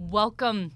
Welcome 0.00 0.72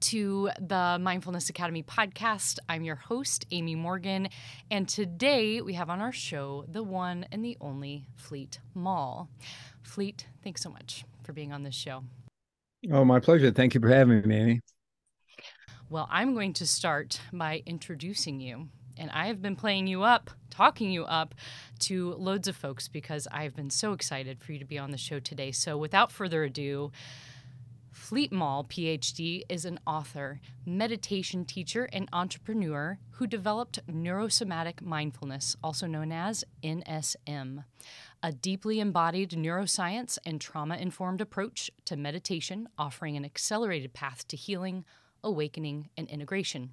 to 0.00 0.50
the 0.60 0.98
Mindfulness 1.00 1.48
Academy 1.48 1.82
podcast. 1.82 2.58
I'm 2.68 2.84
your 2.84 2.94
host, 2.94 3.46
Amy 3.50 3.74
Morgan, 3.74 4.28
and 4.70 4.86
today 4.86 5.62
we 5.62 5.72
have 5.72 5.88
on 5.88 6.02
our 6.02 6.12
show 6.12 6.66
the 6.70 6.82
one 6.82 7.24
and 7.32 7.42
the 7.42 7.56
only 7.62 8.04
Fleet 8.16 8.60
Maull. 8.74 9.30
Fleet, 9.82 10.26
thanks 10.44 10.62
so 10.62 10.68
much 10.68 11.06
for 11.22 11.32
being 11.32 11.54
on 11.54 11.62
this 11.62 11.74
show. 11.74 12.04
Oh, 12.92 13.02
my 13.02 13.18
pleasure. 13.18 13.50
Thank 13.50 13.72
you 13.72 13.80
for 13.80 13.88
having 13.88 14.28
me, 14.28 14.36
Amy. 14.36 14.60
Well, 15.88 16.06
I'm 16.10 16.34
going 16.34 16.52
to 16.52 16.66
start 16.66 17.18
by 17.32 17.62
introducing 17.64 18.40
you. 18.40 18.68
And 18.98 19.10
I 19.12 19.28
have 19.28 19.40
been 19.40 19.56
playing 19.56 19.86
you 19.86 20.02
up, 20.02 20.28
talking 20.50 20.90
you 20.90 21.04
up 21.04 21.34
to 21.78 22.12
loads 22.12 22.46
of 22.46 22.56
folks 22.56 22.88
because 22.88 23.26
I've 23.32 23.56
been 23.56 23.70
so 23.70 23.94
excited 23.94 24.42
for 24.42 24.52
you 24.52 24.58
to 24.58 24.66
be 24.66 24.78
on 24.78 24.90
the 24.90 24.98
show 24.98 25.18
today. 25.18 25.50
So, 25.50 25.78
without 25.78 26.12
further 26.12 26.44
ado, 26.44 26.92
Fleet 27.92 28.32
Maull, 28.32 28.64
PhD, 28.64 29.42
is 29.48 29.64
an 29.64 29.80
author, 29.86 30.40
meditation 30.64 31.44
teacher, 31.44 31.88
and 31.92 32.08
entrepreneur 32.12 32.98
who 33.12 33.26
developed 33.26 33.80
neurosomatic 33.88 34.80
mindfulness, 34.80 35.56
also 35.62 35.86
known 35.86 36.12
as 36.12 36.44
NSM, 36.62 37.64
a 38.22 38.32
deeply 38.32 38.80
embodied 38.80 39.30
neuroscience 39.30 40.18
and 40.24 40.40
trauma 40.40 40.76
informed 40.76 41.20
approach 41.20 41.70
to 41.84 41.96
meditation, 41.96 42.68
offering 42.78 43.16
an 43.16 43.24
accelerated 43.24 43.92
path 43.92 44.26
to 44.28 44.36
healing, 44.36 44.84
awakening, 45.24 45.90
and 45.96 46.08
integration. 46.08 46.70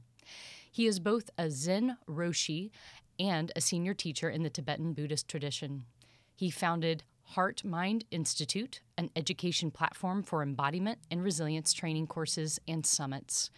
He 0.72 0.86
is 0.86 1.00
both 1.00 1.30
a 1.38 1.50
Zen 1.50 1.98
Roshi 2.08 2.70
and 3.20 3.52
a 3.56 3.62
senior 3.62 3.96
teacher 3.96 4.30
in 4.30 4.44
the 4.44 4.50
Tibetan 4.50 4.94
Buddhist 4.94 5.28
tradition. 5.28 5.86
He 6.36 6.52
founded 6.52 7.04
Heart 7.32 7.66
Mind 7.66 8.06
Institute, 8.10 8.80
an 8.98 9.10
education 9.16 9.70
platform 9.70 10.24
for 10.24 10.42
embodiment 10.42 11.00
and 11.12 11.22
resilience 11.22 11.74
training 11.74 12.08
courses 12.08 12.58
and 12.68 12.86
summits. 12.86 13.50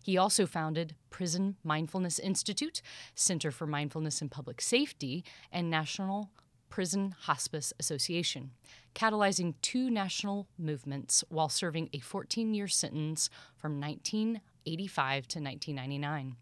He 0.00 0.16
also 0.16 0.46
founded 0.46 0.94
Prison 1.10 1.56
Mindfulness 1.64 2.20
Institute, 2.20 2.82
Center 3.16 3.50
for 3.50 3.66
Mindfulness 3.66 4.20
and 4.20 4.30
Public 4.30 4.60
Safety, 4.60 5.24
and 5.50 5.68
National 5.68 6.30
Prison 6.70 7.16
Hospice 7.22 7.72
Association, 7.80 8.52
catalyzing 8.94 9.54
two 9.60 9.90
national 9.90 10.46
movements 10.56 11.24
while 11.28 11.48
serving 11.48 11.90
a 11.92 11.98
14 11.98 12.54
year 12.54 12.68
sentence 12.68 13.28
from 13.56 13.80
1985 13.80 15.26
to 15.26 15.40
1999. 15.40 16.36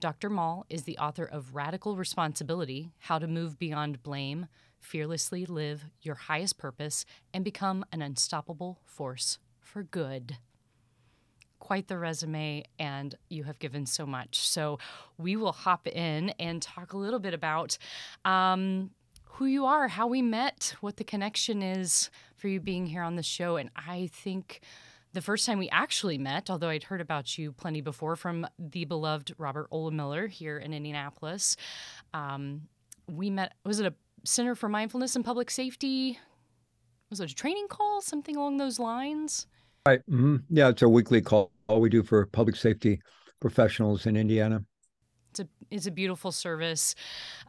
Dr. 0.00 0.28
Maull 0.28 0.66
is 0.68 0.82
the 0.82 0.98
author 0.98 1.24
of 1.24 1.54
Radical 1.54 1.96
Responsibility 1.96 2.90
How 2.98 3.18
to 3.18 3.26
Move 3.26 3.58
Beyond 3.58 4.02
Blame, 4.02 4.48
fearlessly 4.86 5.44
live 5.44 5.84
your 6.00 6.14
highest 6.14 6.58
purpose, 6.58 7.04
and 7.34 7.44
become 7.44 7.84
an 7.92 8.02
unstoppable 8.02 8.78
force 8.84 9.38
for 9.60 9.82
good. 9.82 10.36
Quite 11.58 11.88
the 11.88 11.98
resume, 11.98 12.64
and 12.78 13.14
you 13.28 13.44
have 13.44 13.58
given 13.58 13.86
so 13.86 14.06
much. 14.06 14.38
So, 14.38 14.78
we 15.18 15.34
will 15.34 15.52
hop 15.52 15.88
in 15.88 16.30
and 16.38 16.62
talk 16.62 16.92
a 16.92 16.98
little 16.98 17.18
bit 17.18 17.34
about 17.34 17.78
um, 18.24 18.90
who 19.24 19.46
you 19.46 19.66
are, 19.66 19.88
how 19.88 20.06
we 20.06 20.22
met, 20.22 20.74
what 20.80 20.96
the 20.96 21.04
connection 21.04 21.62
is 21.62 22.10
for 22.36 22.48
you 22.48 22.60
being 22.60 22.86
here 22.86 23.02
on 23.02 23.16
the 23.16 23.22
show. 23.22 23.56
And 23.56 23.70
I 23.74 24.08
think 24.12 24.60
the 25.12 25.22
first 25.22 25.46
time 25.46 25.58
we 25.58 25.68
actually 25.70 26.18
met, 26.18 26.48
although 26.48 26.68
I'd 26.68 26.84
heard 26.84 27.00
about 27.00 27.36
you 27.36 27.50
plenty 27.52 27.80
before 27.80 28.16
from 28.16 28.46
the 28.58 28.84
beloved 28.84 29.34
Robert 29.38 29.66
Ola 29.70 29.90
Miller 29.90 30.26
here 30.26 30.58
in 30.58 30.72
Indianapolis, 30.72 31.56
um, 32.14 32.68
we 33.08 33.30
met, 33.30 33.54
was 33.64 33.80
it 33.80 33.86
a 33.86 33.94
Center 34.26 34.54
for 34.54 34.68
Mindfulness 34.68 35.16
and 35.16 35.24
Public 35.24 35.50
Safety. 35.50 36.18
Was 37.10 37.20
it 37.20 37.30
a 37.30 37.34
training 37.34 37.68
call, 37.68 38.00
something 38.00 38.36
along 38.36 38.56
those 38.56 38.78
lines? 38.78 39.46
Right. 39.86 40.00
Mm-hmm. 40.10 40.36
Yeah, 40.50 40.68
it's 40.68 40.82
a 40.82 40.88
weekly 40.88 41.20
call 41.20 41.52
all 41.68 41.80
we 41.80 41.88
do 41.88 42.02
for 42.02 42.26
public 42.26 42.56
safety 42.56 43.00
professionals 43.40 44.06
in 44.06 44.16
Indiana. 44.16 44.64
It's 45.38 45.40
a 45.40 45.48
it's 45.70 45.86
a 45.86 45.90
beautiful 45.90 46.32
service, 46.32 46.94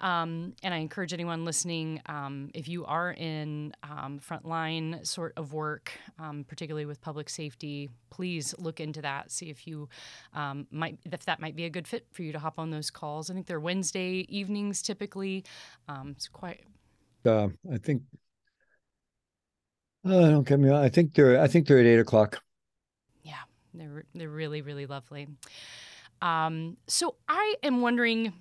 um, 0.02 0.54
and 0.62 0.74
I 0.74 0.78
encourage 0.78 1.14
anyone 1.14 1.46
listening 1.46 2.02
um, 2.08 2.50
if 2.54 2.68
you 2.68 2.84
are 2.84 3.12
in 3.12 3.74
um, 3.84 4.20
frontline 4.20 5.06
sort 5.06 5.34
of 5.38 5.54
work, 5.54 5.92
um, 6.20 6.44
particularly 6.46 6.86
with 6.86 7.00
public 7.00 7.30
safety, 7.30 7.90
please 8.10 8.54
look 8.58 8.82
into 8.82 9.02
that. 9.04 9.32
See 9.32 9.50
if 9.50 9.66
you 9.68 9.88
um, 10.34 10.68
might 10.70 11.00
if 11.06 11.26
that 11.26 11.40
might 11.40 11.56
be 11.56 11.64
a 11.64 11.70
good 11.70 11.88
fit 11.88 12.06
for 12.12 12.24
you 12.24 12.34
to 12.34 12.40
hop 12.40 12.60
on 12.60 12.72
those 12.72 12.90
calls. 12.90 13.30
I 13.30 13.34
think 13.34 13.46
they're 13.46 13.60
Wednesday 13.60 14.26
evenings 14.28 14.82
typically. 14.82 15.46
Um, 15.88 16.14
it's 16.18 16.28
quite. 16.28 16.62
Uh, 17.26 17.48
I 17.72 17.78
think. 17.78 18.02
Uh, 20.06 20.30
don't 20.30 20.48
get 20.48 20.60
me. 20.60 20.72
I 20.72 20.90
think 20.90 21.14
they're. 21.14 21.40
I 21.40 21.48
think 21.48 21.68
they're 21.68 21.80
at 21.80 21.86
eight 21.86 22.00
o'clock. 22.00 22.44
Yeah, 23.24 23.36
they're 23.74 24.04
they're 24.14 24.28
really 24.30 24.62
really 24.62 24.88
lovely. 24.88 25.28
Um, 26.22 26.78
so 26.88 27.16
I 27.28 27.56
am 27.64 27.82
wondering 27.82 28.34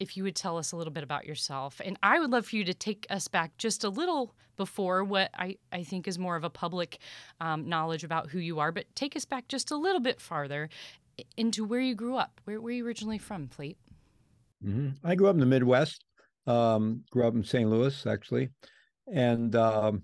if 0.00 0.16
you 0.16 0.24
would 0.24 0.34
tell 0.34 0.58
us 0.58 0.72
a 0.72 0.76
little 0.76 0.92
bit 0.92 1.04
about 1.04 1.26
yourself. 1.26 1.80
And 1.84 1.98
I 2.02 2.18
would 2.18 2.30
love 2.30 2.46
for 2.46 2.56
you 2.56 2.64
to 2.64 2.74
take 2.74 3.06
us 3.10 3.28
back 3.28 3.56
just 3.58 3.84
a 3.84 3.88
little 3.88 4.34
before 4.56 5.04
what 5.04 5.30
I, 5.36 5.56
I 5.72 5.82
think 5.82 6.06
is 6.06 6.18
more 6.18 6.36
of 6.36 6.44
a 6.44 6.50
public 6.50 6.98
um, 7.40 7.68
knowledge 7.68 8.04
about 8.04 8.30
who 8.30 8.38
you 8.38 8.60
are, 8.60 8.72
but 8.72 8.86
take 8.94 9.16
us 9.16 9.24
back 9.24 9.48
just 9.48 9.70
a 9.70 9.76
little 9.76 10.00
bit 10.00 10.20
farther 10.20 10.68
into 11.36 11.64
where 11.64 11.80
you 11.80 11.94
grew 11.94 12.16
up. 12.16 12.40
Where, 12.44 12.60
were 12.60 12.70
you 12.70 12.86
originally 12.86 13.18
from, 13.18 13.48
Fleet? 13.48 13.76
Mm-hmm. 14.64 15.06
I 15.06 15.14
grew 15.14 15.28
up 15.28 15.34
in 15.34 15.40
the 15.40 15.46
Midwest, 15.46 16.04
um, 16.46 17.02
grew 17.10 17.26
up 17.26 17.34
in 17.34 17.44
St. 17.44 17.68
Louis, 17.68 18.06
actually, 18.06 18.48
and 19.12 19.54
um, 19.56 20.02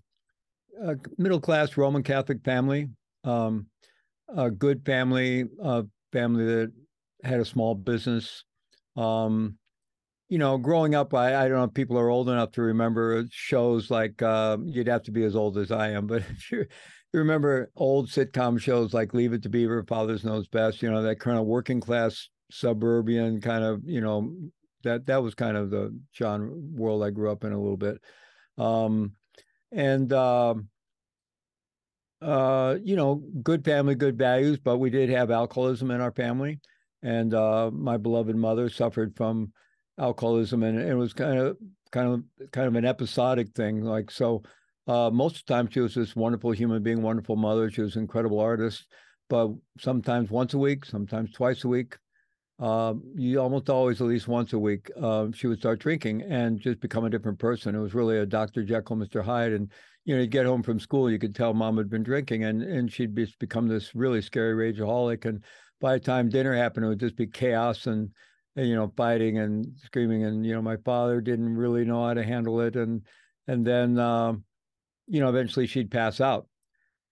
a 0.83 0.97
middle 1.19 1.41
class 1.41 1.77
Roman 1.77 2.03
Catholic 2.03 2.43
family, 2.45 2.89
um, 3.25 3.67
a 4.37 4.51
good 4.51 4.85
family, 4.85 5.45
a 5.63 5.85
family 6.13 6.45
that 6.45 6.73
had 7.25 7.41
a 7.41 7.45
small 7.45 7.75
business. 7.75 8.45
Um, 8.97 9.57
you 10.29 10.39
know, 10.39 10.59
growing 10.59 10.95
up, 10.95 11.13
I, 11.13 11.35
I 11.35 11.49
don't 11.49 11.59
know 11.59 11.65
if 11.65 11.75
people 11.75 11.99
are 11.99 12.09
old 12.09 12.29
enough 12.29 12.53
to 12.53 12.63
remember 12.63 13.25
shows 13.31 13.91
like 13.91 14.23
uh, 14.23 14.59
you'd 14.65 14.87
have 14.87 15.03
to 15.05 15.11
be 15.11 15.25
as 15.25 15.35
old 15.35 15.59
as 15.59 15.73
I 15.73 15.91
am, 15.91 16.07
but 16.09 16.23
if 16.31 16.51
you, 16.53 16.67
remember 17.13 17.71
old 17.77 18.09
sitcom 18.09 18.61
shows 18.61 18.95
like 18.95 19.15
Leave 19.15 19.33
It 19.33 19.43
to 19.43 19.49
Beaver, 19.49 19.85
Father's 19.85 20.25
Knows 20.25 20.47
Best, 20.47 20.83
you 20.83 20.91
know, 20.91 21.03
that 21.03 21.19
kind 21.19 21.39
of 21.39 21.47
working 21.47 21.81
class 21.81 22.29
suburban 22.53 23.41
kind 23.41 23.65
of, 23.65 23.83
you 23.85 24.01
know, 24.01 24.33
that 24.85 25.07
that 25.07 25.23
was 25.23 25.35
kind 25.35 25.57
of 25.57 25.71
the 25.71 25.99
genre 26.17 26.51
world 26.55 27.03
I 27.03 27.11
grew 27.11 27.31
up 27.31 27.45
in 27.45 27.53
a 27.53 27.61
little 27.61 27.77
bit. 27.77 28.01
Um, 28.59 29.13
and 29.73 30.13
uh, 30.13 30.55
uh, 32.23 32.77
you 32.83 32.97
know, 32.97 33.23
good 33.43 33.65
family, 33.65 33.95
good 33.95 34.19
values, 34.19 34.59
but 34.59 34.79
we 34.79 34.91
did 34.91 35.11
have 35.11 35.31
alcoholism 35.31 35.91
in 35.91 36.01
our 36.01 36.13
family 36.13 36.61
and 37.03 37.35
uh, 37.35 37.71
my 37.73 37.97
beloved 37.97 38.37
mother 38.37 38.69
suffered 38.69 39.17
from 39.17 39.53
alcoholism, 39.99 40.63
and 40.63 40.79
it 40.79 40.95
was 40.95 41.13
kind 41.13 41.39
of 41.39 41.57
kind 41.93 42.09
of 42.09 42.51
kind 42.53 42.67
of 42.67 42.75
an 42.77 42.85
episodic 42.85 43.53
thing. 43.55 43.83
Like 43.83 44.11
so, 44.11 44.43
uh, 44.87 45.11
most 45.11 45.37
of 45.37 45.47
the 45.47 45.55
time 45.55 45.69
she 45.71 45.81
was 45.81 45.95
this 45.95 46.17
wonderful 46.17 46.53
human 46.53 46.83
being, 46.83 47.03
wonderful 47.03 47.37
mother. 47.37 47.71
She 47.71 47.83
was 47.83 47.97
an 47.97 48.03
incredible 48.03 48.41
artist, 48.41 48.87
but 49.29 49.51
sometimes 49.79 50.31
once 50.31 50.55
a 50.55 50.59
week, 50.59 50.85
sometimes 50.85 51.33
twice 51.33 51.65
a 51.65 51.69
week. 51.69 51.97
Uh, 52.59 52.93
you 53.15 53.41
almost 53.41 53.71
always 53.71 54.03
at 54.03 54.07
least 54.07 54.29
once 54.29 54.53
a 54.53 54.59
week 54.59 54.91
uh, 55.01 55.29
she 55.33 55.47
would 55.47 55.59
start 55.59 55.79
drinking 55.79 56.21
and 56.21 56.61
just 56.61 56.79
become 56.79 57.07
a 57.07 57.11
different 57.11 57.39
person. 57.39 57.75
It 57.75 57.81
was 57.81 57.95
really 57.95 58.19
a 58.19 58.27
Dr. 58.27 58.63
Jekyll, 58.63 58.97
Mr. 58.97 59.25
Hyde, 59.25 59.53
and 59.53 59.71
you 60.05 60.15
know, 60.15 60.21
you'd 60.21 60.31
get 60.31 60.45
home 60.45 60.63
from 60.63 60.79
school, 60.79 61.11
you 61.11 61.19
could 61.19 61.35
tell 61.35 61.55
mom 61.55 61.79
had 61.79 61.89
been 61.89 62.03
drinking, 62.03 62.45
and 62.45 62.63
and 62.63 62.93
she'd 62.93 63.15
be, 63.15 63.33
become 63.39 63.67
this 63.67 63.95
really 63.95 64.21
scary 64.21 64.73
rageaholic, 64.73 65.25
and 65.25 65.43
by 65.81 65.95
the 65.95 66.01
time 66.01 66.29
dinner 66.29 66.55
happened, 66.55 66.87
it 66.87 66.89
would 66.89 67.01
just 67.01 67.17
be 67.17 67.27
chaos 67.27 67.87
and, 67.87 68.11
and, 68.57 68.69
you 68.69 68.75
know 68.75 68.93
fighting 68.97 69.39
and 69.39 69.67
screaming. 69.85 70.25
And 70.25 70.45
you 70.45 70.55
know, 70.55 70.63
my 70.63 70.77
father 70.79 71.21
didn't 71.21 71.57
really 71.57 71.85
know 71.85 72.07
how 72.07 72.15
to 72.15 72.23
handle 72.23 72.61
it, 72.61 72.77
and 72.77 73.03
and 73.49 73.67
then 73.67 73.99
um, 73.99 74.45
you 75.07 75.21
know 75.21 75.29
eventually 75.29 75.67
she'd 75.67 75.91
pass 75.91 76.21
out. 76.21 76.47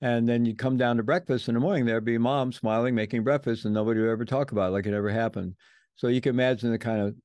And 0.01 0.29
then 0.29 0.45
you'd 0.45 0.59
come 0.59 0.77
down 0.77 0.99
to 0.99 1.03
breakfast 1.03 1.49
in 1.49 1.55
the 1.55 1.61
morning. 1.61 1.85
There'd 1.85 2.05
be 2.05 2.19
mom 2.19 2.53
smiling, 2.53 2.95
making 2.95 3.25
breakfast, 3.25 3.65
and 3.65 3.75
nobody 3.75 4.01
would 4.01 4.11
ever 4.11 4.25
talk 4.25 4.53
about 4.53 4.69
it 4.69 4.73
like 4.73 4.87
it 4.87 4.95
ever 4.95 5.11
happened. 5.11 5.55
So 5.97 6.07
you 6.07 6.21
can 6.21 6.37
imagine 6.37 6.71
the 6.71 6.79
kind 6.79 7.01
of 7.01 7.17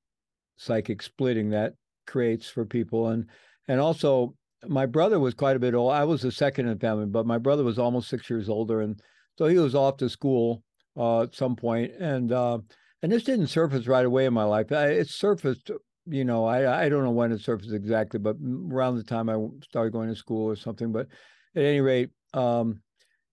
psychic 0.58 1.04
splitting 1.04 1.52
that 1.52 1.74
creates 2.08 2.50
for 2.50 2.66
people. 2.66 3.10
And 3.10 3.28
and 3.68 3.80
also 3.80 4.36
my 4.68 4.86
brother 4.86 5.20
was 5.20 5.34
quite 5.34 5.56
a 5.56 5.60
bit 5.60 5.76
old. 5.76 5.94
I 5.94 6.04
was 6.04 6.22
the 6.22 6.32
second 6.32 6.68
in 6.68 6.74
the 6.74 6.80
family, 6.80 7.06
but 7.06 7.26
my 7.26 7.38
brother 7.38 7.64
was 7.64 7.78
almost 7.78 8.10
six 8.10 8.30
years 8.30 8.50
older. 8.50 8.82
And 8.82 9.00
so 9.38 9.46
he 9.46 9.58
was 9.58 9.76
off 9.76 9.98
to 9.98 10.10
school 10.10 10.64
uh, 10.98 11.24
at 11.24 11.36
some 11.36 11.56
point, 11.56 11.92
and 12.00 12.32
uh, 12.32 12.60
and 13.02 13.12
this 13.12 13.24
didn't 13.24 13.48
surface 13.48 13.88
right 13.88 14.06
away 14.06 14.26
in 14.26 14.34
my 14.34 14.44
life. 14.44 14.72
It 14.72 15.10
surfaced, 15.10 15.72
you 16.06 16.26
know, 16.26 16.46
I 16.46 16.86
I 16.86 16.90
don't 16.90 17.04
know 17.04 17.12
when 17.12 17.32
it 17.32 17.42
surfaced 17.42 17.74
exactly, 17.74 18.20
but 18.20 18.38
around 18.72 18.98
the 18.98 19.04
time 19.04 19.30
I 19.30 19.38
started 19.64 19.94
going 19.94 20.10
to 20.10 20.16
school 20.16 20.46
or 20.50 20.56
something. 20.56 20.92
But 20.92 21.08
at 21.56 21.64
any 21.64 21.82
rate, 21.82 22.10
um, 22.34 22.82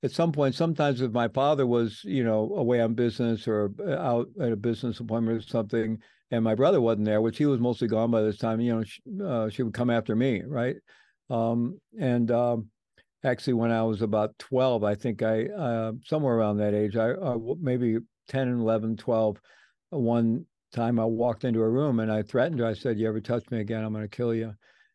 at 0.02 0.12
some 0.12 0.32
point, 0.32 0.54
sometimes 0.54 1.00
if 1.00 1.12
my 1.12 1.28
father 1.28 1.66
was, 1.66 2.02
you 2.04 2.24
know, 2.24 2.52
away 2.56 2.80
on 2.80 2.94
business 2.94 3.46
or 3.46 3.70
uh, 3.80 3.96
out 3.96 4.28
at 4.40 4.52
a 4.52 4.56
business 4.56 5.00
appointment 5.00 5.38
or 5.38 5.42
something, 5.42 5.98
and 6.30 6.44
my 6.44 6.54
brother 6.54 6.80
wasn't 6.80 7.04
there, 7.04 7.20
which 7.20 7.38
he 7.38 7.46
was 7.46 7.60
mostly 7.60 7.88
gone 7.88 8.10
by 8.10 8.22
this 8.22 8.38
time, 8.38 8.60
you 8.60 8.74
know, 8.74 8.84
she, 8.84 9.02
uh, 9.22 9.48
she 9.50 9.62
would 9.62 9.74
come 9.74 9.90
after 9.90 10.16
me, 10.16 10.42
right? 10.46 10.76
Um, 11.28 11.78
and 11.98 12.30
um, 12.30 12.68
actually 13.24 13.54
when 13.54 13.70
I 13.70 13.82
was 13.82 14.02
about 14.02 14.38
12, 14.38 14.84
I 14.84 14.94
think 14.94 15.22
I, 15.22 15.46
uh, 15.46 15.92
somewhere 16.04 16.36
around 16.36 16.58
that 16.58 16.74
age, 16.74 16.96
I 16.96 17.10
uh, 17.10 17.38
maybe 17.60 17.98
10 18.28 18.48
and 18.48 18.60
11, 18.60 18.96
12, 18.96 19.36
one 19.90 20.46
time 20.72 20.98
I 20.98 21.04
walked 21.04 21.44
into 21.44 21.60
a 21.60 21.68
room 21.68 22.00
and 22.00 22.10
I 22.10 22.22
threatened 22.22 22.60
her. 22.60 22.66
I 22.66 22.74
said, 22.74 22.98
you 22.98 23.08
ever 23.08 23.20
touch 23.20 23.50
me 23.50 23.60
again, 23.60 23.84
I'm 23.84 23.92
going 23.92 24.04
to 24.04 24.16
kill 24.16 24.34
you. 24.34 24.54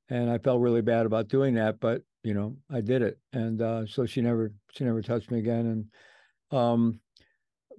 And 0.09 0.29
I 0.29 0.37
felt 0.37 0.61
really 0.61 0.81
bad 0.81 1.05
about 1.05 1.27
doing 1.27 1.55
that, 1.55 1.79
but 1.79 2.01
you 2.23 2.33
know, 2.33 2.55
I 2.71 2.81
did 2.81 3.01
it. 3.01 3.19
And 3.33 3.61
uh, 3.61 3.85
so 3.85 4.05
she 4.05 4.21
never, 4.21 4.51
she 4.71 4.83
never 4.83 5.01
touched 5.01 5.31
me 5.31 5.39
again. 5.39 5.89
And, 6.51 6.59
um, 6.59 6.99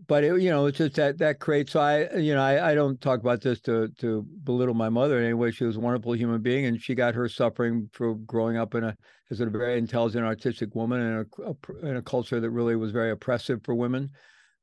but 0.07 0.25
it, 0.25 0.41
you 0.41 0.51
know, 0.51 0.67
it's 0.67 0.79
just 0.79 0.95
that 0.95 1.19
that 1.19 1.41
creates. 1.41 1.73
So 1.73 1.81
I, 1.81 2.15
you 2.17 2.35
know, 2.35 2.43
I, 2.43 2.73
I 2.73 2.75
don't 2.75 3.01
talk 3.01 3.21
about 3.21 3.41
this 3.41 3.61
to 3.63 3.89
to 3.99 4.27
belittle 4.45 4.75
my 4.75 4.89
mother 4.89 5.19
in 5.19 5.25
any 5.25 5.35
way. 5.35 5.51
She 5.51 5.65
was 5.65 5.77
a 5.77 5.81
wonderful 5.81 6.13
human 6.15 6.43
being, 6.43 6.67
and 6.67 6.81
she 6.81 6.95
got 6.95 7.15
her 7.15 7.29
suffering 7.29 7.89
for 7.93 8.15
growing 8.15 8.57
up 8.57 8.75
in 8.75 8.85
a 8.85 8.97
as 9.31 9.41
a 9.41 9.47
very 9.47 9.79
intelligent, 9.79 10.25
artistic 10.25 10.75
woman 10.75 11.01
in 11.01 11.13
a, 11.17 11.51
a 11.51 11.89
in 11.89 11.97
a 11.97 12.03
culture 12.03 12.41
that 12.41 12.51
really 12.51 12.77
was 12.77 12.93
very 12.93 13.11
oppressive 13.11 13.61
for 13.65 13.75
women, 13.75 14.11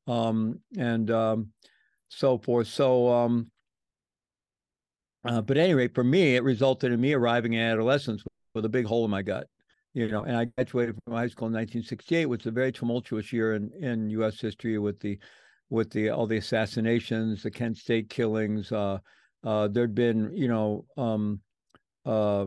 um, 0.06 0.60
and 0.78 1.10
um, 1.10 1.48
so 2.08 2.38
forth. 2.38 2.68
So, 2.68 3.12
um, 3.12 3.50
uh, 5.24 5.42
but 5.42 5.56
anyway, 5.56 5.88
for 5.88 6.04
me, 6.04 6.36
it 6.36 6.44
resulted 6.44 6.92
in 6.92 7.00
me 7.00 7.12
arriving 7.12 7.54
in 7.54 7.60
adolescence 7.60 8.22
with 8.54 8.64
a 8.64 8.70
big 8.70 8.86
hole 8.86 9.04
in 9.04 9.10
my 9.10 9.22
gut 9.22 9.48
you 9.94 10.08
know, 10.08 10.24
and 10.24 10.36
I 10.36 10.44
graduated 10.46 10.96
from 11.04 11.14
high 11.14 11.28
school 11.28 11.46
in 11.46 11.54
1968, 11.54 12.26
which 12.26 12.44
was 12.44 12.50
a 12.50 12.54
very 12.54 12.72
tumultuous 12.72 13.32
year 13.32 13.54
in, 13.54 13.70
in 13.80 14.10
U.S. 14.10 14.40
history 14.40 14.78
with 14.78 15.00
the 15.00 15.18
with 15.70 15.90
the 15.90 16.10
all 16.10 16.26
the 16.26 16.36
assassinations, 16.36 17.42
the 17.42 17.50
Kent 17.50 17.78
State 17.78 18.10
killings. 18.10 18.70
Uh, 18.72 18.98
uh, 19.44 19.68
there'd 19.68 19.94
been, 19.94 20.34
you 20.34 20.48
know, 20.48 20.84
um, 20.96 21.40
uh, 22.04 22.46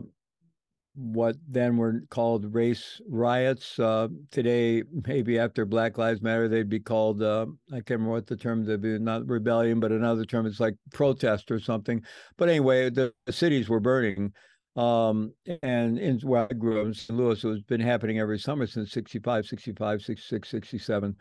what 0.94 1.36
then 1.48 1.76
were 1.76 2.02
called 2.10 2.52
race 2.54 3.00
riots. 3.08 3.78
Uh, 3.78 4.08
today, 4.32 4.82
maybe 5.06 5.38
after 5.38 5.64
Black 5.64 5.96
Lives 5.96 6.20
Matter, 6.20 6.48
they'd 6.48 6.68
be 6.68 6.80
called, 6.80 7.22
uh, 7.22 7.46
I 7.70 7.76
can't 7.76 7.90
remember 7.90 8.12
what 8.14 8.26
the 8.26 8.36
term, 8.36 8.64
they'd 8.64 8.80
be 8.80 8.98
not 8.98 9.26
rebellion, 9.28 9.78
but 9.78 9.92
another 9.92 10.24
term, 10.24 10.44
it's 10.46 10.58
like 10.58 10.74
protest 10.92 11.52
or 11.52 11.60
something. 11.60 12.02
But 12.36 12.48
anyway, 12.48 12.90
the, 12.90 13.14
the 13.26 13.32
cities 13.32 13.68
were 13.68 13.80
burning. 13.80 14.32
Um, 14.78 15.32
and 15.62 15.98
in 15.98 16.20
where 16.20 16.46
I 16.48 16.54
grew 16.54 16.80
up 16.80 16.86
in 16.86 16.94
St. 16.94 17.18
Louis, 17.18 17.42
it's 17.42 17.62
been 17.64 17.80
happening 17.80 18.20
every 18.20 18.38
summer 18.38 18.64
since 18.64 18.92
65, 18.92 19.44
65, 19.44 20.02
66, 20.02 20.48
67. 20.48 21.16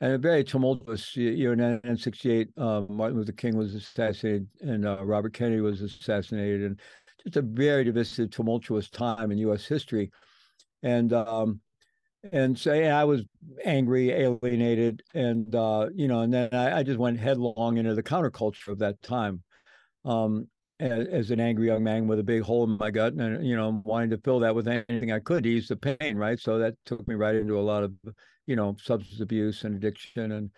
And 0.00 0.12
a 0.12 0.18
very 0.18 0.42
tumultuous 0.42 1.14
year. 1.14 1.52
In 1.52 1.96
68, 1.96 2.48
uh, 2.56 2.82
Martin 2.88 3.18
Luther 3.18 3.32
King 3.32 3.58
was 3.58 3.74
assassinated 3.74 4.48
and 4.62 4.86
uh, 4.86 5.04
Robert 5.04 5.34
Kennedy 5.34 5.60
was 5.60 5.82
assassinated. 5.82 6.62
And 6.62 6.80
just 7.22 7.36
a 7.36 7.42
very 7.42 7.84
divisive, 7.84 8.30
tumultuous 8.30 8.88
time 8.88 9.30
in 9.30 9.36
U.S. 9.38 9.66
history. 9.66 10.10
And 10.82 11.12
um, 11.12 11.60
and 12.32 12.58
so 12.58 12.72
yeah, 12.72 12.98
I 12.98 13.04
was 13.04 13.24
angry, 13.64 14.10
alienated, 14.10 15.02
and 15.12 15.54
uh, 15.54 15.88
you 15.94 16.08
know, 16.08 16.20
and 16.20 16.32
then 16.32 16.48
I, 16.52 16.78
I, 16.78 16.82
just 16.82 16.98
went 16.98 17.18
headlong 17.18 17.76
into 17.76 17.94
the 17.94 18.02
counterculture 18.02 18.68
of 18.68 18.78
that 18.78 19.02
time. 19.02 19.42
Um, 20.04 20.48
as, 20.82 21.06
as, 21.08 21.30
an 21.30 21.40
angry 21.40 21.66
young 21.68 21.84
man 21.84 22.08
with 22.08 22.18
a 22.18 22.24
big 22.24 22.42
hole 22.42 22.64
in 22.64 22.76
my 22.78 22.90
gut 22.90 23.14
and 23.14 23.46
you 23.46 23.56
know 23.56 23.80
wanting 23.84 24.10
to 24.10 24.18
fill 24.18 24.40
that 24.40 24.54
with 24.54 24.66
anything 24.66 25.12
i 25.12 25.18
could 25.18 25.44
to 25.44 25.48
ease 25.50 25.68
the 25.68 25.76
pain 25.76 26.16
right? 26.16 26.40
So 26.40 26.58
that 26.58 26.74
took 26.84 27.06
me 27.06 27.14
right 27.14 27.36
into 27.36 27.58
a 27.58 27.62
lot 27.62 27.84
of 27.84 27.92
you 28.46 28.56
know 28.56 28.76
substance 28.82 29.20
abuse 29.20 29.64
and 29.64 29.76
addiction 29.76 30.32
and 30.32 30.50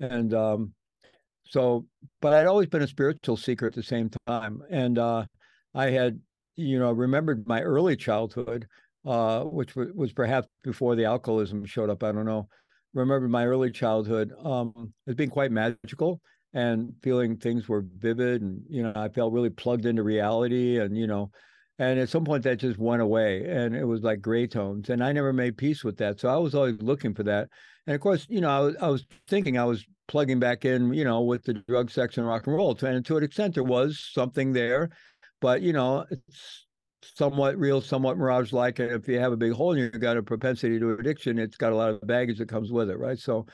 and 0.00 0.34
um 0.34 0.74
so 1.44 1.86
but 2.20 2.34
i'd 2.34 2.46
always 2.46 2.68
been 2.68 2.82
a 2.82 2.86
spiritual 2.88 3.36
seeker 3.36 3.66
at 3.66 3.74
the 3.74 3.82
same 3.82 4.10
time. 4.26 4.62
And 4.70 4.98
uh 4.98 5.24
i 5.74 5.90
had 5.90 6.20
you 6.56 6.78
know 6.78 6.92
remembered 6.92 7.46
my 7.48 7.62
early 7.62 7.96
childhood 7.96 8.66
uh 9.06 9.42
which 9.44 9.74
w- 9.74 9.92
was 9.96 10.12
perhaps 10.12 10.48
before 10.62 10.94
the 10.94 11.06
alcoholism 11.06 11.64
showed 11.64 11.90
up 11.90 12.02
i 12.02 12.12
don't 12.12 12.26
know. 12.26 12.48
Remember 12.94 13.26
my 13.26 13.46
early 13.46 13.70
childhood 13.70 14.32
um 14.44 14.92
as 15.06 15.14
being 15.14 15.30
quite 15.30 15.50
magical 15.50 16.20
and 16.54 16.92
feeling 17.02 17.36
things 17.36 17.68
were 17.68 17.84
vivid 17.98 18.42
and 18.42 18.62
you 18.68 18.82
know 18.82 18.92
i 18.94 19.08
felt 19.08 19.32
really 19.32 19.50
plugged 19.50 19.86
into 19.86 20.02
reality 20.02 20.78
and 20.78 20.96
you 20.96 21.06
know 21.06 21.30
and 21.78 21.98
at 21.98 22.08
some 22.08 22.24
point 22.24 22.44
that 22.44 22.58
just 22.58 22.78
went 22.78 23.02
away 23.02 23.44
and 23.48 23.74
it 23.74 23.84
was 23.84 24.02
like 24.02 24.20
gray 24.20 24.46
tones 24.46 24.90
and 24.90 25.02
i 25.02 25.12
never 25.12 25.32
made 25.32 25.56
peace 25.56 25.82
with 25.82 25.96
that. 25.98 26.20
So 26.20 26.28
i 26.28 26.36
was 26.36 26.54
always 26.54 26.80
looking 26.80 27.14
for 27.14 27.22
that. 27.24 27.48
And 27.86 27.94
of 27.94 28.00
course 28.00 28.26
you 28.28 28.40
know 28.40 28.50
i 28.50 28.60
was, 28.60 28.76
I 28.80 28.88
was 28.88 29.06
thinking 29.28 29.58
i 29.58 29.64
was 29.64 29.84
plugging 30.08 30.38
back 30.38 30.64
in 30.64 30.92
you 30.92 31.04
know 31.04 31.22
with 31.22 31.44
the 31.44 31.54
drug 31.54 31.90
sex 31.90 32.18
and 32.18 32.26
rock 32.26 32.46
and 32.46 32.54
roll 32.54 32.76
and 32.82 33.04
to 33.06 33.16
an 33.16 33.24
extent 33.24 33.54
there 33.54 33.64
was 33.64 34.10
something 34.12 34.52
there 34.52 34.90
but 35.40 35.62
you 35.62 35.72
know 35.72 36.04
it's 36.10 36.66
somewhat 37.02 37.56
real 37.58 37.80
somewhat 37.80 38.16
mirage 38.16 38.52
like 38.52 38.78
and 38.78 38.92
if 38.92 39.08
you 39.08 39.18
have 39.18 39.32
a 39.32 39.36
big 39.36 39.52
hole 39.52 39.72
and 39.72 39.80
you've 39.80 40.00
got 40.00 40.16
a 40.16 40.22
propensity 40.22 40.78
to 40.78 40.92
addiction 40.92 41.38
it's 41.38 41.56
got 41.56 41.72
a 41.72 41.76
lot 41.76 41.90
of 41.90 42.06
baggage 42.06 42.38
that 42.38 42.48
comes 42.48 42.70
with 42.70 42.90
it 42.90 42.98
right? 42.98 43.18
So 43.18 43.46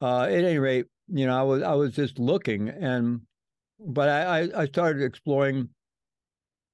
uh, 0.00 0.22
at 0.22 0.32
any 0.32 0.58
rate 0.58 0.86
you 1.08 1.26
know, 1.26 1.38
I 1.38 1.42
was 1.42 1.62
I 1.62 1.74
was 1.74 1.92
just 1.92 2.18
looking, 2.18 2.68
and 2.68 3.20
but 3.78 4.08
I 4.08 4.48
I 4.54 4.66
started 4.66 5.02
exploring 5.02 5.68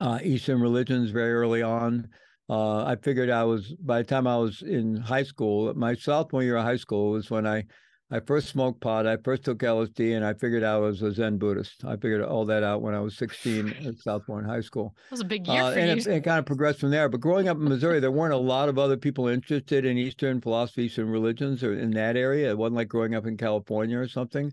uh, 0.00 0.18
Eastern 0.22 0.60
religions 0.60 1.10
very 1.10 1.32
early 1.32 1.62
on. 1.62 2.08
Uh, 2.48 2.84
I 2.84 2.96
figured 2.96 3.30
I 3.30 3.44
was 3.44 3.74
by 3.80 3.98
the 3.98 4.08
time 4.08 4.26
I 4.26 4.36
was 4.36 4.62
in 4.62 4.96
high 4.96 5.22
school, 5.22 5.72
my 5.74 5.94
sophomore 5.94 6.42
year 6.42 6.56
of 6.56 6.64
high 6.64 6.76
school 6.76 7.10
was 7.10 7.30
when 7.30 7.46
I 7.46 7.64
I 8.12 8.20
first 8.20 8.50
smoked 8.50 8.82
pot. 8.82 9.06
I 9.06 9.16
first 9.16 9.42
took 9.42 9.60
LSD, 9.60 10.14
and 10.14 10.22
I 10.22 10.34
figured 10.34 10.62
I 10.62 10.76
was 10.76 11.00
a 11.00 11.14
Zen 11.14 11.38
Buddhist. 11.38 11.82
I 11.82 11.94
figured 11.94 12.20
all 12.20 12.44
that 12.44 12.62
out 12.62 12.82
when 12.82 12.94
I 12.94 13.00
was 13.00 13.16
16 13.16 13.68
at 13.86 13.94
Southmore 13.94 14.44
High 14.44 14.60
School. 14.60 14.94
It 15.06 15.12
was 15.12 15.20
a 15.20 15.24
big 15.24 15.46
year 15.46 15.62
uh, 15.62 15.72
for 15.72 15.78
and 15.78 16.04
you. 16.04 16.12
It, 16.12 16.16
it, 16.18 16.24
kind 16.24 16.38
of 16.38 16.44
progressed 16.44 16.80
from 16.80 16.90
there. 16.90 17.08
But 17.08 17.20
growing 17.20 17.48
up 17.48 17.56
in 17.56 17.64
Missouri, 17.64 18.00
there 18.00 18.10
weren't 18.10 18.34
a 18.34 18.36
lot 18.36 18.68
of 18.68 18.78
other 18.78 18.98
people 18.98 19.28
interested 19.28 19.86
in 19.86 19.96
Eastern 19.96 20.42
philosophy, 20.42 20.84
Eastern 20.84 21.08
religions, 21.08 21.64
or 21.64 21.72
in 21.72 21.90
that 21.92 22.18
area. 22.18 22.50
It 22.50 22.58
wasn't 22.58 22.76
like 22.76 22.88
growing 22.88 23.14
up 23.14 23.26
in 23.26 23.38
California 23.38 23.98
or 23.98 24.08
something. 24.08 24.52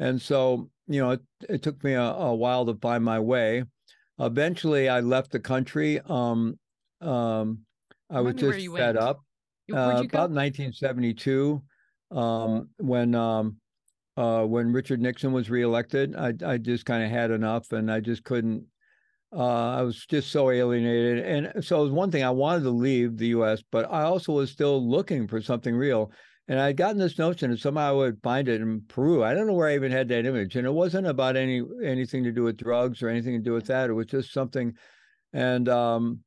And 0.00 0.20
so, 0.20 0.68
you 0.88 1.00
know, 1.00 1.12
it, 1.12 1.20
it 1.48 1.62
took 1.62 1.82
me 1.84 1.92
a, 1.92 2.02
a, 2.02 2.34
while 2.34 2.66
to 2.66 2.74
find 2.82 3.04
my 3.04 3.20
way. 3.20 3.62
Eventually, 4.18 4.88
I 4.88 5.00
left 5.00 5.30
the 5.30 5.40
country. 5.40 6.00
Um, 6.04 6.58
um, 7.00 7.60
I 8.10 8.22
was 8.22 8.34
just 8.34 8.58
fed 8.58 8.70
went. 8.70 8.98
up. 8.98 9.20
Uh, 9.70 10.02
about 10.02 10.30
1972 10.30 11.62
um, 12.10 12.68
when 12.78 13.14
um, 13.14 13.56
uh, 14.16 14.44
when 14.44 14.72
Richard 14.72 15.00
Nixon 15.00 15.32
was 15.32 15.50
reelected. 15.50 16.14
I 16.16 16.34
I 16.44 16.58
just 16.58 16.84
kind 16.84 17.04
of 17.04 17.10
had 17.10 17.30
enough, 17.30 17.72
and 17.72 17.90
I 17.90 18.00
just 18.00 18.24
couldn't. 18.24 18.64
Uh, 19.32 19.76
I 19.76 19.82
was 19.82 20.06
just 20.06 20.32
so 20.32 20.50
alienated, 20.50 21.24
and 21.24 21.64
so 21.64 21.80
it 21.80 21.84
was 21.84 21.92
one 21.92 22.10
thing 22.10 22.24
I 22.24 22.30
wanted 22.30 22.62
to 22.62 22.70
leave 22.70 23.16
the 23.16 23.28
U.S., 23.28 23.62
but 23.70 23.84
I 23.92 24.02
also 24.02 24.32
was 24.32 24.50
still 24.50 24.88
looking 24.88 25.28
for 25.28 25.40
something 25.42 25.74
real. 25.74 26.10
And 26.50 26.58
I'd 26.58 26.78
gotten 26.78 26.96
this 26.96 27.18
notion 27.18 27.50
that 27.50 27.60
somehow 27.60 27.90
I 27.90 27.92
would 27.92 28.22
find 28.22 28.48
it 28.48 28.62
in 28.62 28.80
Peru. 28.88 29.22
I 29.22 29.34
don't 29.34 29.46
know 29.46 29.52
where 29.52 29.68
I 29.68 29.74
even 29.74 29.92
had 29.92 30.08
that 30.08 30.24
image, 30.24 30.56
and 30.56 30.66
it 30.66 30.72
wasn't 30.72 31.06
about 31.06 31.36
any 31.36 31.62
anything 31.84 32.24
to 32.24 32.32
do 32.32 32.44
with 32.44 32.56
drugs 32.56 33.02
or 33.02 33.08
anything 33.08 33.34
to 33.34 33.44
do 33.44 33.52
with 33.52 33.66
that. 33.66 33.90
It 33.90 33.92
was 33.92 34.06
just 34.06 34.32
something. 34.32 34.72
And 35.34 35.68
um, 35.68 36.20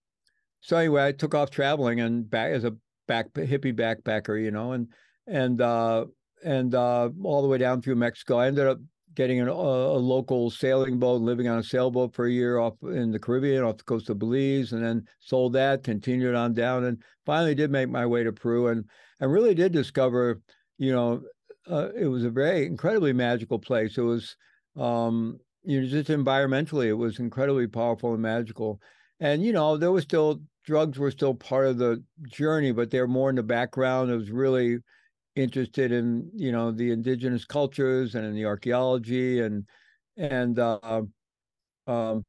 so 0.62 0.78
anyway, 0.78 1.08
I 1.08 1.12
took 1.12 1.34
off 1.34 1.50
traveling 1.50 2.00
and 2.00 2.30
back 2.30 2.52
as 2.52 2.64
a 2.64 2.76
back 3.08 3.34
hippie 3.34 3.76
backpacker, 3.76 4.42
you 4.42 4.52
know, 4.52 4.74
and 4.74 4.88
and 5.28 5.62
uh, 5.62 6.06
and 6.44 6.74
uh, 6.76 7.10
all 7.24 7.42
the 7.42 7.48
way 7.48 7.58
down 7.58 7.82
through 7.82 7.96
Mexico. 7.96 8.38
I 8.38 8.48
ended 8.48 8.68
up 8.68 8.80
getting 9.16 9.40
an, 9.40 9.48
a, 9.48 9.52
a, 9.52 10.00
local 10.00 10.50
sailing 10.50 10.98
boat, 10.98 11.22
living 11.22 11.48
on 11.48 11.60
a 11.60 11.64
sailboat 11.64 12.14
for 12.14 12.26
a 12.26 12.32
year 12.32 12.60
off 12.60 12.76
in 12.84 13.12
the 13.12 13.20
Caribbean, 13.20 13.64
off 13.64 13.78
the 13.78 13.84
coast 13.84 14.10
of 14.10 14.20
Belize, 14.20 14.72
and 14.72 14.84
then 14.84 15.06
sold 15.20 15.54
that, 15.54 15.84
continued 15.84 16.36
on 16.36 16.54
down, 16.54 16.86
and 16.86 17.02
finally 17.26 17.56
did 17.56 17.72
make 17.72 17.90
my 17.90 18.06
way 18.06 18.24
to 18.24 18.32
Peru, 18.32 18.68
and 18.68 18.86
and 19.20 19.32
really 19.32 19.54
did 19.54 19.72
discover, 19.72 20.42
you 20.78 20.92
know, 20.92 21.22
uh, 21.70 21.90
it 21.96 22.08
was 22.08 22.24
a 22.24 22.30
very 22.30 22.66
incredibly 22.66 23.14
magical 23.14 23.60
place. 23.60 23.98
It 23.98 24.02
was, 24.02 24.36
um, 24.78 25.40
you 25.64 25.82
know, 25.82 25.88
just 25.88 26.10
environmentally, 26.10 26.88
it 26.88 26.94
was 26.94 27.20
incredibly 27.20 27.68
powerful 27.68 28.14
and 28.14 28.22
magical, 28.22 28.82
and 29.20 29.44
you 29.44 29.54
know, 29.54 29.78
there 29.78 29.92
was 29.92 30.04
still 30.04 30.42
drugs 30.64 31.00
were 31.00 31.12
still 31.12 31.34
part 31.34 31.66
of 31.68 31.78
the 31.78 32.04
journey, 32.28 32.72
but 32.72 32.92
they 32.92 33.00
were 33.00 33.08
more 33.08 33.30
in 33.30 33.36
the 33.36 33.44
background. 33.44 34.12
It 34.12 34.16
was 34.16 34.32
really 34.32 34.78
interested 35.36 35.92
in 35.92 36.30
you 36.34 36.52
know 36.52 36.72
the 36.72 36.92
indigenous 36.92 37.46
cultures 37.46 38.16
and 38.16 38.26
in 38.26 38.36
the 38.36 38.46
archaeology 38.46 39.40
and 39.40 39.66
and 40.18 40.60
uh, 40.60 41.02
um, 41.88 42.26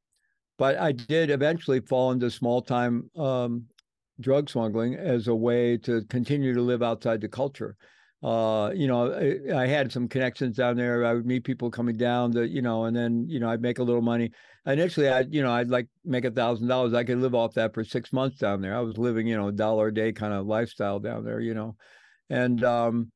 but 0.59 0.79
I 0.79 0.93
did 0.93 1.31
eventually 1.31 1.81
fall 1.81 2.13
into 2.13 2.31
small 2.31 2.63
time 2.63 3.11
um, 3.17 3.65
drug 4.21 4.49
smuggling 4.49 4.95
as 4.95 5.27
a 5.29 5.35
way 5.35 5.77
to 5.79 6.03
continue 6.09 6.55
to 6.55 6.63
live 6.63 6.83
outside 6.83 7.21
the 7.21 7.29
culture. 7.29 7.77
Uh, 8.23 8.71
you 8.73 8.87
know, 8.87 9.13
I, 9.13 9.63
I, 9.63 9.67
had 9.67 9.91
some 9.91 10.07
connections 10.07 10.57
down 10.57 10.77
there. 10.77 11.05
I 11.05 11.13
would 11.13 11.27
meet 11.27 11.43
people 11.43 11.73
coming 11.73 11.97
down 11.97 12.31
that, 12.33 12.51
you 12.51 12.63
know, 12.63 12.85
and 12.85 12.95
then, 12.97 13.27
you 13.29 13.41
know, 13.41 13.51
I'd 13.51 13.61
make 13.61 13.81
a 13.81 13.83
little 13.83 14.01
money. 14.01 14.31
Initially, 14.65 15.09
I, 15.09 15.23
you 15.23 15.43
know, 15.43 15.51
I'd 15.51 15.71
like 15.71 15.89
make 16.05 16.25
a 16.25 16.31
thousand 16.31 16.69
dollars. 16.69 16.95
I 16.95 17.03
could 17.03 17.19
live 17.19 17.35
off 17.35 17.55
that 17.55 17.75
for 17.75 17.83
six 17.83 18.13
months 18.13 18.39
down 18.39 18.61
there. 18.61 18.77
I 18.77 18.81
was 18.81 18.97
living, 18.97 19.27
you 19.27 19.37
know, 19.37 19.49
a 19.49 19.53
dollar 19.53 19.89
a 19.89 19.95
day 19.95 20.13
kind 20.13 20.33
of 20.33 20.47
lifestyle 20.47 21.01
down 21.01 21.25
there, 21.25 21.41
you 21.41 21.53
know 21.53 21.75
and 22.33 22.65
um, 22.65 23.13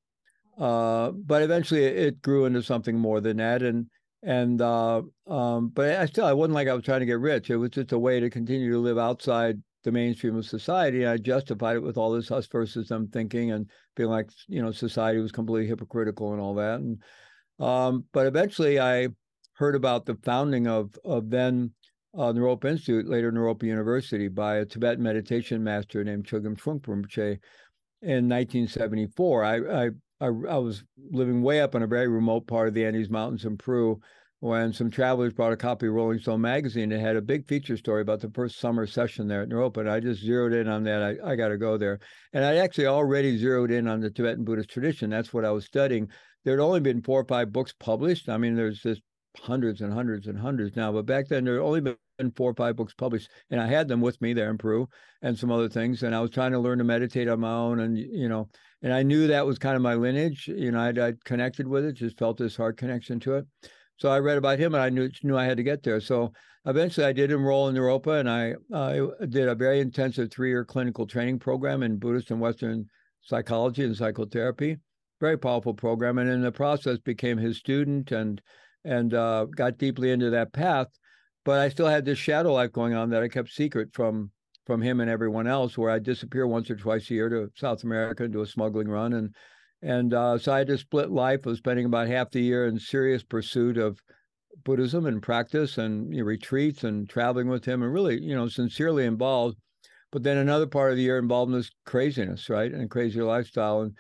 uh, 0.59 1.11
but 1.11 1.43
eventually 1.43 1.85
it 1.85 2.21
grew 2.23 2.45
into 2.45 2.63
something 2.63 2.99
more 2.99 3.21
than 3.21 3.39
that, 3.39 3.63
and 3.63 3.87
and 4.23 4.61
uh, 4.61 5.03
um, 5.27 5.69
but 5.69 5.97
I 5.97 6.07
still 6.07 6.27
I 6.27 6.33
wasn't 6.33 6.55
like 6.55 6.69
I 6.69 6.75
was 6.75 6.85
trying 6.85 7.01
to 7.01 7.07
get 7.07 7.21
rich. 7.21 7.51
It 7.51 7.57
was 7.57 7.71
just 7.71 7.93
a 7.93 7.99
way 7.99 8.21
to 8.21 8.31
continue 8.31 8.71
to 8.73 8.79
live 8.79 8.99
outside 8.99 9.63
the 9.85 9.93
mainstream 9.93 10.37
of 10.37 10.45
society. 10.45 11.03
And 11.03 11.11
I 11.11 11.17
justified 11.17 11.77
it 11.77 11.83
with 11.83 11.97
all 11.97 12.13
this 12.13 12.31
us 12.31 12.47
versus 12.49 12.89
them 12.89 13.09
thinking 13.09 13.53
and 13.53 13.71
being 13.95 14.11
like 14.11 14.29
you 14.49 14.61
know 14.61 14.73
society 14.73 15.21
was 15.21 15.33
completely 15.33 15.69
hypocritical 15.69 16.33
and 16.33 16.41
all 16.41 16.55
that. 16.57 16.81
And 16.81 17.03
um, 17.59 18.05
but 18.13 18.27
eventually, 18.27 18.79
I 18.79 19.09
heard 19.55 19.75
about 19.75 20.05
the 20.05 20.17
founding 20.25 20.67
of 20.67 20.95
of 21.05 21.31
then 21.31 21.73
uh, 22.15 22.33
Naropa 22.33 22.67
Institute, 22.67 23.09
later 23.09 23.33
Naropa 23.33 23.63
University, 23.63 24.29
by 24.29 24.57
a 24.57 24.65
Tibetan 24.67 25.03
meditation 25.03 25.63
master 25.63 26.03
named 26.05 26.27
Chogyam 26.27 26.57
Trungpa 26.57 26.87
Rinpoche 26.87 27.39
in 28.03 28.29
1974. 28.29 29.45
I, 29.45 29.85
I 29.87 29.91
I, 30.21 30.27
I 30.27 30.59
was 30.59 30.83
living 31.11 31.43
way 31.43 31.61
up 31.61 31.75
in 31.75 31.83
a 31.83 31.87
very 31.87 32.09
remote 32.09 32.47
part 32.47 32.69
of 32.69 32.75
the 32.75 32.87
Andes 32.87 33.11
Mountains 33.11 33.45
in 33.45 33.59
Peru 33.59 34.01
when 34.41 34.73
some 34.73 34.91
travelers 34.91 35.33
brought 35.33 35.53
a 35.53 35.57
copy 35.57 35.87
of 35.87 35.95
Rolling 35.95 36.19
Stone 36.19 36.43
magazine 36.43 36.91
that 36.91 37.01
had 37.01 37.17
a 37.17 37.23
big 37.23 37.47
feature 37.47 37.77
story 37.77 38.03
about 38.03 38.21
the 38.21 38.31
first 38.31 38.59
summer 38.59 38.87
session 38.87 39.29
there 39.29 39.43
at 39.43 39.49
Naropa. 39.49 39.79
And 39.79 39.91
I 39.91 40.01
just 40.01 40.23
zeroed 40.23 40.53
in 40.53 40.69
on 40.69 40.85
that. 40.85 41.03
I, 41.03 41.33
I 41.33 41.37
got 41.37 41.49
to 41.49 41.59
go 41.59 41.77
there. 41.77 41.99
And 42.33 42.45
I 42.45 42.57
actually 42.57 42.87
already 42.87 43.37
zeroed 43.39 43.71
in 43.71 43.89
on 43.89 44.01
the 44.01 44.11
Tibetan 44.11 44.45
Buddhist 44.45 44.71
tradition. 44.71 45.11
That's 45.11 45.33
what 45.33 45.45
I 45.45 45.51
was 45.51 45.65
studying. 45.65 46.09
There 46.45 46.57
had 46.57 46.63
only 46.63 46.81
been 46.81 47.03
four 47.03 47.21
or 47.21 47.25
five 47.25 47.53
books 47.53 47.75
published. 47.79 48.29
I 48.29 48.37
mean, 48.37 48.55
there's 48.55 48.81
just 48.81 49.03
hundreds 49.41 49.81
and 49.81 49.93
hundreds 49.93 50.27
and 50.27 50.39
hundreds 50.39 50.77
now, 50.77 50.93
but 50.93 51.07
back 51.07 51.29
then 51.29 51.45
there 51.45 51.55
had 51.55 51.63
only 51.63 51.81
been 51.81 51.97
four 52.35 52.51
or 52.51 52.55
five 52.55 52.77
books 52.77 52.95
published. 52.95 53.31
And 53.51 53.61
I 53.61 53.67
had 53.67 53.89
them 53.89 54.01
with 54.01 54.21
me 54.21 54.33
there 54.33 54.51
in 54.51 54.59
Peru 54.59 54.89
and 55.23 55.39
some 55.39 55.53
other 55.53 55.69
things. 55.69 56.03
And 56.03 56.15
I 56.15 56.21
was 56.21 56.31
trying 56.31 56.53
to 56.53 56.59
learn 56.59 56.79
to 56.79 56.85
meditate 56.85 57.29
on 57.29 57.41
my 57.41 57.53
own. 57.53 57.81
And, 57.81 57.99
you 57.99 58.29
know, 58.29 58.49
and 58.83 58.93
I 58.93 59.03
knew 59.03 59.27
that 59.27 59.47
was 59.47 59.59
kind 59.59 59.77
of 59.77 59.83
my 59.83 59.95
lineage. 59.95 60.49
You 60.49 60.73
know, 60.73 60.81
I'd 60.81 61.25
connected 61.25 61.67
with 61.67 61.85
it, 61.85 61.95
just 61.95 62.19
felt 62.19 62.39
this 62.39 62.57
heart 62.57 62.77
connection 62.77 63.21
to 63.21 63.35
it. 63.35 63.47
So 63.99 64.11
I 64.11 64.19
read 64.19 64.37
about 64.37 64.59
him, 64.59 64.75
and 64.75 64.83
I 64.83 64.91
knew 64.91 65.11
knew 65.23 65.39
I 65.39 65.45
had 65.45 65.57
to 65.57 65.63
get 65.63 65.83
there. 65.83 66.01
So 66.01 66.33
eventually, 66.67 67.07
I 67.07 67.13
did 67.13 67.33
enroll 67.33 67.69
in 67.69 67.77
Naropa, 67.77 68.21
and 68.21 68.29
I 68.29 68.55
uh, 68.73 69.07
did 69.27 69.49
a 69.49 69.55
very 69.55 69.81
intensive 69.81 70.31
three 70.31 70.51
year 70.51 70.65
clinical 70.67 71.07
training 71.07 71.39
program 71.39 71.83
in 71.83 71.99
Buddhist 71.99 72.31
and 72.31 72.41
Western 72.41 72.87
psychology 73.23 73.85
and 73.85 73.97
psychotherapy. 73.97 74.77
Very 75.19 75.39
powerful 75.39 75.73
program, 75.73 76.19
and 76.19 76.29
in 76.29 76.43
the 76.43 76.53
process, 76.53 76.99
became 76.99 77.39
his 77.39 77.57
student 77.57 78.13
and 78.13 78.43
and 78.87 79.13
uh, 79.13 79.47
got 79.47 79.79
deeply 79.79 80.11
into 80.11 80.31
that 80.31 80.53
path. 80.53 80.89
But 81.45 81.61
I 81.61 81.69
still 81.69 81.87
had 81.87 82.05
this 82.05 82.19
shadow 82.19 82.55
life 82.55 82.73
going 82.73 82.95
on 82.95 83.11
that 83.11 83.23
I 83.23 83.29
kept 83.29 83.51
secret 83.51 83.91
from 83.93 84.31
from 84.65 84.83
him 84.83 85.01
and 85.01 85.09
everyone 85.09 85.47
else, 85.47 85.79
where 85.79 85.91
I'd 85.91 86.03
disappear 86.03 86.47
once 86.47 86.71
or 86.71 86.77
twice 86.77 87.09
a 87.11 87.15
year 87.15 87.29
to 87.29 87.51
South 87.55 87.85
America 87.85 88.25
and 88.25 88.33
do 88.33 88.43
a 88.43 88.47
smuggling 88.47 88.89
run 88.89 89.13
and 89.13 89.35
and 89.83 90.15
uh, 90.15 90.39
so 90.39 90.53
I 90.53 90.59
had 90.59 90.67
to 90.69 90.79
split 90.79 91.11
life 91.11 91.47
of 91.47 91.59
spending 91.59 91.87
about 91.87 92.09
half 92.09 92.31
the 92.31 92.41
year 92.41 92.67
in 92.67 92.79
serious 92.79 93.23
pursuit 93.23 93.77
of 93.77 94.03
Buddhism 94.65 95.07
and 95.07 95.23
practice 95.23 95.79
and 95.79 96.13
you 96.13 96.21
know, 96.21 96.25
retreats 96.25 96.83
and 96.83 97.09
traveling 97.09 97.49
with 97.49 97.65
him 97.65 97.83
and 97.83 97.93
really, 97.93 98.21
you 98.21 98.35
know, 98.35 98.49
sincerely 98.49 99.05
involved. 99.05 99.57
But 100.11 100.23
then 100.23 100.39
another 100.39 100.67
part 100.67 100.93
of 100.93 100.97
the 100.97 101.03
year 101.03 101.19
involved 101.19 101.53
in 101.53 101.59
this 101.59 101.71
craziness, 101.85 102.49
right? 102.49 102.73
And 102.73 102.91
crazy 102.91 103.21
lifestyle. 103.21 103.83
And 103.83 103.97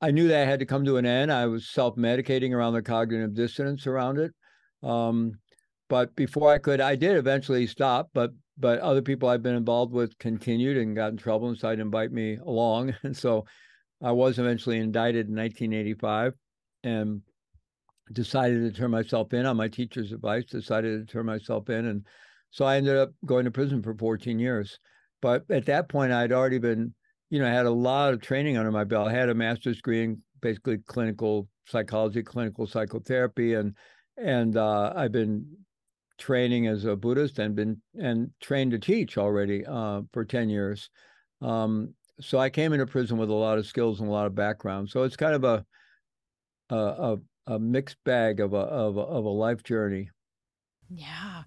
I 0.00 0.10
knew 0.10 0.28
that 0.28 0.46
had 0.46 0.60
to 0.60 0.66
come 0.66 0.84
to 0.84 0.98
an 0.98 1.06
end. 1.06 1.32
I 1.32 1.46
was 1.46 1.68
self 1.68 1.96
medicating 1.96 2.52
around 2.52 2.74
the 2.74 2.82
cognitive 2.82 3.34
dissonance 3.34 3.86
around 3.86 4.18
it. 4.18 4.32
Um, 4.82 5.32
but 5.88 6.14
before 6.16 6.52
I 6.52 6.58
could, 6.58 6.80
I 6.80 6.96
did 6.96 7.16
eventually 7.16 7.66
stop. 7.66 8.10
But 8.12 8.30
but 8.58 8.80
other 8.80 9.02
people 9.02 9.28
I've 9.28 9.42
been 9.42 9.54
involved 9.54 9.92
with 9.92 10.18
continued 10.18 10.76
and 10.76 10.96
got 10.96 11.12
in 11.12 11.16
trouble 11.16 11.48
and 11.48 11.56
decided 11.56 11.76
to 11.76 11.82
invite 11.82 12.12
me 12.12 12.36
along. 12.36 12.94
And 13.02 13.16
so 13.16 13.44
I 14.02 14.12
was 14.12 14.38
eventually 14.38 14.78
indicted 14.78 15.28
in 15.28 15.36
1985 15.36 16.34
and 16.84 17.22
decided 18.12 18.62
to 18.62 18.78
turn 18.78 18.90
myself 18.90 19.32
in 19.32 19.46
on 19.46 19.56
my 19.56 19.68
teacher's 19.68 20.12
advice, 20.12 20.44
decided 20.44 21.06
to 21.06 21.12
turn 21.12 21.26
myself 21.26 21.68
in. 21.70 21.86
And 21.86 22.06
so 22.50 22.64
I 22.64 22.76
ended 22.76 22.96
up 22.96 23.10
going 23.24 23.44
to 23.44 23.50
prison 23.50 23.82
for 23.82 23.94
14 23.94 24.38
years. 24.38 24.78
But 25.22 25.44
at 25.50 25.66
that 25.66 25.88
point, 25.88 26.12
I'd 26.12 26.32
already 26.32 26.58
been, 26.58 26.94
you 27.30 27.38
know, 27.38 27.46
I 27.46 27.50
had 27.50 27.66
a 27.66 27.70
lot 27.70 28.14
of 28.14 28.20
training 28.20 28.56
under 28.56 28.70
my 28.70 28.84
belt. 28.84 29.08
I 29.08 29.12
had 29.12 29.28
a 29.28 29.34
master's 29.34 29.76
degree 29.76 30.04
in 30.04 30.22
basically 30.40 30.78
clinical 30.78 31.48
psychology, 31.66 32.22
clinical 32.22 32.66
psychotherapy, 32.66 33.54
and 33.54 33.74
and 34.16 34.56
uh, 34.56 34.92
I've 34.94 35.12
been 35.12 35.46
training 36.18 36.66
as 36.66 36.84
a 36.84 36.96
Buddhist 36.96 37.38
and 37.38 37.54
been 37.54 37.80
and 38.00 38.30
trained 38.40 38.70
to 38.72 38.78
teach 38.78 39.18
already 39.18 39.64
uh, 39.66 40.02
for 40.12 40.24
10 40.24 40.48
years. 40.48 40.88
Um, 41.42 41.94
so 42.20 42.38
I 42.38 42.48
came 42.48 42.72
into 42.72 42.86
prison 42.86 43.18
with 43.18 43.28
a 43.28 43.34
lot 43.34 43.58
of 43.58 43.66
skills 43.66 44.00
and 44.00 44.08
a 44.08 44.12
lot 44.12 44.26
of 44.26 44.34
background. 44.34 44.88
So 44.88 45.02
it's 45.02 45.16
kind 45.16 45.34
of 45.34 45.44
a 45.44 45.64
a, 46.70 46.76
a, 46.76 47.18
a 47.54 47.58
mixed 47.58 47.98
bag 48.04 48.40
of 48.40 48.52
a, 48.52 48.56
of 48.56 48.96
a 48.96 49.00
of 49.00 49.24
a 49.24 49.30
life 49.30 49.62
journey. 49.62 50.10
Yeah, 50.88 51.42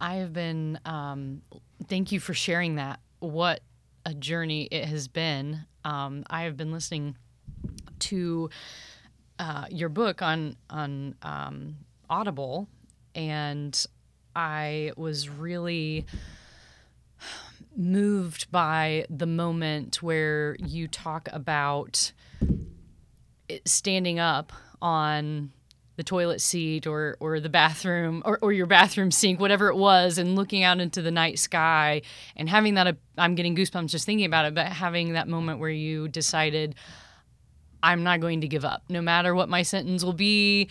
I 0.00 0.16
have 0.16 0.32
been. 0.32 0.80
Um, 0.84 1.42
thank 1.88 2.12
you 2.12 2.20
for 2.20 2.34
sharing 2.34 2.76
that. 2.76 3.00
What 3.20 3.60
a 4.08 4.14
journey 4.14 4.62
it 4.70 4.86
has 4.86 5.06
been. 5.06 5.66
Um, 5.84 6.24
I 6.30 6.44
have 6.44 6.56
been 6.56 6.72
listening 6.72 7.14
to 7.98 8.48
uh, 9.38 9.66
your 9.70 9.90
book 9.90 10.22
on 10.22 10.56
on 10.70 11.14
um, 11.20 11.76
Audible, 12.08 12.68
and 13.14 13.86
I 14.34 14.92
was 14.96 15.28
really 15.28 16.06
moved 17.76 18.50
by 18.50 19.04
the 19.10 19.26
moment 19.26 20.02
where 20.02 20.56
you 20.58 20.88
talk 20.88 21.28
about 21.30 22.12
standing 23.66 24.18
up 24.18 24.54
on 24.80 25.52
the 25.98 26.04
toilet 26.04 26.40
seat 26.40 26.86
or 26.86 27.16
or 27.18 27.40
the 27.40 27.48
bathroom 27.48 28.22
or, 28.24 28.38
or 28.40 28.52
your 28.52 28.66
bathroom 28.66 29.10
sink 29.10 29.40
whatever 29.40 29.66
it 29.66 29.74
was 29.74 30.16
and 30.16 30.36
looking 30.36 30.62
out 30.62 30.78
into 30.78 31.02
the 31.02 31.10
night 31.10 31.40
sky 31.40 32.00
and 32.36 32.48
having 32.48 32.74
that 32.74 32.96
i'm 33.18 33.34
getting 33.34 33.56
goosebumps 33.56 33.88
just 33.88 34.06
thinking 34.06 34.24
about 34.24 34.44
it 34.44 34.54
but 34.54 34.68
having 34.68 35.14
that 35.14 35.26
moment 35.26 35.58
where 35.58 35.68
you 35.68 36.06
decided 36.06 36.76
i'm 37.82 38.04
not 38.04 38.20
going 38.20 38.40
to 38.40 38.48
give 38.48 38.64
up. 38.64 38.84
No 38.88 39.02
matter 39.02 39.34
what 39.34 39.48
my 39.48 39.62
sentence 39.62 40.04
will 40.04 40.12
be 40.12 40.70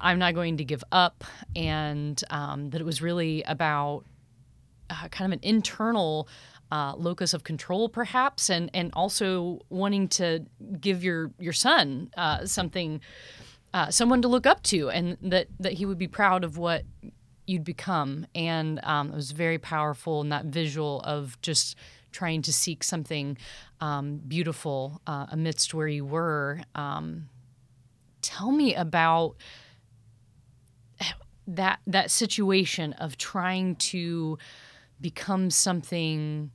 i'm 0.00 0.20
not 0.20 0.34
going 0.34 0.56
to 0.58 0.64
give 0.64 0.84
up. 0.92 1.24
And 1.56 2.22
um, 2.30 2.70
that 2.70 2.80
it 2.80 2.84
was 2.84 3.02
really 3.02 3.42
about 3.42 4.04
uh, 4.88 5.08
kind 5.08 5.32
of 5.32 5.36
an 5.36 5.40
internal 5.42 6.28
uh, 6.70 6.94
locus 6.96 7.34
of 7.34 7.44
control, 7.44 7.88
perhaps, 7.88 8.50
and 8.50 8.70
and 8.74 8.90
also 8.94 9.60
wanting 9.68 10.08
to 10.08 10.44
give 10.80 11.04
your 11.04 11.32
your 11.38 11.52
son 11.52 12.10
uh, 12.16 12.46
something, 12.46 13.00
uh, 13.74 13.90
someone 13.90 14.22
to 14.22 14.28
look 14.28 14.46
up 14.46 14.62
to, 14.62 14.88
and 14.88 15.18
that 15.20 15.48
that 15.60 15.74
he 15.74 15.84
would 15.84 15.98
be 15.98 16.08
proud 16.08 16.44
of 16.44 16.56
what 16.56 16.84
you'd 17.46 17.64
become. 17.64 18.26
And 18.34 18.80
um, 18.84 19.10
it 19.10 19.16
was 19.16 19.32
very 19.32 19.58
powerful 19.58 20.22
in 20.22 20.30
that 20.30 20.46
visual 20.46 21.00
of 21.00 21.38
just 21.42 21.76
trying 22.12 22.40
to 22.42 22.52
seek 22.52 22.84
something 22.84 23.36
um, 23.80 24.20
beautiful 24.26 25.02
uh, 25.06 25.26
amidst 25.30 25.74
where 25.74 25.88
you 25.88 26.04
were. 26.04 26.60
Um, 26.74 27.28
tell 28.22 28.52
me 28.52 28.74
about 28.74 29.34
that 31.46 31.80
that 31.86 32.10
situation 32.10 32.92
of 32.94 33.18
trying 33.18 33.74
to 33.76 34.38
become 35.00 35.50
something 35.50 36.50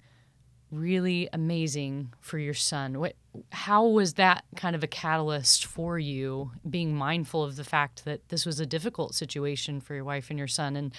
really 0.71 1.27
amazing 1.33 2.13
for 2.21 2.37
your 2.37 2.53
son. 2.53 2.99
What, 2.99 3.15
how 3.51 3.85
was 3.85 4.13
that 4.15 4.43
kind 4.55 4.75
of 4.75 4.83
a 4.83 4.87
catalyst 4.87 5.65
for 5.65 5.97
you, 5.99 6.51
being 6.69 6.95
mindful 6.95 7.43
of 7.43 7.55
the 7.55 7.63
fact 7.63 8.05
that 8.05 8.29
this 8.29 8.45
was 8.45 8.59
a 8.59 8.65
difficult 8.65 9.15
situation 9.15 9.81
for 9.81 9.95
your 9.95 10.03
wife 10.03 10.29
and 10.29 10.39
your 10.39 10.47
son, 10.47 10.75
and 10.75 10.93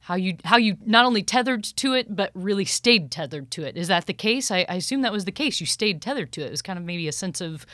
how 0.00 0.14
you 0.14 0.36
how 0.44 0.56
you 0.56 0.76
not 0.86 1.04
only 1.04 1.22
tethered 1.22 1.64
to 1.64 1.92
it 1.92 2.16
but 2.16 2.30
really 2.34 2.64
stayed 2.64 3.10
tethered 3.10 3.50
to 3.50 3.62
it? 3.62 3.76
Is 3.76 3.88
that 3.88 4.06
the 4.06 4.14
case? 4.14 4.50
I, 4.50 4.64
I 4.68 4.76
assume 4.76 5.02
that 5.02 5.12
was 5.12 5.26
the 5.26 5.32
case. 5.32 5.60
You 5.60 5.66
stayed 5.66 6.00
tethered 6.00 6.32
to 6.32 6.40
it. 6.40 6.46
It 6.46 6.50
was 6.50 6.62
kind 6.62 6.78
of 6.78 6.84
maybe 6.84 7.08
a 7.08 7.12
sense 7.12 7.40
of 7.40 7.66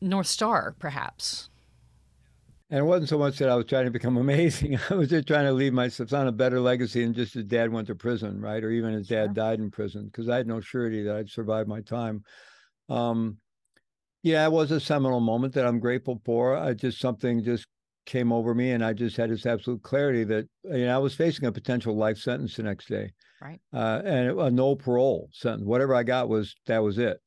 north 0.00 0.26
star, 0.26 0.74
perhaps. 0.78 1.48
And 2.68 2.80
it 2.80 2.84
wasn't 2.84 3.08
so 3.08 3.18
much 3.18 3.38
that 3.38 3.48
I 3.48 3.54
was 3.54 3.66
trying 3.66 3.84
to 3.84 3.90
become 3.90 4.16
amazing. 4.16 4.78
I 4.90 4.94
was 4.94 5.08
just 5.08 5.28
trying 5.28 5.46
to 5.46 5.52
leave 5.52 5.72
my 5.72 5.88
son 5.88 6.26
a 6.26 6.32
better 6.32 6.60
legacy 6.60 7.04
than 7.04 7.14
just 7.14 7.34
his 7.34 7.44
dad 7.44 7.72
went 7.72 7.86
to 7.88 7.94
prison, 7.94 8.40
right? 8.40 8.62
Or 8.62 8.70
even 8.70 8.92
his 8.92 9.08
dad 9.08 9.34
died 9.34 9.60
in 9.60 9.70
prison 9.70 10.06
because 10.06 10.28
I 10.28 10.36
had 10.36 10.46
no 10.46 10.60
surety 10.60 11.02
that 11.04 11.16
I'd 11.16 11.30
survive 11.30 11.68
my 11.68 11.80
time. 11.80 12.22
Um, 12.88 13.38
yeah, 14.22 14.44
it 14.44 14.50
was 14.50 14.72
a 14.72 14.80
seminal 14.80 15.20
moment 15.20 15.54
that 15.54 15.66
I'm 15.66 15.78
grateful 15.78 16.20
for. 16.24 16.56
I 16.56 16.74
just 16.74 16.98
something 16.98 17.44
just 17.44 17.66
came 18.06 18.32
over 18.32 18.54
me, 18.54 18.72
and 18.72 18.84
I 18.84 18.92
just 18.92 19.16
had 19.16 19.30
this 19.30 19.46
absolute 19.46 19.82
clarity 19.82 20.24
that 20.24 20.48
you 20.64 20.86
know 20.86 20.94
I 20.94 20.98
was 20.98 21.14
facing 21.14 21.46
a 21.46 21.52
potential 21.52 21.96
life 21.96 22.18
sentence 22.18 22.56
the 22.56 22.64
next 22.64 22.88
day, 22.88 23.12
right? 23.40 23.60
Uh, 23.72 24.02
and 24.04 24.40
a 24.40 24.50
no 24.50 24.74
parole 24.74 25.28
sentence. 25.32 25.64
Whatever 25.64 25.94
I 25.94 26.02
got 26.02 26.28
was 26.28 26.56
that 26.66 26.82
was 26.82 26.98
it, 26.98 27.20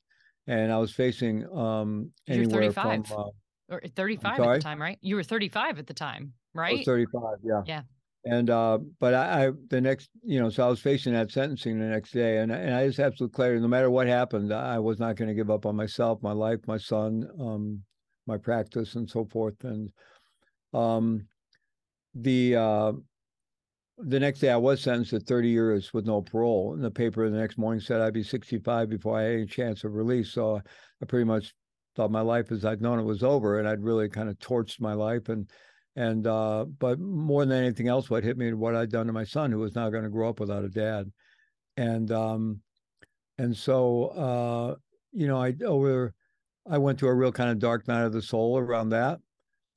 and 0.47 0.73
I 0.73 0.77
was 0.77 0.91
facing 0.91 1.45
um, 1.55 2.11
anywhere 2.27 2.71
from. 2.73 3.05
Uh, 3.09 3.29
or 3.69 3.81
35 3.95 4.39
at 4.39 4.53
the 4.55 4.59
time, 4.59 4.81
right? 4.81 4.97
You 5.01 5.15
were 5.15 5.23
35 5.23 5.79
at 5.79 5.87
the 5.87 5.93
time, 5.93 6.33
right? 6.53 6.73
I 6.73 6.77
was 6.77 6.85
35, 6.85 7.21
yeah. 7.43 7.61
Yeah. 7.65 7.81
And 8.25 8.49
uh, 8.49 8.79
but 8.99 9.13
I, 9.13 9.47
I, 9.47 9.51
the 9.69 9.79
next, 9.79 10.09
you 10.23 10.41
know, 10.41 10.49
so 10.49 10.65
I 10.65 10.69
was 10.69 10.81
facing 10.81 11.13
that 11.13 11.31
sentencing 11.31 11.79
the 11.79 11.85
next 11.85 12.11
day, 12.11 12.39
and 12.39 12.51
and 12.51 12.75
I 12.75 12.85
just 12.85 12.99
absolute 12.99 13.31
clarity. 13.31 13.61
No 13.61 13.69
matter 13.69 13.89
what 13.89 14.07
happened, 14.07 14.53
I 14.53 14.77
was 14.77 14.99
not 14.99 15.15
going 15.15 15.29
to 15.29 15.33
give 15.33 15.49
up 15.49 15.65
on 15.65 15.77
myself, 15.77 16.21
my 16.21 16.33
life, 16.33 16.59
my 16.67 16.77
son, 16.77 17.29
um, 17.39 17.81
my 18.27 18.37
practice, 18.37 18.95
and 18.95 19.09
so 19.09 19.23
forth. 19.23 19.55
And 19.63 19.89
um, 20.73 21.27
the 22.13 22.57
uh, 22.57 22.91
the 23.99 24.19
next 24.19 24.39
day 24.39 24.49
I 24.49 24.57
was 24.57 24.81
sentenced 24.81 25.11
to 25.11 25.19
30 25.19 25.49
years 25.49 25.93
with 25.93 26.05
no 26.05 26.21
parole. 26.21 26.73
And 26.73 26.83
the 26.83 26.91
paper 26.91 27.29
the 27.29 27.37
next 27.37 27.57
morning 27.57 27.81
said 27.81 28.01
I'd 28.01 28.13
be 28.13 28.23
65 28.23 28.89
before 28.89 29.17
I 29.17 29.23
had 29.23 29.33
any 29.33 29.45
chance 29.45 29.83
of 29.83 29.93
release. 29.93 30.31
So 30.31 30.57
I 30.57 31.05
pretty 31.05 31.25
much 31.25 31.53
thought 31.95 32.11
my 32.11 32.21
life 32.21 32.51
as 32.51 32.65
I'd 32.65 32.81
known 32.81 32.99
it 32.99 33.03
was 33.03 33.23
over, 33.23 33.59
and 33.59 33.67
I'd 33.67 33.83
really 33.83 34.09
kind 34.09 34.29
of 34.29 34.37
torched 34.39 34.79
my 34.79 34.93
life. 34.93 35.29
And 35.29 35.49
and 35.95 36.25
uh, 36.27 36.65
but 36.65 36.99
more 36.99 37.45
than 37.45 37.63
anything 37.63 37.87
else, 37.87 38.09
what 38.09 38.23
hit 38.23 38.37
me 38.37 38.47
and 38.47 38.59
what 38.59 38.75
I'd 38.75 38.91
done 38.91 39.07
to 39.07 39.13
my 39.13 39.23
son, 39.23 39.51
who 39.51 39.59
was 39.59 39.75
now 39.75 39.89
going 39.89 40.03
to 40.03 40.09
grow 40.09 40.29
up 40.29 40.39
without 40.39 40.63
a 40.63 40.69
dad. 40.69 41.11
And 41.77 42.11
um, 42.11 42.61
and 43.37 43.55
so 43.55 44.05
uh, 44.07 44.75
you 45.11 45.27
know, 45.27 45.41
I 45.41 45.55
over 45.65 46.13
I 46.69 46.77
went 46.77 46.99
through 46.99 47.09
a 47.09 47.15
real 47.15 47.31
kind 47.31 47.49
of 47.49 47.59
dark 47.59 47.87
night 47.87 48.03
of 48.03 48.13
the 48.13 48.21
soul 48.21 48.57
around 48.57 48.89
that. 48.89 49.19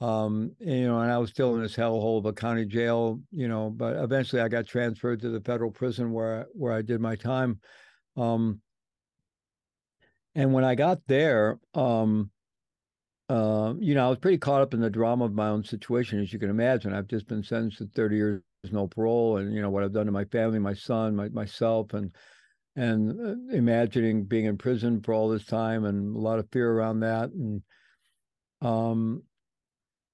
Um, 0.00 0.50
and, 0.60 0.78
you 0.80 0.86
know, 0.88 1.00
and 1.00 1.12
I 1.12 1.18
was 1.18 1.30
still 1.30 1.54
in 1.54 1.62
this 1.62 1.76
hellhole 1.76 2.18
of 2.18 2.26
a 2.26 2.32
county 2.32 2.66
jail, 2.66 3.20
you 3.30 3.46
know, 3.46 3.70
but 3.70 3.94
eventually 3.96 4.42
I 4.42 4.48
got 4.48 4.66
transferred 4.66 5.20
to 5.20 5.28
the 5.30 5.40
federal 5.40 5.70
prison 5.70 6.12
where 6.12 6.46
where 6.52 6.72
I 6.72 6.82
did 6.82 7.00
my 7.00 7.14
time. 7.14 7.60
Um, 8.16 8.60
and 10.34 10.52
when 10.52 10.64
I 10.64 10.74
got 10.74 11.00
there, 11.06 11.58
um, 11.74 12.30
uh, 13.28 13.74
you 13.78 13.94
know, 13.94 14.06
I 14.06 14.08
was 14.08 14.18
pretty 14.18 14.38
caught 14.38 14.62
up 14.62 14.74
in 14.74 14.80
the 14.80 14.90
drama 14.90 15.24
of 15.24 15.32
my 15.32 15.48
own 15.48 15.64
situation, 15.64 16.20
as 16.20 16.32
you 16.32 16.38
can 16.38 16.50
imagine. 16.50 16.92
I've 16.92 17.08
just 17.08 17.26
been 17.26 17.42
sentenced 17.42 17.78
to 17.78 17.88
30 17.94 18.16
years 18.16 18.42
no 18.70 18.86
parole, 18.86 19.38
and 19.38 19.52
you 19.52 19.60
know 19.60 19.70
what 19.70 19.82
I've 19.82 19.92
done 19.92 20.06
to 20.06 20.12
my 20.12 20.24
family, 20.26 20.58
my 20.58 20.74
son, 20.74 21.16
my, 21.16 21.28
myself, 21.30 21.94
and 21.94 22.12
and 22.76 23.10
uh, 23.20 23.56
imagining 23.56 24.24
being 24.24 24.44
in 24.44 24.56
prison 24.56 25.02
for 25.02 25.12
all 25.14 25.28
this 25.28 25.44
time, 25.44 25.84
and 25.84 26.14
a 26.14 26.18
lot 26.18 26.38
of 26.38 26.48
fear 26.52 26.70
around 26.70 27.00
that, 27.00 27.30
and 27.30 27.62
um, 28.60 29.22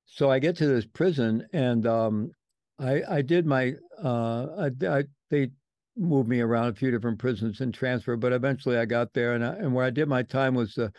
so 0.07 0.31
I 0.31 0.39
get 0.39 0.57
to 0.57 0.67
this 0.67 0.87
prison, 0.87 1.47
and 1.53 1.87
um, 1.87 2.31
I 2.79 3.03
I 3.09 3.23
did 3.23 3.45
my 3.45 3.75
uh, 4.03 4.47
I, 4.59 4.87
I 4.87 5.05
they 5.31 5.51
moved 5.99 6.28
me 6.28 6.40
around 6.40 6.69
a 6.69 6.75
few 6.75 6.90
different 6.90 7.19
prisons 7.19 7.61
and 7.61 7.75
transfer, 7.75 8.17
but 8.17 8.33
eventually 8.33 8.78
I 8.78 8.85
got 8.85 9.12
there, 9.12 9.35
and 9.35 9.45
I, 9.45 9.55
and 9.55 9.75
where 9.75 9.85
I 9.85 9.90
did 9.90 10.09
my 10.09 10.23
time 10.23 10.55
was 10.55 10.75
the 10.75 10.93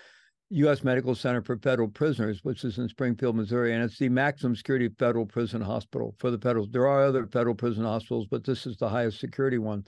U.S. 0.51 0.84
Medical 0.84 1.13
Center 1.13 1.41
for 1.41 1.58
Federal 1.58 1.88
Prisoners, 1.88 2.39
which 2.44 2.63
is 2.63 2.79
in 2.79 2.89
Springfield, 2.89 3.36
Missouri, 3.36 3.74
and 3.74 3.84
it's 3.84 4.00
the 4.00 4.10
maximum 4.10 4.56
security 4.56 4.89
federal 4.98 5.25
prison 5.25 5.62
hospital 5.62 6.15
for 6.18 6.32
the 6.32 6.39
federal. 6.39 6.68
There 6.68 6.88
are 6.88 7.06
other 7.06 7.27
federal 7.27 7.56
prison 7.56 7.84
hospitals, 7.84 8.27
but 8.29 8.44
this 8.44 8.65
is 8.65 8.77
the 8.77 8.89
highest 8.89 9.20
security 9.20 9.60
one. 9.60 9.86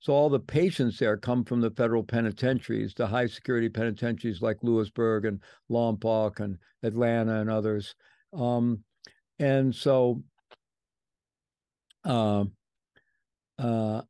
So 0.00 0.12
all 0.12 0.28
the 0.28 0.40
patients 0.40 0.98
there 0.98 1.16
come 1.16 1.44
from 1.44 1.60
the 1.60 1.70
federal 1.70 2.02
penitentiaries, 2.02 2.92
the 2.92 3.06
high 3.06 3.26
security 3.26 3.68
penitentiaries 3.68 4.42
like 4.42 4.58
Lewisburg 4.62 5.24
and 5.24 5.40
Lompoc 5.70 6.40
and 6.40 6.58
Atlanta 6.82 7.40
and 7.40 7.48
others. 7.48 7.94
Um, 8.32 8.80
and 9.38 9.74
so 9.74 10.22
uh, 12.04 12.44
uh, 13.58 14.02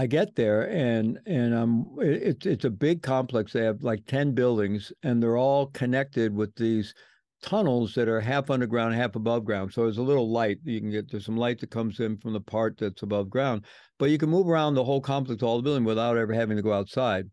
I 0.00 0.06
get 0.06 0.34
there 0.34 0.66
and 0.70 1.18
and 1.26 1.54
um 1.54 1.94
it's 1.98 2.46
it's 2.46 2.64
a 2.64 2.70
big 2.70 3.02
complex. 3.02 3.52
They 3.52 3.64
have 3.64 3.82
like 3.82 4.06
10 4.06 4.32
buildings 4.32 4.94
and 5.02 5.22
they're 5.22 5.36
all 5.36 5.66
connected 5.66 6.34
with 6.34 6.54
these 6.54 6.94
tunnels 7.42 7.92
that 7.96 8.08
are 8.08 8.18
half 8.18 8.48
underground, 8.48 8.94
half 8.94 9.14
above 9.14 9.44
ground. 9.44 9.74
So 9.74 9.82
there's 9.82 9.98
a 9.98 10.02
little 10.02 10.30
light 10.30 10.56
you 10.64 10.80
can 10.80 10.90
get. 10.90 11.10
There's 11.10 11.26
some 11.26 11.36
light 11.36 11.60
that 11.60 11.70
comes 11.70 12.00
in 12.00 12.16
from 12.16 12.32
the 12.32 12.40
part 12.40 12.78
that's 12.78 13.02
above 13.02 13.28
ground, 13.28 13.66
but 13.98 14.08
you 14.08 14.16
can 14.16 14.30
move 14.30 14.48
around 14.48 14.72
the 14.72 14.84
whole 14.84 15.02
complex, 15.02 15.42
all 15.42 15.58
the 15.58 15.62
building, 15.62 15.84
without 15.84 16.16
ever 16.16 16.32
having 16.32 16.56
to 16.56 16.62
go 16.62 16.72
outside. 16.72 17.26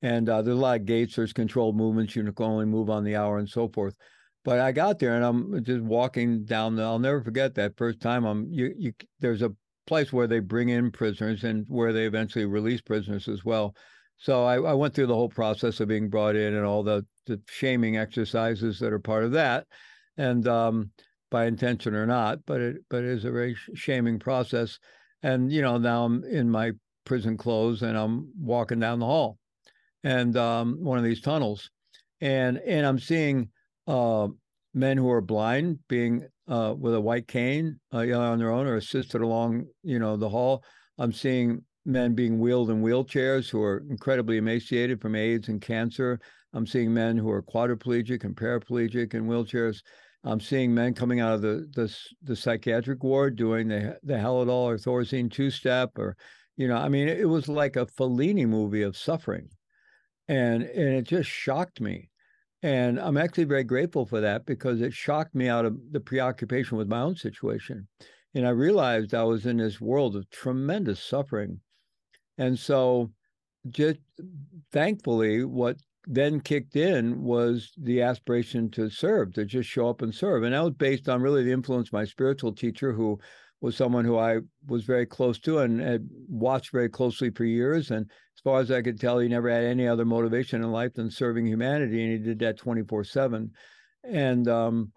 And 0.00 0.26
uh, 0.30 0.40
there's 0.40 0.56
a 0.56 0.60
lot 0.60 0.80
of 0.80 0.86
gates. 0.86 1.16
There's 1.16 1.34
controlled 1.34 1.76
movements. 1.76 2.16
You 2.16 2.22
can 2.32 2.46
only 2.46 2.64
move 2.64 2.88
on 2.88 3.04
the 3.04 3.16
hour 3.16 3.36
and 3.36 3.48
so 3.48 3.68
forth. 3.68 3.94
But 4.42 4.58
I 4.58 4.72
got 4.72 5.00
there 5.00 5.16
and 5.16 5.24
I'm 5.24 5.62
just 5.64 5.82
walking 5.82 6.46
down 6.46 6.76
the. 6.76 6.82
I'll 6.82 6.98
never 6.98 7.22
forget 7.22 7.54
that 7.56 7.76
first 7.76 8.00
time. 8.00 8.24
I'm 8.24 8.48
you. 8.50 8.72
You 8.74 8.92
there's 9.20 9.42
a 9.42 9.52
place 9.86 10.12
where 10.12 10.26
they 10.26 10.40
bring 10.40 10.68
in 10.68 10.90
prisoners 10.90 11.44
and 11.44 11.64
where 11.68 11.92
they 11.92 12.06
eventually 12.06 12.44
release 12.44 12.80
prisoners 12.80 13.28
as 13.28 13.44
well. 13.44 13.74
So 14.18 14.44
I, 14.44 14.56
I 14.56 14.72
went 14.72 14.94
through 14.94 15.06
the 15.06 15.14
whole 15.14 15.28
process 15.28 15.80
of 15.80 15.88
being 15.88 16.08
brought 16.08 16.36
in 16.36 16.54
and 16.54 16.64
all 16.64 16.82
the, 16.82 17.04
the 17.26 17.40
shaming 17.48 17.96
exercises 17.96 18.78
that 18.78 18.92
are 18.92 18.98
part 18.98 19.24
of 19.24 19.32
that, 19.32 19.66
and 20.16 20.46
um, 20.48 20.90
by 21.30 21.46
intention 21.46 21.94
or 21.94 22.06
not, 22.06 22.38
but 22.46 22.60
it 22.60 22.76
but 22.88 23.04
it 23.04 23.10
is 23.10 23.24
a 23.24 23.30
very 23.30 23.56
shaming 23.74 24.18
process. 24.18 24.78
And 25.22 25.52
you 25.52 25.60
know 25.60 25.76
now 25.76 26.04
I'm 26.04 26.24
in 26.24 26.50
my 26.50 26.72
prison 27.04 27.36
clothes 27.36 27.82
and 27.82 27.96
I'm 27.96 28.30
walking 28.38 28.80
down 28.80 29.00
the 29.00 29.06
hall, 29.06 29.38
and 30.02 30.36
um, 30.36 30.78
one 30.80 30.98
of 30.98 31.04
these 31.04 31.20
tunnels, 31.20 31.70
and 32.20 32.58
and 32.58 32.86
I'm 32.86 32.98
seeing 32.98 33.50
uh, 33.86 34.28
men 34.72 34.96
who 34.96 35.10
are 35.10 35.20
blind 35.20 35.80
being 35.88 36.26
uh, 36.48 36.74
with 36.78 36.94
a 36.94 37.00
white 37.00 37.26
cane 37.26 37.78
uh, 37.92 37.98
on 37.98 38.38
their 38.38 38.52
own 38.52 38.66
or 38.66 38.76
assisted 38.76 39.22
along, 39.22 39.66
you 39.82 39.98
know, 39.98 40.16
the 40.16 40.28
hall. 40.28 40.64
I'm 40.98 41.12
seeing 41.12 41.62
men 41.84 42.14
being 42.14 42.38
wheeled 42.38 42.70
in 42.70 42.82
wheelchairs 42.82 43.48
who 43.48 43.62
are 43.62 43.84
incredibly 43.88 44.38
emaciated 44.38 45.00
from 45.00 45.14
AIDS 45.14 45.48
and 45.48 45.60
cancer. 45.60 46.20
I'm 46.52 46.66
seeing 46.66 46.92
men 46.92 47.16
who 47.16 47.30
are 47.30 47.42
quadriplegic 47.42 48.24
and 48.24 48.36
paraplegic 48.36 49.14
in 49.14 49.26
wheelchairs. 49.26 49.82
I'm 50.24 50.40
seeing 50.40 50.74
men 50.74 50.94
coming 50.94 51.20
out 51.20 51.34
of 51.34 51.42
the 51.42 51.68
the, 51.74 51.96
the 52.22 52.34
psychiatric 52.34 53.04
ward 53.04 53.36
doing 53.36 53.68
the 53.68 53.98
the 54.02 54.14
Haldol 54.14 54.48
or 54.48 54.76
Thorazine 54.76 55.30
two 55.30 55.50
step 55.50 55.90
or, 55.98 56.16
you 56.56 56.66
know, 56.66 56.76
I 56.76 56.88
mean, 56.88 57.08
it 57.08 57.28
was 57.28 57.48
like 57.48 57.76
a 57.76 57.86
Fellini 57.86 58.46
movie 58.46 58.82
of 58.82 58.96
suffering, 58.96 59.48
and 60.26 60.62
and 60.62 60.94
it 60.94 61.04
just 61.04 61.28
shocked 61.30 61.80
me 61.80 62.10
and 62.66 62.98
I'm 62.98 63.16
actually 63.16 63.44
very 63.44 63.62
grateful 63.62 64.06
for 64.06 64.20
that 64.20 64.44
because 64.44 64.80
it 64.80 64.92
shocked 64.92 65.36
me 65.36 65.46
out 65.46 65.64
of 65.64 65.76
the 65.92 66.00
preoccupation 66.00 66.76
with 66.76 66.88
my 66.88 67.00
own 67.00 67.14
situation. 67.14 67.86
And 68.34 68.44
I 68.44 68.50
realized 68.50 69.14
I 69.14 69.22
was 69.22 69.46
in 69.46 69.58
this 69.58 69.80
world 69.80 70.16
of 70.16 70.28
tremendous 70.30 71.00
suffering. 71.00 71.60
And 72.38 72.58
so, 72.58 73.12
just 73.68 74.00
thankfully, 74.72 75.44
what 75.44 75.76
then 76.08 76.40
kicked 76.40 76.74
in 76.74 77.22
was 77.22 77.70
the 77.80 78.02
aspiration 78.02 78.68
to 78.72 78.90
serve, 78.90 79.34
to 79.34 79.44
just 79.44 79.68
show 79.68 79.88
up 79.88 80.02
and 80.02 80.12
serve. 80.12 80.42
And 80.42 80.52
that 80.52 80.64
was 80.64 80.74
based 80.74 81.08
on 81.08 81.22
really 81.22 81.44
the 81.44 81.52
influence 81.52 81.90
of 81.90 81.92
my 81.92 82.04
spiritual 82.04 82.52
teacher, 82.52 82.92
who 82.92 83.16
was 83.60 83.76
someone 83.76 84.04
who 84.04 84.18
I 84.18 84.38
was 84.66 84.82
very 84.82 85.06
close 85.06 85.38
to 85.40 85.60
and 85.60 85.80
had 85.80 86.08
watched 86.28 86.72
very 86.72 86.88
closely 86.88 87.30
for 87.30 87.44
years. 87.44 87.92
And 87.92 88.10
far 88.46 88.60
as 88.60 88.70
I 88.70 88.80
could 88.80 89.00
tell, 89.00 89.18
he 89.18 89.26
never 89.26 89.50
had 89.50 89.64
any 89.64 89.88
other 89.88 90.04
motivation 90.04 90.62
in 90.62 90.70
life 90.70 90.94
than 90.94 91.10
serving 91.10 91.46
humanity, 91.46 92.00
and 92.04 92.12
he 92.12 92.18
did 92.18 92.38
that 92.38 92.56
twenty 92.56 92.84
four 92.84 93.02
seven. 93.02 93.50
And 94.04 94.46
um, 94.46 94.92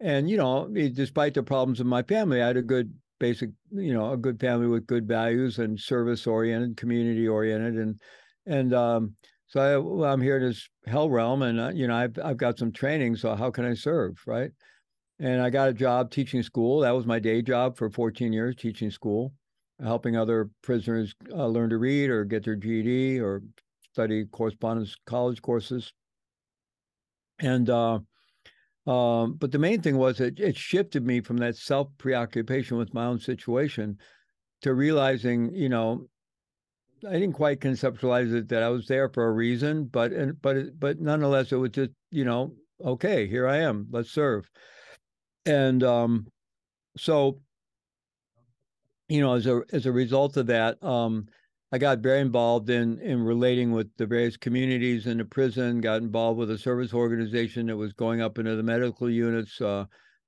and 0.00 0.30
you 0.30 0.38
know, 0.38 0.66
despite 0.72 1.34
the 1.34 1.42
problems 1.42 1.80
of 1.80 1.86
my 1.86 2.02
family, 2.02 2.40
I 2.40 2.46
had 2.46 2.56
a 2.56 2.62
good 2.62 2.94
basic, 3.20 3.50
you 3.70 3.92
know, 3.92 4.12
a 4.12 4.16
good 4.16 4.40
family 4.40 4.68
with 4.68 4.86
good 4.86 5.06
values 5.06 5.58
and 5.58 5.78
service 5.78 6.26
oriented, 6.26 6.78
community 6.78 7.28
oriented, 7.28 7.74
and 7.74 8.00
and 8.46 8.72
um, 8.72 9.16
so 9.48 9.60
I, 9.60 9.76
well, 9.76 10.10
I'm 10.10 10.22
here 10.22 10.38
in 10.38 10.44
this 10.44 10.66
hell 10.86 11.10
realm, 11.10 11.42
and 11.42 11.60
uh, 11.60 11.72
you 11.74 11.86
know, 11.86 11.96
I've 11.96 12.18
I've 12.24 12.38
got 12.38 12.58
some 12.58 12.72
training, 12.72 13.16
so 13.16 13.34
how 13.34 13.50
can 13.50 13.66
I 13.66 13.74
serve, 13.74 14.14
right? 14.26 14.50
And 15.18 15.42
I 15.42 15.50
got 15.50 15.68
a 15.68 15.74
job 15.74 16.10
teaching 16.10 16.42
school. 16.42 16.80
That 16.80 16.92
was 16.92 17.04
my 17.04 17.18
day 17.18 17.42
job 17.42 17.76
for 17.76 17.90
14 17.90 18.32
years, 18.32 18.56
teaching 18.56 18.90
school, 18.90 19.34
helping 19.82 20.16
other 20.16 20.50
prisoners 20.62 21.14
uh, 21.32 21.46
learn 21.46 21.70
to 21.70 21.78
read 21.78 22.10
or 22.10 22.24
get 22.24 22.44
their 22.44 22.56
GED 22.56 23.20
or 23.20 23.42
study 23.92 24.24
correspondence 24.26 24.96
college 25.06 25.42
courses. 25.42 25.92
And 27.40 27.68
uh, 27.68 28.00
um, 28.86 29.34
but 29.34 29.50
the 29.50 29.58
main 29.58 29.80
thing 29.80 29.96
was 29.96 30.20
it, 30.20 30.38
it 30.38 30.56
shifted 30.56 31.04
me 31.04 31.20
from 31.20 31.38
that 31.38 31.56
self 31.56 31.88
preoccupation 31.98 32.76
with 32.76 32.94
my 32.94 33.06
own 33.06 33.18
situation 33.18 33.98
to 34.62 34.74
realizing, 34.74 35.54
you 35.54 35.68
know, 35.68 36.06
I 37.06 37.12
didn't 37.12 37.32
quite 37.32 37.60
conceptualize 37.60 38.32
it 38.34 38.48
that 38.48 38.62
I 38.62 38.68
was 38.68 38.86
there 38.86 39.08
for 39.08 39.26
a 39.26 39.32
reason, 39.32 39.84
but 39.86 40.12
and 40.12 40.40
but 40.40 40.78
but 40.78 41.00
nonetheless, 41.00 41.52
it 41.52 41.56
was 41.56 41.70
just 41.70 41.90
you 42.10 42.24
know, 42.24 42.54
okay, 42.84 43.26
here 43.26 43.48
I 43.48 43.58
am, 43.58 43.88
let's 43.90 44.10
serve 44.10 44.48
and 45.46 45.82
um, 45.82 46.26
so 46.96 47.40
you 49.08 49.20
know 49.20 49.34
as 49.34 49.46
a 49.46 49.62
as 49.72 49.86
a 49.86 49.92
result 49.92 50.36
of 50.36 50.46
that 50.46 50.82
um, 50.82 51.26
i 51.72 51.78
got 51.78 51.98
very 51.98 52.20
involved 52.20 52.70
in 52.70 52.98
in 53.00 53.22
relating 53.22 53.72
with 53.72 53.88
the 53.96 54.06
various 54.06 54.36
communities 54.36 55.06
in 55.06 55.18
the 55.18 55.24
prison 55.24 55.80
got 55.80 56.02
involved 56.02 56.38
with 56.38 56.50
a 56.50 56.58
service 56.58 56.94
organization 56.94 57.66
that 57.66 57.76
was 57.76 57.92
going 57.92 58.20
up 58.20 58.38
into 58.38 58.56
the 58.56 58.62
medical 58.62 59.10
units 59.10 59.60
uh, 59.60 59.84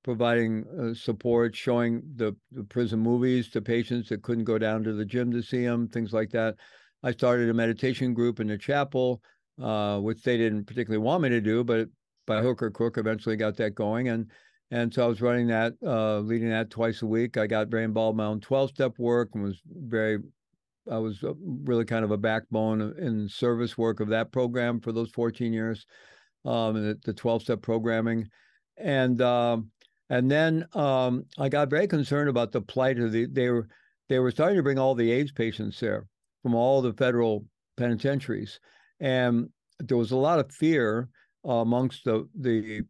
providing 0.06 0.64
uh, 0.80 0.94
support 0.94 1.54
showing 1.56 2.00
the, 2.14 2.34
the 2.52 2.62
prison 2.62 3.00
movies 3.00 3.50
to 3.50 3.60
patients 3.60 4.08
that 4.08 4.22
couldn't 4.22 4.44
go 4.44 4.56
down 4.56 4.84
to 4.84 4.92
the 4.92 5.04
gym 5.04 5.32
to 5.32 5.42
see 5.42 5.64
them 5.64 5.88
things 5.88 6.12
like 6.12 6.30
that. 6.30 6.54
I 7.02 7.10
started 7.10 7.50
a 7.50 7.54
meditation 7.54 8.14
group 8.14 8.38
in 8.38 8.46
the 8.46 8.56
chapel 8.56 9.20
uh, 9.60 9.98
which 9.98 10.22
they 10.22 10.36
didn't 10.36 10.66
particularly 10.66 11.04
want 11.04 11.24
me 11.24 11.28
to 11.30 11.40
do 11.40 11.64
but 11.64 11.88
by 12.24 12.40
hook 12.40 12.62
or 12.62 12.70
crook 12.70 12.98
eventually 12.98 13.36
got 13.36 13.56
that 13.56 13.74
going 13.74 14.08
and 14.08 14.30
and 14.70 14.92
so 14.92 15.04
I 15.04 15.06
was 15.06 15.20
running 15.20 15.46
that, 15.48 15.74
uh, 15.84 16.18
leading 16.20 16.50
that 16.50 16.70
twice 16.70 17.02
a 17.02 17.06
week. 17.06 17.36
I 17.36 17.46
got 17.46 17.68
very 17.68 17.84
involved 17.84 18.14
in 18.14 18.18
my 18.18 18.26
own 18.26 18.40
12 18.40 18.70
step 18.70 18.98
work 18.98 19.30
and 19.34 19.44
was 19.44 19.60
very, 19.66 20.18
I 20.90 20.98
was 20.98 21.22
uh, 21.22 21.34
really 21.38 21.84
kind 21.84 22.04
of 22.04 22.10
a 22.10 22.18
backbone 22.18 22.80
in 22.98 23.28
service 23.28 23.76
work 23.78 24.00
of 24.00 24.08
that 24.08 24.32
program 24.32 24.80
for 24.80 24.92
those 24.92 25.10
14 25.10 25.52
years, 25.52 25.86
um, 26.44 26.96
the 27.04 27.12
12 27.12 27.42
step 27.42 27.62
programming. 27.62 28.28
And, 28.76 29.20
um, 29.22 29.70
and 30.10 30.30
then 30.30 30.66
um, 30.74 31.24
I 31.38 31.48
got 31.48 31.70
very 31.70 31.86
concerned 31.86 32.28
about 32.28 32.52
the 32.52 32.60
plight 32.60 32.98
of 32.98 33.12
the, 33.12 33.26
they 33.26 33.50
were, 33.50 33.68
they 34.08 34.18
were 34.18 34.30
starting 34.30 34.56
to 34.56 34.62
bring 34.62 34.78
all 34.78 34.94
the 34.94 35.10
AIDS 35.10 35.32
patients 35.32 35.80
there 35.80 36.06
from 36.42 36.54
all 36.54 36.80
the 36.80 36.92
federal 36.92 37.44
penitentiaries, 37.76 38.60
and 39.00 39.48
there 39.80 39.96
was 39.96 40.12
a 40.12 40.16
lot 40.16 40.38
of 40.38 40.52
fear 40.52 41.08
uh, 41.44 41.54
amongst 41.54 42.04
the 42.04 42.28
the 42.38 42.82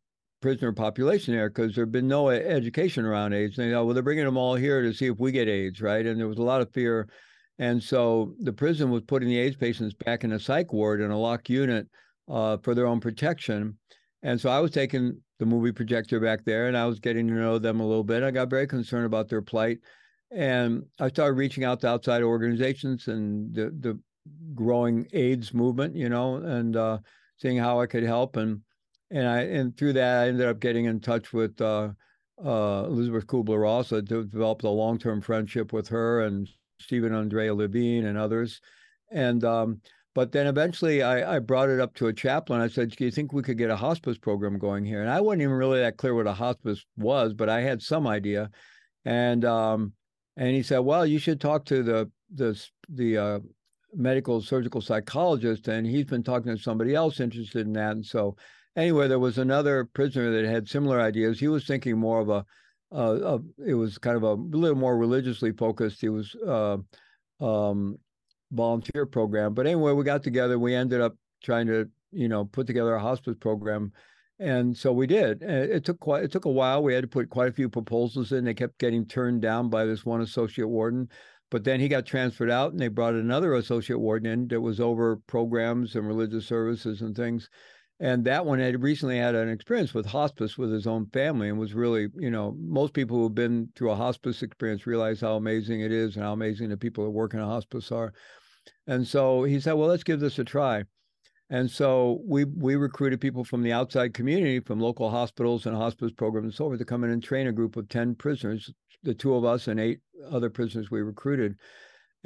prisoner 0.46 0.72
population 0.72 1.34
there 1.34 1.50
because 1.50 1.74
there 1.74 1.82
had 1.82 1.90
been 1.90 2.06
no 2.06 2.28
education 2.28 3.04
around 3.04 3.32
AIDS. 3.32 3.58
And 3.58 3.66
they 3.68 3.74
thought, 3.74 3.84
well, 3.84 3.94
they're 3.94 4.02
bringing 4.04 4.24
them 4.24 4.36
all 4.36 4.54
here 4.54 4.80
to 4.80 4.94
see 4.94 5.06
if 5.06 5.18
we 5.18 5.32
get 5.32 5.48
AIDS, 5.48 5.80
right? 5.80 6.06
And 6.06 6.20
there 6.20 6.28
was 6.28 6.38
a 6.38 6.42
lot 6.42 6.60
of 6.60 6.72
fear. 6.72 7.08
And 7.58 7.82
so 7.82 8.32
the 8.38 8.52
prison 8.52 8.92
was 8.92 9.02
putting 9.02 9.28
the 9.28 9.38
AIDS 9.38 9.56
patients 9.56 9.92
back 9.92 10.22
in 10.22 10.30
a 10.30 10.38
psych 10.38 10.72
ward 10.72 11.00
in 11.00 11.10
a 11.10 11.18
locked 11.18 11.50
unit 11.50 11.88
uh, 12.30 12.58
for 12.58 12.76
their 12.76 12.86
own 12.86 13.00
protection. 13.00 13.76
And 14.22 14.40
so 14.40 14.48
I 14.48 14.60
was 14.60 14.70
taking 14.70 15.20
the 15.40 15.46
movie 15.46 15.72
projector 15.72 16.20
back 16.20 16.44
there 16.44 16.68
and 16.68 16.76
I 16.76 16.86
was 16.86 17.00
getting 17.00 17.26
to 17.26 17.34
know 17.34 17.58
them 17.58 17.80
a 17.80 17.86
little 17.86 18.04
bit. 18.04 18.22
I 18.22 18.30
got 18.30 18.48
very 18.48 18.68
concerned 18.68 19.06
about 19.06 19.28
their 19.28 19.42
plight. 19.42 19.78
And 20.30 20.84
I 21.00 21.08
started 21.08 21.32
reaching 21.32 21.64
out 21.64 21.80
to 21.80 21.88
outside 21.88 22.22
organizations 22.22 23.08
and 23.08 23.52
the, 23.52 23.74
the 23.80 23.98
growing 24.54 25.08
AIDS 25.12 25.52
movement, 25.52 25.96
you 25.96 26.08
know, 26.08 26.36
and 26.36 26.76
uh, 26.76 26.98
seeing 27.38 27.58
how 27.58 27.80
I 27.80 27.86
could 27.86 28.04
help. 28.04 28.36
And 28.36 28.60
and 29.10 29.26
I 29.26 29.40
and 29.42 29.76
through 29.76 29.94
that 29.94 30.24
I 30.24 30.28
ended 30.28 30.46
up 30.46 30.60
getting 30.60 30.86
in 30.86 31.00
touch 31.00 31.32
with 31.32 31.60
uh, 31.60 31.90
uh, 32.44 32.84
Elizabeth 32.86 33.26
Kubler 33.26 33.62
Ross. 33.62 33.92
I 33.92 34.00
developed 34.00 34.64
a 34.64 34.70
long 34.70 34.98
term 34.98 35.20
friendship 35.20 35.72
with 35.72 35.88
her 35.88 36.22
and 36.22 36.48
Stephen 36.80 37.14
Andrea 37.14 37.54
Levine 37.54 38.06
and 38.06 38.18
others. 38.18 38.60
And 39.10 39.44
um, 39.44 39.80
but 40.14 40.32
then 40.32 40.46
eventually 40.46 41.02
I, 41.02 41.36
I 41.36 41.38
brought 41.38 41.68
it 41.68 41.80
up 41.80 41.94
to 41.96 42.06
a 42.06 42.12
chaplain. 42.12 42.60
I 42.60 42.68
said, 42.68 42.90
Do 42.90 43.04
you 43.04 43.10
think 43.10 43.32
we 43.32 43.42
could 43.42 43.58
get 43.58 43.70
a 43.70 43.76
hospice 43.76 44.18
program 44.18 44.58
going 44.58 44.84
here? 44.84 45.02
And 45.02 45.10
I 45.10 45.20
wasn't 45.20 45.42
even 45.42 45.54
really 45.54 45.80
that 45.80 45.98
clear 45.98 46.14
what 46.14 46.26
a 46.26 46.32
hospice 46.32 46.84
was, 46.96 47.34
but 47.34 47.48
I 47.48 47.60
had 47.60 47.82
some 47.82 48.06
idea. 48.06 48.50
And 49.04 49.44
um, 49.44 49.92
and 50.36 50.48
he 50.48 50.62
said, 50.62 50.78
Well, 50.78 51.06
you 51.06 51.18
should 51.18 51.40
talk 51.40 51.64
to 51.66 51.82
the 51.82 52.10
the 52.34 52.60
the 52.88 53.18
uh, 53.18 53.38
medical 53.94 54.40
surgical 54.40 54.80
psychologist, 54.80 55.68
and 55.68 55.86
he's 55.86 56.06
been 56.06 56.22
talking 56.22 56.54
to 56.54 56.62
somebody 56.62 56.94
else 56.94 57.20
interested 57.20 57.66
in 57.66 57.72
that. 57.74 57.92
And 57.92 58.04
so 58.04 58.36
anyway, 58.76 59.08
there 59.08 59.18
was 59.18 59.38
another 59.38 59.84
prisoner 59.84 60.30
that 60.30 60.48
had 60.48 60.68
similar 60.68 61.00
ideas. 61.00 61.40
He 61.40 61.48
was 61.48 61.66
thinking 61.66 61.98
more 61.98 62.20
of 62.20 62.28
a, 62.28 62.44
uh, 62.92 63.38
it 63.66 63.74
was 63.74 63.98
kind 63.98 64.16
of 64.16 64.22
a 64.22 64.34
little 64.34 64.76
more 64.76 64.96
religiously 64.96 65.52
focused. 65.52 66.00
He 66.00 66.08
was 66.08 66.34
uh, 66.46 66.76
um, 67.40 67.98
volunteer 68.52 69.06
program. 69.06 69.54
But 69.54 69.66
anyway, 69.66 69.92
we 69.92 70.04
got 70.04 70.22
together. 70.22 70.58
We 70.58 70.74
ended 70.74 71.00
up 71.00 71.16
trying 71.42 71.66
to, 71.66 71.88
you 72.12 72.28
know, 72.28 72.44
put 72.44 72.66
together 72.66 72.94
a 72.94 73.00
hospice 73.00 73.36
program, 73.40 73.92
and 74.38 74.76
so 74.76 74.92
we 74.92 75.06
did. 75.06 75.42
It 75.42 75.84
took 75.84 75.98
quite 75.98 76.24
it 76.24 76.30
took 76.30 76.44
a 76.44 76.50
while. 76.50 76.82
We 76.82 76.94
had 76.94 77.02
to 77.02 77.08
put 77.08 77.30
quite 77.30 77.48
a 77.48 77.52
few 77.52 77.68
proposals 77.68 78.32
in. 78.32 78.44
They 78.44 78.54
kept 78.54 78.78
getting 78.78 79.04
turned 79.06 79.42
down 79.42 79.68
by 79.68 79.84
this 79.84 80.04
one 80.04 80.20
associate 80.20 80.68
warden. 80.68 81.08
But 81.48 81.62
then 81.62 81.78
he 81.78 81.86
got 81.86 82.06
transferred 82.06 82.50
out, 82.50 82.72
and 82.72 82.80
they 82.80 82.88
brought 82.88 83.14
another 83.14 83.54
associate 83.54 84.00
warden 84.00 84.30
in 84.30 84.48
that 84.48 84.60
was 84.60 84.80
over 84.80 85.16
programs 85.28 85.94
and 85.94 86.06
religious 86.06 86.46
services 86.46 87.02
and 87.02 87.14
things 87.14 87.48
and 87.98 88.24
that 88.24 88.44
one 88.44 88.58
had 88.58 88.82
recently 88.82 89.18
had 89.18 89.34
an 89.34 89.48
experience 89.48 89.94
with 89.94 90.04
hospice 90.06 90.58
with 90.58 90.70
his 90.70 90.86
own 90.86 91.06
family 91.06 91.48
and 91.48 91.58
was 91.58 91.74
really 91.74 92.08
you 92.16 92.30
know 92.30 92.54
most 92.58 92.92
people 92.92 93.16
who've 93.16 93.34
been 93.34 93.68
through 93.74 93.90
a 93.90 93.96
hospice 93.96 94.42
experience 94.42 94.86
realize 94.86 95.20
how 95.20 95.36
amazing 95.36 95.80
it 95.80 95.92
is 95.92 96.14
and 96.14 96.24
how 96.24 96.32
amazing 96.32 96.68
the 96.68 96.76
people 96.76 97.04
that 97.04 97.10
work 97.10 97.34
in 97.34 97.40
a 97.40 97.46
hospice 97.46 97.90
are. 97.90 98.12
And 98.86 99.06
so 99.06 99.44
he 99.44 99.60
said 99.60 99.72
well 99.72 99.88
let's 99.88 100.04
give 100.04 100.20
this 100.20 100.38
a 100.38 100.44
try. 100.44 100.84
And 101.48 101.70
so 101.70 102.20
we 102.26 102.44
we 102.44 102.76
recruited 102.76 103.20
people 103.20 103.44
from 103.44 103.62
the 103.62 103.72
outside 103.72 104.12
community 104.12 104.60
from 104.60 104.80
local 104.80 105.10
hospitals 105.10 105.64
and 105.64 105.76
hospice 105.76 106.12
programs 106.12 106.46
and 106.46 106.54
so 106.54 106.64
forth 106.64 106.78
to 106.78 106.84
come 106.84 107.04
in 107.04 107.10
and 107.10 107.22
train 107.22 107.46
a 107.46 107.52
group 107.52 107.76
of 107.76 107.88
10 107.88 108.16
prisoners 108.16 108.72
the 109.02 109.14
two 109.14 109.34
of 109.34 109.44
us 109.44 109.68
and 109.68 109.78
eight 109.78 110.00
other 110.30 110.50
prisoners 110.50 110.90
we 110.90 111.00
recruited 111.00 111.56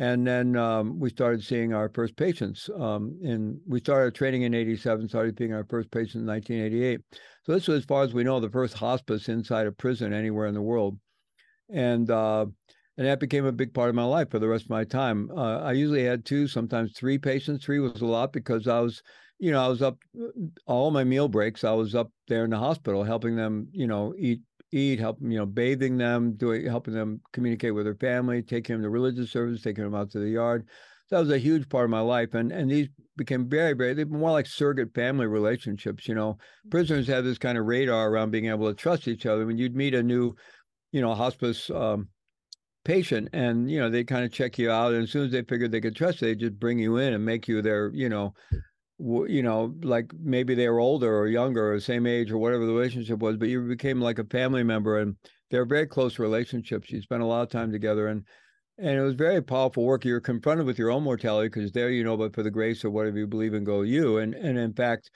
and 0.00 0.26
then 0.26 0.56
um, 0.56 0.98
we 0.98 1.10
started 1.10 1.44
seeing 1.44 1.74
our 1.74 1.90
first 1.90 2.16
patients. 2.16 2.70
Um, 2.74 3.20
and 3.22 3.58
we 3.68 3.80
started 3.80 4.14
training 4.14 4.42
in 4.42 4.54
87, 4.54 5.10
started 5.10 5.36
being 5.36 5.52
our 5.52 5.66
first 5.68 5.90
patient 5.90 6.22
in 6.22 6.26
1988. 6.26 7.00
So 7.44 7.52
this 7.52 7.68
was, 7.68 7.80
as 7.80 7.84
far 7.84 8.02
as 8.02 8.14
we 8.14 8.24
know, 8.24 8.40
the 8.40 8.48
first 8.48 8.72
hospice 8.72 9.28
inside 9.28 9.66
a 9.66 9.72
prison 9.72 10.14
anywhere 10.14 10.46
in 10.46 10.54
the 10.54 10.62
world. 10.62 10.98
And 11.68 12.10
uh, 12.10 12.46
and 12.96 13.06
that 13.06 13.20
became 13.20 13.44
a 13.44 13.52
big 13.52 13.74
part 13.74 13.90
of 13.90 13.94
my 13.94 14.04
life 14.04 14.30
for 14.30 14.38
the 14.38 14.48
rest 14.48 14.64
of 14.64 14.70
my 14.70 14.84
time. 14.84 15.30
Uh, 15.36 15.58
I 15.58 15.72
usually 15.72 16.04
had 16.04 16.24
two, 16.24 16.48
sometimes 16.48 16.92
three 16.96 17.18
patients. 17.18 17.62
Three 17.62 17.78
was 17.78 18.00
a 18.00 18.06
lot 18.06 18.32
because 18.32 18.68
I 18.68 18.80
was, 18.80 19.02
you 19.38 19.52
know, 19.52 19.62
I 19.62 19.68
was 19.68 19.82
up 19.82 19.98
all 20.64 20.90
my 20.90 21.04
meal 21.04 21.28
breaks. 21.28 21.62
I 21.62 21.72
was 21.72 21.94
up 21.94 22.10
there 22.26 22.44
in 22.44 22.50
the 22.50 22.58
hospital 22.58 23.04
helping 23.04 23.36
them, 23.36 23.68
you 23.70 23.86
know, 23.86 24.14
eat 24.18 24.40
eat, 24.72 24.98
help 24.98 25.18
you 25.20 25.38
know, 25.38 25.46
bathing 25.46 25.96
them, 25.96 26.34
doing 26.34 26.66
helping 26.66 26.94
them 26.94 27.20
communicate 27.32 27.74
with 27.74 27.84
their 27.84 27.96
family, 27.96 28.42
taking 28.42 28.76
them 28.76 28.82
to 28.82 28.90
religious 28.90 29.30
service, 29.30 29.62
taking 29.62 29.84
them 29.84 29.94
out 29.94 30.10
to 30.10 30.18
the 30.18 30.28
yard. 30.28 30.66
So 31.08 31.16
that 31.16 31.20
was 31.22 31.30
a 31.30 31.38
huge 31.38 31.68
part 31.68 31.84
of 31.84 31.90
my 31.90 32.00
life. 32.00 32.34
And 32.34 32.52
and 32.52 32.70
these 32.70 32.88
became 33.16 33.48
very, 33.48 33.72
very 33.72 33.94
they've 33.94 34.08
been 34.08 34.20
more 34.20 34.30
like 34.30 34.46
surrogate 34.46 34.94
family 34.94 35.26
relationships. 35.26 36.06
You 36.06 36.14
know, 36.14 36.38
prisoners 36.70 37.08
have 37.08 37.24
this 37.24 37.38
kind 37.38 37.58
of 37.58 37.66
radar 37.66 38.08
around 38.10 38.30
being 38.30 38.46
able 38.46 38.68
to 38.68 38.74
trust 38.74 39.08
each 39.08 39.26
other. 39.26 39.46
When 39.46 39.58
you'd 39.58 39.76
meet 39.76 39.94
a 39.94 40.02
new, 40.02 40.34
you 40.92 41.00
know, 41.00 41.14
hospice 41.14 41.70
um, 41.70 42.08
patient 42.84 43.28
and 43.32 43.70
you 43.70 43.78
know 43.78 43.90
they 43.90 44.02
kind 44.02 44.24
of 44.24 44.32
check 44.32 44.58
you 44.58 44.70
out 44.70 44.94
and 44.94 45.02
as 45.02 45.10
soon 45.10 45.26
as 45.26 45.32
they 45.32 45.42
figured 45.42 45.70
they 45.70 45.82
could 45.82 45.94
trust 45.94 46.22
you 46.22 46.28
they 46.28 46.34
just 46.34 46.58
bring 46.58 46.78
you 46.78 46.96
in 46.96 47.12
and 47.12 47.24
make 47.24 47.46
you 47.46 47.60
their 47.60 47.90
you 47.92 48.08
know 48.08 48.32
you 49.00 49.42
know, 49.42 49.74
like 49.82 50.12
maybe 50.18 50.54
they 50.54 50.68
were 50.68 50.80
older 50.80 51.16
or 51.16 51.26
younger 51.26 51.72
or 51.72 51.80
same 51.80 52.06
age 52.06 52.30
or 52.30 52.38
whatever 52.38 52.66
the 52.66 52.72
relationship 52.72 53.18
was, 53.20 53.36
but 53.36 53.48
you 53.48 53.66
became 53.66 54.00
like 54.00 54.18
a 54.18 54.24
family 54.24 54.62
member 54.62 54.98
and 54.98 55.16
they're 55.50 55.64
very 55.64 55.86
close 55.86 56.18
relationships. 56.18 56.90
You 56.90 57.00
spent 57.00 57.22
a 57.22 57.26
lot 57.26 57.42
of 57.42 57.48
time 57.48 57.72
together 57.72 58.08
and 58.08 58.24
and 58.78 58.96
it 58.96 59.02
was 59.02 59.14
very 59.14 59.42
powerful 59.42 59.84
work. 59.84 60.06
You're 60.06 60.20
confronted 60.20 60.66
with 60.66 60.78
your 60.78 60.90
own 60.90 61.02
mortality 61.02 61.48
because 61.48 61.70
there, 61.72 61.90
you 61.90 62.02
know, 62.02 62.16
but 62.16 62.34
for 62.34 62.42
the 62.42 62.50
grace 62.50 62.82
of 62.84 62.92
whatever 62.92 63.18
you 63.18 63.26
believe 63.26 63.52
in, 63.52 63.64
go 63.64 63.82
you. 63.82 64.18
And 64.18 64.34
and 64.34 64.58
in 64.58 64.72
fact, 64.74 65.10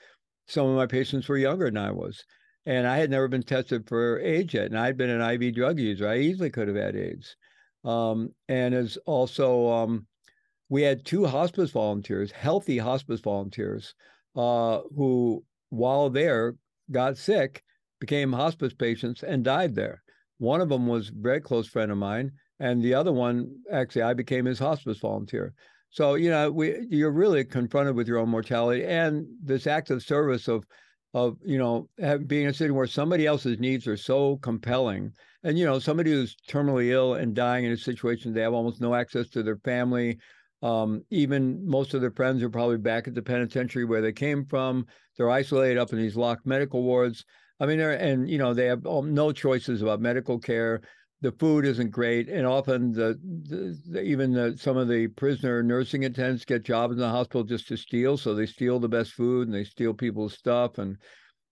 some 0.47 0.67
of 0.67 0.75
my 0.75 0.87
patients 0.87 1.27
were 1.27 1.37
younger 1.37 1.65
than 1.65 1.77
I 1.77 1.91
was. 1.91 2.23
And 2.67 2.87
I 2.87 2.97
had 2.97 3.11
never 3.11 3.27
been 3.27 3.43
tested 3.43 3.87
for 3.87 4.19
AIDS 4.19 4.53
yet. 4.53 4.67
And 4.67 4.77
I'd 4.77 4.97
been 4.97 5.09
an 5.09 5.21
IV 5.21 5.53
drug 5.55 5.79
user. 5.79 6.07
I 6.07 6.17
easily 6.17 6.49
could 6.49 6.67
have 6.67 6.77
had 6.77 6.95
AIDS. 6.95 7.35
Um, 7.83 8.29
and 8.47 8.73
as 8.73 8.97
also 9.05 9.71
um, 9.71 10.07
we 10.69 10.81
had 10.81 11.05
two 11.05 11.25
hospice 11.25 11.71
volunteers, 11.71 12.31
healthy 12.31 12.77
hospice 12.77 13.19
volunteers, 13.21 13.93
uh, 14.35 14.79
who, 14.95 15.43
while 15.69 16.09
there, 16.09 16.55
got 16.91 17.17
sick, 17.17 17.63
became 17.99 18.33
hospice 18.33 18.73
patients, 18.73 19.23
and 19.23 19.43
died 19.43 19.75
there. 19.75 20.01
One 20.37 20.61
of 20.61 20.69
them 20.69 20.87
was 20.87 21.09
a 21.09 21.13
very 21.15 21.41
close 21.41 21.67
friend 21.67 21.91
of 21.91 21.97
mine, 21.97 22.31
and 22.59 22.81
the 22.81 22.93
other 22.93 23.11
one, 23.11 23.55
actually, 23.71 24.03
I 24.03 24.13
became 24.13 24.45
his 24.45 24.59
hospice 24.59 24.99
volunteer. 24.99 25.53
So 25.89 26.15
you 26.15 26.29
know, 26.29 26.51
we 26.51 26.85
you're 26.89 27.11
really 27.11 27.45
confronted 27.45 27.95
with 27.95 28.07
your 28.07 28.17
own 28.17 28.29
mortality 28.29 28.83
and 28.83 29.25
this 29.41 29.65
act 29.65 29.91
of 29.91 30.03
service 30.03 30.49
of 30.49 30.65
of 31.13 31.37
you 31.45 31.57
know 31.57 31.87
being 32.27 32.43
in 32.43 32.49
a 32.49 32.53
city 32.53 32.71
where 32.71 32.85
somebody 32.85 33.25
else's 33.25 33.59
needs 33.59 33.87
are 33.87 33.95
so 33.95 34.35
compelling 34.37 35.13
and 35.43 35.57
you 35.57 35.63
know 35.63 35.79
somebody 35.79 36.11
who's 36.11 36.35
terminally 36.49 36.89
ill 36.89 37.13
and 37.13 37.33
dying 37.33 37.63
in 37.63 37.71
a 37.71 37.77
situation 37.77 38.33
they 38.33 38.41
have 38.41 38.53
almost 38.53 38.81
no 38.81 38.93
access 38.93 39.29
to 39.29 39.41
their 39.41 39.55
family 39.63 40.17
um, 40.65 41.03
even 41.11 41.63
most 41.63 41.93
of 41.93 42.01
their 42.01 42.09
friends 42.09 42.41
are 42.41 42.49
probably 42.49 42.79
back 42.79 43.07
at 43.07 43.13
the 43.13 43.21
penitentiary 43.21 43.85
where 43.85 44.01
they 44.01 44.11
came 44.11 44.43
from. 44.47 44.87
They're 45.15 45.29
isolated 45.29 45.77
up 45.77 45.93
in 45.93 45.99
these 45.99 46.15
locked 46.15 46.47
medical 46.47 46.81
wards. 46.81 47.23
I 47.59 47.67
mean, 47.67 47.79
and 47.79 48.27
you 48.27 48.39
know 48.39 48.51
they 48.51 48.65
have 48.65 48.83
no 48.83 49.31
choices 49.31 49.83
about 49.83 50.01
medical 50.01 50.39
care. 50.39 50.81
The 51.21 51.31
food 51.33 51.65
isn't 51.65 51.91
great, 51.91 52.29
and 52.29 52.47
often 52.47 52.91
the, 52.91 53.19
the, 53.47 53.79
the 53.91 54.01
even 54.01 54.33
the, 54.33 54.57
some 54.57 54.75
of 54.75 54.87
the 54.87 55.07
prisoner 55.09 55.61
nursing 55.61 56.03
attendants 56.03 56.45
get 56.45 56.63
jobs 56.63 56.93
in 56.93 56.99
the 56.99 57.09
hospital 57.09 57.43
just 57.43 57.67
to 57.67 57.77
steal. 57.77 58.17
So 58.17 58.33
they 58.33 58.47
steal 58.47 58.79
the 58.79 58.89
best 58.89 59.13
food 59.13 59.47
and 59.47 59.55
they 59.55 59.65
steal 59.65 59.93
people's 59.93 60.33
stuff, 60.33 60.79
and 60.79 60.97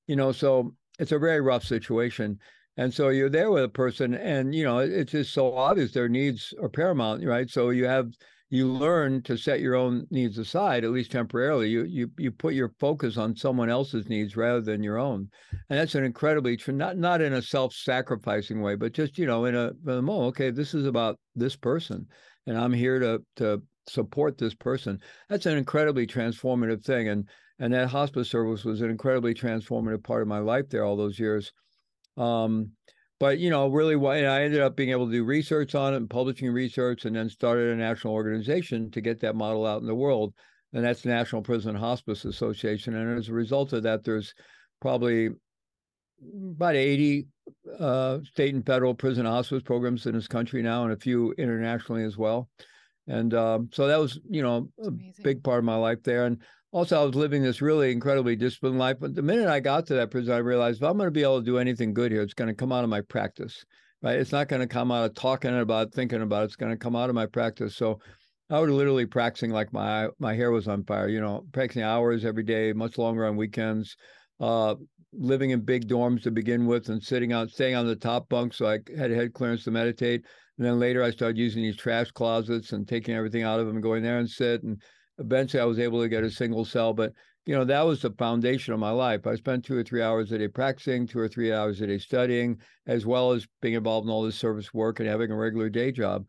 you 0.07 0.15
know, 0.15 0.31
so 0.31 0.73
it's 0.97 1.11
a 1.11 1.19
very 1.19 1.39
rough 1.39 1.63
situation. 1.63 2.39
And 2.77 2.91
so 2.91 3.09
you're 3.09 3.29
there 3.29 3.51
with 3.51 3.63
a 3.63 3.69
person, 3.69 4.15
and 4.15 4.55
you 4.55 4.63
know, 4.63 4.79
it's 4.79 5.11
just 5.11 5.33
so 5.33 5.55
obvious 5.55 5.91
their 5.91 6.09
needs 6.09 6.51
are 6.59 6.69
paramount, 6.69 7.23
right? 7.23 7.47
So 7.47 7.69
you 7.69 7.85
have 7.85 8.07
you 8.53 8.67
learn 8.67 9.23
to 9.23 9.35
set 9.35 9.61
your 9.61 9.73
own 9.73 10.05
needs 10.11 10.37
aside, 10.37 10.83
at 10.83 10.91
least 10.91 11.11
temporarily. 11.11 11.69
You 11.69 11.85
you 11.85 12.11
you 12.19 12.29
put 12.29 12.53
your 12.53 12.71
focus 12.79 13.17
on 13.17 13.35
someone 13.35 13.67
else's 13.67 14.07
needs 14.07 14.37
rather 14.37 14.61
than 14.61 14.83
your 14.83 14.99
own, 14.99 15.27
and 15.71 15.79
that's 15.79 15.95
an 15.95 16.03
incredibly 16.03 16.59
not 16.67 16.95
not 16.95 17.19
in 17.19 17.33
a 17.33 17.41
self-sacrificing 17.41 18.61
way, 18.61 18.75
but 18.75 18.93
just 18.93 19.17
you 19.17 19.25
know 19.25 19.45
in 19.45 19.55
a, 19.55 19.71
in. 19.87 20.25
Okay, 20.25 20.51
this 20.51 20.75
is 20.75 20.85
about 20.85 21.19
this 21.35 21.55
person, 21.55 22.05
and 22.45 22.55
I'm 22.55 22.73
here 22.73 22.99
to 22.99 23.23
to 23.37 23.63
support 23.89 24.37
this 24.37 24.53
person. 24.53 24.99
That's 25.29 25.47
an 25.47 25.57
incredibly 25.57 26.05
transformative 26.05 26.83
thing, 26.83 27.09
and 27.09 27.27
and 27.57 27.73
that 27.73 27.89
hospice 27.89 28.29
service 28.29 28.63
was 28.63 28.81
an 28.81 28.91
incredibly 28.91 29.33
transformative 29.33 30.03
part 30.03 30.21
of 30.21 30.27
my 30.27 30.39
life 30.39 30.69
there 30.69 30.85
all 30.85 30.95
those 30.95 31.17
years. 31.17 31.51
Um, 32.17 32.69
but 33.19 33.39
you 33.39 33.49
know, 33.49 33.67
really, 33.67 33.95
I 34.25 34.43
ended 34.43 34.61
up 34.61 34.75
being 34.75 34.89
able 34.89 35.05
to 35.07 35.11
do 35.11 35.23
research 35.23 35.75
on 35.75 35.93
it 35.93 35.97
and 35.97 36.09
publishing 36.09 36.51
research, 36.51 37.05
and 37.05 37.15
then 37.15 37.29
started 37.29 37.69
a 37.69 37.75
national 37.75 38.13
organization 38.13 38.91
to 38.91 39.01
get 39.01 39.19
that 39.21 39.35
model 39.35 39.65
out 39.65 39.81
in 39.81 39.87
the 39.87 39.95
world, 39.95 40.33
and 40.73 40.83
that's 40.83 41.01
the 41.01 41.09
National 41.09 41.41
Prison 41.41 41.75
Hospice 41.75 42.25
Association. 42.25 42.95
And 42.95 43.17
as 43.17 43.29
a 43.29 43.33
result 43.33 43.73
of 43.73 43.83
that, 43.83 44.03
there's 44.03 44.33
probably 44.81 45.29
about 46.51 46.75
80 46.75 47.27
uh, 47.79 48.19
state 48.23 48.53
and 48.53 48.65
federal 48.65 48.93
prison 48.93 49.25
hospice 49.25 49.63
programs 49.63 50.05
in 50.05 50.15
this 50.15 50.27
country 50.27 50.61
now, 50.61 50.83
and 50.83 50.93
a 50.93 50.97
few 50.97 51.33
internationally 51.37 52.03
as 52.03 52.17
well. 52.17 52.49
And 53.07 53.33
um, 53.33 53.69
so 53.73 53.87
that 53.87 53.99
was, 53.99 54.19
you 54.29 54.41
know, 54.41 54.69
a 54.83 54.91
big 55.23 55.43
part 55.43 55.59
of 55.59 55.65
my 55.65 55.75
life 55.75 56.03
there. 56.03 56.25
And 56.25 56.37
also, 56.71 56.99
I 56.99 57.05
was 57.05 57.15
living 57.15 57.43
this 57.43 57.61
really 57.61 57.91
incredibly 57.91 58.35
disciplined 58.35 58.79
life. 58.79 58.97
But 58.99 59.13
the 59.13 59.21
minute 59.21 59.47
I 59.47 59.59
got 59.59 59.85
to 59.87 59.93
that 59.95 60.09
prison, 60.09 60.33
I 60.33 60.37
realized 60.37 60.81
if 60.81 60.87
I'm 60.87 60.97
going 60.97 61.07
to 61.07 61.11
be 61.11 61.21
able 61.21 61.39
to 61.39 61.45
do 61.45 61.59
anything 61.59 61.93
good 61.93 62.11
here, 62.11 62.21
it's 62.21 62.33
going 62.33 62.47
to 62.47 62.55
come 62.55 62.71
out 62.71 62.83
of 62.83 62.89
my 62.89 63.01
practice, 63.01 63.63
right? 64.01 64.17
It's 64.17 64.31
not 64.31 64.47
going 64.47 64.61
to 64.61 64.67
come 64.67 64.91
out 64.91 65.05
of 65.05 65.13
talking 65.13 65.59
about, 65.59 65.93
thinking 65.93 66.21
about. 66.21 66.43
It. 66.43 66.45
It's 66.45 66.55
going 66.55 66.71
to 66.71 66.77
come 66.77 66.95
out 66.95 67.09
of 67.09 67.15
my 67.15 67.27
practice. 67.27 67.75
So 67.75 67.99
I 68.49 68.59
was 68.59 68.71
literally 68.71 69.05
practicing 69.05 69.51
like 69.51 69.71
my 69.73 70.07
my 70.19 70.33
hair 70.33 70.51
was 70.51 70.67
on 70.67 70.83
fire. 70.83 71.09
You 71.09 71.21
know, 71.21 71.45
practicing 71.51 71.83
hours 71.83 72.25
every 72.25 72.43
day, 72.43 72.73
much 72.73 72.97
longer 72.97 73.25
on 73.25 73.35
weekends. 73.35 73.95
Uh, 74.39 74.75
living 75.13 75.51
in 75.51 75.61
big 75.61 75.87
dorms 75.87 76.23
to 76.23 76.31
begin 76.31 76.65
with, 76.65 76.89
and 76.89 77.01
sitting 77.01 77.33
on 77.33 77.47
staying 77.49 77.75
on 77.75 77.85
the 77.85 77.95
top 77.95 78.29
bunk, 78.29 78.53
so 78.53 78.65
I 78.65 78.79
had 78.97 79.11
head 79.11 79.33
clearance 79.33 79.63
to 79.65 79.71
meditate. 79.71 80.25
And 80.57 80.65
then 80.65 80.79
later, 80.79 81.03
I 81.03 81.11
started 81.11 81.37
using 81.37 81.63
these 81.63 81.75
trash 81.75 82.11
closets 82.11 82.73
and 82.73 82.87
taking 82.87 83.15
everything 83.15 83.43
out 83.43 83.59
of 83.59 83.65
them 83.65 83.75
and 83.75 83.83
going 83.83 84.03
there 84.03 84.19
and 84.19 84.29
sit. 84.29 84.63
And 84.63 84.81
eventually, 85.17 85.61
I 85.61 85.65
was 85.65 85.79
able 85.79 86.01
to 86.01 86.09
get 86.09 86.23
a 86.23 86.29
single 86.29 86.65
cell. 86.65 86.93
But 86.93 87.13
you 87.45 87.55
know, 87.55 87.65
that 87.65 87.85
was 87.85 88.01
the 88.01 88.11
foundation 88.11 88.73
of 88.73 88.79
my 88.79 88.91
life. 88.91 89.27
I 89.27 89.35
spent 89.35 89.65
two 89.65 89.75
or 89.75 89.83
three 89.83 90.01
hours 90.01 90.31
a 90.31 90.37
day 90.37 90.47
practicing, 90.47 91.05
two 91.05 91.19
or 91.19 91.27
three 91.27 91.51
hours 91.51 91.81
a 91.81 91.87
day 91.87 91.97
studying, 91.97 92.57
as 92.87 93.05
well 93.05 93.31
as 93.31 93.47
being 93.61 93.73
involved 93.73 94.05
in 94.07 94.11
all 94.11 94.23
this 94.23 94.37
service 94.37 94.73
work 94.73 94.99
and 94.99 95.09
having 95.09 95.29
a 95.31 95.35
regular 95.35 95.69
day 95.69 95.91
job. 95.91 96.25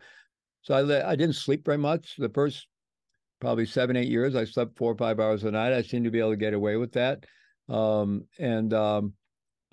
So 0.63 0.75
I 0.75 1.11
I 1.11 1.17
didn't 1.17 1.37
sleep 1.37 1.65
very 1.65 1.79
much. 1.79 2.17
The 2.17 2.31
first 2.31 2.67
probably 3.41 3.67
seven 3.67 3.97
eight 3.97 4.09
years, 4.09 4.35
I 4.35 4.45
slept 4.45 4.77
four 4.77 4.93
or 4.93 4.97
five 4.97 5.21
hours 5.21 5.45
a 5.45 5.51
night. 5.51 5.73
I 5.73 5.83
seemed 5.83 6.07
to 6.07 6.11
be 6.11 6.19
able 6.19 6.31
to 6.31 6.37
get 6.37 6.55
away 6.55 6.77
with 6.77 6.93
that. 6.93 7.25
Um, 7.69 8.25
and 8.39 8.73
um, 8.75 9.13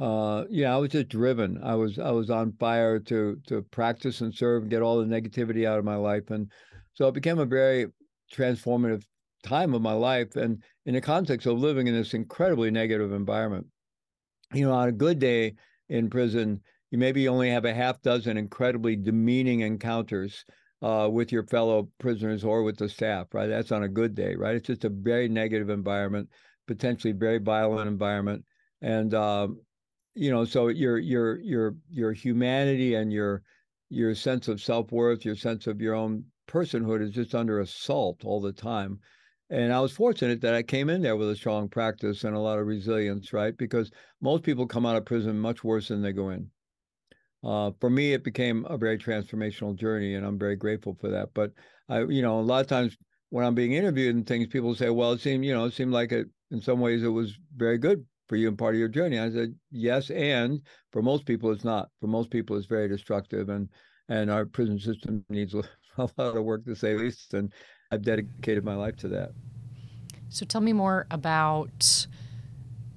uh, 0.01 0.45
yeah, 0.49 0.73
I 0.73 0.77
was 0.77 0.89
just 0.89 1.09
driven. 1.09 1.59
I 1.63 1.75
was 1.75 1.99
I 1.99 2.09
was 2.09 2.31
on 2.31 2.53
fire 2.53 2.97
to 3.01 3.39
to 3.45 3.61
practice 3.61 4.21
and 4.21 4.33
serve 4.33 4.63
and 4.63 4.71
get 4.71 4.81
all 4.81 4.97
the 4.97 5.05
negativity 5.05 5.67
out 5.67 5.77
of 5.77 5.85
my 5.85 5.95
life, 5.95 6.31
and 6.31 6.51
so 6.93 7.07
it 7.07 7.13
became 7.13 7.37
a 7.37 7.45
very 7.45 7.85
transformative 8.33 9.03
time 9.43 9.75
of 9.75 9.83
my 9.83 9.93
life. 9.93 10.35
And 10.35 10.63
in 10.87 10.95
the 10.95 11.01
context 11.01 11.45
of 11.45 11.59
living 11.59 11.85
in 11.85 11.93
this 11.93 12.15
incredibly 12.15 12.71
negative 12.71 13.11
environment, 13.11 13.67
you 14.53 14.65
know, 14.65 14.73
on 14.73 14.89
a 14.89 14.91
good 14.91 15.19
day 15.19 15.53
in 15.89 16.09
prison, 16.09 16.61
you 16.89 16.97
maybe 16.97 17.27
only 17.27 17.51
have 17.51 17.65
a 17.65 17.73
half 17.73 18.01
dozen 18.01 18.37
incredibly 18.37 18.95
demeaning 18.95 19.59
encounters 19.59 20.45
uh, 20.81 21.07
with 21.11 21.31
your 21.31 21.45
fellow 21.45 21.87
prisoners 21.99 22.43
or 22.43 22.63
with 22.63 22.77
the 22.77 22.89
staff. 22.89 23.27
Right, 23.33 23.47
that's 23.47 23.71
on 23.71 23.83
a 23.83 23.87
good 23.87 24.15
day. 24.15 24.33
Right, 24.33 24.55
it's 24.55 24.65
just 24.65 24.83
a 24.83 24.89
very 24.89 25.29
negative 25.29 25.69
environment, 25.69 26.27
potentially 26.65 27.13
very 27.13 27.37
violent 27.37 27.87
environment, 27.87 28.43
and 28.81 29.13
um, 29.13 29.59
you 30.13 30.31
know 30.31 30.43
so 30.45 30.67
your 30.67 30.97
your 30.97 31.39
your 31.39 31.75
your 31.89 32.11
humanity 32.11 32.95
and 32.95 33.13
your 33.13 33.43
your 33.89 34.13
sense 34.15 34.47
of 34.47 34.61
self-worth 34.61 35.25
your 35.25 35.35
sense 35.35 35.67
of 35.67 35.81
your 35.81 35.95
own 35.95 36.23
personhood 36.47 37.01
is 37.01 37.11
just 37.11 37.33
under 37.33 37.59
assault 37.59 38.25
all 38.25 38.41
the 38.41 38.51
time. 38.51 38.99
And 39.49 39.73
i 39.73 39.79
was 39.79 39.91
fortunate 39.91 40.41
that 40.41 40.53
i 40.53 40.63
came 40.63 40.89
in 40.89 41.01
there 41.01 41.15
with 41.15 41.29
a 41.29 41.35
strong 41.35 41.69
practice 41.69 42.23
and 42.23 42.35
a 42.35 42.39
lot 42.39 42.59
of 42.59 42.67
resilience 42.67 43.33
right? 43.33 43.55
Because 43.57 43.91
most 44.21 44.43
people 44.43 44.67
come 44.67 44.85
out 44.85 44.95
of 44.95 45.05
prison 45.05 45.39
much 45.39 45.63
worse 45.63 45.87
than 45.89 46.01
they 46.01 46.13
go 46.13 46.29
in. 46.29 46.49
Uh, 47.43 47.71
for 47.79 47.89
me 47.89 48.13
it 48.13 48.23
became 48.23 48.65
a 48.69 48.77
very 48.77 48.97
transformational 48.97 49.75
journey 49.75 50.15
and 50.15 50.25
i'm 50.25 50.37
very 50.37 50.55
grateful 50.55 50.97
for 50.99 51.09
that. 51.09 51.29
But 51.33 51.51
i 51.89 52.01
you 52.01 52.21
know 52.21 52.39
a 52.39 52.41
lot 52.41 52.61
of 52.61 52.67
times 52.67 52.97
when 53.29 53.45
i'm 53.45 53.55
being 53.55 53.73
interviewed 53.73 54.15
and 54.15 54.27
things 54.27 54.47
people 54.47 54.75
say 54.75 54.89
well 54.89 55.13
it 55.13 55.21
seemed 55.21 55.45
you 55.45 55.53
know 55.53 55.65
it 55.65 55.73
seemed 55.73 55.93
like 55.93 56.11
it 56.11 56.27
in 56.51 56.61
some 56.61 56.81
ways 56.81 57.01
it 57.01 57.07
was 57.07 57.37
very 57.55 57.77
good 57.77 58.05
for 58.31 58.37
you 58.37 58.47
and 58.47 58.57
part 58.57 58.73
of 58.73 58.79
your 58.79 58.87
journey? 58.87 59.19
I 59.19 59.29
said, 59.29 59.53
yes, 59.71 60.09
and 60.09 60.61
for 60.93 61.01
most 61.01 61.25
people, 61.25 61.51
it's 61.51 61.65
not. 61.65 61.89
For 61.99 62.07
most 62.07 62.29
people, 62.29 62.55
it's 62.55 62.65
very 62.65 62.87
destructive, 62.87 63.49
and 63.49 63.67
and 64.07 64.31
our 64.31 64.45
prison 64.45 64.79
system 64.79 65.25
needs 65.27 65.53
a, 65.97 66.09
lot 66.17 66.37
of 66.37 66.45
work 66.45 66.63
to 66.63 66.73
say 66.73 66.95
least. 66.95 67.33
And 67.33 67.51
I've 67.91 68.03
dedicated 68.03 68.63
my 68.63 68.75
life 68.75 68.95
to 68.97 69.09
that. 69.09 69.31
So 70.29 70.45
tell 70.45 70.61
me 70.61 70.71
more 70.71 71.07
about 71.11 72.07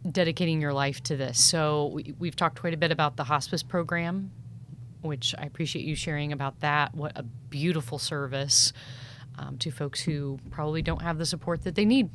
dedicating 0.09 0.61
your 0.61 0.73
life 0.73 1.03
to 1.03 1.17
this. 1.17 1.41
So 1.41 2.01
we, 2.17 2.29
have 2.29 2.37
talked 2.37 2.61
quite 2.61 2.75
a 2.75 2.77
bit 2.77 2.93
about 2.93 3.17
the 3.17 3.25
hospice 3.25 3.65
program, 3.65 4.31
which 5.03 5.35
I 5.37 5.47
appreciate 5.47 5.85
you 5.85 5.97
sharing 5.97 6.31
about 6.31 6.61
that. 6.61 6.95
What 6.95 7.11
a 7.17 7.25
beautiful 7.25 7.99
service 7.99 8.73
um, 9.37 9.59
to 9.59 9.73
folks 9.73 10.01
who 10.01 10.39
probably 10.51 10.81
don't 10.81 11.03
have 11.03 11.19
the 11.19 11.27
support 11.27 11.65
that 11.65 11.75
they 11.75 11.85
need 11.85 12.09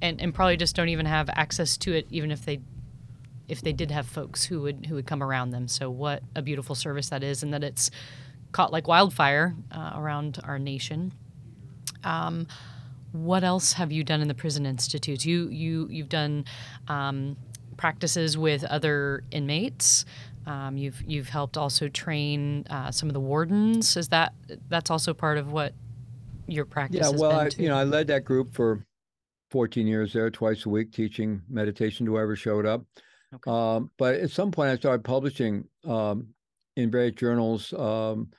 and, 0.00 0.20
and 0.20 0.34
probably 0.34 0.56
just 0.56 0.76
don't 0.76 0.88
even 0.88 1.06
have 1.06 1.28
access 1.30 1.76
to 1.78 1.92
it 1.92 2.06
even 2.10 2.30
if 2.30 2.44
they 2.44 2.60
if 3.48 3.62
they 3.62 3.72
did 3.72 3.90
have 3.90 4.06
folks 4.06 4.44
who 4.44 4.60
would 4.60 4.86
who 4.86 4.94
would 4.94 5.06
come 5.06 5.22
around 5.22 5.50
them. 5.50 5.68
So 5.68 5.90
what 5.90 6.22
a 6.36 6.42
beautiful 6.42 6.74
service 6.74 7.08
that 7.08 7.22
is 7.22 7.42
and 7.42 7.52
that 7.54 7.64
it's 7.64 7.90
caught 8.52 8.72
like 8.72 8.86
wildfire 8.86 9.54
uh, 9.72 9.92
around 9.94 10.38
our 10.44 10.58
nation. 10.58 11.12
Um, 12.04 12.46
what 13.12 13.42
else 13.42 13.72
have 13.72 13.90
you 13.90 14.04
done 14.04 14.20
in 14.20 14.28
the 14.28 14.34
prison 14.34 14.66
institutes? 14.66 15.24
You 15.24 15.48
you 15.48 15.88
you've 15.90 16.10
done 16.10 16.44
um, 16.88 17.36
practices 17.76 18.36
with 18.36 18.64
other 18.64 19.24
inmates. 19.30 20.04
Um, 20.46 20.76
you've 20.76 21.02
you've 21.02 21.28
helped 21.28 21.56
also 21.56 21.88
train 21.88 22.66
uh, 22.68 22.90
some 22.90 23.08
of 23.08 23.14
the 23.14 23.20
wardens. 23.20 23.96
Is 23.96 24.08
that 24.08 24.34
that's 24.68 24.90
also 24.90 25.14
part 25.14 25.38
of 25.38 25.52
what 25.52 25.72
your 26.48 26.64
practice 26.64 27.06
yeah 27.12 27.16
well 27.16 27.40
I, 27.40 27.50
you 27.58 27.68
know 27.68 27.76
i 27.76 27.84
led 27.84 28.06
that 28.06 28.24
group 28.24 28.54
for 28.54 28.80
14 29.50 29.86
years 29.86 30.12
there, 30.12 30.30
twice 30.30 30.66
a 30.66 30.68
week, 30.68 30.92
teaching 30.92 31.42
meditation 31.48 32.06
to 32.06 32.12
whoever 32.12 32.36
showed 32.36 32.66
up. 32.66 32.84
Okay. 33.34 33.50
Um, 33.50 33.90
but 33.98 34.16
at 34.16 34.30
some 34.30 34.50
point, 34.50 34.70
I 34.70 34.76
started 34.76 35.04
publishing 35.04 35.64
um, 35.86 36.28
in 36.76 36.90
various 36.90 37.14
journals 37.14 37.72
um, 37.74 38.30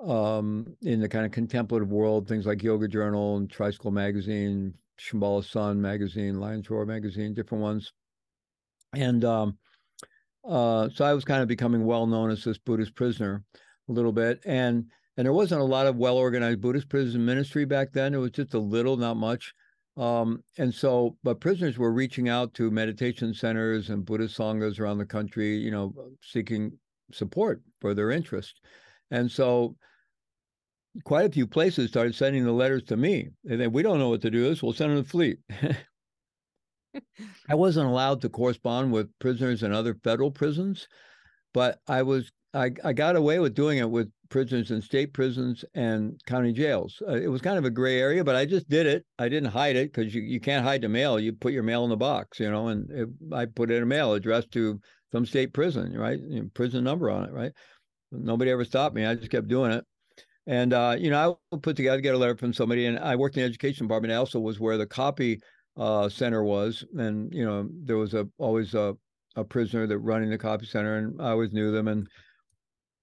um, 0.00 0.76
in 0.82 1.00
the 1.00 1.08
kind 1.08 1.24
of 1.24 1.32
contemplative 1.32 1.90
world, 1.90 2.28
things 2.28 2.46
like 2.46 2.62
Yoga 2.62 2.88
Journal 2.88 3.36
and 3.36 3.50
Tricycle 3.50 3.90
Magazine, 3.90 4.74
Shambhala 4.98 5.44
Sun 5.44 5.80
Magazine, 5.80 6.40
Lion's 6.40 6.68
Roar 6.68 6.86
Magazine, 6.86 7.34
different 7.34 7.62
ones. 7.62 7.92
And 8.94 9.24
um, 9.24 9.58
uh, 10.44 10.88
so 10.94 11.04
I 11.04 11.12
was 11.12 11.24
kind 11.24 11.42
of 11.42 11.48
becoming 11.48 11.84
well 11.84 12.06
known 12.06 12.30
as 12.30 12.44
this 12.44 12.58
Buddhist 12.58 12.94
prisoner 12.94 13.42
a 13.88 13.92
little 13.92 14.12
bit. 14.12 14.40
And 14.44 14.86
and 15.16 15.24
there 15.24 15.32
wasn't 15.32 15.62
a 15.62 15.64
lot 15.64 15.86
of 15.86 15.96
well 15.96 16.16
organized 16.16 16.60
Buddhist 16.60 16.88
prison 16.88 17.24
ministry 17.24 17.64
back 17.64 17.92
then. 17.92 18.14
It 18.14 18.18
was 18.18 18.32
just 18.32 18.54
a 18.54 18.58
little, 18.58 18.96
not 18.96 19.16
much. 19.16 19.54
Um, 19.96 20.42
and 20.58 20.74
so, 20.74 21.16
but 21.22 21.40
prisoners 21.40 21.78
were 21.78 21.92
reaching 21.92 22.28
out 22.28 22.52
to 22.54 22.70
meditation 22.70 23.32
centers 23.32 23.88
and 23.88 24.04
Buddhist 24.04 24.36
sanghas 24.36 24.78
around 24.78 24.98
the 24.98 25.06
country, 25.06 25.56
you 25.56 25.70
know, 25.70 25.94
seeking 26.22 26.72
support 27.12 27.62
for 27.80 27.94
their 27.94 28.10
interest. 28.10 28.60
And 29.10 29.30
so, 29.30 29.76
quite 31.04 31.26
a 31.26 31.32
few 31.32 31.46
places 31.46 31.88
started 31.88 32.14
sending 32.14 32.44
the 32.44 32.52
letters 32.52 32.82
to 32.84 32.96
me. 32.96 33.28
And 33.48 33.60
then 33.60 33.72
we 33.72 33.82
don't 33.82 33.98
know 33.98 34.10
what 34.10 34.22
to 34.22 34.30
do 34.30 34.42
this. 34.42 34.62
We'll 34.62 34.72
send 34.72 34.96
them 34.96 35.02
to 35.02 35.08
Fleet. 35.08 35.38
I 37.48 37.54
wasn't 37.54 37.88
allowed 37.88 38.22
to 38.22 38.28
correspond 38.28 38.92
with 38.92 39.10
prisoners 39.18 39.62
in 39.62 39.72
other 39.72 39.94
federal 40.02 40.30
prisons, 40.30 40.88
but 41.52 41.78
I 41.86 42.02
was 42.02 42.30
I, 42.54 42.70
I 42.84 42.92
got 42.94 43.16
away 43.16 43.38
with 43.38 43.54
doing 43.54 43.78
it 43.78 43.90
with 43.90 44.10
prisoners 44.28 44.70
in 44.70 44.80
state 44.80 45.12
prisons 45.12 45.64
and 45.74 46.20
county 46.26 46.52
jails. 46.52 47.00
Uh, 47.06 47.14
it 47.14 47.28
was 47.28 47.40
kind 47.40 47.58
of 47.58 47.64
a 47.64 47.70
gray 47.70 47.98
area, 48.00 48.24
but 48.24 48.36
I 48.36 48.44
just 48.44 48.68
did 48.68 48.86
it. 48.86 49.04
I 49.18 49.28
didn't 49.28 49.50
hide 49.50 49.76
it 49.76 49.92
because 49.92 50.14
you, 50.14 50.22
you 50.22 50.40
can't 50.40 50.64
hide 50.64 50.82
the 50.82 50.88
mail. 50.88 51.18
You 51.18 51.32
put 51.32 51.52
your 51.52 51.62
mail 51.62 51.84
in 51.84 51.90
the 51.90 51.96
box, 51.96 52.40
you 52.40 52.50
know, 52.50 52.68
and 52.68 52.90
it, 52.90 53.08
I 53.32 53.46
put 53.46 53.70
in 53.70 53.82
a 53.82 53.86
mail 53.86 54.14
addressed 54.14 54.50
to 54.52 54.80
some 55.12 55.26
state 55.26 55.52
prison, 55.52 55.96
right? 55.96 56.18
You 56.18 56.42
know, 56.42 56.50
prison 56.54 56.84
number 56.84 57.10
on 57.10 57.24
it, 57.24 57.32
right? 57.32 57.52
Nobody 58.12 58.50
ever 58.50 58.64
stopped 58.64 58.94
me. 58.94 59.04
I 59.04 59.14
just 59.14 59.30
kept 59.30 59.48
doing 59.48 59.72
it. 59.72 59.84
And, 60.46 60.72
uh, 60.72 60.96
you 60.98 61.10
know, 61.10 61.38
I 61.52 61.56
put 61.56 61.76
together, 61.76 62.00
get 62.00 62.14
a 62.14 62.18
letter 62.18 62.36
from 62.36 62.52
somebody, 62.52 62.86
and 62.86 62.98
I 62.98 63.16
worked 63.16 63.36
in 63.36 63.42
the 63.42 63.48
education 63.48 63.86
department. 63.86 64.12
I 64.12 64.16
also 64.16 64.38
was 64.38 64.60
where 64.60 64.76
the 64.78 64.86
copy 64.86 65.40
uh, 65.76 66.08
center 66.08 66.44
was. 66.44 66.84
And, 66.96 67.32
you 67.34 67.44
know, 67.44 67.68
there 67.84 67.96
was 67.96 68.14
a 68.14 68.28
always 68.38 68.74
a, 68.74 68.94
a 69.34 69.44
prisoner 69.44 69.86
that 69.86 69.98
running 69.98 70.30
the 70.30 70.38
copy 70.38 70.66
center, 70.66 70.98
and 70.98 71.20
I 71.20 71.30
always 71.30 71.52
knew 71.52 71.72
them. 71.72 71.88
And, 71.88 72.06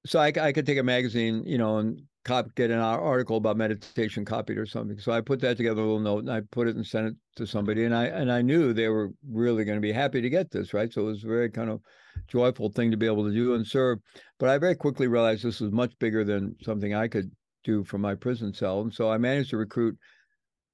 so 0.05 0.19
I, 0.19 0.31
I 0.39 0.51
could 0.51 0.65
take 0.65 0.77
a 0.77 0.83
magazine, 0.83 1.43
you 1.45 1.57
know, 1.57 1.77
and 1.77 2.01
cop, 2.25 2.53
get 2.55 2.71
an 2.71 2.79
article 2.79 3.37
about 3.37 3.57
meditation 3.57 4.25
copied 4.25 4.57
or 4.57 4.65
something. 4.65 4.97
So 4.99 5.11
I 5.11 5.21
put 5.21 5.39
that 5.41 5.57
together, 5.57 5.81
a 5.81 5.85
little 5.85 5.99
note, 5.99 6.19
and 6.19 6.31
I 6.31 6.41
put 6.51 6.67
it 6.67 6.75
and 6.75 6.85
sent 6.85 7.07
it 7.07 7.15
to 7.37 7.45
somebody. 7.45 7.85
And 7.85 7.95
I 7.95 8.05
and 8.05 8.31
I 8.31 8.41
knew 8.41 8.73
they 8.73 8.89
were 8.89 9.11
really 9.29 9.65
going 9.65 9.77
to 9.77 9.81
be 9.81 9.91
happy 9.91 10.21
to 10.21 10.29
get 10.29 10.51
this, 10.51 10.73
right? 10.73 10.91
So 10.91 11.01
it 11.01 11.05
was 11.05 11.23
a 11.23 11.27
very 11.27 11.49
kind 11.49 11.69
of 11.69 11.81
joyful 12.27 12.69
thing 12.69 12.91
to 12.91 12.97
be 12.97 13.05
able 13.05 13.25
to 13.25 13.33
do 13.33 13.55
and 13.55 13.65
serve. 13.65 13.99
But 14.39 14.49
I 14.49 14.57
very 14.57 14.75
quickly 14.75 15.07
realized 15.07 15.43
this 15.43 15.61
was 15.61 15.71
much 15.71 15.97
bigger 15.99 16.23
than 16.23 16.55
something 16.61 16.93
I 16.93 17.07
could 17.07 17.31
do 17.63 17.83
from 17.83 18.01
my 18.01 18.15
prison 18.15 18.53
cell. 18.53 18.81
And 18.81 18.93
so 18.93 19.09
I 19.09 19.17
managed 19.17 19.51
to 19.51 19.57
recruit 19.57 19.97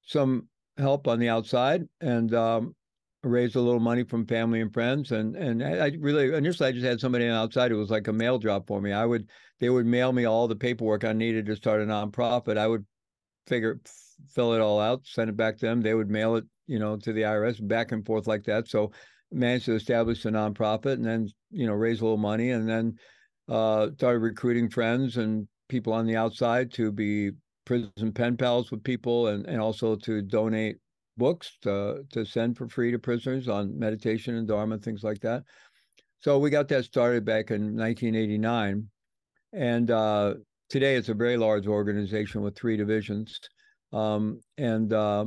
some 0.03 0.47
help 0.77 1.07
on 1.07 1.19
the 1.19 1.29
outside 1.29 1.83
and 2.01 2.33
um, 2.33 2.75
raised 3.23 3.55
a 3.55 3.61
little 3.61 3.81
money 3.81 4.03
from 4.03 4.25
family 4.25 4.61
and 4.61 4.73
friends 4.73 5.11
and 5.11 5.35
and 5.35 5.61
I 5.61 5.91
really 5.99 6.33
initially 6.33 6.69
I 6.69 6.71
just 6.71 6.85
had 6.85 7.01
somebody 7.01 7.27
outside 7.27 7.69
who 7.71 7.77
was 7.77 7.89
like 7.89 8.07
a 8.07 8.13
mail 8.13 8.39
drop 8.39 8.67
for 8.67 8.79
me. 8.79 8.93
I 8.93 9.05
would 9.05 9.27
they 9.59 9.69
would 9.69 9.85
mail 9.85 10.13
me 10.13 10.25
all 10.25 10.47
the 10.47 10.55
paperwork 10.55 11.03
I 11.03 11.11
needed 11.11 11.45
to 11.47 11.55
start 11.55 11.81
a 11.81 11.85
nonprofit. 11.85 12.57
I 12.57 12.67
would 12.67 12.85
figure 13.45 13.79
fill 14.33 14.53
it 14.53 14.61
all 14.61 14.79
out, 14.79 15.01
send 15.05 15.29
it 15.29 15.37
back 15.37 15.57
to 15.57 15.65
them. 15.65 15.81
They 15.81 15.93
would 15.93 16.09
mail 16.09 16.35
it, 16.35 16.45
you 16.67 16.79
know, 16.79 16.95
to 16.97 17.13
the 17.13 17.21
IRS 17.21 17.65
back 17.67 17.91
and 17.91 18.05
forth 18.05 18.27
like 18.27 18.43
that. 18.45 18.67
So 18.67 18.91
managed 19.31 19.65
to 19.65 19.75
establish 19.75 20.25
a 20.25 20.29
nonprofit 20.29 20.93
and 20.93 21.05
then, 21.05 21.27
you 21.51 21.67
know, 21.67 21.73
raise 21.73 22.01
a 22.01 22.03
little 22.03 22.17
money 22.17 22.51
and 22.51 22.67
then 22.67 22.95
uh, 23.47 23.89
started 23.97 24.19
recruiting 24.19 24.69
friends 24.69 25.17
and 25.17 25.47
people 25.67 25.93
on 25.93 26.05
the 26.05 26.15
outside 26.15 26.71
to 26.73 26.91
be 26.91 27.31
prison 27.65 28.11
pen 28.13 28.37
pals 28.37 28.71
with 28.71 28.83
people 28.83 29.27
and, 29.27 29.45
and 29.45 29.61
also 29.61 29.95
to 29.95 30.21
donate 30.21 30.77
books 31.19 31.57
to, 31.61 32.03
to 32.11 32.25
send 32.25 32.57
for 32.57 32.67
free 32.67 32.91
to 32.91 32.97
prisoners 32.97 33.47
on 33.47 33.77
meditation 33.77 34.35
and 34.35 34.47
Dharma, 34.47 34.79
things 34.79 35.03
like 35.03 35.19
that. 35.19 35.43
So 36.21 36.39
we 36.39 36.49
got 36.49 36.67
that 36.69 36.85
started 36.85 37.23
back 37.23 37.51
in 37.51 37.77
1989. 37.77 38.89
And 39.53 39.91
uh, 39.91 40.33
today 40.69 40.95
it's 40.95 41.09
a 41.09 41.13
very 41.13 41.37
large 41.37 41.67
organization 41.67 42.41
with 42.41 42.57
three 42.57 42.77
divisions. 42.77 43.39
Um, 43.93 44.41
and 44.57 44.91
uh, 44.91 45.25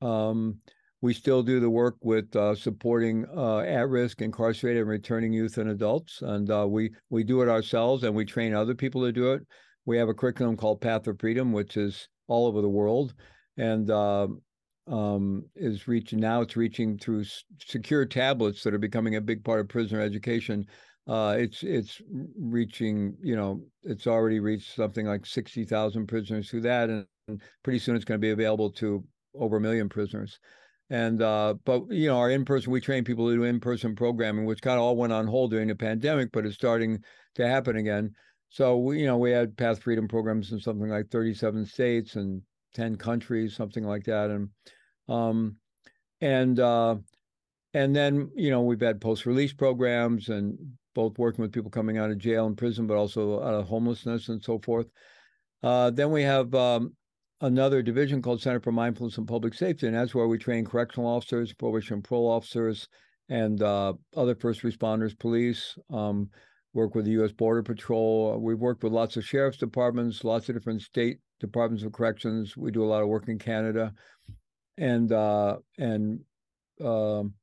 um, 0.00 0.60
we 1.00 1.14
still 1.14 1.42
do 1.42 1.60
the 1.60 1.70
work 1.70 1.96
with 2.02 2.34
uh, 2.34 2.54
supporting 2.54 3.24
uh, 3.36 3.58
at-risk, 3.58 4.20
incarcerated, 4.20 4.80
and 4.80 4.90
returning 4.90 5.32
youth 5.32 5.58
and 5.58 5.70
adults, 5.70 6.22
and 6.22 6.50
uh, 6.50 6.66
we 6.68 6.90
we 7.08 7.22
do 7.22 7.40
it 7.42 7.48
ourselves, 7.48 8.02
and 8.02 8.14
we 8.14 8.24
train 8.24 8.52
other 8.52 8.74
people 8.74 9.02
to 9.02 9.12
do 9.12 9.32
it. 9.32 9.46
We 9.86 9.96
have 9.98 10.08
a 10.08 10.14
curriculum 10.14 10.56
called 10.56 10.80
Path 10.80 11.06
of 11.06 11.20
Freedom, 11.20 11.52
which 11.52 11.76
is 11.76 12.08
all 12.26 12.46
over 12.46 12.60
the 12.60 12.68
world, 12.68 13.14
and 13.56 13.88
uh, 13.90 14.26
um, 14.88 15.44
is 15.54 15.86
reaching 15.88 16.20
now. 16.20 16.40
It's 16.40 16.56
reaching 16.56 16.98
through 16.98 17.24
secure 17.64 18.04
tablets 18.06 18.62
that 18.62 18.74
are 18.74 18.78
becoming 18.78 19.16
a 19.16 19.20
big 19.20 19.44
part 19.44 19.60
of 19.60 19.68
prisoner 19.68 20.00
education. 20.00 20.66
Uh, 21.06 21.36
it's 21.38 21.62
it's 21.62 22.02
reaching, 22.36 23.16
you 23.22 23.36
know, 23.36 23.62
it's 23.82 24.06
already 24.06 24.40
reached 24.40 24.74
something 24.74 25.06
like 25.06 25.24
sixty 25.26 25.64
thousand 25.64 26.06
prisoners 26.06 26.50
through 26.50 26.62
that, 26.62 26.90
and 26.90 27.06
pretty 27.62 27.78
soon 27.78 27.96
it's 27.96 28.04
going 28.04 28.20
to 28.20 28.24
be 28.24 28.30
available 28.30 28.70
to 28.72 29.04
over 29.34 29.56
a 29.56 29.60
million 29.60 29.88
prisoners. 29.88 30.38
And 30.90 31.20
uh, 31.22 31.54
but 31.64 31.90
you 31.90 32.08
know, 32.08 32.18
our 32.18 32.30
in-person, 32.30 32.72
we 32.72 32.80
train 32.80 33.04
people 33.04 33.28
to 33.28 33.36
do 33.36 33.44
in-person 33.44 33.94
programming, 33.94 34.46
which 34.46 34.62
kind 34.62 34.76
of 34.76 34.82
all 34.82 34.96
went 34.96 35.12
on 35.12 35.26
hold 35.26 35.50
during 35.50 35.68
the 35.68 35.74
pandemic, 35.74 36.30
but 36.32 36.46
it's 36.46 36.54
starting 36.54 37.02
to 37.34 37.46
happen 37.46 37.76
again. 37.76 38.12
So 38.50 38.78
we, 38.78 39.00
you 39.00 39.06
know, 39.06 39.18
we 39.18 39.30
had 39.30 39.56
Path 39.56 39.82
Freedom 39.82 40.08
programs 40.08 40.52
in 40.52 40.60
something 40.60 40.88
like 40.88 41.10
37 41.10 41.66
states 41.66 42.16
and 42.16 42.40
10 42.74 42.96
countries, 42.96 43.54
something 43.54 43.84
like 43.84 44.04
that. 44.04 44.30
And 44.30 44.48
um, 45.08 45.56
and 46.20 46.58
uh, 46.58 46.96
and 47.74 47.94
then 47.94 48.30
you 48.34 48.50
know 48.50 48.62
we've 48.62 48.80
had 48.80 49.00
post-release 49.00 49.52
programs 49.52 50.28
and 50.28 50.58
both 50.94 51.18
working 51.18 51.42
with 51.42 51.52
people 51.52 51.70
coming 51.70 51.98
out 51.98 52.10
of 52.10 52.18
jail 52.18 52.46
and 52.46 52.56
prison, 52.56 52.86
but 52.86 52.96
also 52.96 53.40
out 53.42 53.54
of 53.54 53.68
homelessness 53.68 54.28
and 54.28 54.42
so 54.42 54.58
forth. 54.58 54.86
Uh, 55.62 55.90
then 55.90 56.10
we 56.10 56.22
have 56.22 56.52
um, 56.54 56.92
another 57.40 57.82
division 57.82 58.20
called 58.20 58.42
Center 58.42 58.60
for 58.60 58.72
Mindfulness 58.72 59.18
and 59.18 59.28
Public 59.28 59.54
Safety, 59.54 59.86
and 59.86 59.94
that's 59.94 60.14
where 60.14 60.26
we 60.26 60.38
train 60.38 60.64
correctional 60.64 61.08
officers, 61.08 61.52
probation 61.52 62.02
parole 62.02 62.28
officers, 62.28 62.88
and 63.28 63.62
uh, 63.62 63.92
other 64.16 64.34
first 64.34 64.62
responders, 64.62 65.18
police. 65.18 65.76
Um, 65.90 66.30
work 66.74 66.94
with 66.94 67.06
the 67.06 67.12
U.S. 67.12 67.32
Border 67.32 67.62
Patrol. 67.62 68.38
We've 68.40 68.58
worked 68.58 68.82
with 68.82 68.92
lots 68.92 69.16
of 69.16 69.24
sheriff's 69.24 69.58
departments, 69.58 70.22
lots 70.22 70.48
of 70.48 70.54
different 70.54 70.82
state 70.82 71.18
departments 71.40 71.84
of 71.84 71.92
corrections. 71.92 72.56
We 72.56 72.70
do 72.70 72.84
a 72.84 72.86
lot 72.86 73.02
of 73.02 73.08
work 73.08 73.28
in 73.28 73.38
Canada, 73.38 73.92
and 74.78 75.12
uh, 75.12 75.58
and 75.76 76.20
um, 76.82 77.34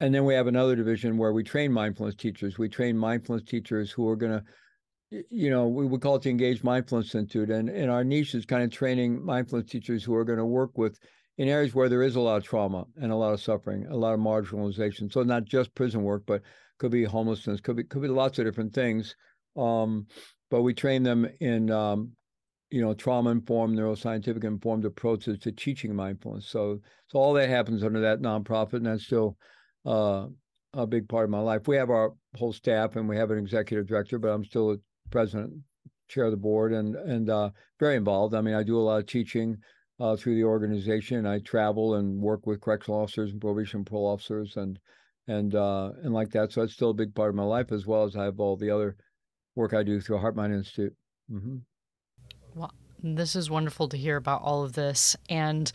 and 0.00 0.14
then 0.14 0.24
we 0.24 0.34
have 0.34 0.46
another 0.48 0.74
division 0.74 1.16
where 1.16 1.32
we 1.32 1.44
train 1.44 1.72
mindfulness 1.72 2.16
teachers. 2.16 2.58
We 2.58 2.68
train 2.68 2.96
mindfulness 2.96 3.44
teachers 3.44 3.90
who 3.90 4.08
are 4.08 4.16
going 4.16 4.32
to 4.32 4.44
you 5.30 5.50
know, 5.50 5.68
we 5.68 5.86
would 5.86 6.00
call 6.00 6.16
it 6.16 6.22
the 6.22 6.30
Engaged 6.30 6.64
Mindfulness 6.64 7.14
Institute, 7.14 7.50
and, 7.50 7.68
and 7.68 7.90
our 7.90 8.02
niche 8.02 8.34
is 8.34 8.46
kind 8.46 8.62
of 8.62 8.70
training 8.70 9.24
mindfulness 9.24 9.70
teachers 9.70 10.02
who 10.02 10.14
are 10.14 10.24
going 10.24 10.38
to 10.38 10.44
work 10.44 10.78
with 10.78 10.98
in 11.38 11.48
areas 11.48 11.74
where 11.74 11.88
there 11.88 12.02
is 12.02 12.16
a 12.16 12.20
lot 12.20 12.36
of 12.36 12.44
trauma 12.44 12.84
and 13.00 13.12
a 13.12 13.16
lot 13.16 13.32
of 13.32 13.40
suffering, 13.40 13.86
a 13.86 13.96
lot 13.96 14.14
of 14.14 14.20
marginalization. 14.20 15.12
So 15.12 15.22
not 15.22 15.44
just 15.44 15.74
prison 15.74 16.02
work, 16.02 16.22
but 16.26 16.42
could 16.78 16.90
be 16.90 17.04
homelessness, 17.04 17.60
could 17.60 17.76
be 17.76 17.84
could 17.84 18.02
be 18.02 18.08
lots 18.08 18.38
of 18.38 18.44
different 18.44 18.72
things. 18.72 19.14
Um, 19.56 20.06
but 20.50 20.62
we 20.62 20.74
train 20.74 21.02
them 21.02 21.28
in 21.40 21.70
um, 21.70 22.12
you 22.72 22.80
know 22.80 22.94
trauma 22.94 23.30
informed, 23.30 23.78
neuroscientific 23.78 24.44
informed 24.44 24.86
approaches 24.86 25.38
to 25.40 25.52
teaching 25.52 25.94
mindfulness. 25.94 26.48
So 26.48 26.80
so 27.08 27.18
all 27.18 27.34
that 27.34 27.50
happens 27.50 27.84
under 27.84 28.00
that 28.00 28.20
nonprofit, 28.20 28.74
and 28.74 28.86
that's 28.86 29.04
still 29.04 29.36
uh, 29.84 30.26
a 30.72 30.86
big 30.86 31.06
part 31.08 31.24
of 31.24 31.30
my 31.30 31.40
life. 31.40 31.68
We 31.68 31.76
have 31.76 31.90
our 31.90 32.12
whole 32.34 32.52
staff, 32.52 32.96
and 32.96 33.08
we 33.08 33.16
have 33.16 33.30
an 33.30 33.38
executive 33.38 33.86
director, 33.86 34.18
but 34.18 34.28
I'm 34.28 34.44
still 34.44 34.78
president, 35.10 35.52
chair 36.08 36.24
of 36.24 36.30
the 36.30 36.38
board, 36.38 36.72
and 36.72 36.96
and 36.96 37.28
uh, 37.28 37.50
very 37.78 37.96
involved. 37.96 38.34
I 38.34 38.40
mean, 38.40 38.54
I 38.54 38.62
do 38.62 38.78
a 38.78 38.80
lot 38.80 39.00
of 39.00 39.06
teaching 39.06 39.58
uh, 40.00 40.16
through 40.16 40.36
the 40.36 40.44
organization. 40.44 41.26
I 41.26 41.40
travel 41.40 41.96
and 41.96 42.22
work 42.22 42.46
with 42.46 42.62
correctional 42.62 43.00
officers 43.00 43.32
and 43.32 43.40
probation 43.40 43.84
parole 43.84 44.06
officers, 44.06 44.56
and 44.56 44.78
and 45.28 45.54
uh, 45.54 45.90
and 46.02 46.14
like 46.14 46.30
that. 46.30 46.52
So 46.52 46.62
it's 46.62 46.72
still 46.72 46.90
a 46.90 46.94
big 46.94 47.14
part 47.14 47.28
of 47.28 47.34
my 47.34 47.44
life, 47.44 47.70
as 47.70 47.86
well 47.86 48.04
as 48.04 48.16
I 48.16 48.24
have 48.24 48.40
all 48.40 48.56
the 48.56 48.70
other 48.70 48.96
work 49.54 49.74
I 49.74 49.82
do 49.82 50.00
through 50.00 50.18
Heart 50.18 50.36
Mind 50.36 50.54
Institute. 50.54 50.94
Mm-hmm. 51.30 51.56
Well, 52.54 52.72
this 53.02 53.34
is 53.34 53.50
wonderful 53.50 53.88
to 53.88 53.96
hear 53.96 54.16
about 54.16 54.42
all 54.42 54.62
of 54.62 54.74
this, 54.74 55.16
and 55.28 55.72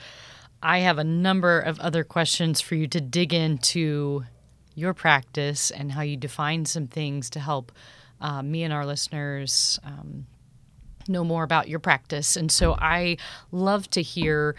I 0.62 0.80
have 0.80 0.98
a 0.98 1.04
number 1.04 1.60
of 1.60 1.80
other 1.80 2.04
questions 2.04 2.62
for 2.62 2.76
you 2.76 2.88
to 2.88 3.02
dig 3.02 3.34
into 3.34 4.26
your 4.76 4.94
practice 4.94 5.72
and 5.72 5.92
how 5.92 6.02
you 6.02 6.18
define 6.18 6.66
some 6.66 6.88
things 6.88 7.30
to 7.32 7.40
help 7.40 7.72
uh, 8.22 8.42
me 8.42 8.64
and 8.64 8.74
our 8.74 8.86
listeners 8.86 9.80
um, 9.84 10.28
know 11.08 11.24
more 11.24 11.44
about 11.44 11.68
your 11.68 11.80
practice. 11.80 12.36
And 12.36 12.52
so 12.52 12.74
I 12.74 13.18
love 13.52 13.90
to 13.92 14.02
hear, 14.02 14.56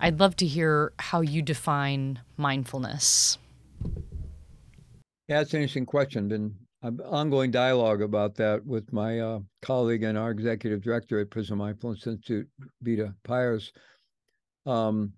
I'd 0.00 0.20
love 0.20 0.36
to 0.36 0.46
hear 0.46 0.92
how 0.98 1.20
you 1.20 1.42
define 1.42 2.20
mindfulness. 2.36 3.38
Yeah, 5.28 5.38
that's 5.38 5.54
an 5.54 5.60
interesting 5.60 5.86
question. 5.86 6.28
Been 6.28 6.54
ongoing 6.82 7.50
dialogue 7.50 8.02
about 8.02 8.34
that 8.36 8.64
with 8.66 8.92
my 8.92 9.20
uh, 9.20 9.40
colleague 9.60 10.02
and 10.02 10.18
our 10.18 10.30
executive 10.30 10.82
director 10.82 11.20
at 11.20 11.30
Prison 11.30 11.58
Mindfulness 11.58 12.06
Institute, 12.06 12.48
Vita 12.82 13.14
Pires. 13.24 13.72
Um, 14.66 15.12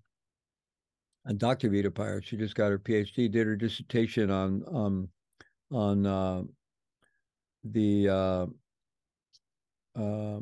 and 1.25 1.39
Dr. 1.39 1.69
Vita 1.69 1.89
Pires, 1.89 2.25
she 2.25 2.37
just 2.37 2.55
got 2.55 2.69
her 2.69 2.77
PhD, 2.77 3.31
did 3.31 3.47
her 3.47 3.55
dissertation 3.55 4.29
on 4.29 4.63
um, 4.71 5.09
on 5.71 6.05
uh, 6.05 6.43
the 7.63 8.09
uh, 8.09 8.45
uh, 9.99 10.39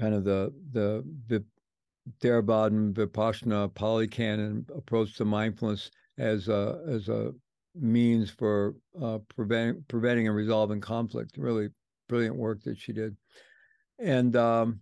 kind 0.00 0.14
of 0.14 0.24
the 0.24 0.52
the 0.72 1.04
the 1.28 1.44
Theravada 2.20 2.92
Vipassana 2.92 3.72
Pali-Canon 3.74 4.66
approach 4.74 5.16
to 5.16 5.24
mindfulness 5.24 5.90
as 6.18 6.48
a 6.48 6.82
as 6.88 7.08
a 7.08 7.32
means 7.78 8.30
for 8.30 8.74
uh, 9.00 9.18
preventing 9.34 9.84
preventing 9.88 10.26
and 10.26 10.36
resolving 10.36 10.80
conflict. 10.80 11.36
Really 11.36 11.68
brilliant 12.08 12.36
work 12.36 12.62
that 12.64 12.78
she 12.78 12.92
did, 12.92 13.16
and 13.98 14.34
um, 14.36 14.80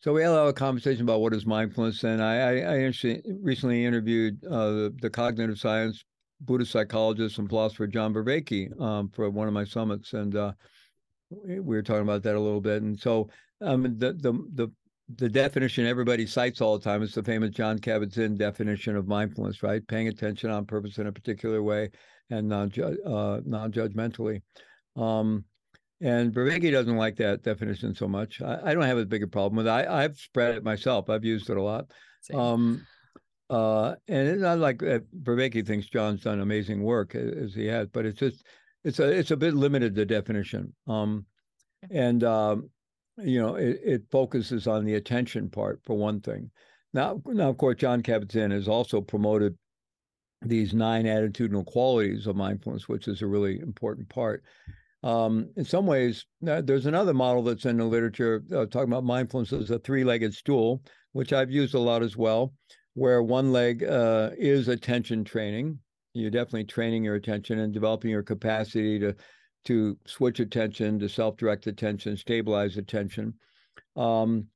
so 0.00 0.12
we 0.12 0.22
had 0.22 0.32
a 0.32 0.52
conversation 0.52 1.02
about 1.02 1.20
what 1.20 1.34
is 1.34 1.46
mindfulness. 1.46 2.04
And 2.04 2.22
I 2.22 2.36
I, 2.36 2.74
I 2.74 2.92
recently 3.40 3.84
interviewed 3.84 4.44
uh, 4.44 4.70
the, 4.70 4.94
the 5.00 5.10
cognitive 5.10 5.58
science 5.58 6.04
Buddhist 6.40 6.72
psychologist 6.72 7.38
and 7.38 7.48
philosopher 7.48 7.86
John 7.86 8.12
Vervaeke 8.12 8.78
um, 8.80 9.08
for 9.08 9.30
one 9.30 9.48
of 9.48 9.54
my 9.54 9.64
summits, 9.64 10.12
and 10.12 10.36
uh, 10.36 10.52
we 11.30 11.60
were 11.60 11.82
talking 11.82 12.02
about 12.02 12.22
that 12.24 12.36
a 12.36 12.40
little 12.40 12.60
bit. 12.60 12.82
And 12.82 12.98
so, 12.98 13.28
um, 13.60 13.82
the 13.98 14.12
the 14.12 14.32
the 14.54 14.68
the 15.16 15.28
definition 15.28 15.86
everybody 15.86 16.26
cites 16.26 16.60
all 16.60 16.76
the 16.76 16.84
time 16.84 17.02
is 17.02 17.14
the 17.14 17.22
famous 17.22 17.50
Jon 17.50 17.78
Kabat-Zinn 17.78 18.36
definition 18.36 18.96
of 18.96 19.06
mindfulness, 19.06 19.62
right? 19.62 19.86
Paying 19.86 20.08
attention 20.08 20.50
on 20.50 20.66
purpose 20.66 20.98
in 20.98 21.06
a 21.06 21.12
particular 21.12 21.62
way 21.62 21.90
and 22.30 22.48
non 22.48 22.68
uh, 22.68 23.40
judgmentally. 23.68 24.42
Um, 24.96 25.44
and 26.00 26.32
Vervaeke 26.32 26.70
doesn't 26.70 26.96
like 26.96 27.16
that 27.16 27.42
definition 27.42 27.94
so 27.94 28.06
much. 28.06 28.42
I, 28.42 28.60
I, 28.64 28.74
don't 28.74 28.82
have 28.82 28.98
as 28.98 29.04
big 29.04 29.22
a 29.22 29.26
bigger 29.26 29.26
problem 29.28 29.56
with 29.56 29.66
it. 29.66 29.70
I, 29.70 30.04
I've 30.04 30.18
spread 30.18 30.56
it 30.56 30.64
myself. 30.64 31.08
I've 31.08 31.24
used 31.24 31.48
it 31.48 31.56
a 31.56 31.62
lot. 31.62 31.90
Um, 32.34 32.86
uh, 33.48 33.94
and 34.08 34.28
it's 34.28 34.42
not 34.42 34.58
like 34.58 34.82
uh, 34.82 34.98
thinks 35.24 35.86
John's 35.86 36.22
done 36.22 36.40
amazing 36.40 36.82
work 36.82 37.14
as 37.14 37.54
he 37.54 37.66
has, 37.66 37.88
but 37.92 38.04
it's 38.04 38.18
just 38.18 38.44
it's 38.84 38.98
a 38.98 39.08
it's 39.08 39.30
a 39.30 39.36
bit 39.36 39.54
limited 39.54 39.94
the 39.94 40.04
definition. 40.04 40.74
Um, 40.86 41.26
and 41.90 42.24
um, 42.24 42.70
you 43.18 43.40
know 43.40 43.54
it, 43.54 43.80
it 43.84 44.02
focuses 44.10 44.66
on 44.66 44.84
the 44.84 44.94
attention 44.94 45.48
part 45.48 45.80
for 45.84 45.96
one 45.96 46.20
thing. 46.20 46.50
Now, 46.92 47.20
now 47.26 47.48
of 47.48 47.58
course, 47.58 47.76
Jon 47.76 48.02
Kabat-Zinn 48.02 48.50
has 48.50 48.68
also 48.68 49.00
promoted 49.00 49.56
these 50.42 50.74
nine 50.74 51.04
attitudinal 51.04 51.66
qualities 51.66 52.26
of 52.26 52.36
mindfulness, 52.36 52.88
which 52.88 53.08
is 53.08 53.22
a 53.22 53.26
really 53.26 53.58
important 53.60 54.08
part. 54.08 54.42
Um, 55.02 55.50
in 55.56 55.64
some 55.64 55.86
ways, 55.86 56.26
there's 56.40 56.86
another 56.86 57.14
model 57.14 57.42
that's 57.42 57.64
in 57.64 57.78
the 57.78 57.84
literature 57.84 58.42
uh, 58.52 58.66
talking 58.66 58.92
about 58.92 59.04
mindfulness 59.04 59.52
as 59.52 59.70
a 59.70 59.78
three-legged 59.78 60.34
stool, 60.34 60.82
which 61.12 61.32
I've 61.32 61.50
used 61.50 61.74
a 61.74 61.78
lot 61.78 62.02
as 62.02 62.16
well 62.16 62.52
where 62.96 63.22
one 63.22 63.52
leg 63.52 63.84
uh, 63.84 64.30
is 64.38 64.68
attention 64.68 65.22
training. 65.22 65.78
You're 66.14 66.30
definitely 66.30 66.64
training 66.64 67.04
your 67.04 67.14
attention 67.14 67.58
and 67.58 67.72
developing 67.72 68.10
your 68.10 68.22
capacity 68.22 68.98
to 68.98 69.14
to 69.66 69.98
switch 70.06 70.38
attention, 70.38 70.98
to 71.00 71.08
self-direct 71.08 71.66
attention, 71.66 72.16
stabilize 72.16 72.76
attention. 72.76 73.34
Um, 73.96 74.46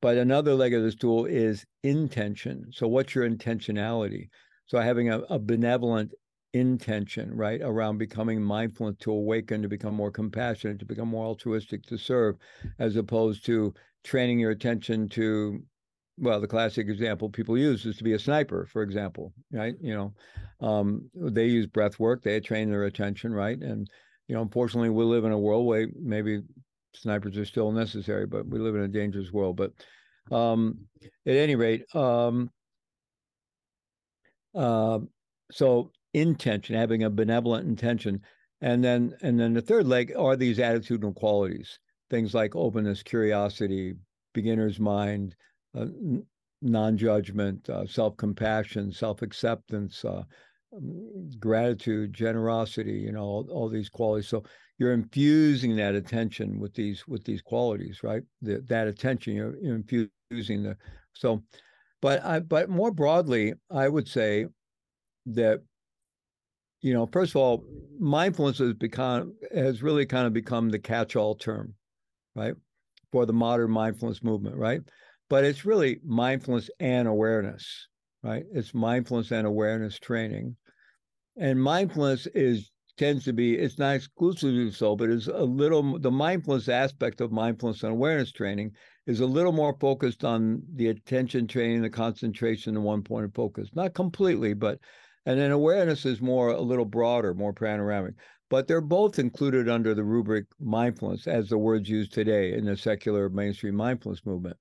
but 0.00 0.16
another 0.16 0.54
leg 0.54 0.72
of 0.74 0.84
the 0.84 0.92
stool 0.92 1.26
is 1.26 1.66
intention. 1.82 2.66
So, 2.72 2.88
what's 2.88 3.14
your 3.14 3.28
intentionality? 3.28 4.28
So, 4.70 4.78
having 4.78 5.08
a, 5.10 5.18
a 5.22 5.36
benevolent 5.36 6.14
intention, 6.52 7.36
right? 7.36 7.60
Around 7.60 7.98
becoming 7.98 8.40
mindful 8.40 8.94
to 8.94 9.10
awaken, 9.10 9.62
to 9.62 9.68
become 9.68 9.94
more 9.94 10.12
compassionate, 10.12 10.78
to 10.78 10.84
become 10.84 11.08
more 11.08 11.26
altruistic, 11.26 11.82
to 11.86 11.98
serve, 11.98 12.36
as 12.78 12.94
opposed 12.94 13.44
to 13.46 13.74
training 14.04 14.38
your 14.38 14.52
attention 14.52 15.08
to 15.08 15.60
well, 16.18 16.40
the 16.40 16.46
classic 16.46 16.86
example 16.86 17.28
people 17.28 17.58
use 17.58 17.84
is 17.84 17.96
to 17.96 18.04
be 18.04 18.12
a 18.12 18.18
sniper, 18.18 18.64
for 18.66 18.82
example, 18.82 19.32
right? 19.50 19.74
You 19.80 19.94
know, 19.94 20.14
um, 20.64 21.10
they 21.16 21.46
use 21.46 21.66
breath 21.66 21.98
work, 21.98 22.22
they 22.22 22.38
train 22.38 22.70
their 22.70 22.84
attention, 22.84 23.32
right? 23.32 23.58
And, 23.58 23.88
you 24.28 24.36
know, 24.36 24.42
unfortunately, 24.42 24.90
we 24.90 25.02
live 25.02 25.24
in 25.24 25.32
a 25.32 25.38
world 25.38 25.66
where 25.66 25.88
maybe 26.00 26.42
snipers 26.94 27.36
are 27.36 27.44
still 27.44 27.72
necessary, 27.72 28.26
but 28.26 28.46
we 28.46 28.60
live 28.60 28.76
in 28.76 28.82
a 28.82 28.88
dangerous 28.88 29.32
world. 29.32 29.56
But 29.56 29.72
um, 30.30 30.78
at 31.26 31.34
any 31.34 31.56
rate, 31.56 31.92
um, 31.92 32.50
uh, 34.54 34.98
so 35.50 35.90
intention, 36.14 36.76
having 36.76 37.02
a 37.02 37.10
benevolent 37.10 37.68
intention, 37.68 38.20
and 38.60 38.84
then 38.84 39.14
and 39.22 39.38
then 39.38 39.54
the 39.54 39.62
third 39.62 39.86
leg 39.86 40.12
are 40.16 40.36
these 40.36 40.58
attitudinal 40.58 41.14
qualities, 41.14 41.78
things 42.10 42.34
like 42.34 42.54
openness, 42.56 43.02
curiosity, 43.02 43.94
beginner's 44.34 44.78
mind, 44.78 45.34
uh, 45.76 45.86
non-judgment, 46.62 47.68
uh, 47.70 47.86
self-compassion, 47.86 48.92
self-acceptance, 48.92 50.04
uh, 50.04 50.22
um, 50.76 51.30
gratitude, 51.38 52.12
generosity, 52.12 52.92
you 52.92 53.12
know, 53.12 53.22
all, 53.22 53.48
all, 53.50 53.68
these 53.68 53.88
qualities. 53.88 54.28
So 54.28 54.44
you're 54.78 54.92
infusing 54.92 55.74
that 55.76 55.94
attention 55.94 56.60
with 56.60 56.74
these 56.74 57.06
with 57.08 57.24
these 57.24 57.42
qualities, 57.42 58.00
right? 58.02 58.22
The, 58.42 58.60
that 58.68 58.88
attention 58.88 59.34
you're, 59.34 59.56
you're 59.60 59.76
infusing 59.76 60.62
the 60.62 60.76
so. 61.12 61.42
But 62.02 62.24
I 62.24 62.40
but 62.40 62.68
more 62.68 62.90
broadly, 62.90 63.54
I 63.70 63.88
would 63.88 64.08
say 64.08 64.46
that 65.26 65.60
you 66.80 66.94
know, 66.94 67.06
first 67.06 67.32
of 67.32 67.36
all, 67.36 67.64
mindfulness 67.98 68.58
has 68.58 68.74
become 68.74 69.34
has 69.54 69.82
really 69.82 70.06
kind 70.06 70.26
of 70.26 70.32
become 70.32 70.70
the 70.70 70.78
catch-all 70.78 71.34
term, 71.34 71.74
right, 72.34 72.54
for 73.12 73.26
the 73.26 73.32
modern 73.32 73.70
mindfulness 73.70 74.22
movement, 74.22 74.56
right? 74.56 74.80
but 75.30 75.44
it's 75.44 75.64
really 75.64 76.00
mindfulness 76.04 76.68
and 76.80 77.08
awareness, 77.08 77.86
right? 78.22 78.44
It's 78.52 78.74
mindfulness 78.74 79.30
and 79.30 79.46
awareness 79.46 79.98
training. 79.98 80.56
And 81.38 81.62
mindfulness 81.62 82.26
is 82.34 82.70
tends 82.98 83.24
to 83.24 83.32
be, 83.32 83.54
it's 83.54 83.78
not 83.78 83.94
exclusively 83.94 84.70
so, 84.72 84.94
but 84.94 85.08
it's 85.08 85.28
a 85.28 85.44
little, 85.44 85.98
the 85.98 86.10
mindfulness 86.10 86.68
aspect 86.68 87.22
of 87.22 87.32
mindfulness 87.32 87.82
and 87.82 87.92
awareness 87.92 88.30
training 88.30 88.72
is 89.10 89.20
a 89.20 89.26
little 89.26 89.52
more 89.52 89.76
focused 89.80 90.24
on 90.24 90.62
the 90.74 90.88
attention 90.88 91.46
training, 91.46 91.82
the 91.82 91.90
concentration, 91.90 92.74
the 92.74 92.80
one 92.80 93.02
point 93.02 93.24
of 93.24 93.34
focus. 93.34 93.68
Not 93.74 93.94
completely, 93.94 94.54
but, 94.54 94.78
and 95.26 95.38
then 95.38 95.50
awareness 95.50 96.06
is 96.06 96.20
more, 96.20 96.50
a 96.50 96.60
little 96.60 96.84
broader, 96.84 97.34
more 97.34 97.52
panoramic. 97.52 98.14
But 98.48 98.66
they're 98.66 98.80
both 98.80 99.18
included 99.18 99.68
under 99.68 99.94
the 99.94 100.04
rubric 100.04 100.46
mindfulness 100.58 101.26
as 101.26 101.48
the 101.48 101.58
words 101.58 101.88
used 101.88 102.12
today 102.12 102.54
in 102.54 102.64
the 102.64 102.76
secular 102.76 103.28
mainstream 103.28 103.76
mindfulness 103.76 104.24
movement 104.24 104.56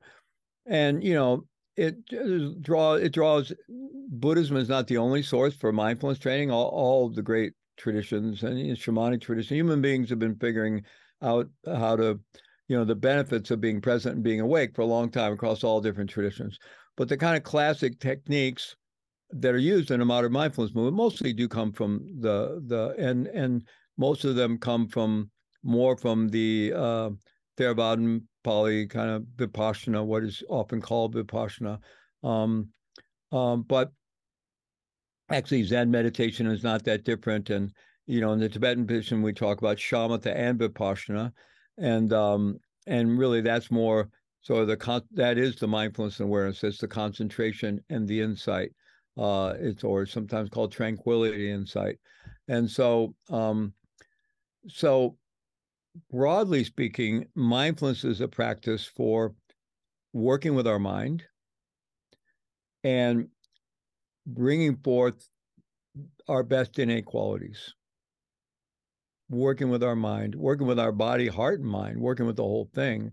and 0.70 1.04
you 1.04 1.14
know 1.14 1.46
it 1.76 1.98
it 2.12 3.12
draws 3.12 3.52
buddhism 4.10 4.58
is 4.58 4.70
not 4.70 4.88
the 4.88 4.98
only 4.98 5.22
source 5.22 5.56
for 5.56 5.72
mindfulness 5.72 6.20
training 6.20 6.52
all, 6.52 6.68
all 6.68 7.10
the 7.10 7.22
great 7.22 7.54
traditions 7.78 8.44
and 8.44 8.60
you 8.60 8.68
know, 8.68 8.74
shamanic 8.74 9.22
tradition 9.22 9.56
human 9.56 9.82
beings 9.82 10.10
have 10.10 10.20
been 10.20 10.36
figuring 10.36 10.84
out 11.22 11.48
how 11.66 11.96
to 11.96 12.20
you 12.70 12.78
know 12.78 12.86
the 12.86 12.96
benefits 12.96 13.52
of 13.52 13.60
being 13.60 13.82
present 13.82 14.16
and 14.16 14.24
being 14.24 14.40
awake 14.40 14.74
for 14.74 14.82
a 14.84 14.86
long 14.86 15.10
time 15.10 15.34
across 15.34 15.64
all 15.64 15.82
different 15.82 16.10
traditions 16.10 16.58
but 16.96 17.10
the 17.10 17.18
kind 17.18 17.36
of 17.36 17.44
classic 17.44 18.00
techniques 18.00 18.78
that 19.32 19.54
are 19.54 19.60
used 19.60 19.92
in 19.92 20.02
a 20.02 20.06
modern 20.06 20.32
mindfulness 20.32 20.74
movement 20.74 20.96
mostly 20.96 21.34
do 21.34 21.48
come 21.48 21.74
from 21.74 22.00
the 22.22 22.64
the 22.68 22.96
and 22.98 23.28
and 23.28 23.68
most 23.98 24.24
of 24.24 24.36
them 24.36 24.58
come 24.58 24.88
from 24.88 25.30
more 25.62 25.98
from 25.98 26.30
the 26.30 26.72
uh, 26.74 27.10
Theravadan 27.58 28.24
Pali 28.44 28.88
kind 28.88 29.10
of 29.10 29.24
Vipassana, 29.36 30.06
what 30.06 30.24
is 30.24 30.42
often 30.50 30.82
called 30.82 31.16
Vipassana. 31.16 31.80
Um, 32.24 32.70
um, 33.32 33.64
but 33.64 33.92
actually, 35.30 35.64
Zen 35.64 35.92
meditation 35.92 36.48
is 36.48 36.64
not 36.64 36.84
that 36.86 37.04
different. 37.04 37.50
And, 37.50 37.72
you 38.08 38.22
know, 38.22 38.32
in 38.32 38.40
the 38.40 38.50
Tibetan 38.50 38.88
tradition, 38.88 39.22
we 39.22 39.34
talk 39.34 39.60
about 39.60 39.78
shamatha 39.78 40.34
and 40.34 40.60
Vipassana. 40.60 41.32
And, 41.80 42.12
um, 42.14 42.60
and 42.88 43.18
really, 43.18 43.42
that's 43.42 43.72
more 43.72 44.10
so 44.42 44.66
the 44.66 44.78
con- 44.78 45.04
that 45.12 45.38
is 45.38 45.56
the 45.56 45.68
mindfulness 45.68 46.20
and 46.20 46.28
awareness. 46.28 46.64
It's 46.64 46.80
the 46.80 46.88
concentration 46.88 47.84
and 47.90 48.08
the 48.08 48.22
insight. 48.22 48.72
Uh, 49.18 49.54
it's 49.60 49.84
or 49.84 50.06
sometimes 50.06 50.50
called 50.50 50.72
tranquility 50.72 51.52
insight. 51.52 51.98
And 52.48 52.70
so, 52.70 53.14
um, 53.30 53.74
so 54.68 55.18
broadly 56.10 56.64
speaking, 56.64 57.26
mindfulness 57.36 58.04
is 58.04 58.22
a 58.22 58.28
practice 58.28 58.86
for 58.86 59.34
working 60.14 60.56
with 60.56 60.68
our 60.68 60.80
mind 60.80 61.24
and 62.84 63.28
bringing 64.26 64.78
forth 64.78 65.28
our 66.28 66.44
best 66.44 66.80
innate 66.80 67.06
qualities. 67.06 67.74
Working 69.30 69.70
with 69.70 69.84
our 69.84 69.96
mind, 69.96 70.34
working 70.34 70.66
with 70.66 70.80
our 70.80 70.92
body, 70.92 71.28
heart, 71.28 71.60
and 71.60 71.70
mind, 71.70 72.00
working 72.00 72.26
with 72.26 72.36
the 72.36 72.44
whole 72.44 72.70
thing, 72.74 73.12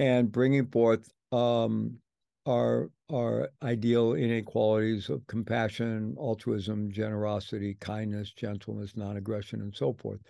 and 0.00 0.32
bringing 0.32 0.66
forth 0.66 1.08
um, 1.30 1.98
our 2.46 2.90
our 3.10 3.50
ideal 3.62 4.14
innate 4.14 4.46
qualities 4.46 5.08
of 5.08 5.26
compassion, 5.26 6.16
altruism, 6.18 6.90
generosity, 6.90 7.76
kindness, 7.78 8.32
gentleness, 8.32 8.96
non-aggression, 8.96 9.60
and 9.60 9.74
so 9.74 9.92
forth. 9.92 10.20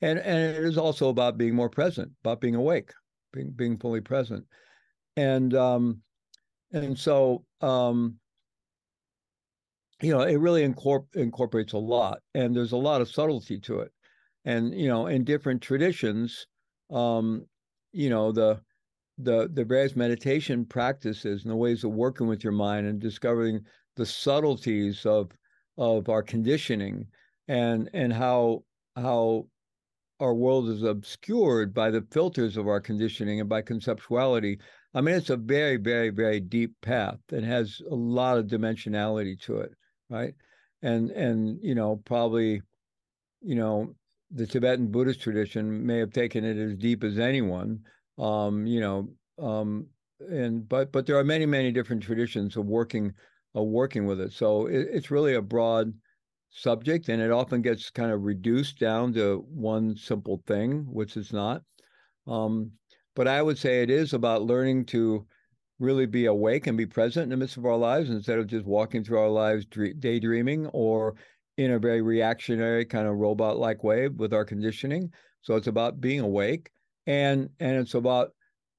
And 0.00 0.18
and 0.20 0.56
it 0.56 0.62
is 0.62 0.78
also 0.78 1.08
about 1.08 1.38
being 1.38 1.54
more 1.54 1.70
present, 1.70 2.12
about 2.22 2.40
being 2.40 2.54
awake, 2.54 2.92
being 3.32 3.50
being 3.50 3.78
fully 3.78 4.00
present, 4.00 4.44
and 5.16 5.52
um, 5.54 6.02
and 6.72 6.96
so 6.96 7.44
um, 7.60 8.14
you 10.00 10.12
know 10.12 10.20
it 10.20 10.36
really 10.36 10.66
incorpor- 10.66 11.16
incorporates 11.16 11.72
a 11.72 11.78
lot, 11.78 12.20
and 12.34 12.54
there's 12.54 12.72
a 12.72 12.76
lot 12.76 13.00
of 13.00 13.08
subtlety 13.10 13.58
to 13.60 13.80
it, 13.80 13.90
and 14.48 14.72
you 14.74 14.88
know 14.88 15.06
in 15.06 15.24
different 15.24 15.60
traditions, 15.60 16.46
um, 16.90 17.44
you 17.92 18.08
know 18.08 18.32
the 18.32 18.60
the 19.18 19.50
the 19.52 19.64
various 19.64 19.94
meditation 19.94 20.64
practices 20.64 21.42
and 21.42 21.52
the 21.52 21.56
ways 21.56 21.84
of 21.84 21.92
working 21.92 22.26
with 22.26 22.42
your 22.42 22.54
mind 22.54 22.86
and 22.86 22.98
discovering 22.98 23.60
the 23.96 24.06
subtleties 24.06 25.04
of 25.04 25.30
of 25.76 26.08
our 26.08 26.22
conditioning 26.22 27.06
and 27.46 27.90
and 27.92 28.12
how 28.12 28.64
how 28.96 29.46
our 30.18 30.34
world 30.34 30.68
is 30.70 30.82
obscured 30.82 31.74
by 31.74 31.90
the 31.90 32.04
filters 32.10 32.56
of 32.56 32.66
our 32.66 32.80
conditioning 32.80 33.40
and 33.40 33.48
by 33.48 33.62
conceptuality. 33.62 34.58
I 34.94 35.00
mean, 35.00 35.14
it's 35.14 35.30
a 35.30 35.36
very, 35.36 35.76
very, 35.76 36.10
very 36.10 36.40
deep 36.40 36.72
path 36.80 37.18
and 37.30 37.44
has 37.44 37.80
a 37.88 37.94
lot 37.94 38.38
of 38.38 38.46
dimensionality 38.46 39.38
to 39.42 39.58
it, 39.58 39.72
right? 40.08 40.34
And 40.82 41.10
and 41.10 41.58
you 41.62 41.74
know, 41.74 42.00
probably, 42.04 42.62
you 43.42 43.54
know, 43.54 43.94
the 44.30 44.46
Tibetan 44.46 44.90
Buddhist 44.90 45.20
tradition 45.20 45.84
may 45.86 45.98
have 45.98 46.12
taken 46.12 46.44
it 46.44 46.56
as 46.56 46.76
deep 46.76 47.04
as 47.04 47.18
anyone. 47.18 47.80
Um, 48.18 48.66
you 48.66 48.80
know, 48.80 49.08
um, 49.38 49.86
and 50.20 50.68
but 50.68 50.92
but 50.92 51.06
there 51.06 51.18
are 51.18 51.24
many, 51.24 51.46
many 51.46 51.72
different 51.72 52.02
traditions 52.02 52.56
of 52.56 52.66
working 52.66 53.14
of 53.54 53.66
working 53.66 54.06
with 54.06 54.20
it. 54.20 54.32
So 54.32 54.66
it, 54.66 54.88
it's 54.90 55.10
really 55.10 55.34
a 55.34 55.42
broad 55.42 55.92
subject 56.50 57.08
and 57.08 57.20
it 57.20 57.30
often 57.30 57.62
gets 57.62 57.90
kind 57.90 58.10
of 58.10 58.22
reduced 58.24 58.78
down 58.78 59.12
to 59.12 59.44
one 59.48 59.96
simple 59.96 60.42
thing 60.46 60.86
which 60.90 61.16
is 61.16 61.32
not 61.32 61.62
um, 62.26 62.70
but 63.14 63.28
i 63.28 63.42
would 63.42 63.58
say 63.58 63.82
it 63.82 63.90
is 63.90 64.14
about 64.14 64.42
learning 64.42 64.84
to 64.84 65.26
really 65.78 66.06
be 66.06 66.24
awake 66.24 66.66
and 66.66 66.76
be 66.76 66.86
present 66.86 67.24
in 67.24 67.28
the 67.30 67.36
midst 67.36 67.56
of 67.56 67.66
our 67.66 67.76
lives 67.76 68.10
instead 68.10 68.38
of 68.38 68.46
just 68.46 68.64
walking 68.64 69.04
through 69.04 69.18
our 69.18 69.28
lives 69.28 69.66
daydreaming 69.98 70.66
or 70.68 71.14
in 71.58 71.72
a 71.72 71.78
very 71.78 72.00
reactionary 72.00 72.84
kind 72.84 73.06
of 73.06 73.16
robot 73.16 73.58
like 73.58 73.84
way 73.84 74.08
with 74.08 74.32
our 74.32 74.44
conditioning 74.44 75.12
so 75.42 75.54
it's 75.54 75.66
about 75.66 76.00
being 76.00 76.20
awake 76.20 76.70
and 77.06 77.50
and 77.60 77.76
it's 77.76 77.94
about 77.94 78.30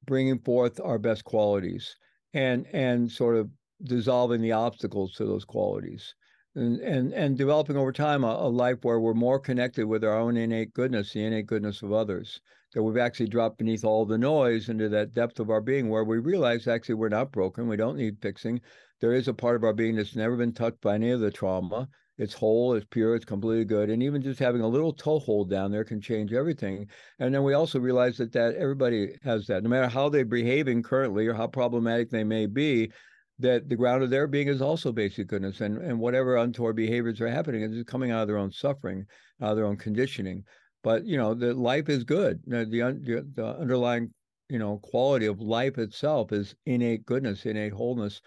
bringing 0.06 0.40
forth 0.40 0.80
our 0.80 0.98
best 0.98 1.24
qualities 1.24 1.96
and 2.34 2.66
and 2.74 3.12
sort 3.12 3.36
of 3.36 3.50
dissolving 3.84 4.42
the 4.42 4.52
obstacles 4.52 5.14
to 5.14 5.26
those 5.26 5.46
qualities 5.46 6.16
and 6.56 6.80
and, 6.82 7.14
and 7.14 7.38
developing 7.38 7.78
over 7.78 7.92
time 7.92 8.24
a, 8.24 8.28
a, 8.28 8.50
life 8.50 8.84
where 8.84 9.00
we're 9.00 9.14
more 9.14 9.40
connected 9.40 9.86
with 9.86 10.04
our 10.04 10.18
own 10.18 10.36
innate 10.36 10.74
goodness, 10.74 11.14
the 11.14 11.24
innate 11.24 11.46
goodness 11.46 11.82
of 11.82 11.94
others. 11.94 12.42
That 12.74 12.84
we've 12.84 12.98
actually 12.98 13.30
dropped 13.30 13.58
beneath 13.58 13.84
all 13.84 14.06
the 14.06 14.18
noise 14.18 14.70
into 14.70 14.90
that 14.90 15.14
depth 15.14 15.40
of 15.40 15.50
our 15.50 15.62
being 15.62 15.90
where 15.90 16.04
we 16.04 16.20
realize 16.20 16.68
actually 16.68 16.96
we're 16.96 17.10
not 17.10 17.32
broken, 17.32 17.68
we 17.68 17.78
don't 17.78 17.98
need 17.98 18.22
fixing. 18.22 18.62
There 19.00 19.14
is 19.14 19.28
a 19.28 19.34
part 19.34 19.56
of 19.56 19.64
our 19.64 19.74
being 19.74 19.96
that's 19.96 20.16
never 20.16 20.36
been 20.36 20.54
touched 20.54 20.82
by 20.82 20.96
any 20.96 21.10
of 21.12 21.20
the 21.20 21.32
trauma. 21.32 21.88
It's 22.20 22.34
whole, 22.34 22.74
it's 22.74 22.86
pure, 22.92 23.16
it's 23.16 23.26
completely 23.26 23.64
good. 23.64 23.90
And 23.90 24.04
even 24.04 24.22
just 24.22 24.40
having 24.40 24.62
a 24.62 24.68
little 24.68 24.92
toehold 24.92 25.50
down 25.50 25.72
there 25.72 25.86
can 25.86 26.02
change 26.02 26.34
everything. 26.34 26.88
And 27.18 27.34
then 27.34 27.44
we 27.44 27.54
also 27.54 27.80
realize 27.80 28.18
that 28.18 28.34
that 28.34 28.56
everybody 28.56 29.18
has 29.24 29.48
that. 29.48 29.64
No 29.64 29.70
matter 29.70 29.88
how 29.88 30.10
they're 30.10 30.26
behaving 30.26 30.84
currently 30.84 31.26
or 31.28 31.34
how 31.34 31.48
problematic 31.48 32.10
they 32.10 32.26
may 32.26 32.46
be, 32.46 32.92
that 33.40 33.70
the 33.70 33.76
ground 33.78 34.04
of 34.04 34.10
their 34.10 34.28
being 34.28 34.50
is 34.50 34.62
also 34.62 34.92
basic 34.92 35.28
goodness, 35.28 35.62
and 35.62 35.78
and 35.78 35.98
whatever 35.98 36.36
untoward 36.36 36.76
behaviors 36.76 37.22
are 37.22 37.30
happening 37.30 37.62
is 37.62 37.84
coming 37.86 38.12
out 38.12 38.24
of 38.24 38.28
their 38.28 38.38
own 38.38 38.52
suffering, 38.52 39.06
out 39.42 39.52
of 39.52 39.56
their 39.56 39.66
own 39.66 39.78
conditioning. 39.78 40.44
But 40.84 41.06
you 41.06 41.18
know, 41.18 41.34
the 41.34 41.54
life 41.54 41.88
is 41.88 42.04
good. 42.04 42.42
The, 42.46 42.66
the, 42.66 43.26
the 43.34 43.46
underlying 43.58 44.14
you 44.50 44.60
know 44.60 44.80
quality 44.84 45.26
of 45.26 45.40
life 45.40 45.78
itself 45.78 46.34
is 46.34 46.54
innate 46.66 47.06
goodness, 47.06 47.46
innate 47.46 47.72
wholeness, 47.72 48.22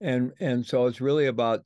and 0.00 0.32
and 0.40 0.66
so 0.66 0.86
it's 0.86 1.00
really 1.00 1.26
about 1.26 1.64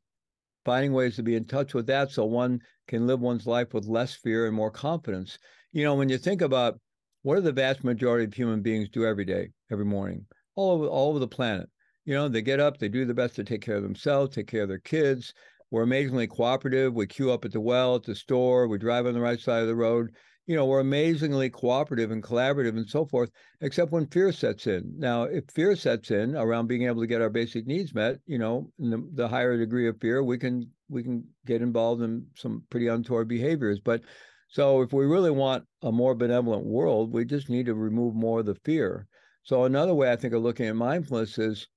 finding 0.65 0.93
ways 0.93 1.17
to 1.17 1.23
be 1.23 1.35
in 1.35 1.45
touch 1.45 1.75
with 1.75 1.87
that, 1.87 2.11
so 2.11 2.25
one 2.25 2.61
can 2.89 3.07
live 3.07 3.21
one's 3.21 3.47
life 3.47 3.75
with 3.75 3.87
less 3.87 4.15
fear 4.15 4.47
and 4.47 4.55
more 4.55 4.71
confidence. 4.71 5.39
You 5.73 5.85
know, 5.85 5.95
when 5.95 6.09
you 6.09 6.19
think 6.19 6.43
about 6.43 6.79
what 7.23 7.37
do 7.37 7.41
the 7.41 7.53
vast 7.53 7.85
majority 7.85 8.25
of 8.25 8.35
human 8.35 8.63
beings 8.63 8.89
do 8.89 9.07
every 9.07 9.25
day, 9.25 9.51
every 9.71 9.85
morning, 9.85 10.27
all 10.55 10.73
over 10.73 10.87
all 10.87 11.11
over 11.11 11.19
the 11.19 11.29
planet 11.29 11.69
you 12.05 12.15
know, 12.15 12.29
they 12.29 12.43
get 12.43 12.61
up, 12.61 12.79
they 12.79 12.89
do 12.89 13.05
the 13.05 13.15
best 13.15 13.37
to 13.37 13.45
take 13.45 13.63
care 13.63 13.77
of 13.77 13.83
themselves, 13.83 14.35
take 14.35 14.49
care 14.49 14.63
of 14.63 14.69
their 14.69 14.79
kids. 14.79 15.33
We're 15.71 15.85
amazingly 15.85 16.27
cooperative. 16.27 16.95
We 16.95 17.07
queue 17.07 17.31
up 17.31 17.45
at 17.45 17.53
the 17.53 17.61
well, 17.61 17.97
at 17.97 18.03
the 18.03 18.15
store, 18.15 18.69
we 18.69 18.79
drive 18.79 19.07
on 19.07 19.15
the 19.15 19.21
right 19.21 19.41
side 19.41 19.63
of 19.63 19.69
the 19.69 19.77
road. 19.77 20.11
You 20.47 20.57
know, 20.57 20.67
we're 20.67 20.81
amazingly 20.81 21.51
cooperative 21.51 22.11
and 22.11 22.23
collaborative 22.23 22.77
and 22.77 22.89
so 22.89 23.07
forth, 23.07 23.31
except 23.61 23.93
when 23.93 24.09
fear 24.09 24.33
sets 24.33 24.67
in. 24.67 24.93
Now, 24.99 25.23
if 25.23 25.45
fear 25.55 25.77
sets 25.77 26.11
in 26.11 26.35
around 26.35 26.67
being 26.67 26.83
able 26.83 27.01
to 27.01 27.07
get 27.07 27.23
our 27.23 27.31
basic 27.31 27.67
needs 27.67 27.95
met, 27.95 28.19
you 28.27 28.39
know, 28.39 28.71
the, 28.79 29.09
the 29.15 29.29
higher 29.29 29.57
degree 29.57 29.87
of 29.87 30.01
fear, 30.01 30.23
we 30.23 30.39
can 30.39 30.69
we 30.89 31.03
can 31.05 31.25
get 31.47 31.63
involved 31.63 32.03
in 32.03 32.27
some 32.37 32.65
pretty 32.71 32.89
untoward 32.89 33.29
behaviors. 33.29 33.79
But 33.79 34.03
so 34.49 34.83
if 34.83 34.93
we 34.93 35.07
really 35.07 35.31
want 35.31 35.65
a 35.83 35.93
more 35.93 36.15
benevolent 36.15 36.67
world, 36.67 37.13
we 37.13 37.25
just 37.25 37.49
need 37.49 37.67
to 37.67 37.75
remove 37.75 38.15
more 38.15 38.41
of 38.41 38.47
the 38.47 38.57
fear. 38.65 39.07
So 39.45 39.65
another 39.65 39.95
way 39.95 40.11
I 40.11 40.17
think 40.17 40.35
of 40.35 40.43
looking 40.43 40.67
at 40.67 40.77
mindfulness 40.77 41.39
is 41.39 41.69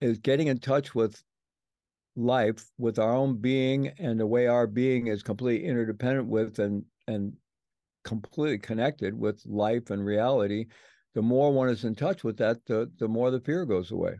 is 0.00 0.18
getting 0.18 0.46
in 0.46 0.58
touch 0.58 0.94
with 0.94 1.22
life, 2.16 2.64
with 2.78 2.98
our 2.98 3.14
own 3.14 3.38
being, 3.40 3.88
and 3.98 4.20
the 4.20 4.26
way 4.26 4.46
our 4.46 4.66
being 4.66 5.06
is 5.06 5.22
completely 5.22 5.66
interdependent 5.66 6.28
with 6.28 6.58
and 6.58 6.84
and 7.06 7.32
completely 8.04 8.58
connected 8.58 9.18
with 9.18 9.44
life 9.46 9.90
and 9.90 10.04
reality. 10.04 10.66
The 11.14 11.22
more 11.22 11.52
one 11.52 11.68
is 11.68 11.84
in 11.84 11.94
touch 11.94 12.24
with 12.24 12.36
that, 12.38 12.64
the 12.66 12.90
the 12.98 13.08
more 13.08 13.30
the 13.30 13.40
fear 13.40 13.64
goes 13.64 13.90
away. 13.90 14.18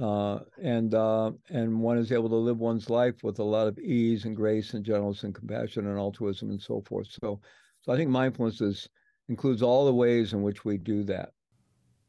Uh, 0.00 0.38
and 0.62 0.94
uh, 0.94 1.32
and 1.50 1.80
one 1.80 1.98
is 1.98 2.12
able 2.12 2.28
to 2.28 2.36
live 2.36 2.58
one's 2.58 2.88
life 2.88 3.24
with 3.24 3.40
a 3.40 3.44
lot 3.44 3.66
of 3.66 3.78
ease 3.78 4.24
and 4.24 4.36
grace 4.36 4.74
and 4.74 4.84
gentleness 4.84 5.24
and 5.24 5.34
compassion 5.34 5.88
and 5.88 5.98
altruism 5.98 6.50
and 6.50 6.62
so 6.62 6.80
forth. 6.82 7.08
So, 7.20 7.40
so 7.82 7.92
I 7.92 7.96
think 7.96 8.08
mindfulness 8.08 8.60
is, 8.60 8.88
includes 9.28 9.62
all 9.62 9.86
the 9.86 9.94
ways 9.94 10.32
in 10.32 10.42
which 10.42 10.64
we 10.64 10.78
do 10.78 11.02
that. 11.04 11.32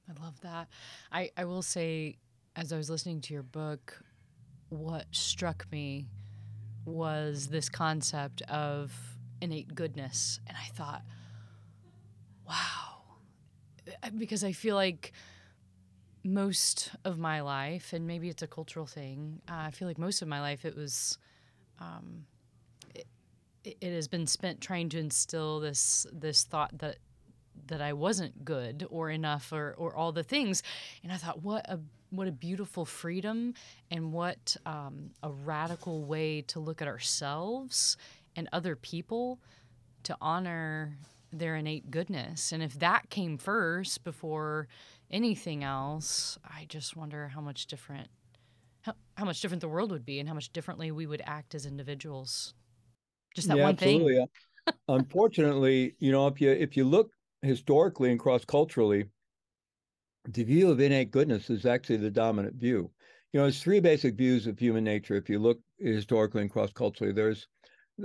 I 0.08 0.24
love 0.24 0.40
that. 0.42 0.68
I, 1.12 1.32
I 1.36 1.46
will 1.46 1.64
say 1.64 2.18
as 2.56 2.72
I 2.72 2.78
was 2.78 2.90
listening 2.90 3.22
to 3.22 3.34
your 3.34 3.44
book, 3.44 4.00
what 4.70 5.06
struck 5.12 5.66
me 5.72 6.08
was 6.86 7.48
this 7.48 7.70
concept 7.70 8.42
of 8.44 8.94
innate 9.42 9.74
goodness. 9.76 10.40
And 10.48 10.56
I 10.58 10.68
thought, 10.74 11.02
wow. 12.48 13.18
Because 14.18 14.44
I 14.44 14.52
feel 14.52 14.76
like 14.76 15.12
most 16.24 16.92
of 17.04 17.18
my 17.18 17.42
life, 17.42 17.94
and 17.94 18.06
maybe 18.06 18.30
it's 18.30 18.44
a 18.44 18.48
cultural 18.48 18.86
thing, 18.86 19.42
uh, 19.50 19.56
I 19.58 19.72
feel 19.72 19.88
like 19.88 19.98
most 19.98 20.22
of 20.22 20.28
my 20.28 20.40
life 20.40 20.66
it 20.66 20.76
was. 20.76 21.18
Um, 21.80 22.26
it, 23.64 23.94
has 23.94 24.08
been 24.08 24.26
spent 24.26 24.60
trying 24.60 24.90
to 24.90 24.98
instill 24.98 25.60
this 25.60 26.08
this 26.12 26.44
thought 26.44 26.76
that 26.80 26.98
that 27.68 27.82
I 27.82 27.94
wasn't 27.94 28.44
good 28.44 28.86
or 28.90 29.10
enough 29.10 29.52
or 29.52 29.76
or 29.78 29.96
all 29.96 30.12
the 30.12 30.24
things, 30.24 30.64
and 31.04 31.12
I 31.12 31.18
thought, 31.18 31.44
what 31.44 31.70
a 31.70 31.80
what 32.12 32.28
a 32.28 32.32
beautiful 32.32 32.86
freedom 32.86 33.54
and 33.90 34.12
what 34.12 34.58
um, 34.66 35.12
a 35.24 35.32
radical 35.32 36.04
way 36.04 36.42
to 36.42 36.60
look 36.60 36.82
at 36.82 36.88
ourselves 36.88 37.98
and 38.36 38.48
other 38.52 38.76
people 38.76 39.40
to 40.04 40.18
honor 40.22 40.98
their 41.32 41.56
innate 41.56 41.90
goodness. 41.92 42.52
And 42.52 42.62
if 42.62 42.80
that 42.80 43.10
came 43.10 43.38
first 43.38 44.04
before 44.04 44.68
anything 45.10 45.64
else, 45.64 46.38
I 46.44 46.66
just 46.68 46.96
wonder 46.96 47.30
how 47.30 47.42
much 47.42 47.68
different 47.68 48.10
how, 48.82 48.94
how 49.16 49.26
much 49.26 49.42
different 49.42 49.62
the 49.62 49.70
world 49.70 49.92
would 49.92 50.06
be 50.06 50.20
and 50.20 50.28
how 50.28 50.34
much 50.34 50.52
differently 50.52 50.92
we 50.92 51.06
would 51.06 51.22
act 51.26 51.54
as 51.54 51.66
individuals. 51.66 52.54
Just 53.36 53.48
that 53.48 53.58
yeah, 53.58 53.64
one 53.64 53.74
absolutely. 53.74 54.16
thing. 54.16 54.74
Unfortunately, 54.88 55.96
you 56.00 56.12
know, 56.12 56.28
if 56.28 56.42
you 56.42 56.52
if 56.52 56.76
you 56.76 56.84
look 56.84 57.12
historically 57.42 58.12
and 58.12 58.20
cross 58.20 58.44
culturally, 58.44 59.06
the 60.28 60.44
view 60.44 60.70
of 60.70 60.80
innate 60.80 61.12
goodness 61.12 61.50
is 61.50 61.66
actually 61.66 61.98
the 61.98 62.12
dominant 62.12 62.56
view. 62.56 62.92
You 63.34 63.40
know, 63.40 63.46
there's 63.46 63.62
three 63.62 63.80
basic 63.80 64.16
views 64.16 64.46
of 64.46 64.60
human 64.60 64.84
nature. 64.84 65.16
If 65.16 65.30
you 65.30 65.40
look 65.40 65.60
historically 65.80 66.42
and 66.42 66.52
cross 66.52 66.72
culturally, 66.74 67.14
there's 67.14 67.48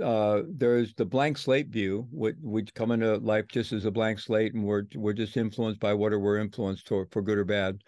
uh, 0.01 0.41
there's 0.47 0.93
the 0.93 1.05
blank 1.05 1.37
slate 1.37 1.67
view. 1.67 2.07
We, 2.11 2.33
we 2.41 2.63
come 2.63 2.91
into 2.91 3.17
life 3.17 3.45
just 3.47 3.73
as 3.73 3.85
a 3.85 3.91
blank 3.91 4.19
slate, 4.19 4.53
and 4.53 4.63
we're 4.63 4.83
we're 4.95 5.13
just 5.13 5.37
influenced 5.37 5.79
by 5.79 5.93
whatever 5.93 6.19
we're 6.19 6.39
influenced 6.39 6.87
toward, 6.87 7.11
for 7.11 7.21
good 7.21 7.37
or 7.37 7.45
bad. 7.45 7.81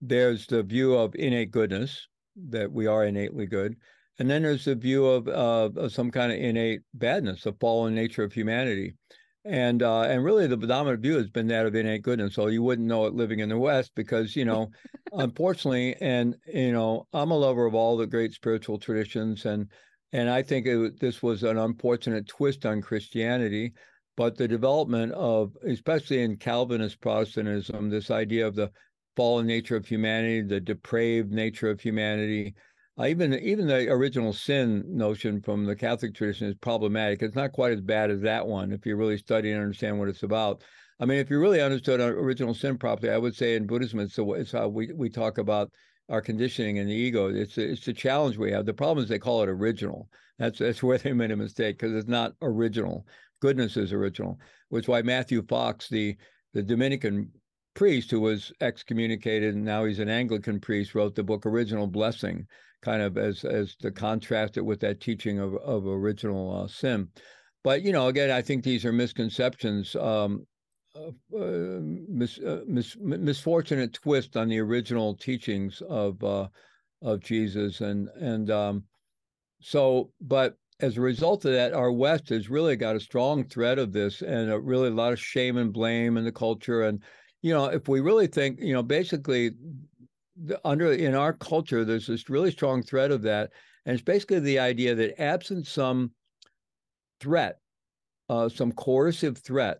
There's 0.00 0.46
the 0.46 0.62
view 0.62 0.94
of 0.94 1.14
innate 1.14 1.50
goodness 1.50 2.06
that 2.50 2.70
we 2.70 2.86
are 2.86 3.04
innately 3.04 3.46
good, 3.46 3.76
and 4.18 4.30
then 4.30 4.42
there's 4.42 4.64
the 4.64 4.74
view 4.74 5.06
of, 5.06 5.28
uh, 5.28 5.80
of 5.80 5.92
some 5.92 6.10
kind 6.10 6.32
of 6.32 6.38
innate 6.38 6.80
badness, 6.94 7.42
the 7.42 7.52
fallen 7.54 7.94
nature 7.94 8.22
of 8.22 8.32
humanity 8.32 8.94
and 9.48 9.82
uh, 9.82 10.02
and 10.02 10.24
really 10.24 10.46
the 10.46 10.56
dominant 10.56 11.02
view 11.02 11.16
has 11.16 11.30
been 11.30 11.46
that 11.48 11.66
of 11.66 11.74
innate 11.74 12.02
goodness. 12.02 12.34
So 12.34 12.48
you 12.48 12.62
wouldn't 12.62 12.86
know 12.86 13.06
it 13.06 13.14
living 13.14 13.40
in 13.40 13.48
the 13.48 13.58
West 13.58 13.92
because 13.94 14.36
you 14.36 14.44
know, 14.44 14.70
unfortunately, 15.12 15.96
and 16.00 16.36
you 16.46 16.72
know, 16.72 17.06
I'm 17.12 17.30
a 17.30 17.36
lover 17.36 17.64
of 17.66 17.74
all 17.74 17.96
the 17.96 18.06
great 18.06 18.32
spiritual 18.32 18.78
traditions, 18.78 19.46
and 19.46 19.68
and 20.12 20.30
I 20.30 20.42
think 20.42 20.66
it, 20.66 21.00
this 21.00 21.22
was 21.22 21.42
an 21.42 21.58
unfortunate 21.58 22.26
twist 22.26 22.66
on 22.66 22.82
Christianity. 22.82 23.72
But 24.16 24.36
the 24.36 24.48
development 24.48 25.12
of, 25.12 25.56
especially 25.64 26.22
in 26.22 26.38
Calvinist 26.38 27.00
Protestantism, 27.00 27.88
this 27.88 28.10
idea 28.10 28.48
of 28.48 28.56
the 28.56 28.72
fallen 29.14 29.46
nature 29.46 29.76
of 29.76 29.86
humanity, 29.86 30.42
the 30.42 30.60
depraved 30.60 31.30
nature 31.30 31.70
of 31.70 31.80
humanity, 31.80 32.54
uh, 32.98 33.06
even 33.06 33.32
even 33.34 33.68
the 33.68 33.88
original 33.88 34.32
sin 34.32 34.84
notion 34.88 35.40
from 35.40 35.64
the 35.64 35.76
Catholic 35.76 36.14
tradition 36.14 36.48
is 36.48 36.56
problematic. 36.56 37.22
It's 37.22 37.36
not 37.36 37.52
quite 37.52 37.72
as 37.72 37.80
bad 37.80 38.10
as 38.10 38.20
that 38.22 38.44
one 38.44 38.72
if 38.72 38.84
you 38.84 38.96
really 38.96 39.18
study 39.18 39.52
and 39.52 39.60
understand 39.60 40.00
what 40.00 40.08
it's 40.08 40.24
about. 40.24 40.62
I 40.98 41.04
mean, 41.04 41.18
if 41.18 41.30
you 41.30 41.38
really 41.38 41.60
understood 41.60 42.00
original 42.00 42.54
sin 42.54 42.76
properly, 42.76 43.12
I 43.12 43.18
would 43.18 43.36
say 43.36 43.54
in 43.54 43.68
Buddhism, 43.68 44.00
it's, 44.00 44.16
the, 44.16 44.28
it's 44.32 44.50
how 44.50 44.66
we, 44.66 44.92
we 44.92 45.08
talk 45.08 45.38
about 45.38 45.70
our 46.08 46.20
conditioning 46.20 46.78
and 46.78 46.88
the 46.88 46.94
ego. 46.94 47.28
It's 47.28 47.58
a, 47.58 47.70
it's 47.72 47.84
the 47.84 47.92
challenge 47.92 48.36
we 48.36 48.52
have. 48.52 48.66
The 48.66 48.74
problem 48.74 49.02
is 49.02 49.08
they 49.08 49.18
call 49.18 49.42
it 49.42 49.48
original. 49.48 50.08
That's 50.38 50.58
that's 50.58 50.82
where 50.82 50.98
they 50.98 51.12
made 51.12 51.30
a 51.30 51.36
mistake 51.36 51.78
because 51.78 51.94
it's 51.94 52.08
not 52.08 52.34
original. 52.42 53.06
Goodness 53.40 53.76
is 53.76 53.92
original, 53.92 54.38
which 54.68 54.84
is 54.84 54.88
why 54.88 55.02
Matthew 55.02 55.42
Fox, 55.42 55.88
the 55.88 56.16
the 56.54 56.62
Dominican 56.62 57.30
priest 57.74 58.10
who 58.10 58.20
was 58.20 58.52
excommunicated 58.60 59.54
and 59.54 59.64
now 59.64 59.84
he's 59.84 60.00
an 60.00 60.08
Anglican 60.08 60.58
priest, 60.58 60.94
wrote 60.94 61.14
the 61.14 61.22
book 61.22 61.46
Original 61.46 61.86
Blessing, 61.86 62.46
kind 62.82 63.02
of 63.02 63.16
as 63.16 63.44
as 63.44 63.76
to 63.76 63.90
contrast 63.90 64.56
it 64.56 64.64
with 64.64 64.80
that 64.80 65.00
teaching 65.00 65.38
of 65.38 65.54
of 65.56 65.86
original 65.86 66.64
uh, 66.64 66.68
sin. 66.68 67.08
But 67.64 67.82
you 67.82 67.92
know, 67.92 68.08
again, 68.08 68.30
I 68.30 68.42
think 68.42 68.64
these 68.64 68.84
are 68.84 68.92
misconceptions, 68.92 69.94
um, 69.96 70.46
uh, 70.98 71.80
mis, 71.80 72.38
uh, 72.38 72.60
mis, 72.66 72.96
misfortunate 73.00 73.92
twist 73.92 74.36
on 74.36 74.48
the 74.48 74.58
original 74.58 75.14
teachings 75.14 75.82
of 75.88 76.22
uh, 76.22 76.48
of 77.02 77.20
Jesus, 77.20 77.80
and 77.80 78.08
and 78.20 78.50
um, 78.50 78.84
so, 79.60 80.10
but 80.20 80.56
as 80.80 80.96
a 80.96 81.00
result 81.00 81.44
of 81.44 81.52
that, 81.52 81.72
our 81.72 81.90
West 81.90 82.28
has 82.28 82.48
really 82.48 82.76
got 82.76 82.96
a 82.96 83.00
strong 83.00 83.44
thread 83.44 83.78
of 83.78 83.92
this, 83.92 84.22
and 84.22 84.50
a, 84.50 84.58
really 84.58 84.88
a 84.88 84.92
lot 84.92 85.12
of 85.12 85.20
shame 85.20 85.56
and 85.56 85.72
blame 85.72 86.16
in 86.16 86.24
the 86.24 86.32
culture, 86.32 86.82
and 86.82 87.02
you 87.42 87.52
know, 87.52 87.66
if 87.66 87.88
we 87.88 88.00
really 88.00 88.26
think, 88.26 88.58
you 88.60 88.72
know, 88.72 88.82
basically 88.82 89.52
under 90.64 90.92
in 90.92 91.14
our 91.14 91.32
culture, 91.32 91.84
there's 91.84 92.06
this 92.06 92.28
really 92.28 92.50
strong 92.50 92.82
thread 92.82 93.10
of 93.10 93.22
that, 93.22 93.50
and 93.86 93.94
it's 93.94 94.02
basically 94.02 94.40
the 94.40 94.58
idea 94.58 94.94
that 94.94 95.20
absent 95.20 95.66
some 95.66 96.12
threat, 97.20 97.58
uh, 98.28 98.48
some 98.48 98.72
coercive 98.72 99.38
threat 99.38 99.78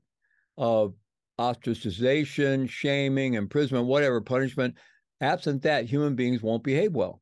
of 0.56 0.94
ostracization, 1.39 2.68
shaming, 2.68 3.34
imprisonment, 3.34 3.86
whatever 3.86 4.20
punishment, 4.20 4.74
absent 5.20 5.62
that, 5.62 5.86
human 5.86 6.14
beings 6.14 6.43
won't 6.43 6.64
behave 6.64 6.95
well. 6.95 7.20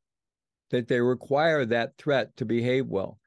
That 0.71 0.89
they 0.89 1.01
require 1.01 1.64
that 1.67 1.97
threat 1.99 2.37
to 2.39 2.45
behave 2.45 2.87
well. 2.87 3.19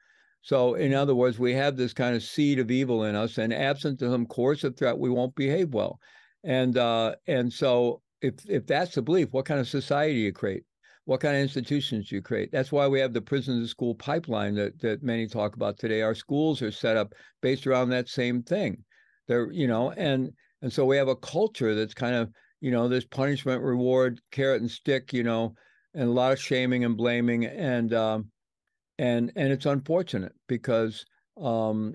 So, 0.42 0.74
in 0.74 0.94
other 0.94 1.14
words, 1.14 1.38
we 1.38 1.54
have 1.54 1.76
this 1.76 1.92
kind 1.92 2.16
of 2.16 2.22
seed 2.22 2.58
of 2.58 2.70
evil 2.70 3.04
in 3.04 3.14
us, 3.14 3.38
and 3.38 3.52
absent 3.52 4.00
some 4.00 4.26
coercive 4.26 4.76
threat, 4.76 4.98
we 4.98 5.10
won't 5.10 5.34
behave 5.34 5.74
well. 5.74 5.98
And 6.44 6.76
uh, 6.78 7.16
and 7.26 7.52
so 7.52 8.02
if 8.22 8.34
if 8.48 8.66
that's 8.66 8.94
the 8.94 9.02
belief, 9.02 9.32
what 9.32 9.44
kind 9.44 9.60
of 9.60 9.68
society 9.68 10.20
you 10.20 10.32
create? 10.32 10.64
What 11.04 11.20
kind 11.20 11.36
of 11.36 11.42
institutions 11.42 12.12
you 12.12 12.22
create? 12.22 12.50
That's 12.52 12.72
why 12.72 12.86
we 12.86 13.00
have 13.00 13.12
the 13.12 13.20
prison 13.20 13.60
to 13.60 13.68
school 13.68 13.94
pipeline 13.94 14.54
that 14.54 14.80
that 14.80 15.02
many 15.02 15.26
talk 15.26 15.56
about 15.56 15.78
today. 15.78 16.02
Our 16.02 16.14
schools 16.14 16.62
are 16.62 16.70
set 16.70 16.96
up 16.96 17.14
based 17.42 17.66
around 17.66 17.90
that 17.90 18.08
same 18.08 18.42
thing. 18.42 18.84
They're, 19.26 19.50
you 19.50 19.66
know, 19.66 19.90
and 19.92 20.30
and 20.62 20.72
so 20.72 20.84
we 20.84 20.96
have 20.96 21.08
a 21.08 21.16
culture 21.16 21.74
that's 21.74 21.94
kind 21.94 22.14
of, 22.14 22.30
you 22.60 22.70
know, 22.70 22.88
this 22.88 23.04
punishment, 23.04 23.62
reward, 23.62 24.20
carrot 24.30 24.60
and 24.60 24.70
stick, 24.70 25.12
you 25.12 25.22
know, 25.22 25.54
and 25.94 26.08
a 26.08 26.12
lot 26.12 26.32
of 26.32 26.40
shaming 26.40 26.84
and 26.84 26.96
blaming, 26.96 27.46
and 27.46 27.92
um, 27.94 28.30
and 28.98 29.32
and 29.34 29.52
it's 29.52 29.66
unfortunate 29.66 30.32
because 30.46 31.04
um, 31.40 31.94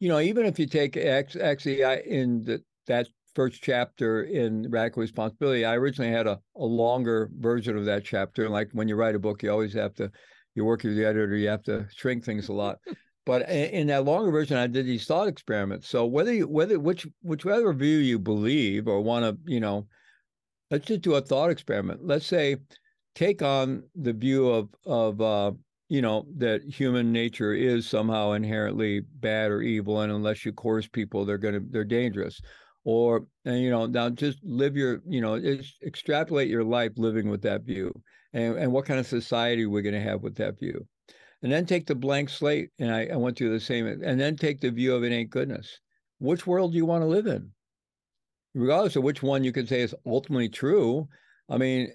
you 0.00 0.08
know 0.08 0.20
even 0.20 0.44
if 0.44 0.58
you 0.58 0.66
take 0.66 0.96
X 0.96 1.36
actually 1.36 1.84
I, 1.84 1.96
in 1.98 2.42
the, 2.44 2.62
that 2.88 3.08
first 3.34 3.62
chapter 3.62 4.24
in 4.24 4.70
radical 4.70 5.00
responsibility 5.00 5.64
i 5.64 5.74
originally 5.74 6.12
had 6.12 6.26
a, 6.26 6.38
a 6.56 6.64
longer 6.64 7.30
version 7.38 7.78
of 7.78 7.86
that 7.86 8.04
chapter. 8.04 8.50
Like 8.50 8.68
when 8.72 8.88
you 8.88 8.96
write 8.96 9.14
a 9.14 9.20
book 9.20 9.42
you 9.42 9.50
always 9.50 9.72
have 9.74 9.94
to 9.94 10.10
you 10.54 10.64
work 10.64 10.82
with 10.82 10.96
the 10.96 11.06
editor 11.06 11.34
you 11.36 11.48
have 11.48 11.62
to 11.62 11.86
shrink 11.96 12.24
things 12.24 12.48
a 12.48 12.52
lot 12.52 12.78
but 13.24 13.48
in 13.48 13.86
that 13.86 14.04
longer 14.04 14.30
version 14.30 14.56
i 14.56 14.66
did 14.66 14.86
these 14.86 15.06
thought 15.06 15.28
experiments. 15.28 15.88
So 15.88 16.06
whether 16.06 16.32
you 16.32 16.48
whether 16.48 16.78
which 16.78 17.06
whichever 17.22 17.72
view 17.72 17.98
you 17.98 18.18
believe 18.18 18.88
or 18.88 19.00
want 19.00 19.24
to 19.24 19.52
you 19.52 19.60
know 19.60 19.86
let's 20.70 20.86
just 20.86 21.02
do 21.02 21.14
a 21.14 21.20
thought 21.20 21.50
experiment. 21.50 22.00
Let's 22.02 22.26
say 22.26 22.56
take 23.14 23.42
on 23.42 23.84
the 23.94 24.12
view 24.12 24.48
of 24.48 24.68
of 24.84 25.20
uh, 25.20 25.52
you 25.88 26.02
know 26.02 26.26
that 26.38 26.62
human 26.62 27.12
nature 27.12 27.52
is 27.52 27.86
somehow 27.86 28.32
inherently 28.32 29.00
bad 29.00 29.50
or 29.50 29.60
evil 29.60 30.00
and 30.00 30.12
unless 30.12 30.44
you 30.44 30.52
coerce 30.52 30.88
people 30.88 31.24
they're 31.24 31.38
to 31.38 31.60
they're 31.70 31.84
dangerous. 31.84 32.40
Or 32.84 33.26
and 33.44 33.60
you 33.60 33.70
know 33.70 33.86
now 33.86 34.10
just 34.10 34.42
live 34.42 34.76
your 34.76 35.00
you 35.06 35.20
know 35.20 35.40
extrapolate 35.86 36.48
your 36.48 36.64
life 36.64 36.92
living 36.96 37.28
with 37.28 37.42
that 37.42 37.62
view. 37.62 37.92
And, 38.32 38.56
and 38.56 38.72
what 38.72 38.86
kind 38.86 38.98
of 38.98 39.06
society 39.06 39.66
we're 39.66 39.82
to 39.82 40.00
have 40.00 40.22
with 40.22 40.36
that 40.36 40.58
view 40.58 40.86
and 41.42 41.52
then 41.52 41.66
take 41.66 41.86
the 41.86 41.94
blank 41.94 42.28
slate 42.28 42.70
and 42.78 42.92
I, 42.94 43.06
I 43.06 43.16
went 43.16 43.36
through 43.36 43.52
the 43.52 43.60
same 43.60 43.86
and 43.86 44.20
then 44.20 44.36
take 44.36 44.60
the 44.60 44.70
view 44.70 44.94
of 44.94 45.04
innate 45.04 45.30
goodness 45.30 45.80
which 46.18 46.46
world 46.46 46.72
do 46.72 46.78
you 46.78 46.86
want 46.86 47.02
to 47.02 47.08
live 47.08 47.26
in 47.26 47.50
regardless 48.54 48.96
of 48.96 49.02
which 49.02 49.22
one 49.22 49.44
you 49.44 49.52
can 49.52 49.66
say 49.66 49.80
is 49.80 49.94
ultimately 50.06 50.48
true 50.48 51.08
i 51.48 51.56
mean 51.56 51.92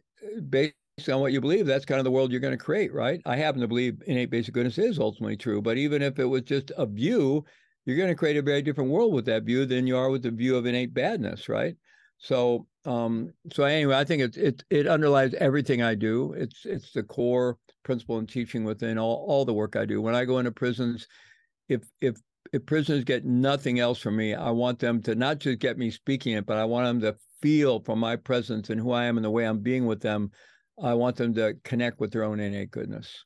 based 0.50 0.74
on 1.10 1.20
what 1.22 1.32
you 1.32 1.40
believe, 1.40 1.66
that's 1.66 1.86
kind 1.86 2.00
of 2.00 2.06
the 2.06 2.12
world 2.12 2.32
you're 2.32 2.42
going 2.42 2.58
to 2.58 2.64
create, 2.64 2.94
right? 2.94 3.22
I 3.26 3.36
happen 3.36 3.62
to 3.62 3.68
believe 3.68 4.02
innate 4.08 4.32
basic 4.32 4.54
goodness 4.54 4.78
is 4.78 5.00
ultimately 5.00 5.38
true, 5.38 5.62
but 5.62 5.78
even 5.78 6.02
if 6.02 6.18
it 6.20 6.26
was 6.26 6.42
just 6.42 6.72
a 6.76 6.86
view, 6.86 7.46
you're 7.86 7.98
going 7.98 8.10
to 8.10 8.16
create 8.16 8.38
a 8.38 8.42
very 8.42 8.62
different 8.62 8.90
world 8.90 9.14
with 9.14 9.26
that 9.26 9.44
view 9.44 9.66
than 9.66 9.88
you 9.88 9.96
are 9.96 10.10
with 10.10 10.24
the 10.24 10.32
view 10.32 10.56
of 10.56 10.66
innate 10.66 10.94
badness, 10.94 11.48
right? 11.48 11.76
So, 12.18 12.68
um, 12.86 13.32
so 13.54 13.64
anyway, 13.64 13.96
I 13.96 14.04
think 14.04 14.24
it 14.24 14.38
it 14.38 14.64
it 14.70 14.88
underlies 14.88 15.36
everything 15.36 15.84
I 15.84 15.94
do. 15.94 16.34
It's 16.34 16.66
it's 16.66 16.92
the 16.92 17.04
core 17.04 17.58
principle 17.88 18.20
and 18.20 18.30
teaching 18.30 18.64
within 18.64 19.00
all 19.00 19.26
all 19.28 19.46
the 19.46 19.54
work 19.54 19.76
I 19.76 19.86
do. 19.86 20.02
When 20.02 20.14
I 20.14 20.26
go 20.26 20.38
into 20.38 20.52
prisons, 20.52 21.08
if 21.70 21.82
if 22.02 22.16
if 22.54 22.66
prisoners 22.66 23.04
get 23.04 23.26
nothing 23.26 23.80
else 23.80 24.00
from 24.00 24.16
me, 24.16 24.36
I 24.36 24.52
want 24.52 24.80
them 24.80 25.02
to 25.04 25.16
not 25.16 25.40
just 25.40 25.60
get 25.60 25.78
me 25.78 25.90
speaking 25.90 26.34
it, 26.34 26.46
but 26.46 26.58
I 26.58 26.66
want 26.66 26.86
them 26.86 27.02
to 27.02 27.18
feel 27.42 27.80
from 27.80 28.00
my 28.00 28.16
presence 28.16 28.70
and 28.70 28.80
who 28.80 28.92
I 28.92 29.06
am 29.06 29.18
and 29.18 29.26
the 29.26 29.32
way 29.32 29.46
I'm 29.46 29.60
being 29.60 29.86
with 29.86 30.02
them 30.02 30.32
I 30.82 30.94
want 30.94 31.16
them 31.16 31.34
to 31.36 31.56
connect 31.64 32.00
with 32.00 32.12
their 32.12 32.24
own 32.24 32.40
innate 32.40 32.72
goodness. 32.72 33.26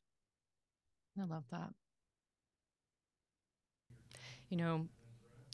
I 1.20 1.24
love 1.24 1.44
that. 1.50 1.68
You 4.48 4.56
know, 4.56 4.88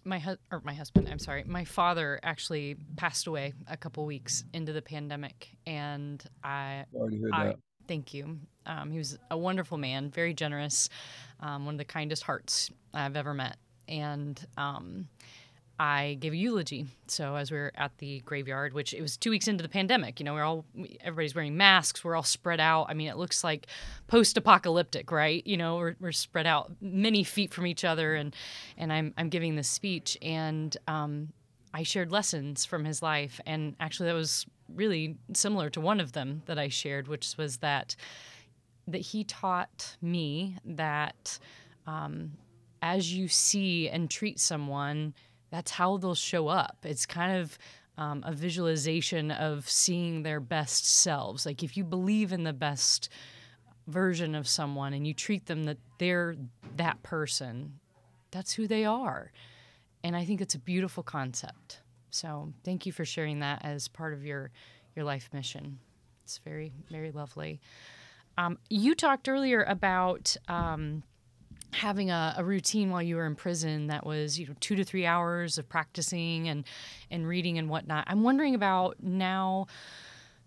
my 0.05 0.19
hu- 0.19 0.37
or 0.53 0.61
my 0.65 0.75
husband, 0.75 1.09
I'm 1.11 1.19
sorry, 1.19 1.45
my 1.45 1.65
father 1.65 2.21
actually 2.23 2.77
passed 2.97 3.27
away 3.27 3.55
a 3.67 3.77
couple 3.77 4.05
weeks 4.07 4.45
into 4.53 4.73
the 4.73 4.83
pandemic, 4.83 5.57
and 5.67 6.23
I, 6.43 6.85
Sorry 6.93 7.11
to 7.11 7.17
hear 7.17 7.31
I 7.33 7.45
that. 7.47 7.57
Thank 7.89 8.15
you. 8.15 8.39
Um, 8.67 8.91
he 8.91 8.99
was 8.99 9.19
a 9.31 9.37
wonderful 9.37 9.79
man, 9.79 10.11
very 10.11 10.35
generous, 10.35 10.91
um, 11.41 11.65
one 11.65 11.75
of 11.75 11.79
the 11.79 11.85
kindest 11.85 12.23
hearts 12.23 12.71
I've 12.93 13.17
ever 13.17 13.35
met, 13.35 13.57
and 13.89 14.39
um, 14.57 15.09
I 15.81 16.19
gave 16.21 16.33
a 16.33 16.37
eulogy. 16.37 16.87
So 17.07 17.37
as 17.37 17.51
we 17.51 17.57
were 17.57 17.73
at 17.77 17.97
the 17.99 18.21
graveyard, 18.21 18.75
which 18.75 18.93
it 18.93 19.01
was 19.01 19.17
two 19.17 19.31
weeks 19.31 19.49
into 19.49 19.63
the 19.63 19.69
pandemic, 19.69 20.21
you 20.21 20.25
know, 20.25 20.35
we're 20.35 20.43
all 20.43 20.65
everybody's 21.01 21.35
wearing 21.35 21.57
masks, 21.57 22.05
we're 22.05 22.17
all 22.17 22.23
spread 22.23 22.61
out. 22.61 22.87
I 22.89 22.95
mean, 22.95 23.09
it 23.09 23.17
looks 23.17 23.43
like 23.43 23.69
post-apocalyptic, 24.07 25.11
right? 25.11 25.47
You 25.47 25.57
know, 25.57 25.77
we're, 25.77 25.97
we're 26.01 26.13
spread 26.13 26.47
out 26.47 26.73
many 26.81 27.25
feet 27.25 27.55
from 27.55 27.67
each 27.67 27.85
other, 27.85 28.15
and 28.15 28.35
and 28.77 28.93
I'm 28.93 29.15
I'm 29.17 29.29
giving 29.29 29.57
this 29.57 29.69
speech, 29.69 30.19
and 30.21 30.77
um, 30.87 31.33
I 31.73 31.85
shared 31.85 32.11
lessons 32.11 32.65
from 32.65 32.85
his 32.85 33.03
life, 33.03 33.41
and 33.47 33.77
actually 33.81 34.09
that 34.09 34.15
was 34.15 34.47
really 34.73 35.17
similar 35.33 35.71
to 35.71 35.81
one 35.81 36.01
of 36.01 36.13
them 36.13 36.43
that 36.47 36.59
I 36.59 36.69
shared, 36.69 37.09
which 37.09 37.37
was 37.37 37.59
that 37.59 37.97
that 38.87 38.99
he 38.99 39.23
taught 39.25 39.97
me 40.01 40.57
that 40.65 41.39
um, 41.87 42.33
as 42.81 43.13
you 43.13 43.29
see 43.29 43.89
and 43.89 44.11
treat 44.11 44.41
someone 44.41 45.13
that's 45.51 45.71
how 45.71 45.97
they'll 45.97 46.15
show 46.15 46.49
up. 46.49 46.79
It's 46.85 47.07
kind 47.07 47.39
of 47.39 47.59
um, 47.97 48.23
a 48.27 48.33
visualization 48.33 49.31
of 49.31 49.69
seeing 49.69 50.23
their 50.23 50.41
best 50.41 50.87
selves. 50.87 51.47
Like 51.47 51.63
if 51.63 51.77
you 51.77 51.85
believe 51.85 52.33
in 52.33 52.45
the 52.45 52.53
best 52.53 53.09
version 53.87 54.35
of 54.35 54.47
someone 54.47 54.93
and 54.93 55.07
you 55.07 55.15
treat 55.15 55.47
them 55.47 55.65
that 55.65 55.79
they're 55.99 56.37
that 56.77 57.03
person, 57.03 57.81
that's 58.31 58.53
who 58.53 58.67
they 58.67 58.85
are. 58.85 59.33
And 60.05 60.15
I 60.15 60.25
think 60.25 60.41
it's 60.41 60.55
a 60.55 60.61
beautiful 60.61 61.03
concept. 61.03 61.81
So 62.11 62.53
thank 62.65 62.87
you 62.87 62.93
for 62.93 63.05
sharing 63.05 63.41
that 63.41 63.65
as 63.65 63.89
part 63.89 64.15
of 64.15 64.25
your 64.25 64.51
your 64.97 65.05
life 65.05 65.29
mission. 65.33 65.79
It's 66.25 66.39
very 66.39 66.73
very 66.91 67.11
lovely. 67.11 67.61
Um, 68.37 68.59
you 68.69 68.95
talked 68.95 69.29
earlier 69.29 69.63
about. 69.65 70.37
Um, 70.49 71.03
having 71.71 72.11
a, 72.11 72.35
a, 72.39 72.45
routine 72.45 72.91
while 72.91 73.03
you 73.03 73.15
were 73.17 73.27
in 73.27 73.35
prison 73.35 73.89
that 73.89 74.07
was 74.07 74.39
you 74.39 74.47
know 74.47 74.55
two 74.59 74.75
to 74.75 74.83
three 74.83 75.05
hours 75.05 75.59
of 75.59 75.69
practicing 75.69 76.49
and 76.49 76.65
and 77.11 77.29
reading 77.29 77.59
and 77.59 77.69
whatnot 77.69 78.05
i'm 78.07 78.23
wondering 78.23 78.55
about 78.55 78.97
now 79.03 79.67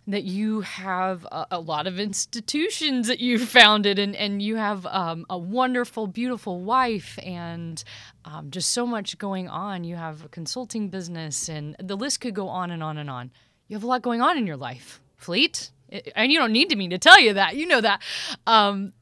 that 0.08 0.24
you 0.24 0.62
have 0.62 1.26
a, 1.26 1.48
a 1.52 1.60
lot 1.60 1.88
of 1.88 2.00
institutions 2.00 3.08
that 3.08 3.20
you've 3.20 3.48
founded 3.48 4.00
and, 4.00 4.16
and 4.16 4.42
you 4.42 4.56
have 4.56 4.86
um, 4.88 5.26
a 5.30 5.38
wonderful 5.38 6.08
beautiful 6.08 6.62
wife 6.62 7.18
and 7.24 7.84
um, 8.26 8.50
just 8.50 8.72
so 8.72 8.86
much 8.86 9.18
going 9.18 9.48
on 9.48 9.84
you 9.84 9.96
have 9.96 10.26
a 10.26 10.30
consulting 10.30 10.90
business 10.90 11.48
and 11.50 11.76
the 11.80 11.96
list 11.96 12.22
could 12.22 12.34
go 12.34 12.48
on 12.48 12.72
and 12.72 12.82
on 12.82 12.98
and 12.98 13.10
on 13.10 13.32
you 13.68 13.76
have 13.76 13.84
a 13.84 13.88
lot 13.88 14.02
going 14.02 14.22
on 14.22 14.38
in 14.38 14.48
your 14.48 14.58
life 14.58 15.00
fleet 15.18 15.72
and 16.16 16.32
you 16.32 16.40
don't 16.40 16.52
need 16.52 16.76
me 16.78 16.88
to 16.88 16.98
tell 16.98 17.20
you 17.20 17.34
that 17.34 17.56
you 17.56 17.68
know 17.68 17.82
that 17.82 18.02
um, 18.48 18.94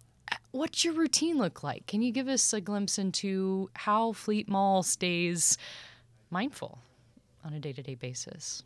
what's 0.52 0.84
your 0.84 0.94
routine 0.94 1.38
look 1.38 1.64
like? 1.64 1.86
Can 1.88 2.02
you 2.02 2.12
give 2.12 2.28
us 2.28 2.54
a 2.54 2.62
glimpse 2.62 2.98
into 2.98 3.70
how 3.74 4.14
Fleet 4.14 4.50
Maull 4.50 4.84
stays 4.84 5.58
mindful 6.30 6.80
on 7.44 7.54
a 7.54 7.60
day 7.60 7.74
to 7.74 7.82
day 7.82 7.96
basis? 7.96 8.64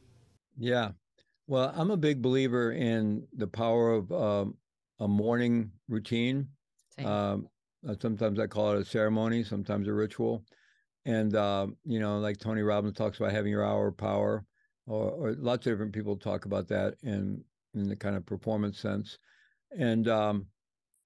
Yeah. 0.58 0.90
Well, 1.48 1.72
I'm 1.76 1.91
a 1.91 1.98
big 1.98 2.22
believer 2.22 2.72
in 2.72 3.28
the 3.34 3.48
power 3.48 3.91
of 3.91 4.12
um, 4.12 4.58
a 5.00 5.08
morning 5.08 5.72
routine. 5.88 6.50
Um, 7.04 7.50
uh, 7.88 7.96
sometimes 8.00 8.39
I 8.39 8.48
call 8.48 8.74
it 8.74 8.82
a 8.82 8.86
ceremony, 8.86 9.44
sometimes 9.44 9.88
a 9.88 9.94
ritual. 9.94 10.46
And, 11.06 11.36
uh, 11.36 11.68
you 11.84 12.00
know, 12.00 12.20
like 12.20 12.38
Tony 12.38 12.62
Robbins 12.62 12.96
talks 12.96 13.18
about 13.20 13.34
having 13.34 13.52
your 13.52 13.66
hour 13.66 13.88
of 13.89 13.98
power, 13.98 14.46
or, 14.86 15.12
or 15.12 15.34
lots 15.34 15.68
of 15.68 15.74
different 15.74 15.94
people 15.94 16.16
talk 16.18 16.46
about 16.46 16.68
that 16.70 16.96
in, 17.04 17.44
in 17.74 17.89
the 17.89 17.96
kind 17.96 18.16
of 18.16 18.26
performance 18.26 18.80
sense. 18.80 19.20
And, 19.78 20.08
um, 20.08 20.48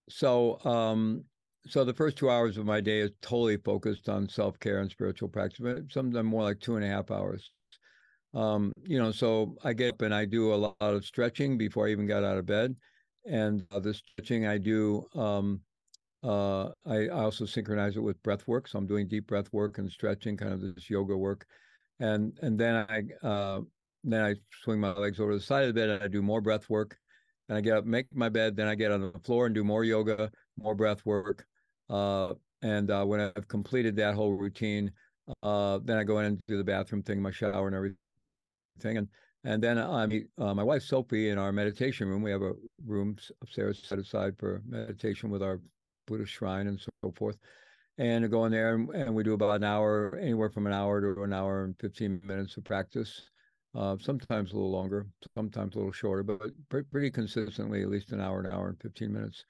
so 0.09 0.63
um, 0.65 1.25
so 1.67 1.83
the 1.83 1.93
first 1.93 2.17
two 2.17 2.29
hours 2.29 2.57
of 2.57 2.65
my 2.65 2.81
day 2.81 2.99
is 2.99 3.11
totally 3.21 3.57
focused 3.57 4.09
on 4.09 4.29
self-care 4.29 4.79
and 4.79 4.91
spiritual 4.91 5.29
practice 5.29 5.59
but 5.61 5.91
sometimes 5.91 6.25
more 6.25 6.43
like 6.43 6.59
two 6.59 6.75
and 6.77 6.85
a 6.85 6.87
half 6.87 7.11
hours 7.11 7.51
um, 8.37 8.71
you 8.83 8.97
know 8.97 9.11
so 9.11 9.55
i 9.63 9.73
get 9.73 9.93
up 9.93 10.01
and 10.01 10.13
i 10.13 10.25
do 10.25 10.53
a 10.53 10.55
lot 10.55 10.75
of 10.79 11.05
stretching 11.05 11.57
before 11.57 11.87
i 11.87 11.91
even 11.91 12.07
got 12.07 12.23
out 12.23 12.37
of 12.37 12.45
bed 12.45 12.75
and 13.25 13.65
uh, 13.71 13.79
the 13.79 13.93
stretching 13.93 14.47
i 14.47 14.57
do 14.57 15.05
um, 15.15 15.59
uh, 16.23 16.69
I, 16.85 17.07
I, 17.07 17.23
also 17.23 17.45
synchronize 17.45 17.95
it 17.95 18.01
with 18.01 18.21
breath 18.23 18.47
work 18.47 18.67
so 18.67 18.77
i'm 18.77 18.87
doing 18.87 19.07
deep 19.07 19.27
breath 19.27 19.51
work 19.53 19.77
and 19.77 19.91
stretching 19.91 20.37
kind 20.37 20.53
of 20.53 20.61
this 20.61 20.89
yoga 20.89 21.15
work 21.15 21.45
and 21.99 22.37
and 22.41 22.59
then 22.59 22.75
i 22.89 23.27
uh, 23.27 23.61
then 24.03 24.23
i 24.23 24.35
swing 24.63 24.79
my 24.79 24.93
legs 24.93 25.19
over 25.19 25.33
the 25.33 25.41
side 25.41 25.63
of 25.63 25.67
the 25.67 25.79
bed 25.79 25.89
and 25.89 26.03
i 26.03 26.07
do 26.07 26.21
more 26.21 26.41
breath 26.41 26.69
work 26.69 26.97
and 27.49 27.57
I 27.57 27.61
get 27.61 27.77
up, 27.77 27.85
make 27.85 28.13
my 28.13 28.29
bed, 28.29 28.55
then 28.55 28.67
I 28.67 28.75
get 28.75 28.91
on 28.91 29.01
the 29.01 29.19
floor 29.23 29.45
and 29.45 29.55
do 29.55 29.63
more 29.63 29.83
yoga, 29.83 30.29
more 30.57 30.75
breath 30.75 31.05
work. 31.05 31.45
Uh, 31.89 32.33
and 32.61 32.91
uh, 32.91 33.05
when 33.05 33.21
I've 33.21 33.47
completed 33.47 33.95
that 33.97 34.15
whole 34.15 34.33
routine, 34.33 34.91
uh, 35.43 35.79
then 35.83 35.97
I 35.97 36.03
go 36.03 36.19
in 36.19 36.25
and 36.25 36.39
do 36.47 36.57
the 36.57 36.63
bathroom 36.63 37.03
thing, 37.03 37.21
my 37.21 37.31
shower 37.31 37.67
and 37.67 37.75
everything. 37.75 37.97
And 38.85 39.07
and 39.43 39.63
then 39.63 39.77
I 39.77 40.23
uh, 40.37 40.53
my 40.53 40.63
wife 40.63 40.83
Sophie 40.83 41.29
in 41.29 41.37
our 41.37 41.51
meditation 41.51 42.07
room. 42.07 42.21
We 42.21 42.31
have 42.31 42.41
a 42.41 42.53
room 42.85 43.17
upstairs 43.41 43.81
set 43.85 43.99
aside 43.99 44.37
for 44.37 44.61
meditation 44.67 45.29
with 45.29 45.43
our 45.43 45.61
Buddhist 46.05 46.33
shrine 46.33 46.67
and 46.67 46.79
so 46.79 47.11
forth. 47.15 47.37
And 47.97 48.25
I 48.25 48.27
go 48.27 48.45
in 48.45 48.51
there 48.51 48.75
and, 48.75 48.89
and 48.89 49.15
we 49.15 49.23
do 49.23 49.33
about 49.33 49.55
an 49.55 49.63
hour, 49.63 50.17
anywhere 50.21 50.49
from 50.49 50.67
an 50.67 50.73
hour 50.73 51.01
to 51.01 51.23
an 51.23 51.33
hour 51.33 51.63
and 51.63 51.75
15 51.79 52.21
minutes 52.23 52.57
of 52.57 52.63
practice 52.63 53.29
uh, 53.77 53.95
sometimes 53.99 54.51
a 54.51 54.55
little 54.55 54.71
longer, 54.71 55.05
sometimes 55.35 55.75
a 55.75 55.77
little 55.77 55.91
shorter, 55.91 56.23
but 56.23 56.41
pretty 56.91 57.11
consistently 57.11 57.83
at 57.83 57.89
least 57.89 58.11
an 58.11 58.19
hour, 58.19 58.39
an 58.39 58.51
hour 58.51 58.69
and 58.69 58.81
15 58.81 59.13
minutes. 59.13 59.45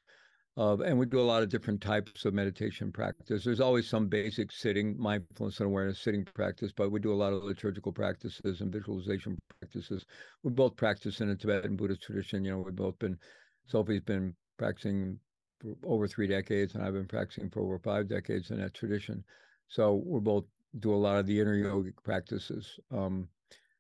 Uh, 0.58 0.76
and 0.78 0.98
we 0.98 1.06
do 1.06 1.20
a 1.20 1.22
lot 1.22 1.44
of 1.44 1.50
different 1.50 1.80
types 1.80 2.26
of 2.26 2.34
meditation 2.34 2.92
practice. 2.92 3.44
There's 3.44 3.62
always 3.62 3.88
some 3.88 4.08
basic 4.08 4.52
sitting, 4.52 4.98
mindfulness 4.98 5.60
and 5.60 5.68
awareness 5.68 6.00
sitting 6.00 6.26
practice, 6.34 6.72
but 6.76 6.92
we 6.92 7.00
do 7.00 7.14
a 7.14 7.16
lot 7.16 7.32
of 7.32 7.44
liturgical 7.44 7.92
practices 7.92 8.62
and 8.62 8.74
visualization 8.74 9.38
practices. 9.60 10.04
We 10.42 10.52
both 10.52 10.76
practice 10.76 11.22
in 11.22 11.30
a 11.30 11.36
Tibetan 11.36 11.76
Buddhist 11.76 12.02
tradition. 12.02 12.44
You 12.44 12.52
know, 12.52 12.58
we've 12.60 12.76
both 12.76 12.98
been 12.98 13.20
Sophie's 13.68 14.02
been 14.02 14.34
practicing 14.58 15.20
for 15.60 15.76
over 15.86 16.08
three 16.08 16.28
decades, 16.28 16.74
and 16.74 16.84
I've 16.84 16.94
been 16.94 17.08
practicing 17.08 17.52
for 17.52 17.62
over 17.62 17.78
five 17.78 18.08
decades 18.08 18.50
in 18.50 18.60
that 18.60 18.74
tradition. 18.74 19.24
So 19.68 20.02
we're 20.06 20.22
both 20.22 20.46
do 20.80 20.94
a 20.94 20.96
lot 20.96 21.18
of 21.18 21.28
the 21.28 21.40
inner 21.40 21.56
yogic 21.56 21.96
practices. 22.04 22.80
Um, 22.92 23.28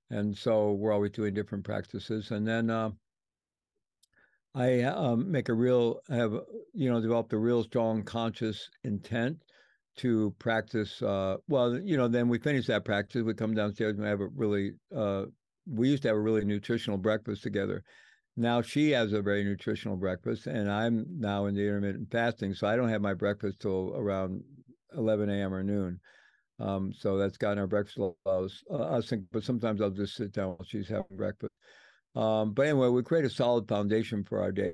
and 0.09 0.37
so 0.37 0.73
we're 0.73 0.93
always 0.93 1.11
doing 1.11 1.33
different 1.33 1.63
practices. 1.63 2.31
And 2.31 2.47
then 2.47 2.69
uh, 2.69 2.91
I 4.55 4.81
um, 4.83 5.31
make 5.31 5.49
a 5.49 5.53
real 5.53 5.99
have 6.09 6.33
you 6.73 6.91
know 6.91 7.01
developed 7.01 7.33
a 7.33 7.37
real 7.37 7.63
strong 7.63 8.03
conscious 8.03 8.69
intent 8.83 9.37
to 9.97 10.33
practice. 10.39 11.01
Uh, 11.01 11.37
well, 11.47 11.79
you 11.79 11.97
know, 11.97 12.07
then 12.07 12.29
we 12.29 12.39
finish 12.39 12.67
that 12.67 12.85
practice. 12.85 13.23
We 13.23 13.33
come 13.33 13.53
downstairs 13.53 13.93
and 13.93 14.03
we 14.03 14.09
have 14.09 14.21
a 14.21 14.27
really. 14.27 14.71
Uh, 14.95 15.25
we 15.69 15.89
used 15.89 16.03
to 16.03 16.09
have 16.09 16.17
a 16.17 16.21
really 16.21 16.45
nutritional 16.45 16.97
breakfast 16.97 17.43
together. 17.43 17.83
Now 18.37 18.61
she 18.61 18.91
has 18.91 19.13
a 19.13 19.21
very 19.21 19.43
nutritional 19.43 19.97
breakfast, 19.97 20.47
and 20.47 20.71
I'm 20.71 21.05
now 21.09 21.47
in 21.47 21.55
the 21.55 21.61
intermittent 21.61 22.11
fasting, 22.11 22.53
so 22.53 22.67
I 22.67 22.75
don't 22.75 22.89
have 22.89 23.01
my 23.01 23.15
breakfast 23.15 23.59
till 23.61 23.93
around 23.95 24.43
11 24.95 25.29
a.m. 25.29 25.53
or 25.53 25.63
noon. 25.63 25.99
Um, 26.59 26.91
so 26.93 27.17
that's 27.17 27.37
gotten 27.37 27.59
our 27.59 27.67
breakfast 27.67 27.97
allows 27.97 28.63
uh, 28.71 28.75
us, 28.75 29.11
but 29.31 29.43
sometimes 29.43 29.81
I'll 29.81 29.89
just 29.89 30.15
sit 30.15 30.31
down 30.33 30.49
while 30.49 30.65
she's 30.65 30.87
having 30.87 31.17
breakfast. 31.17 31.51
Um, 32.17 32.53
but 32.53 32.65
anyway, 32.65 32.89
we 32.89 33.03
create 33.03 33.25
a 33.25 33.29
solid 33.29 33.67
foundation 33.67 34.23
for 34.23 34.41
our 34.41 34.51
day. 34.51 34.73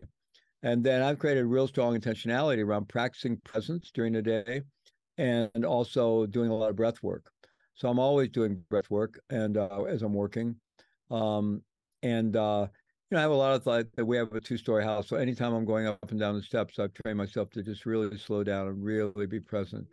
And 0.64 0.82
then 0.82 1.02
I've 1.02 1.20
created 1.20 1.46
real 1.46 1.68
strong 1.68 2.00
intentionality 2.00 2.64
around 2.64 2.88
practicing 2.88 3.36
presence 3.38 3.92
during 3.94 4.14
the 4.14 4.22
day 4.22 4.62
and 5.18 5.66
also 5.66 6.26
doing 6.26 6.50
a 6.50 6.56
lot 6.56 6.70
of 6.70 6.78
breath 6.78 7.04
work. 7.04 7.30
So 7.76 7.90
I'm 7.90 8.00
always 8.00 8.30
doing 8.30 8.64
breath 8.70 8.90
work 8.90 9.20
and 9.30 9.58
uh, 9.58 9.84
as 9.84 10.04
I'm 10.04 10.14
working. 10.14 10.56
Um, 11.12 11.62
and 12.02 12.34
uh, 12.38 12.68
you 13.12 13.16
know, 13.16 13.20
I 13.20 13.22
have 13.22 13.32
a 13.32 13.36
lot 13.36 13.56
of 13.56 13.64
thought 13.64 13.88
that 13.98 14.06
we 14.06 14.16
have 14.16 14.32
a 14.32 14.40
two-story 14.40 14.86
house. 14.86 15.10
So 15.10 15.18
anytime 15.18 15.54
I'm 15.54 15.66
going 15.66 15.86
up 15.86 16.12
and 16.12 16.20
down 16.20 16.36
the 16.36 16.44
steps, 16.44 16.80
I've 16.80 16.94
trained 16.94 17.18
myself 17.18 17.50
to 17.52 17.62
just 17.62 17.86
really 17.86 18.18
slow 18.18 18.46
down 18.46 18.68
and 18.70 18.82
really 18.82 19.28
be 19.28 19.42
present 19.42 19.86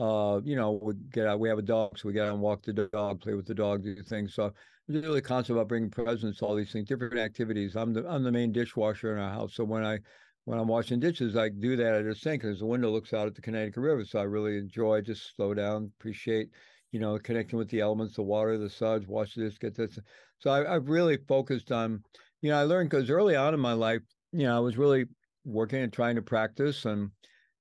uh, 0.00 0.40
you 0.44 0.56
know, 0.56 0.80
we 0.82 0.94
get 1.12 1.26
out, 1.26 1.38
we 1.38 1.48
have 1.48 1.58
a 1.58 1.62
dog, 1.62 1.98
so 1.98 2.08
we 2.08 2.14
get 2.14 2.26
out 2.26 2.32
and 2.32 2.40
walk 2.40 2.62
the 2.62 2.72
dog, 2.72 3.20
play 3.20 3.34
with 3.34 3.46
the 3.46 3.54
dog, 3.54 3.82
do 3.82 3.94
things. 4.02 4.34
So 4.34 4.52
really 4.90 5.20
conscious 5.20 5.50
about 5.50 5.68
bringing 5.68 5.90
presence, 5.90 6.42
all 6.42 6.54
these 6.54 6.72
things, 6.72 6.88
different 6.88 7.18
activities. 7.18 7.76
I'm 7.76 7.92
the 7.92 8.08
I'm 8.08 8.22
the 8.22 8.32
main 8.32 8.52
dishwasher 8.52 9.12
in 9.12 9.18
our 9.22 9.30
house, 9.30 9.54
so 9.54 9.64
when 9.64 9.84
I 9.84 10.00
when 10.44 10.58
I'm 10.58 10.68
washing 10.68 11.00
dishes, 11.00 11.36
I 11.36 11.48
do 11.48 11.76
that 11.76 11.94
at 11.94 12.06
a 12.06 12.14
sink 12.14 12.42
because 12.42 12.58
the 12.60 12.66
window 12.66 12.90
looks 12.90 13.12
out 13.12 13.26
at 13.26 13.34
the 13.34 13.42
Connecticut 13.42 13.82
River. 13.82 14.04
So 14.04 14.18
I 14.20 14.24
really 14.24 14.58
enjoy 14.58 15.02
just 15.02 15.34
slow 15.36 15.54
down, 15.54 15.92
appreciate, 15.98 16.48
you 16.92 16.98
know, 17.00 17.18
connecting 17.18 17.58
with 17.58 17.68
the 17.70 17.80
elements, 17.80 18.16
the 18.16 18.22
water, 18.22 18.56
the 18.58 18.70
suds, 18.70 19.06
watch 19.06 19.34
this, 19.34 19.58
get 19.58 19.74
this. 19.76 19.98
So 20.38 20.50
I, 20.50 20.74
I've 20.74 20.88
really 20.88 21.18
focused 21.28 21.70
on, 21.70 22.02
you 22.40 22.50
know, 22.50 22.58
I 22.58 22.64
learned 22.64 22.90
because 22.90 23.10
early 23.10 23.36
on 23.36 23.54
in 23.54 23.60
my 23.60 23.74
life, 23.74 24.02
you 24.32 24.44
know, 24.44 24.56
I 24.56 24.60
was 24.60 24.78
really 24.78 25.04
working 25.44 25.82
and 25.82 25.92
trying 25.92 26.16
to 26.16 26.22
practice 26.22 26.84
and 26.84 27.10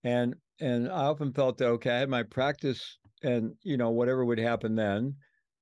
and 0.04 0.36
and 0.60 0.88
I 0.90 1.06
often 1.06 1.34
felt 1.34 1.58
that 1.58 1.68
okay, 1.68 1.92
I 1.92 2.00
had 2.00 2.10
my 2.10 2.24
practice, 2.24 2.98
and 3.24 3.56
you 3.64 3.78
know 3.78 3.92
whatever 3.92 4.26
would 4.26 4.40
happen 4.40 4.76
then, 4.76 5.16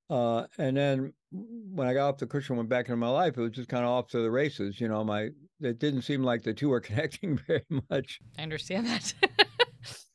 uh, 0.09 0.47
and 0.57 0.77
then 0.77 1.13
when 1.31 1.87
I 1.87 1.93
got 1.93 2.09
off 2.09 2.17
the 2.17 2.27
cushion, 2.27 2.53
and 2.53 2.57
went 2.59 2.69
back 2.69 2.85
into 2.85 2.97
my 2.97 3.09
life, 3.09 3.37
it 3.37 3.41
was 3.41 3.51
just 3.51 3.69
kind 3.69 3.83
of 3.83 3.89
off 3.89 4.07
to 4.09 4.21
the 4.21 4.31
races. 4.31 4.79
You 4.79 4.87
know, 4.87 5.03
my 5.03 5.29
it 5.59 5.79
didn't 5.79 6.03
seem 6.03 6.23
like 6.23 6.43
the 6.43 6.53
two 6.53 6.69
were 6.69 6.79
connecting 6.81 7.39
very 7.47 7.65
much. 7.89 8.19
I 8.37 8.43
understand 8.43 8.87
that. 8.87 9.13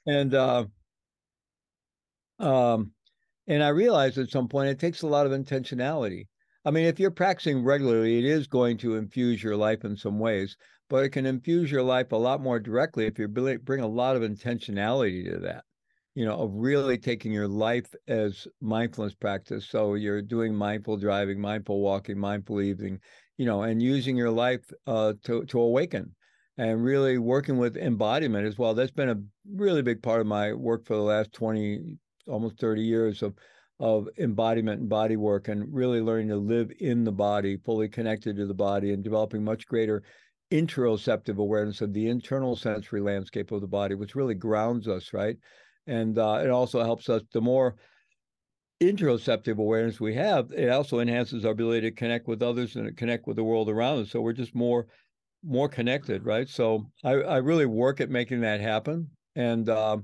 and 0.06 0.34
uh, 0.34 0.64
um, 2.38 2.92
and 3.46 3.62
I 3.62 3.68
realized 3.68 4.18
at 4.18 4.30
some 4.30 4.48
point 4.48 4.70
it 4.70 4.78
takes 4.78 5.02
a 5.02 5.06
lot 5.06 5.26
of 5.26 5.32
intentionality. 5.32 6.28
I 6.64 6.70
mean, 6.70 6.86
if 6.86 7.00
you're 7.00 7.10
practicing 7.10 7.64
regularly, 7.64 8.18
it 8.18 8.24
is 8.24 8.46
going 8.46 8.78
to 8.78 8.94
infuse 8.94 9.42
your 9.42 9.56
life 9.56 9.84
in 9.84 9.96
some 9.96 10.18
ways 10.18 10.56
but 10.92 11.04
it 11.04 11.08
can 11.08 11.24
infuse 11.24 11.70
your 11.70 11.82
life 11.82 12.12
a 12.12 12.16
lot 12.16 12.42
more 12.42 12.60
directly 12.60 13.06
if 13.06 13.18
you 13.18 13.26
bring 13.26 13.80
a 13.80 13.86
lot 13.86 14.14
of 14.14 14.20
intentionality 14.20 15.24
to 15.24 15.38
that 15.38 15.64
you 16.14 16.24
know 16.24 16.36
of 16.36 16.50
really 16.54 16.98
taking 16.98 17.32
your 17.32 17.48
life 17.48 17.94
as 18.08 18.46
mindfulness 18.60 19.14
practice 19.14 19.66
so 19.68 19.94
you're 19.94 20.22
doing 20.22 20.54
mindful 20.54 20.96
driving 20.96 21.40
mindful 21.40 21.80
walking 21.80 22.18
mindful 22.18 22.60
eating 22.60 22.98
you 23.38 23.46
know 23.46 23.62
and 23.62 23.82
using 23.82 24.16
your 24.16 24.30
life 24.30 24.70
uh, 24.86 25.12
to, 25.24 25.44
to 25.46 25.60
awaken 25.60 26.14
and 26.58 26.84
really 26.84 27.18
working 27.18 27.56
with 27.56 27.76
embodiment 27.76 28.46
as 28.46 28.58
well 28.58 28.74
that's 28.74 28.90
been 28.90 29.08
a 29.10 29.20
really 29.54 29.82
big 29.82 30.02
part 30.02 30.20
of 30.20 30.26
my 30.26 30.52
work 30.52 30.84
for 30.84 30.96
the 30.96 31.02
last 31.02 31.32
20 31.32 31.96
almost 32.28 32.58
30 32.58 32.82
years 32.82 33.22
of 33.22 33.34
of 33.80 34.06
embodiment 34.18 34.80
and 34.80 34.88
body 34.88 35.16
work 35.16 35.48
and 35.48 35.74
really 35.74 36.00
learning 36.00 36.28
to 36.28 36.36
live 36.36 36.70
in 36.78 37.02
the 37.02 37.10
body 37.10 37.56
fully 37.64 37.88
connected 37.88 38.36
to 38.36 38.46
the 38.46 38.54
body 38.54 38.92
and 38.92 39.02
developing 39.02 39.42
much 39.42 39.66
greater 39.66 40.02
interoceptive 40.52 41.38
awareness 41.38 41.80
of 41.80 41.94
the 41.94 42.08
internal 42.08 42.54
sensory 42.54 43.00
landscape 43.00 43.50
of 43.50 43.62
the 43.62 43.66
body, 43.66 43.94
which 43.94 44.14
really 44.14 44.34
grounds 44.34 44.86
us, 44.86 45.14
right? 45.14 45.36
And 45.86 46.18
uh, 46.18 46.40
it 46.42 46.50
also 46.50 46.82
helps 46.82 47.08
us, 47.08 47.22
the 47.32 47.40
more 47.40 47.76
interoceptive 48.80 49.58
awareness 49.58 50.00
we 50.00 50.14
have, 50.14 50.50
it 50.52 50.68
also 50.68 51.00
enhances 51.00 51.44
our 51.44 51.52
ability 51.52 51.82
to 51.82 51.90
connect 51.92 52.26
with 52.26 52.42
others 52.42 52.76
and 52.76 52.96
connect 52.96 53.26
with 53.26 53.36
the 53.36 53.44
world 53.44 53.68
around 53.68 54.00
us. 54.00 54.10
So 54.10 54.20
we're 54.20 54.32
just 54.32 54.54
more 54.54 54.86
more 55.44 55.68
connected, 55.68 56.24
right? 56.24 56.48
So 56.48 56.86
I, 57.02 57.12
I 57.12 57.36
really 57.38 57.66
work 57.66 58.00
at 58.00 58.10
making 58.10 58.42
that 58.42 58.60
happen 58.60 59.10
and 59.34 59.68
uh, 59.68 59.98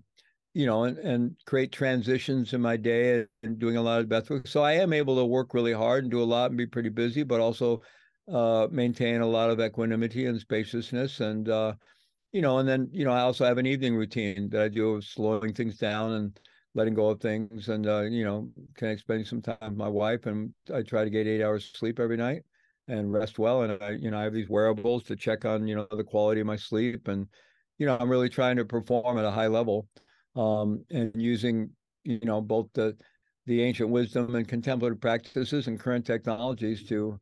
you 0.54 0.66
know, 0.66 0.84
and, 0.84 0.98
and 0.98 1.36
create 1.46 1.70
transitions 1.70 2.52
in 2.54 2.60
my 2.60 2.76
day 2.76 3.24
and 3.44 3.58
doing 3.58 3.76
a 3.76 3.82
lot 3.82 4.00
of 4.00 4.08
breath 4.08 4.30
work. 4.30 4.48
So 4.48 4.62
I 4.62 4.72
am 4.72 4.92
able 4.92 5.16
to 5.16 5.24
work 5.24 5.54
really 5.54 5.72
hard 5.72 6.02
and 6.04 6.10
do 6.10 6.22
a 6.22 6.24
lot 6.24 6.50
and 6.50 6.58
be 6.58 6.66
pretty 6.66 6.88
busy, 6.88 7.22
but 7.22 7.40
also 7.40 7.82
uh, 8.32 8.66
maintain 8.70 9.20
a 9.20 9.26
lot 9.26 9.50
of 9.50 9.60
equanimity 9.60 10.26
and 10.26 10.40
spaciousness. 10.40 11.20
And, 11.20 11.48
uh, 11.48 11.74
you 12.32 12.42
know, 12.42 12.58
and 12.58 12.68
then, 12.68 12.88
you 12.92 13.04
know, 13.04 13.12
I 13.12 13.20
also 13.20 13.44
have 13.44 13.58
an 13.58 13.66
evening 13.66 13.96
routine 13.96 14.48
that 14.50 14.62
I 14.62 14.68
do 14.68 14.94
of 14.94 15.04
slowing 15.04 15.54
things 15.54 15.78
down 15.78 16.12
and 16.12 16.40
letting 16.74 16.94
go 16.94 17.08
of 17.08 17.20
things 17.20 17.68
and, 17.68 17.86
uh, 17.86 18.02
you 18.02 18.24
know, 18.24 18.50
of 18.80 19.00
spending 19.00 19.24
some 19.24 19.40
time 19.40 19.56
with 19.62 19.76
my 19.76 19.88
wife. 19.88 20.26
And 20.26 20.52
I 20.72 20.82
try 20.82 21.04
to 21.04 21.10
get 21.10 21.26
eight 21.26 21.42
hours 21.42 21.64
of 21.64 21.76
sleep 21.76 21.98
every 21.98 22.16
night 22.16 22.42
and 22.86 23.12
rest 23.12 23.38
well. 23.38 23.62
And 23.62 23.82
I, 23.82 23.90
you 23.92 24.10
know, 24.10 24.18
I 24.18 24.24
have 24.24 24.34
these 24.34 24.48
wearables 24.48 25.04
to 25.04 25.16
check 25.16 25.44
on, 25.44 25.66
you 25.66 25.74
know, 25.74 25.86
the 25.90 26.04
quality 26.04 26.40
of 26.40 26.46
my 26.46 26.56
sleep. 26.56 27.08
And, 27.08 27.26
you 27.78 27.86
know, 27.86 27.96
I'm 27.98 28.10
really 28.10 28.28
trying 28.28 28.56
to 28.56 28.64
perform 28.64 29.18
at 29.18 29.24
a 29.24 29.30
high 29.30 29.46
level 29.46 29.88
um, 30.36 30.84
and 30.90 31.12
using, 31.16 31.70
you 32.04 32.20
know, 32.22 32.40
both 32.40 32.68
the, 32.74 32.96
the 33.46 33.62
ancient 33.62 33.88
wisdom 33.88 34.34
and 34.34 34.46
contemplative 34.46 35.00
practices 35.00 35.66
and 35.66 35.80
current 35.80 36.04
technologies 36.04 36.86
to 36.88 37.18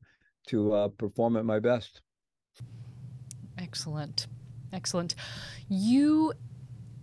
to 0.49 0.73
uh, 0.73 0.89
perform 0.89 1.37
at 1.37 1.45
my 1.45 1.59
best. 1.59 2.03
Excellent. 3.59 4.29
Excellent. 4.73 5.15
You 5.69 6.33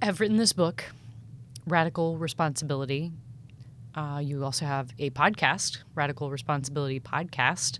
have 0.01 0.19
written 0.19 0.37
this 0.37 0.53
book, 0.53 0.85
Radical 1.65 2.17
Responsibility. 2.17 3.11
Uh, 3.95 4.19
you 4.23 4.43
also 4.43 4.65
have 4.65 4.89
a 4.99 5.09
podcast, 5.11 5.79
Radical 5.95 6.29
Responsibility 6.29 6.99
Podcast. 6.99 7.79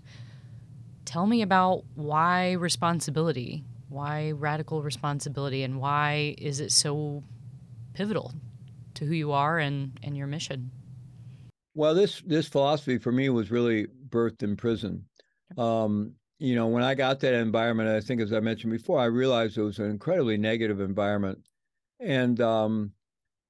Tell 1.04 1.26
me 1.26 1.42
about 1.42 1.84
why 1.94 2.52
responsibility, 2.52 3.64
why 3.88 4.30
radical 4.30 4.82
responsibility, 4.82 5.62
and 5.62 5.80
why 5.80 6.34
is 6.38 6.60
it 6.60 6.72
so 6.72 7.22
pivotal 7.92 8.32
to 8.94 9.04
who 9.04 9.12
you 9.12 9.32
are 9.32 9.58
and, 9.58 9.98
and 10.02 10.16
your 10.16 10.26
mission? 10.26 10.70
Well, 11.74 11.94
this 11.94 12.22
this 12.24 12.46
philosophy 12.46 12.98
for 12.98 13.10
me 13.10 13.28
was 13.28 13.50
really 13.50 13.88
birthed 14.08 14.44
in 14.44 14.56
prison 14.56 15.04
um, 15.58 16.12
you 16.38 16.54
know, 16.54 16.66
when 16.66 16.82
I 16.82 16.94
got 16.94 17.20
that 17.20 17.34
environment, 17.34 17.88
I 17.88 18.00
think 18.00 18.20
as 18.20 18.32
I 18.32 18.40
mentioned 18.40 18.72
before, 18.72 18.98
I 19.00 19.04
realized 19.06 19.56
it 19.56 19.62
was 19.62 19.78
an 19.78 19.90
incredibly 19.90 20.36
negative 20.36 20.80
environment. 20.80 21.46
And 22.00 22.40
um, 22.40 22.92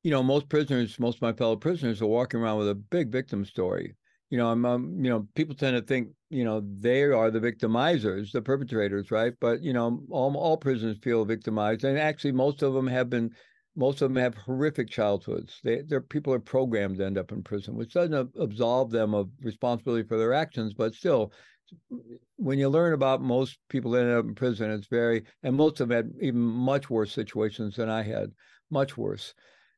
you 0.02 0.10
know, 0.10 0.22
most 0.22 0.48
prisoners, 0.48 0.98
most 1.00 1.16
of 1.16 1.22
my 1.22 1.32
fellow 1.32 1.56
prisoners 1.56 2.02
are 2.02 2.06
walking 2.06 2.40
around 2.40 2.58
with 2.58 2.68
a 2.68 2.74
big 2.74 3.10
victim 3.10 3.44
story. 3.44 3.96
You 4.30 4.38
know, 4.38 4.50
I'm, 4.50 4.64
um, 4.66 5.04
you 5.04 5.10
know, 5.10 5.28
people 5.34 5.54
tend 5.54 5.76
to 5.76 5.82
think, 5.82 6.10
you 6.30 6.44
know, 6.44 6.60
they 6.78 7.04
are 7.04 7.30
the 7.30 7.40
victimizers, 7.40 8.32
the 8.32 8.42
perpetrators, 8.42 9.10
right? 9.10 9.34
But 9.40 9.62
you 9.62 9.72
know, 9.72 10.04
all 10.10 10.36
all 10.36 10.56
prisoners 10.56 10.98
feel 10.98 11.24
victimized, 11.24 11.84
and 11.84 11.98
actually, 11.98 12.32
most 12.32 12.62
of 12.62 12.74
them 12.74 12.86
have 12.88 13.08
been, 13.10 13.34
most 13.76 14.02
of 14.02 14.10
them 14.10 14.22
have 14.22 14.34
horrific 14.34 14.90
childhoods. 14.90 15.60
They, 15.62 15.82
their 15.82 16.00
people 16.00 16.32
are 16.34 16.40
programmed 16.40 16.98
to 16.98 17.06
end 17.06 17.18
up 17.18 17.32
in 17.32 17.42
prison, 17.42 17.76
which 17.76 17.94
doesn't 17.94 18.32
absolve 18.38 18.90
them 18.90 19.14
of 19.14 19.30
responsibility 19.40 20.06
for 20.06 20.18
their 20.18 20.32
actions, 20.34 20.74
but 20.74 20.94
still, 20.94 21.32
when 22.36 22.58
you 22.58 22.68
learn 22.68 22.92
about 22.92 23.20
most 23.22 23.58
people 23.68 23.92
that 23.92 24.02
end 24.02 24.12
up 24.12 24.24
in 24.24 24.34
prison, 24.34 24.70
it's 24.70 24.86
very, 24.86 25.24
and 25.42 25.56
most 25.56 25.80
of 25.80 25.88
them 25.88 25.96
had 25.96 26.12
even 26.20 26.40
much 26.40 26.90
worse 26.90 27.12
situations 27.12 27.76
than 27.76 27.88
I 27.88 28.02
had, 28.02 28.32
much 28.70 28.96
worse. 28.96 29.34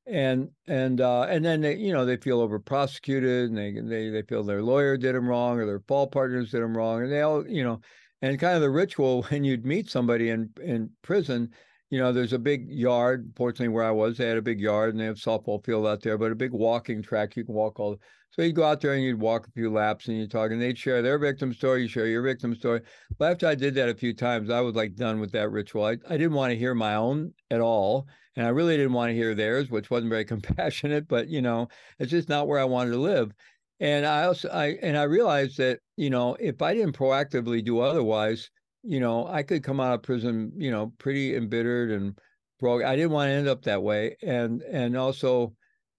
And 0.07 0.51
and 0.69 1.01
uh, 1.01 1.23
and 1.23 1.45
then 1.45 1.61
they, 1.63 1.77
you 1.77 1.93
know, 1.93 2.05
they 2.05 2.17
feel 2.17 2.41
over 2.41 2.61
prosecuted, 2.61 3.51
and 3.51 3.59
they 3.59 3.73
they 3.73 4.09
they 4.09 4.23
feel 4.23 4.45
their 4.45 4.63
lawyer 4.63 4.97
did 4.97 5.17
them 5.17 5.29
wrong, 5.29 5.59
or 5.59 5.67
their 5.67 5.83
fall 5.89 6.07
partners 6.07 6.53
did 6.53 6.63
them 6.63 6.77
wrong, 6.77 7.03
and 7.03 7.11
they 7.11 7.23
all, 7.23 7.47
you 7.49 7.65
know, 7.65 7.81
and 8.23 8.39
kind 8.39 8.55
of 8.55 8.63
the 8.63 8.71
ritual 8.71 9.23
when 9.31 9.43
you'd 9.43 9.67
meet 9.67 9.91
somebody 9.91 10.29
in 10.31 10.51
in 10.63 10.91
prison, 11.03 11.51
you 11.91 11.99
know, 11.99 12.13
there's 12.13 12.33
a 12.33 12.39
big 12.39 12.69
yard. 12.71 13.33
Fortunately, 13.37 13.69
where 13.69 13.85
I 13.85 13.91
was, 13.91 14.17
they 14.17 14.29
had 14.29 14.37
a 14.37 14.43
big 14.43 14.61
yard 14.61 14.91
and 14.91 15.01
they 15.01 15.07
have 15.07 15.17
softball 15.17 15.65
field 15.65 15.87
out 15.89 16.03
there, 16.03 16.17
but 16.19 16.31
a 16.31 16.37
big 16.37 16.53
walking 16.53 17.03
track. 17.03 17.37
You 17.37 17.45
can 17.45 17.55
walk 17.55 17.81
all. 17.81 17.99
So 18.31 18.43
you'd 18.43 18.55
go 18.55 18.65
out 18.65 18.81
there 18.81 18.93
and 18.93 19.03
you'd 19.03 19.21
walk 19.21 19.49
a 19.49 19.51
few 19.53 19.71
laps 19.73 20.09
and 20.09 20.19
you'd 20.19 20.31
talk, 20.31 20.51
and 20.51 20.61
they'd 20.61 20.79
share 20.79 21.01
their 21.01 21.19
victim 21.19 21.55
story. 21.55 21.83
You 21.83 21.89
share 21.89 22.07
your 22.07 22.23
victim 22.23 22.55
story. 22.55 22.83
But 23.19 23.33
after 23.33 23.47
I 23.47 23.55
did 23.55 23.75
that 23.77 23.89
a 23.89 23.95
few 23.95 24.13
times, 24.13 24.51
I 24.51 24.61
was 24.61 24.75
like 24.75 24.95
done 24.95 25.21
with 25.21 25.33
that 25.33 25.51
ritual. 25.51 25.85
I, 25.85 25.93
I 26.09 26.17
didn't 26.17 26.35
want 26.35 26.51
to 26.51 26.59
hear 26.59 26.75
my 26.75 26.95
own 26.95 27.33
at 27.51 27.61
all, 27.61 28.09
and 28.37 28.47
I 28.47 28.51
really 28.51 28.77
didn't 28.77 28.93
want 28.93 29.11
to 29.11 29.15
hear 29.15 29.35
theirs, 29.35 29.71
which 29.71 29.91
wasn't 29.91 30.11
very 30.11 30.25
compassionate. 30.27 31.09
But 31.09 31.29
you 31.29 31.41
know, 31.41 31.69
it's 31.99 32.11
just 32.11 32.29
not 32.29 32.49
where 32.49 32.59
I 32.59 32.65
wanted 32.65 32.91
to 32.91 32.99
live. 32.99 33.33
And 33.81 34.07
I 34.07 34.25
also 34.25 34.49
I 34.51 34.77
and 34.83 34.97
I 34.99 35.05
realized 35.05 35.59
that 35.59 35.81
you 35.97 36.11
know 36.11 36.35
if 36.41 36.61
I 36.63 36.75
didn't 36.75 36.97
proactively 36.97 37.65
do 37.65 37.81
otherwise 37.81 38.51
you 38.87 39.01
know, 39.01 39.27
I 39.27 39.43
could 39.43 39.65
come 39.65 39.81
out 39.81 39.95
of 39.95 40.03
prison, 40.03 40.53
you 40.57 40.71
know, 40.71 40.93
pretty 40.99 41.35
embittered 41.35 41.91
and 41.91 42.17
broke. 42.61 42.85
I 42.85 42.95
didn't 42.95 43.11
want 43.11 43.29
to 43.29 43.33
end 43.33 43.49
up 43.49 43.63
that 43.63 43.83
way, 43.83 44.17
and 44.23 44.63
and 44.63 44.97
also, 44.97 45.55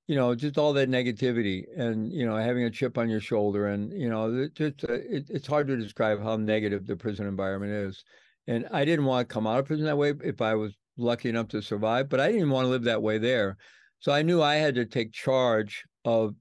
you 0.08 0.16
know, 0.16 0.34
just 0.36 0.58
all 0.58 0.74
that 0.74 0.90
negativity 0.90 1.66
and 1.78 2.12
you 2.14 2.26
know 2.26 2.38
having 2.38 2.64
a 2.64 2.72
chip 2.72 2.98
on 2.98 3.10
your 3.10 3.20
shoulder, 3.20 3.68
and 3.68 3.92
you 3.94 4.10
know, 4.10 4.48
just 4.54 4.84
uh, 4.86 4.94
it, 4.94 5.30
it's 5.30 5.48
hard 5.48 5.68
to 5.68 5.78
describe 5.78 6.22
how 6.22 6.38
negative 6.38 6.88
the 6.88 6.96
prison 6.96 7.28
environment 7.28 7.74
is. 7.74 8.04
And 8.48 8.68
I 8.72 8.86
didn't 8.86 9.06
want 9.06 9.28
to 9.28 9.34
come 9.34 9.46
out 9.46 9.60
of 9.60 9.66
prison 9.66 9.86
that 9.86 9.98
way 9.98 10.14
if 10.24 10.42
I 10.42 10.56
was 10.56 10.74
lucky 10.98 11.28
enough 11.30 11.50
to 11.50 11.62
survive, 11.62 12.08
but 12.08 12.22
I 12.22 12.32
didn't 12.32 12.50
want 12.50 12.66
to 12.66 12.70
live 12.70 12.84
that 12.84 13.02
way 13.02 13.18
there. 13.18 13.58
So 14.00 14.14
I 14.14 14.22
knew 14.22 14.42
I 14.42 14.56
had 14.56 14.76
to 14.76 14.86
take 14.86 15.12
charge 15.12 15.84
of 16.06 16.34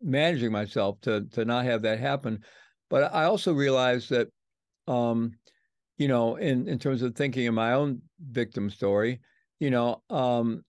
managing 0.00 0.52
myself 0.52 1.00
to 1.02 1.26
to 1.32 1.44
not 1.44 1.64
have 1.64 1.82
that 1.82 1.98
happen. 1.98 2.44
But 2.88 3.12
I 3.14 3.24
also 3.24 3.52
realized 3.52 4.10
that 4.10 4.28
um, 4.86 5.32
you 5.98 6.08
know, 6.08 6.36
in 6.36 6.68
in 6.68 6.78
terms 6.78 7.02
of 7.02 7.14
thinking 7.14 7.46
of 7.46 7.54
my 7.54 7.72
own 7.72 8.02
victim 8.20 8.70
story, 8.70 9.20
you 9.58 9.70
know, 9.70 10.02
um, 10.10 10.64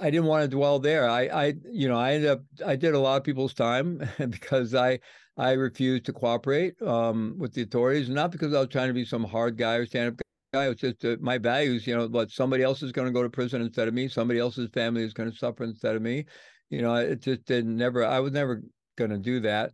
I 0.00 0.10
didn't 0.10 0.26
want 0.26 0.42
to 0.42 0.56
dwell 0.56 0.78
there. 0.78 1.08
I, 1.08 1.26
I, 1.26 1.54
you 1.70 1.88
know, 1.88 1.96
I 1.96 2.12
ended 2.12 2.30
up, 2.30 2.40
I 2.64 2.76
did 2.76 2.94
a 2.94 2.98
lot 2.98 3.16
of 3.16 3.24
people's 3.24 3.54
time 3.54 4.02
because 4.30 4.74
I, 4.74 4.98
I 5.36 5.52
refused 5.52 6.06
to 6.06 6.12
cooperate 6.12 6.80
um, 6.82 7.34
with 7.38 7.54
the 7.54 7.62
authorities, 7.62 8.08
not 8.08 8.32
because 8.32 8.54
I 8.54 8.60
was 8.60 8.68
trying 8.68 8.88
to 8.88 8.94
be 8.94 9.04
some 9.04 9.24
hard 9.24 9.56
guy 9.56 9.74
or 9.74 9.86
stand 9.86 10.08
up 10.08 10.20
guy. 10.52 10.66
It 10.66 10.68
was 10.68 10.76
just 10.78 11.04
uh, 11.04 11.16
my 11.20 11.38
values, 11.38 11.86
you 11.86 11.96
know, 11.96 12.08
but 12.08 12.30
somebody 12.30 12.62
else 12.62 12.82
is 12.82 12.92
going 12.92 13.06
to 13.06 13.12
go 13.12 13.22
to 13.22 13.30
prison 13.30 13.62
instead 13.62 13.86
of 13.86 13.94
me. 13.94 14.08
Somebody 14.08 14.40
else's 14.40 14.70
family 14.70 15.04
is 15.04 15.14
going 15.14 15.30
to 15.30 15.36
suffer 15.36 15.62
instead 15.62 15.94
of 15.94 16.02
me. 16.02 16.26
You 16.70 16.82
know, 16.82 16.96
it 16.96 17.20
just 17.20 17.44
didn't 17.44 17.76
never, 17.76 18.04
I 18.04 18.18
was 18.20 18.32
never 18.32 18.62
going 18.96 19.10
to 19.10 19.18
do 19.18 19.40
that 19.40 19.72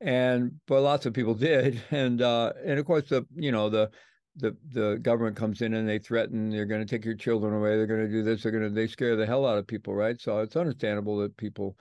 and 0.00 0.52
but 0.66 0.82
lots 0.82 1.06
of 1.06 1.14
people 1.14 1.34
did 1.50 1.82
and 1.90 2.20
uh 2.22 2.52
and 2.64 2.78
of 2.78 2.86
course 2.86 3.08
the 3.08 3.26
you 3.34 3.52
know 3.52 3.68
the 3.70 3.90
the 4.36 4.56
the 4.72 4.98
government 5.02 5.36
comes 5.36 5.62
in 5.62 5.74
and 5.74 5.88
they 5.88 5.98
threaten 5.98 6.50
they're 6.50 6.66
going 6.66 6.84
to 6.84 6.86
take 6.86 7.04
your 7.04 7.14
children 7.14 7.54
away 7.54 7.76
they're 7.76 7.86
going 7.86 8.04
to 8.04 8.10
do 8.10 8.22
this 8.22 8.42
they're 8.42 8.52
going 8.52 8.64
to 8.64 8.70
they 8.70 8.86
scare 8.86 9.16
the 9.16 9.26
hell 9.26 9.46
out 9.46 9.58
of 9.58 9.66
people 9.66 9.94
right? 9.94 10.20
So 10.20 10.38
it's 10.40 10.56
understandable 10.56 11.18
that 11.18 11.36
people 11.36 11.76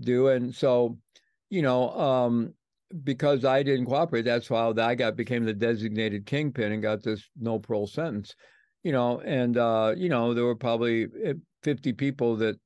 do 0.00 0.28
and 0.28 0.54
so 0.54 0.98
you 1.50 1.62
know 1.62 1.90
um 1.90 2.54
because 3.04 3.44
i 3.44 3.62
didn't 3.62 3.86
cooperate 3.86 4.22
that's 4.22 4.50
why 4.50 4.72
i 4.80 4.94
got 4.94 5.16
became 5.16 5.44
the 5.44 5.52
designated 5.52 6.26
kingpin 6.26 6.72
and 6.72 6.82
got 6.82 7.02
this 7.02 7.28
no 7.38 7.58
parole 7.58 7.86
sentence 7.86 8.34
you 8.82 8.92
know? 8.92 9.20
And 9.20 9.56
uh 9.56 9.94
you 9.96 10.08
know 10.08 10.34
there 10.34 10.44
were 10.44 10.56
probably 10.56 11.06
eh, 11.24 11.34
50 11.62 11.92
people 11.92 12.36
that 12.36 12.58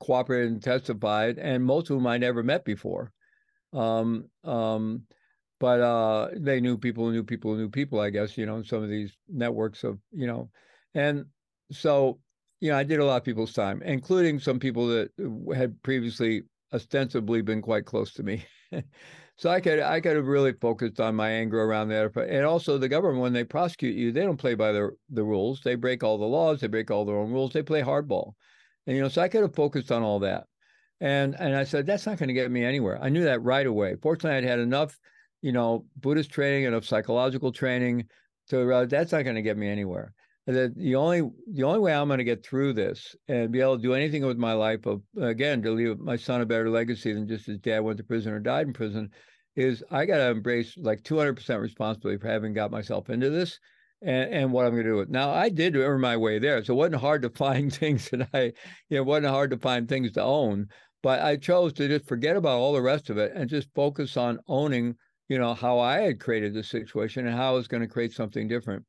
cooperated 0.00 0.52
and 0.52 0.62
testified 0.62 1.38
and 1.38 1.64
most 1.64 1.90
of 1.90 1.96
whom 1.96 2.06
i 2.06 2.18
never 2.18 2.42
met 2.42 2.64
before. 2.64 3.12
Um, 3.72 4.28
um, 4.44 5.02
but 5.60 5.80
uh, 5.80 6.28
they 6.36 6.60
knew 6.60 6.76
people, 6.76 7.10
knew 7.10 7.22
people, 7.22 7.54
knew 7.54 7.68
people. 7.68 8.00
I 8.00 8.10
guess 8.10 8.36
you 8.36 8.46
know 8.46 8.62
some 8.62 8.82
of 8.82 8.88
these 8.88 9.16
networks 9.28 9.84
of 9.84 9.98
you 10.12 10.26
know, 10.26 10.50
and 10.94 11.26
so 11.70 12.20
you 12.60 12.70
know 12.70 12.78
I 12.78 12.84
did 12.84 13.00
a 13.00 13.04
lot 13.04 13.16
of 13.18 13.24
people's 13.24 13.52
time, 13.52 13.82
including 13.82 14.38
some 14.38 14.58
people 14.58 14.88
that 14.88 15.10
had 15.54 15.82
previously 15.82 16.42
ostensibly 16.72 17.40
been 17.40 17.62
quite 17.62 17.86
close 17.86 18.12
to 18.14 18.22
me. 18.22 18.44
so 19.36 19.50
I 19.50 19.60
could 19.60 19.80
I 19.80 20.00
could 20.00 20.16
have 20.16 20.26
really 20.26 20.52
focused 20.52 21.00
on 21.00 21.14
my 21.14 21.30
anger 21.30 21.62
around 21.62 21.88
that. 21.88 22.16
And 22.16 22.44
also 22.44 22.78
the 22.78 22.88
government, 22.88 23.22
when 23.22 23.32
they 23.32 23.44
prosecute 23.44 23.96
you, 23.96 24.12
they 24.12 24.22
don't 24.22 24.36
play 24.36 24.54
by 24.54 24.72
the 24.72 24.90
the 25.10 25.24
rules. 25.24 25.60
They 25.62 25.76
break 25.76 26.02
all 26.02 26.18
the 26.18 26.24
laws. 26.24 26.60
They 26.60 26.66
break 26.66 26.90
all 26.90 27.04
their 27.04 27.16
own 27.16 27.32
rules. 27.32 27.52
They 27.52 27.62
play 27.62 27.82
hardball. 27.82 28.32
And 28.86 28.96
you 28.96 29.02
know, 29.02 29.08
so 29.08 29.22
I 29.22 29.28
could 29.28 29.42
have 29.42 29.54
focused 29.54 29.92
on 29.92 30.02
all 30.02 30.18
that. 30.20 30.46
And 31.00 31.36
and 31.38 31.54
I 31.54 31.64
said, 31.64 31.86
that's 31.86 32.06
not 32.06 32.18
going 32.18 32.28
to 32.28 32.34
get 32.34 32.50
me 32.50 32.64
anywhere. 32.64 32.98
I 33.02 33.08
knew 33.08 33.24
that 33.24 33.42
right 33.42 33.66
away. 33.66 33.96
Fortunately, 34.00 34.36
I'd 34.36 34.44
had 34.44 34.58
enough, 34.58 34.98
you 35.44 35.52
know, 35.52 35.84
Buddhist 35.98 36.30
training, 36.30 36.64
enough 36.64 36.86
psychological 36.86 37.52
training 37.52 38.06
to 38.48 38.64
realize 38.64 38.88
that's 38.88 39.12
not 39.12 39.24
going 39.24 39.36
to 39.36 39.42
get 39.42 39.58
me 39.58 39.68
anywhere. 39.68 40.14
That 40.46 40.74
the 40.74 40.94
only 40.94 41.20
the 41.52 41.64
only 41.64 41.80
way 41.80 41.94
I'm 41.94 42.08
going 42.08 42.16
to 42.16 42.24
get 42.24 42.44
through 42.44 42.72
this 42.72 43.14
and 43.28 43.52
be 43.52 43.60
able 43.60 43.76
to 43.76 43.82
do 43.82 43.92
anything 43.92 44.24
with 44.24 44.38
my 44.38 44.54
life 44.54 44.86
of 44.86 45.02
again 45.20 45.60
to 45.62 45.70
leave 45.70 45.98
my 45.98 46.16
son 46.16 46.40
a 46.40 46.46
better 46.46 46.70
legacy 46.70 47.12
than 47.12 47.28
just 47.28 47.44
his 47.44 47.58
dad 47.58 47.80
went 47.80 47.98
to 47.98 48.04
prison 48.04 48.32
or 48.32 48.40
died 48.40 48.68
in 48.68 48.72
prison 48.72 49.10
is 49.54 49.84
I 49.90 50.06
got 50.06 50.16
to 50.16 50.30
embrace 50.30 50.78
like 50.78 51.02
200% 51.02 51.60
responsibility 51.60 52.18
for 52.18 52.28
having 52.28 52.54
got 52.54 52.70
myself 52.70 53.10
into 53.10 53.28
this 53.28 53.60
and, 54.00 54.32
and 54.32 54.52
what 54.52 54.64
I'm 54.64 54.72
going 54.72 54.84
to 54.84 54.90
do 54.90 54.96
with. 54.96 55.10
Now, 55.10 55.30
I 55.30 55.50
did 55.50 55.76
earn 55.76 56.00
my 56.00 56.16
way 56.16 56.38
there, 56.38 56.64
so 56.64 56.72
it 56.72 56.76
wasn't 56.76 57.02
hard 57.02 57.22
to 57.22 57.30
find 57.30 57.72
things 57.74 58.08
that 58.10 58.28
I, 58.32 58.44
you 58.88 58.96
know, 58.96 59.02
it 59.02 59.06
wasn't 59.06 59.26
hard 59.26 59.50
to 59.50 59.58
find 59.58 59.88
things 59.88 60.12
to 60.12 60.22
own. 60.22 60.68
But 61.02 61.20
I 61.20 61.36
chose 61.36 61.74
to 61.74 61.86
just 61.86 62.08
forget 62.08 62.34
about 62.34 62.58
all 62.58 62.72
the 62.72 62.80
rest 62.80 63.10
of 63.10 63.18
it 63.18 63.32
and 63.34 63.48
just 63.48 63.68
focus 63.74 64.16
on 64.16 64.40
owning, 64.48 64.96
you 65.28 65.38
know, 65.38 65.54
how 65.54 65.78
I 65.78 66.00
had 66.00 66.20
created 66.20 66.54
the 66.54 66.62
situation 66.62 67.26
and 67.26 67.36
how 67.36 67.52
I 67.52 67.56
was 67.56 67.68
going 67.68 67.82
to 67.82 67.88
create 67.88 68.12
something 68.12 68.48
different. 68.48 68.84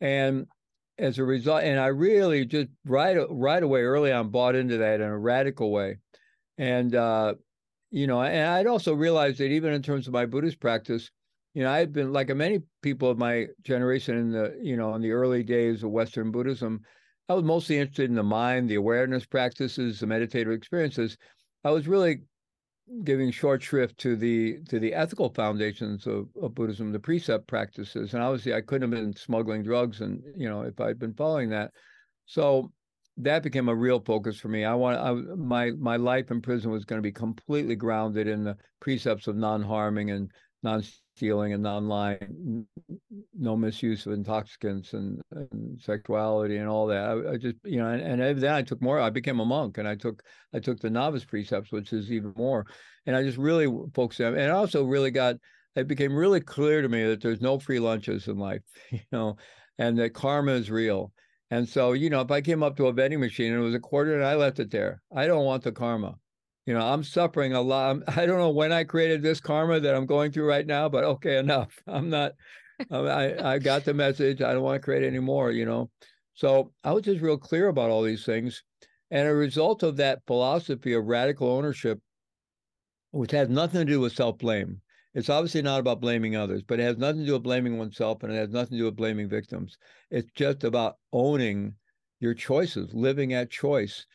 And 0.00 0.46
as 0.98 1.18
a 1.18 1.24
result, 1.24 1.62
and 1.62 1.78
I 1.78 1.88
really 1.88 2.44
just 2.46 2.68
right 2.84 3.18
right 3.30 3.62
away 3.62 3.82
early 3.82 4.12
on 4.12 4.30
bought 4.30 4.54
into 4.54 4.78
that 4.78 5.00
in 5.00 5.08
a 5.08 5.18
radical 5.18 5.70
way. 5.70 5.98
And 6.58 6.94
uh, 6.94 7.34
you 7.90 8.06
know, 8.06 8.22
and 8.22 8.48
I'd 8.48 8.66
also 8.66 8.94
realized 8.94 9.38
that 9.38 9.50
even 9.50 9.72
in 9.72 9.82
terms 9.82 10.06
of 10.06 10.12
my 10.12 10.26
Buddhist 10.26 10.60
practice, 10.60 11.10
you 11.54 11.62
know, 11.62 11.70
I've 11.70 11.92
been 11.92 12.12
like 12.12 12.28
many 12.34 12.60
people 12.82 13.10
of 13.10 13.18
my 13.18 13.46
generation 13.62 14.16
in 14.16 14.32
the, 14.32 14.58
you 14.60 14.76
know, 14.76 14.94
in 14.94 15.02
the 15.02 15.12
early 15.12 15.42
days 15.42 15.82
of 15.82 15.90
Western 15.90 16.30
Buddhism, 16.30 16.80
I 17.28 17.34
was 17.34 17.44
mostly 17.44 17.78
interested 17.78 18.10
in 18.10 18.16
the 18.16 18.22
mind, 18.22 18.68
the 18.68 18.74
awareness 18.74 19.24
practices, 19.24 20.00
the 20.00 20.06
meditative 20.06 20.52
experiences. 20.52 21.16
I 21.64 21.70
was 21.70 21.88
really 21.88 22.20
giving 23.04 23.30
short 23.30 23.62
shrift 23.62 23.98
to 23.98 24.16
the 24.16 24.58
to 24.68 24.78
the 24.78 24.94
ethical 24.94 25.30
foundations 25.30 26.06
of, 26.06 26.28
of 26.40 26.54
Buddhism, 26.54 26.92
the 26.92 27.00
precept 27.00 27.46
practices, 27.46 28.14
and 28.14 28.22
obviously 28.22 28.54
I 28.54 28.60
couldn't 28.60 28.92
have 28.92 29.02
been 29.02 29.14
smuggling 29.14 29.62
drugs, 29.62 30.00
and 30.00 30.22
you 30.36 30.48
know 30.48 30.62
if 30.62 30.80
I'd 30.80 30.98
been 30.98 31.14
following 31.14 31.50
that, 31.50 31.72
so 32.26 32.72
that 33.18 33.42
became 33.42 33.68
a 33.68 33.74
real 33.74 34.00
focus 34.00 34.38
for 34.38 34.48
me. 34.48 34.64
I 34.64 34.74
want 34.74 34.98
I, 34.98 35.12
my 35.34 35.70
my 35.72 35.96
life 35.96 36.30
in 36.30 36.40
prison 36.40 36.70
was 36.70 36.84
going 36.84 36.98
to 36.98 37.06
be 37.06 37.12
completely 37.12 37.76
grounded 37.76 38.28
in 38.28 38.44
the 38.44 38.56
precepts 38.80 39.26
of 39.26 39.36
non-harming 39.36 40.10
and 40.10 40.30
non 40.62 40.82
stealing 41.16 41.54
and 41.54 41.62
non-lying, 41.62 42.66
no 43.34 43.56
misuse 43.56 44.04
of 44.06 44.12
intoxicants 44.12 44.92
and, 44.92 45.20
and 45.30 45.80
sexuality 45.80 46.58
and 46.58 46.68
all 46.68 46.86
that. 46.86 47.04
I, 47.04 47.32
I, 47.32 47.36
just, 47.38 47.56
you 47.64 47.78
know, 47.78 47.88
and, 47.88 48.20
and 48.20 48.38
then 48.38 48.52
I 48.52 48.62
took 48.62 48.82
more. 48.82 49.00
I 49.00 49.10
became 49.10 49.40
a 49.40 49.44
monk, 49.44 49.78
and 49.78 49.88
I 49.88 49.94
took 49.94 50.22
I 50.54 50.60
took 50.60 50.78
the 50.80 50.90
novice 50.90 51.24
precepts, 51.24 51.72
which 51.72 51.92
is 51.92 52.12
even 52.12 52.34
more. 52.36 52.66
And 53.06 53.16
I 53.16 53.22
just 53.22 53.38
really 53.38 53.66
focused 53.94 54.20
on, 54.20 54.34
and 54.34 54.52
I 54.52 54.54
also 54.54 54.84
really 54.84 55.10
got. 55.10 55.36
It 55.74 55.88
became 55.88 56.16
really 56.16 56.40
clear 56.40 56.80
to 56.80 56.88
me 56.88 57.04
that 57.04 57.20
there's 57.20 57.42
no 57.42 57.58
free 57.58 57.78
lunches 57.78 58.28
in 58.28 58.38
life, 58.38 58.62
you 58.90 59.00
know, 59.12 59.36
and 59.78 59.98
that 59.98 60.14
karma 60.14 60.52
is 60.52 60.70
real. 60.70 61.12
And 61.50 61.68
so, 61.68 61.92
you 61.92 62.10
know, 62.10 62.22
if 62.22 62.30
I 62.30 62.40
came 62.40 62.62
up 62.62 62.76
to 62.76 62.86
a 62.86 62.92
vending 62.92 63.20
machine 63.20 63.52
and 63.52 63.60
it 63.60 63.64
was 63.64 63.74
a 63.74 63.80
quarter 63.80 64.14
and 64.14 64.24
I 64.24 64.34
left 64.34 64.58
it 64.58 64.70
there, 64.70 65.02
I 65.14 65.26
don't 65.26 65.44
want 65.44 65.62
the 65.62 65.72
karma 65.72 66.16
you 66.66 66.74
know 66.74 66.80
i'm 66.80 67.02
suffering 67.02 67.54
a 67.54 67.60
lot. 67.60 67.96
I 68.08 68.26
don't 68.26 68.38
know 68.38 68.50
when 68.50 68.72
i 68.72 68.84
created 68.84 69.22
this 69.22 69.40
karma 69.40 69.80
that 69.80 69.94
i'm 69.94 70.06
going 70.06 70.32
through 70.32 70.48
right 70.48 70.66
now 70.66 70.88
but 70.88 71.04
okay 71.04 71.38
enough. 71.38 71.80
I'm 71.86 72.10
not 72.10 72.32
i 72.90 73.54
i 73.54 73.58
got 73.58 73.84
the 73.84 73.94
message. 73.94 74.42
I 74.42 74.52
don't 74.52 74.62
want 74.62 74.80
to 74.80 74.84
create 74.84 75.04
any 75.06 75.20
more 75.20 75.50
you 75.50 75.64
know? 75.64 75.90
So 76.34 76.72
i 76.84 76.92
was 76.92 77.04
just 77.04 77.22
real 77.22 77.38
clear 77.38 77.68
about 77.68 77.90
all 77.90 78.02
these 78.02 78.26
things 78.26 78.62
and 79.10 79.28
a 79.28 79.34
result 79.34 79.82
of 79.82 79.96
that 79.96 80.22
philosophy 80.26 80.92
of 80.92 81.06
radical 81.06 81.48
ownership 81.48 82.00
which 83.12 83.30
has 83.30 83.48
nothing 83.48 83.86
to 83.86 83.92
do 83.92 84.00
with 84.00 84.12
self-blame. 84.12 84.80
It's 85.14 85.30
obviously 85.30 85.62
not 85.62 85.80
about 85.80 86.00
blaming 86.00 86.36
others 86.36 86.62
but 86.66 86.80
it 86.80 86.82
has 86.82 86.98
nothing 86.98 87.20
to 87.20 87.26
do 87.26 87.32
with 87.34 87.44
blaming 87.44 87.78
oneself 87.78 88.22
and 88.22 88.32
it 88.32 88.36
has 88.36 88.50
nothing 88.50 88.72
to 88.72 88.78
do 88.78 88.84
with 88.86 88.96
blaming 88.96 89.28
victims. 89.28 89.78
It's 90.10 90.30
just 90.34 90.64
about 90.64 90.96
owning 91.12 91.74
your 92.18 92.34
choices 92.34 92.92
living 92.92 93.32
at 93.34 93.50
choice 93.50 94.06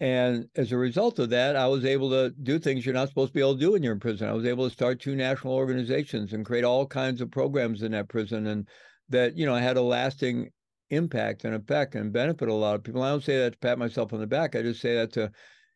and 0.00 0.48
as 0.54 0.70
a 0.70 0.76
result 0.76 1.18
of 1.18 1.30
that, 1.30 1.56
I 1.56 1.66
was 1.66 1.84
able 1.84 2.10
to 2.10 2.30
do 2.30 2.58
things 2.58 2.86
you're 2.86 2.94
not 2.94 3.08
supposed 3.08 3.30
to 3.30 3.34
be 3.34 3.40
able 3.40 3.54
to 3.54 3.60
do 3.60 3.72
when 3.72 3.82
you're 3.82 3.94
in 3.94 4.00
prison. 4.00 4.28
I 4.28 4.32
was 4.32 4.44
able 4.44 4.64
to 4.68 4.72
start 4.72 5.00
two 5.00 5.16
national 5.16 5.54
organizations 5.54 6.32
and 6.32 6.46
create 6.46 6.64
all 6.64 6.86
kinds 6.86 7.20
of 7.20 7.30
programs 7.30 7.82
in 7.82 7.92
that 7.92 8.08
prison, 8.08 8.46
and 8.46 8.68
that 9.08 9.36
you 9.36 9.46
know 9.46 9.54
had 9.54 9.76
a 9.76 9.82
lasting 9.82 10.50
impact 10.90 11.44
and 11.44 11.54
effect 11.54 11.94
and 11.94 12.12
benefit 12.12 12.48
a 12.48 12.54
lot 12.54 12.74
of 12.74 12.82
people. 12.84 13.02
I 13.02 13.10
don't 13.10 13.22
say 13.22 13.38
that 13.38 13.52
to 13.52 13.58
pat 13.58 13.78
myself 13.78 14.12
on 14.12 14.20
the 14.20 14.26
back. 14.26 14.54
I 14.54 14.62
just 14.62 14.80
say 14.80 14.94
that 14.94 15.12
to, 15.14 15.30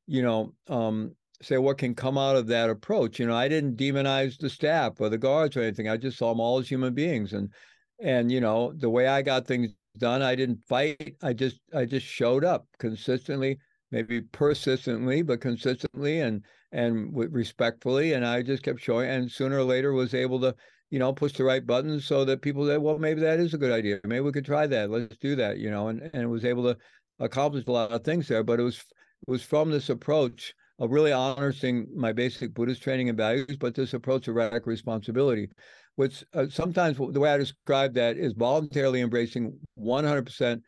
you 0.06 0.22
know, 0.22 0.54
um, 0.68 1.14
say 1.42 1.58
what 1.58 1.78
can 1.78 1.94
come 1.94 2.16
out 2.16 2.36
of 2.36 2.46
that 2.46 2.70
approach. 2.70 3.18
You 3.18 3.26
know, 3.26 3.36
I 3.36 3.48
didn't 3.48 3.76
demonize 3.76 4.38
the 4.38 4.48
staff 4.48 5.00
or 5.00 5.08
the 5.08 5.18
guards 5.18 5.56
or 5.56 5.62
anything. 5.62 5.88
I 5.88 5.96
just 5.96 6.18
saw 6.18 6.30
them 6.30 6.40
all 6.40 6.58
as 6.58 6.68
human 6.68 6.94
beings, 6.94 7.32
and 7.32 7.52
and 8.00 8.30
you 8.30 8.40
know 8.40 8.72
the 8.72 8.90
way 8.90 9.06
I 9.08 9.22
got 9.22 9.46
things 9.46 9.70
done. 9.98 10.22
I 10.22 10.34
didn't 10.34 10.60
fight. 10.68 11.16
I 11.22 11.32
just 11.32 11.60
I 11.74 11.84
just 11.84 12.06
showed 12.06 12.44
up 12.44 12.66
consistently, 12.78 13.58
maybe 13.92 14.22
persistently, 14.22 15.22
but 15.22 15.40
consistently 15.40 16.20
and 16.20 16.42
and 16.72 17.14
respectfully. 17.14 18.14
And 18.14 18.26
I 18.26 18.42
just 18.42 18.62
kept 18.62 18.80
showing, 18.80 19.08
and 19.08 19.30
sooner 19.30 19.58
or 19.58 19.64
later 19.64 19.92
was 19.92 20.14
able 20.14 20.40
to, 20.40 20.54
you 20.90 20.98
know, 20.98 21.12
push 21.12 21.34
the 21.34 21.44
right 21.44 21.64
buttons 21.64 22.06
so 22.06 22.24
that 22.24 22.42
people 22.42 22.66
said, 22.66 22.80
well, 22.80 22.98
maybe 22.98 23.20
that 23.20 23.38
is 23.38 23.54
a 23.54 23.58
good 23.58 23.70
idea. 23.70 24.00
Maybe 24.04 24.20
we 24.20 24.32
could 24.32 24.46
try 24.46 24.66
that. 24.66 24.90
Let's 24.90 25.18
do 25.18 25.36
that. 25.36 25.58
You 25.58 25.70
know, 25.70 25.88
and 25.88 26.10
and 26.14 26.30
was 26.30 26.44
able 26.44 26.64
to 26.64 26.76
accomplish 27.20 27.66
a 27.66 27.72
lot 27.72 27.92
of 27.92 28.02
things 28.02 28.26
there. 28.26 28.42
But 28.42 28.58
it 28.58 28.64
was 28.64 28.78
it 28.78 29.30
was 29.30 29.42
from 29.42 29.70
this 29.70 29.90
approach 29.90 30.54
of 30.78 30.90
really 30.90 31.12
honoring 31.12 31.86
my 31.94 32.12
basic 32.12 32.54
Buddhist 32.54 32.82
training 32.82 33.08
and 33.08 33.16
values, 33.16 33.56
but 33.60 33.74
this 33.74 33.94
approach 33.94 34.26
of 34.26 34.34
radical 34.34 34.70
responsibility, 34.70 35.48
which 35.94 36.24
uh, 36.34 36.46
sometimes 36.50 36.96
the 36.96 37.20
way 37.20 37.30
I 37.30 37.36
describe 37.36 37.94
that 37.94 38.16
is 38.16 38.32
voluntarily 38.32 39.00
embracing 39.00 39.56
100% 39.78 40.62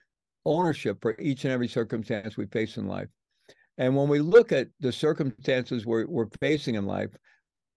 ownership 0.45 0.99
for 1.01 1.16
each 1.18 1.45
and 1.45 1.53
every 1.53 1.68
circumstance 1.68 2.36
we 2.36 2.47
face 2.47 2.76
in 2.76 2.86
life. 2.86 3.09
And 3.78 3.97
when 3.97 4.09
we 4.09 4.20
look 4.20 4.53
at 4.53 4.68
the 4.80 4.92
circumstances 4.92 5.84
we're, 5.84 6.07
we're 6.07 6.28
facing 6.40 6.76
in 6.76 6.86
life, 6.86 7.11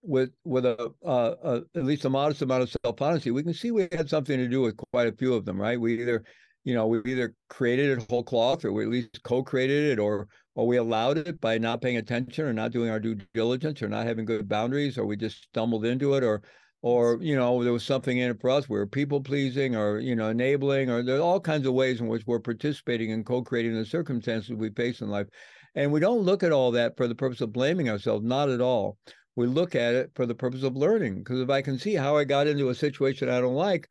with 0.03 0.29
with 0.45 0.65
a, 0.65 0.93
a, 1.03 1.61
at 1.75 1.83
least 1.83 2.05
a 2.05 2.09
modest 2.09 2.41
amount 2.41 2.63
of 2.63 2.75
self 2.83 3.01
honesty, 3.01 3.31
we 3.31 3.43
can 3.43 3.53
see 3.53 3.71
we 3.71 3.87
had 3.91 4.09
something 4.09 4.37
to 4.37 4.47
do 4.47 4.61
with 4.61 4.77
quite 4.93 5.07
a 5.07 5.17
few 5.17 5.33
of 5.33 5.43
them, 5.43 5.59
right? 5.59 5.79
We 5.79 5.99
either, 6.01 6.23
you 6.63 6.75
know, 6.75 6.87
we 6.87 7.01
either 7.05 7.33
created 7.49 7.97
it 7.97 8.05
whole 8.09 8.23
cloth, 8.23 8.63
or 8.63 8.71
we 8.71 8.83
at 8.83 8.89
least 8.89 9.21
co-created 9.23 9.91
it, 9.91 9.99
or 9.99 10.27
or 10.57 10.65
we 10.65 10.77
allowed 10.77 11.19
it 11.19 11.39
by 11.39 11.57
not 11.59 11.81
paying 11.81 11.97
attention 11.97 12.45
or 12.45 12.51
not 12.51 12.71
doing 12.71 12.89
our 12.89 12.99
due 12.99 13.15
diligence 13.33 13.81
or 13.81 13.87
not 13.87 14.07
having 14.07 14.25
good 14.25 14.49
boundaries 14.49 14.97
or 14.97 15.05
we 15.05 15.15
just 15.15 15.43
stumbled 15.43 15.85
into 15.85 16.15
it 16.15 16.23
or 16.23 16.41
or 16.81 17.17
you 17.21 17.35
know 17.35 17.63
there 17.63 17.73
was 17.73 17.83
something 17.83 18.17
in 18.17 18.31
it 18.31 18.39
for 18.39 18.49
us 18.49 18.69
we 18.69 18.77
were 18.77 18.85
people 18.85 19.21
pleasing 19.21 19.75
or 19.75 19.99
you 19.99 20.15
know 20.15 20.29
enabling 20.29 20.89
or 20.89 21.01
there 21.01 21.17
are 21.17 21.21
all 21.21 21.39
kinds 21.39 21.65
of 21.65 21.73
ways 21.73 21.99
in 21.99 22.07
which 22.07 22.23
we're 22.27 22.39
participating 22.39 23.09
in 23.09 23.23
co-creating 23.23 23.73
the 23.73 23.85
circumstances 23.85 24.53
we 24.53 24.69
face 24.71 25.01
in 25.01 25.09
life 25.09 25.27
and 25.75 25.91
we 25.91 25.99
don't 25.99 26.21
look 26.21 26.43
at 26.43 26.51
all 26.51 26.71
that 26.71 26.95
for 26.95 27.07
the 27.07 27.15
purpose 27.15 27.41
of 27.41 27.51
blaming 27.51 27.89
ourselves 27.89 28.23
not 28.23 28.49
at 28.49 28.61
all 28.61 28.97
we 29.35 29.47
look 29.47 29.75
at 29.75 29.95
it 29.95 30.11
for 30.15 30.25
the 30.25 30.35
purpose 30.35 30.63
of 30.63 30.75
learning 30.75 31.17
because 31.17 31.39
if 31.39 31.49
i 31.49 31.61
can 31.61 31.79
see 31.79 31.95
how 31.95 32.15
i 32.15 32.23
got 32.23 32.47
into 32.47 32.69
a 32.69 32.75
situation 32.75 33.29
i 33.29 33.41
don't 33.41 33.55
like 33.55 33.87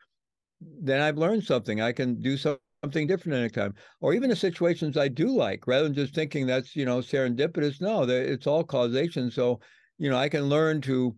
then 0.61 1.01
i've 1.01 1.19
learned 1.19 1.43
something 1.43 1.81
i 1.81 1.93
can 1.93 2.21
do 2.21 2.37
something 2.37 2.61
something 2.85 3.07
different 3.07 3.41
next 3.41 3.55
time, 3.55 3.75
or 4.01 4.15
even 4.15 4.31
the 4.31 4.37
situations 4.37 4.97
I 4.97 5.09
do 5.09 5.29
like, 5.29 5.67
rather 5.67 5.85
than 5.85 5.95
just 5.95 6.15
thinking 6.15 6.47
that's 6.47 6.77
you 6.77 6.85
know 6.85 6.99
serendipitous. 6.99 7.81
No, 7.81 8.05
it's 8.05 8.47
all 8.47 8.63
causation. 8.63 9.31
So 9.31 9.61
you 9.99 10.09
know 10.09 10.17
I 10.17 10.29
can 10.29 10.45
learn 10.45 10.81
to 10.83 11.17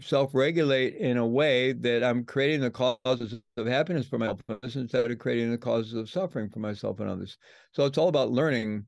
self-regulate 0.00 0.96
in 0.96 1.16
a 1.16 1.26
way 1.26 1.72
that 1.72 2.02
I'm 2.02 2.24
creating 2.24 2.60
the 2.60 2.70
causes 2.70 3.40
of 3.56 3.66
happiness 3.66 4.06
for 4.06 4.18
myself 4.18 4.40
instead 4.62 5.10
of 5.10 5.18
creating 5.18 5.50
the 5.50 5.58
causes 5.58 5.94
of 5.94 6.08
suffering 6.10 6.48
for 6.50 6.60
myself 6.60 7.00
and 7.00 7.08
others. 7.08 7.36
So 7.72 7.84
it's 7.84 7.98
all 7.98 8.08
about 8.08 8.30
learning. 8.30 8.86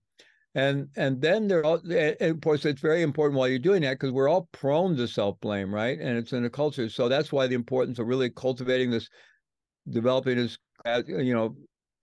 And 0.57 0.89
and 0.97 1.21
then 1.21 1.49
there 1.49 1.67
are 1.67 1.81
of 2.21 2.41
course 2.41 2.65
it's 2.65 2.81
very 2.81 3.03
important 3.03 3.37
while 3.37 3.49
you're 3.49 3.59
doing 3.59 3.83
that 3.83 3.95
because 3.95 4.13
we're 4.13 4.29
all 4.29 4.49
prone 4.53 4.97
to 4.97 5.09
self-blame, 5.09 5.75
right? 5.75 5.99
And 5.99 6.17
it's 6.17 6.33
in 6.33 6.45
a 6.45 6.51
culture. 6.51 6.89
So 6.89 7.09
that's 7.09 7.33
why 7.33 7.49
the 7.49 7.57
importance 7.57 7.99
of 7.99 8.07
really 8.07 8.31
cultivating 8.31 8.91
this, 8.91 9.09
developing 9.91 10.37
this 10.37 10.57
you 11.07 11.35
know 11.35 11.57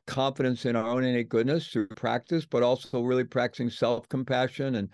confidence 0.08 0.66
in 0.66 0.76
our 0.76 0.90
own 0.90 1.04
innate 1.06 1.30
goodness 1.30 1.68
through 1.68 1.88
practice, 1.88 2.46
but 2.46 2.64
also 2.64 3.02
really 3.02 3.24
practicing 3.24 3.70
self 3.70 4.10
compassion 4.10 4.76
and 4.76 4.90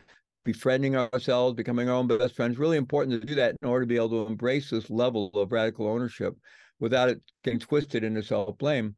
befriending 0.48 0.96
ourselves, 0.96 1.56
becoming 1.56 1.90
our 1.90 1.96
own 1.96 2.08
best 2.08 2.34
friends. 2.34 2.58
Really 2.58 2.78
important 2.78 3.20
to 3.20 3.28
do 3.28 3.36
that 3.36 3.56
in 3.62 3.68
order 3.68 3.84
to 3.84 3.88
be 3.88 3.98
able 3.98 4.10
to 4.10 4.26
embrace 4.26 4.70
this 4.70 4.90
level 4.90 5.30
of 5.34 5.52
radical 5.52 5.88
ownership 5.88 6.36
without 6.80 7.10
it 7.10 7.22
getting 7.44 7.60
twisted 7.60 8.04
into 8.04 8.24
self 8.24 8.58
blame. 8.58 8.96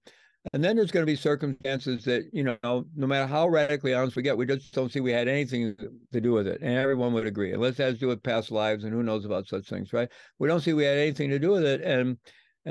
And 0.54 0.64
then 0.64 0.76
there's 0.76 0.92
going 0.92 1.06
to 1.06 1.12
be 1.12 1.18
circumstances 1.18 2.06
that, 2.06 2.30
you 2.32 2.44
know, 2.44 2.86
no 2.96 3.08
matter 3.08 3.26
how 3.26 3.48
radically 3.50 3.94
honest 3.94 4.16
we 4.16 4.22
get, 4.22 4.38
we 4.38 4.46
just 4.46 4.74
don't 4.74 4.92
see 4.92 5.00
we 5.00 5.12
had 5.12 5.28
anything 5.28 5.76
to 6.14 6.22
do 6.22 6.32
with 6.34 6.48
it. 6.48 6.62
And 6.62 6.78
everyone 6.78 7.14
would 7.14 7.26
agree, 7.26 7.52
unless 7.52 7.80
it 7.80 7.84
has 7.84 7.94
to 7.96 8.00
do 8.00 8.08
with 8.08 8.24
past 8.24 8.52
lives 8.52 8.84
and 8.84 8.94
who 8.94 9.04
knows 9.04 9.26
about 9.26 9.48
such 9.48 9.68
things, 9.68 9.92
right? 9.92 10.08
We 10.38 10.48
don't 10.48 10.62
see 10.62 10.74
we 10.74 10.86
had 10.86 10.98
anything 10.98 11.32
to 11.32 11.40
do 11.40 11.50
with 11.50 11.66
it. 11.66 11.82
And, 11.82 12.18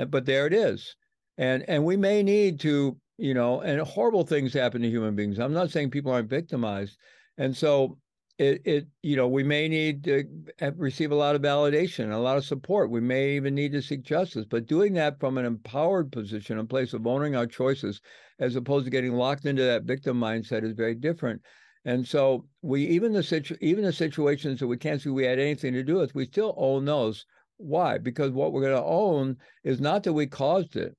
but 0.09 0.25
there 0.25 0.47
it 0.47 0.53
is. 0.53 0.95
And, 1.37 1.63
and 1.67 1.85
we 1.85 1.95
may 1.95 2.23
need 2.23 2.59
to 2.61 2.97
you 3.19 3.33
know, 3.33 3.59
and 3.59 3.81
horrible 3.81 4.25
things 4.25 4.53
happen 4.53 4.81
to 4.81 4.89
human 4.89 5.13
beings. 5.13 5.39
I'm 5.39 5.53
not 5.53 5.69
saying 5.69 5.91
people 5.91 6.11
aren't 6.11 6.29
victimized. 6.29 6.97
And 7.37 7.55
so 7.55 7.97
it, 8.39 8.61
it 8.65 8.87
you 9.03 9.17
know, 9.17 9.27
we 9.27 9.43
may 9.43 9.67
need 9.67 10.05
to 10.05 10.23
uh, 10.61 10.71
receive 10.77 11.11
a 11.11 11.15
lot 11.15 11.35
of 11.35 11.41
validation, 11.41 12.11
a 12.11 12.17
lot 12.17 12.37
of 12.37 12.45
support. 12.45 12.89
We 12.89 13.01
may 13.01 13.35
even 13.35 13.53
need 13.53 13.73
to 13.73 13.81
seek 13.81 14.01
justice, 14.01 14.45
but 14.49 14.65
doing 14.65 14.93
that 14.93 15.19
from 15.19 15.37
an 15.37 15.45
empowered 15.45 16.11
position, 16.11 16.57
a 16.57 16.63
place 16.63 16.93
of 16.93 17.05
owning 17.05 17.35
our 17.35 17.45
choices, 17.45 18.01
as 18.39 18.55
opposed 18.55 18.85
to 18.85 18.91
getting 18.91 19.13
locked 19.13 19.45
into 19.45 19.63
that 19.63 19.83
victim 19.83 20.17
mindset 20.17 20.63
is 20.63 20.73
very 20.73 20.95
different. 20.95 21.41
And 21.83 22.07
so 22.07 22.45
we 22.61 22.85
even 22.87 23.11
the 23.11 23.23
situ- 23.23 23.57
even 23.61 23.83
the 23.83 23.93
situations 23.93 24.59
that 24.59 24.67
we 24.67 24.77
can't 24.77 25.01
see 25.01 25.09
we 25.09 25.25
had 25.25 25.39
anything 25.39 25.73
to 25.73 25.83
do 25.83 25.95
with, 25.95 26.15
we 26.15 26.25
still 26.25 26.55
own 26.57 26.85
those. 26.85 27.25
Why? 27.57 27.97
Because 27.97 28.31
what 28.31 28.53
we're 28.53 28.61
going 28.61 28.81
to 28.81 28.83
own 28.83 29.35
is 29.65 29.81
not 29.81 30.03
that 30.03 30.13
we 30.13 30.27
caused 30.27 30.77
it 30.77 30.95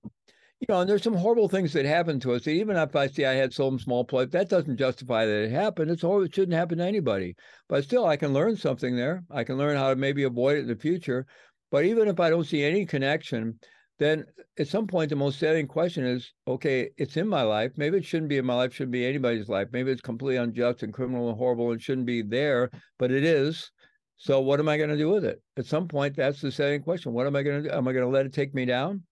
you 0.60 0.66
know, 0.68 0.80
and 0.80 0.90
there's 0.90 1.02
some 1.02 1.14
horrible 1.14 1.48
things 1.48 1.72
that 1.72 1.86
happen 1.86 2.20
to 2.20 2.34
us. 2.34 2.46
Even 2.46 2.76
if 2.76 2.94
I 2.94 3.06
see 3.06 3.24
I 3.24 3.32
had 3.32 3.54
some 3.54 3.78
small 3.78 4.04
play, 4.04 4.26
that 4.26 4.50
doesn't 4.50 4.76
justify 4.76 5.24
that 5.24 5.44
it 5.44 5.50
happened. 5.50 5.90
It's 5.90 6.02
horrible. 6.02 6.26
It 6.26 6.34
shouldn't 6.34 6.56
happen 6.56 6.78
to 6.78 6.84
anybody. 6.84 7.34
But 7.68 7.84
still, 7.84 8.06
I 8.06 8.18
can 8.18 8.34
learn 8.34 8.56
something 8.56 8.94
there. 8.94 9.24
I 9.30 9.42
can 9.42 9.56
learn 9.56 9.78
how 9.78 9.88
to 9.88 9.96
maybe 9.96 10.24
avoid 10.24 10.58
it 10.58 10.60
in 10.60 10.68
the 10.68 10.76
future. 10.76 11.26
But 11.70 11.86
even 11.86 12.08
if 12.08 12.20
I 12.20 12.28
don't 12.28 12.44
see 12.44 12.62
any 12.62 12.84
connection, 12.84 13.58
then 13.98 14.26
at 14.58 14.68
some 14.68 14.86
point, 14.86 15.08
the 15.08 15.16
most 15.16 15.38
salient 15.38 15.70
question 15.70 16.04
is, 16.04 16.30
okay, 16.46 16.90
it's 16.98 17.16
in 17.16 17.26
my 17.26 17.42
life. 17.42 17.72
Maybe 17.76 17.96
it 17.96 18.04
shouldn't 18.04 18.28
be 18.28 18.38
in 18.38 18.44
my 18.44 18.54
life. 18.54 18.74
Shouldn't 18.74 18.92
be 18.92 19.06
anybody's 19.06 19.48
life. 19.48 19.68
Maybe 19.72 19.90
it's 19.90 20.02
completely 20.02 20.36
unjust 20.36 20.82
and 20.82 20.92
criminal 20.92 21.30
and 21.30 21.38
horrible 21.38 21.70
and 21.70 21.80
shouldn't 21.80 22.06
be 22.06 22.20
there, 22.20 22.70
but 22.98 23.10
it 23.10 23.24
is. 23.24 23.70
So 24.18 24.40
what 24.40 24.60
am 24.60 24.68
I 24.68 24.76
going 24.76 24.90
to 24.90 24.96
do 24.98 25.08
with 25.08 25.24
it? 25.24 25.40
At 25.56 25.64
some 25.64 25.88
point, 25.88 26.16
that's 26.16 26.42
the 26.42 26.52
salient 26.52 26.84
question. 26.84 27.12
What 27.12 27.26
am 27.26 27.34
I 27.34 27.42
going 27.42 27.62
to 27.62 27.68
do? 27.70 27.74
Am 27.74 27.88
I 27.88 27.92
going 27.92 28.04
to 28.04 28.10
let 28.10 28.26
it 28.26 28.34
take 28.34 28.54
me 28.54 28.66
down? 28.66 29.04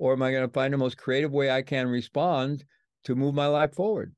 Or 0.00 0.14
am 0.14 0.22
I 0.22 0.32
going 0.32 0.46
to 0.46 0.52
find 0.52 0.72
the 0.72 0.78
most 0.78 0.96
creative 0.96 1.30
way 1.30 1.50
I 1.50 1.62
can 1.62 1.86
respond 1.86 2.64
to 3.04 3.14
move 3.14 3.34
my 3.34 3.46
life 3.46 3.74
forward? 3.74 4.14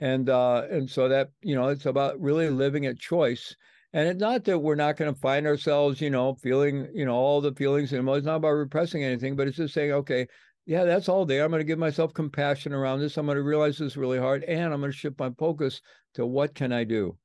And 0.00 0.28
uh, 0.28 0.64
and 0.70 0.90
so 0.90 1.08
that 1.08 1.30
you 1.40 1.54
know, 1.54 1.68
it's 1.68 1.86
about 1.86 2.20
really 2.20 2.50
living 2.50 2.84
at 2.84 2.98
choice. 2.98 3.56
And 3.92 4.08
it's 4.08 4.20
not 4.20 4.42
that 4.44 4.58
we're 4.58 4.74
not 4.74 4.96
going 4.96 5.14
to 5.14 5.20
find 5.20 5.46
ourselves, 5.46 6.00
you 6.00 6.10
know, 6.10 6.34
feeling, 6.34 6.88
you 6.92 7.06
know, 7.06 7.14
all 7.14 7.40
the 7.40 7.54
feelings 7.54 7.92
and 7.92 8.00
emotions. 8.00 8.22
It's 8.22 8.26
not 8.26 8.36
about 8.36 8.50
repressing 8.50 9.04
anything, 9.04 9.36
but 9.36 9.46
it's 9.46 9.56
just 9.56 9.72
saying, 9.72 9.92
okay, 9.92 10.26
yeah, 10.66 10.82
that's 10.82 11.08
all 11.08 11.24
there. 11.24 11.44
I'm 11.44 11.50
going 11.52 11.60
to 11.60 11.64
give 11.64 11.78
myself 11.78 12.12
compassion 12.12 12.72
around 12.72 12.98
this. 12.98 13.16
I'm 13.16 13.26
going 13.26 13.36
to 13.36 13.42
realize 13.42 13.78
this 13.78 13.92
is 13.92 13.96
really 13.96 14.18
hard, 14.18 14.42
and 14.44 14.74
I'm 14.74 14.80
going 14.80 14.90
to 14.90 14.98
shift 14.98 15.20
my 15.20 15.30
focus 15.38 15.80
to 16.14 16.26
what 16.26 16.56
can 16.56 16.72
I 16.72 16.82
do? 16.82 17.16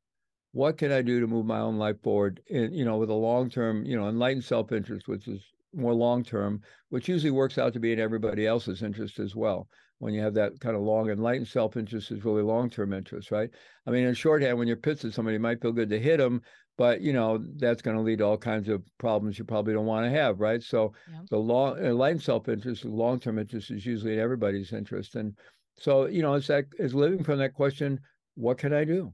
What 0.52 0.78
can 0.78 0.92
I 0.92 1.02
do 1.02 1.20
to 1.20 1.28
move 1.28 1.48
my 1.48 1.60
own 1.60 1.78
life 1.78 2.02
forward? 2.04 2.40
In, 2.48 2.72
you 2.72 2.86
know, 2.86 2.98
with 2.98 3.10
a 3.10 3.14
long 3.14 3.50
term, 3.50 3.84
you 3.84 3.98
know, 3.98 4.08
enlightened 4.08 4.44
self 4.44 4.72
interest, 4.72 5.08
which 5.08 5.28
is 5.28 5.42
more 5.74 5.93
long 5.93 6.24
term, 6.24 6.61
which 6.89 7.07
usually 7.07 7.32
works 7.32 7.57
out 7.57 7.74
to 7.74 7.80
be 7.80 7.93
in 7.93 7.99
everybody 7.99 8.45
else's 8.45 8.82
interest 8.82 9.20
as 9.20 9.36
well. 9.36 9.67
When 9.99 10.13
you 10.13 10.22
have 10.22 10.34
that 10.36 10.59
kind 10.61 10.76
of 10.76 10.82
long 10.82 11.09
enlightened 11.09 11.47
self 11.47 11.76
interest 11.76 12.11
is 12.11 12.24
really 12.24 12.41
long 12.41 12.70
term 12.70 12.93
interest, 12.93 13.32
right? 13.32 13.49
I 13.86 13.91
mean, 13.91 14.05
in 14.05 14.13
shorthand, 14.13 14.57
when 14.57 14.67
you're 14.67 14.78
pissed 14.78 15.05
at 15.05 15.13
somebody, 15.13 15.36
it 15.36 15.41
might 15.41 15.61
feel 15.61 15.74
good 15.74 15.89
to 15.89 15.99
hit 15.99 16.17
them, 16.17 16.41
but 16.78 17.01
you 17.01 17.11
know 17.11 17.43
that's 17.57 17.82
going 17.82 17.97
to 17.97 18.01
lead 18.01 18.20
to 18.20 18.24
all 18.24 18.38
kinds 18.38 18.70
of 18.70 18.82
problems 18.97 19.38
you 19.38 19.43
probably 19.43 19.74
don't 19.74 19.86
want 19.86 20.05
to 20.05 20.17
have, 20.17 20.39
right? 20.39 20.63
So 20.63 20.93
yeah. 21.11 21.20
the 21.30 21.38
long 21.38 21.78
enlightened 21.78 22.22
uh, 22.22 22.24
self 22.24 22.47
interest, 22.47 22.86
long 22.86 23.20
term 23.20 23.38
interest 23.38 23.70
is 23.72 23.86
usually 23.86 24.13
in 24.13 24.20
everybody's 24.20 24.72
interest, 24.72 25.15
and 25.15 25.38
so 25.78 26.05
you 26.05 26.22
know 26.22 26.36
it's 26.36 26.47
that 26.47 26.65
is 26.80 26.95
living 26.95 27.24
from 27.24 27.39
that 27.39 27.53
question: 27.53 27.99
What 28.36 28.57
can 28.57 28.74
I 28.74 28.86
do? 28.86 29.13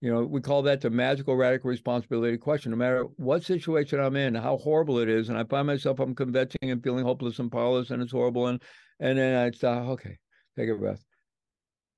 You 0.00 0.12
know, 0.12 0.24
we 0.24 0.40
call 0.40 0.62
that 0.62 0.80
the 0.80 0.90
magical 0.90 1.36
radical 1.36 1.70
responsibility 1.70 2.36
question. 2.38 2.70
No 2.70 2.76
matter 2.76 3.02
what 3.16 3.42
situation 3.42 3.98
I'm 3.98 4.14
in, 4.14 4.34
how 4.34 4.56
horrible 4.56 4.98
it 4.98 5.08
is, 5.08 5.28
and 5.28 5.36
I 5.36 5.44
find 5.44 5.66
myself 5.66 5.98
I'm 5.98 6.14
conventing 6.14 6.70
and 6.70 6.82
feeling 6.82 7.04
hopeless 7.04 7.40
and 7.40 7.50
powerless, 7.50 7.90
and 7.90 8.00
it's 8.00 8.12
horrible, 8.12 8.46
and 8.46 8.62
and 9.00 9.18
then 9.18 9.36
I 9.36 9.50
stop. 9.50 9.88
Okay, 9.88 10.18
take 10.56 10.68
a 10.68 10.76
breath. 10.76 11.04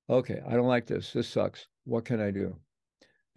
Okay, 0.08 0.40
I 0.46 0.54
don't 0.54 0.66
like 0.66 0.86
this. 0.86 1.12
This 1.12 1.28
sucks. 1.28 1.68
What 1.84 2.06
can 2.06 2.20
I 2.20 2.30
do? 2.30 2.56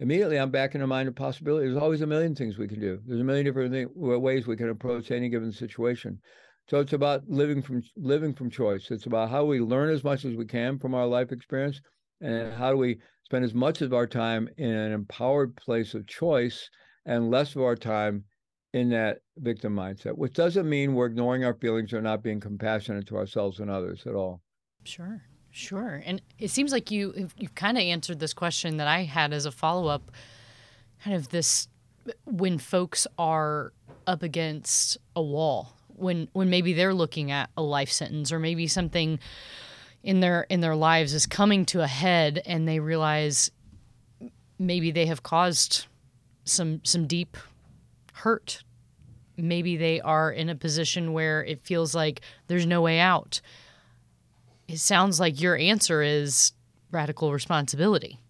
Immediately, 0.00 0.38
I'm 0.38 0.50
back 0.50 0.74
in 0.74 0.80
the 0.80 0.86
mind 0.86 1.08
of 1.08 1.14
possibility. 1.14 1.66
There's 1.66 1.80
always 1.80 2.00
a 2.00 2.06
million 2.06 2.34
things 2.34 2.58
we 2.58 2.66
can 2.66 2.80
do. 2.80 3.00
There's 3.06 3.20
a 3.20 3.24
million 3.24 3.44
different 3.44 3.72
th- 3.72 3.88
ways 3.94 4.46
we 4.46 4.56
can 4.56 4.70
approach 4.70 5.10
any 5.10 5.28
given 5.28 5.52
situation. 5.52 6.20
So 6.68 6.80
it's 6.80 6.94
about 6.94 7.28
living 7.28 7.60
from 7.60 7.82
living 7.96 8.32
from 8.32 8.50
choice. 8.50 8.90
It's 8.90 9.06
about 9.06 9.28
how 9.28 9.44
we 9.44 9.60
learn 9.60 9.90
as 9.90 10.02
much 10.02 10.24
as 10.24 10.34
we 10.34 10.46
can 10.46 10.78
from 10.78 10.94
our 10.94 11.06
life 11.06 11.32
experience, 11.32 11.80
and 12.20 12.54
how 12.54 12.70
do 12.70 12.78
we 12.78 12.98
spend 13.24 13.44
as 13.44 13.54
much 13.54 13.80
of 13.82 13.92
our 13.92 14.06
time 14.06 14.48
in 14.56 14.70
an 14.70 14.92
empowered 14.92 15.56
place 15.56 15.94
of 15.94 16.06
choice 16.06 16.68
and 17.06 17.30
less 17.30 17.54
of 17.54 17.62
our 17.62 17.76
time 17.76 18.24
in 18.72 18.88
that 18.90 19.18
victim 19.38 19.74
mindset, 19.74 20.18
which 20.18 20.34
doesn't 20.34 20.68
mean 20.68 20.94
we're 20.94 21.06
ignoring 21.06 21.44
our 21.44 21.54
feelings 21.54 21.92
or 21.92 22.02
not 22.02 22.22
being 22.22 22.40
compassionate 22.40 23.06
to 23.06 23.16
ourselves 23.16 23.60
and 23.60 23.70
others 23.70 24.02
at 24.06 24.14
all. 24.14 24.42
Sure, 24.82 25.22
sure. 25.50 26.02
And 26.04 26.20
it 26.38 26.50
seems 26.50 26.72
like 26.72 26.90
you 26.90 27.28
you've 27.38 27.54
kind 27.54 27.78
of 27.78 27.82
answered 27.82 28.18
this 28.18 28.34
question 28.34 28.78
that 28.78 28.88
I 28.88 29.04
had 29.04 29.32
as 29.32 29.46
a 29.46 29.52
follow 29.52 29.86
up. 29.86 30.10
Kind 31.02 31.16
of 31.16 31.28
this 31.28 31.68
when 32.24 32.58
folks 32.58 33.06
are 33.18 33.72
up 34.06 34.22
against 34.22 34.98
a 35.14 35.22
wall, 35.22 35.76
when 35.88 36.28
when 36.32 36.50
maybe 36.50 36.72
they're 36.72 36.94
looking 36.94 37.30
at 37.30 37.50
a 37.56 37.62
life 37.62 37.90
sentence 37.90 38.32
or 38.32 38.40
maybe 38.40 38.66
something 38.66 39.20
in 40.04 40.20
their 40.20 40.42
in 40.42 40.60
their 40.60 40.76
lives 40.76 41.12
is 41.14 41.26
coming 41.26 41.64
to 41.66 41.80
a 41.80 41.88
head 41.88 42.40
and 42.46 42.68
they 42.68 42.78
realize 42.78 43.50
maybe 44.58 44.92
they 44.92 45.06
have 45.06 45.24
caused 45.24 45.86
some 46.44 46.80
some 46.84 47.06
deep 47.06 47.36
hurt. 48.12 48.62
Maybe 49.36 49.76
they 49.76 50.00
are 50.00 50.30
in 50.30 50.48
a 50.48 50.54
position 50.54 51.12
where 51.12 51.42
it 51.42 51.64
feels 51.64 51.92
like 51.92 52.20
there's 52.46 52.66
no 52.66 52.80
way 52.80 53.00
out. 53.00 53.40
It 54.68 54.78
sounds 54.78 55.18
like 55.18 55.40
your 55.40 55.56
answer 55.56 56.02
is 56.02 56.52
radical 56.92 57.32
responsibility 57.32 58.20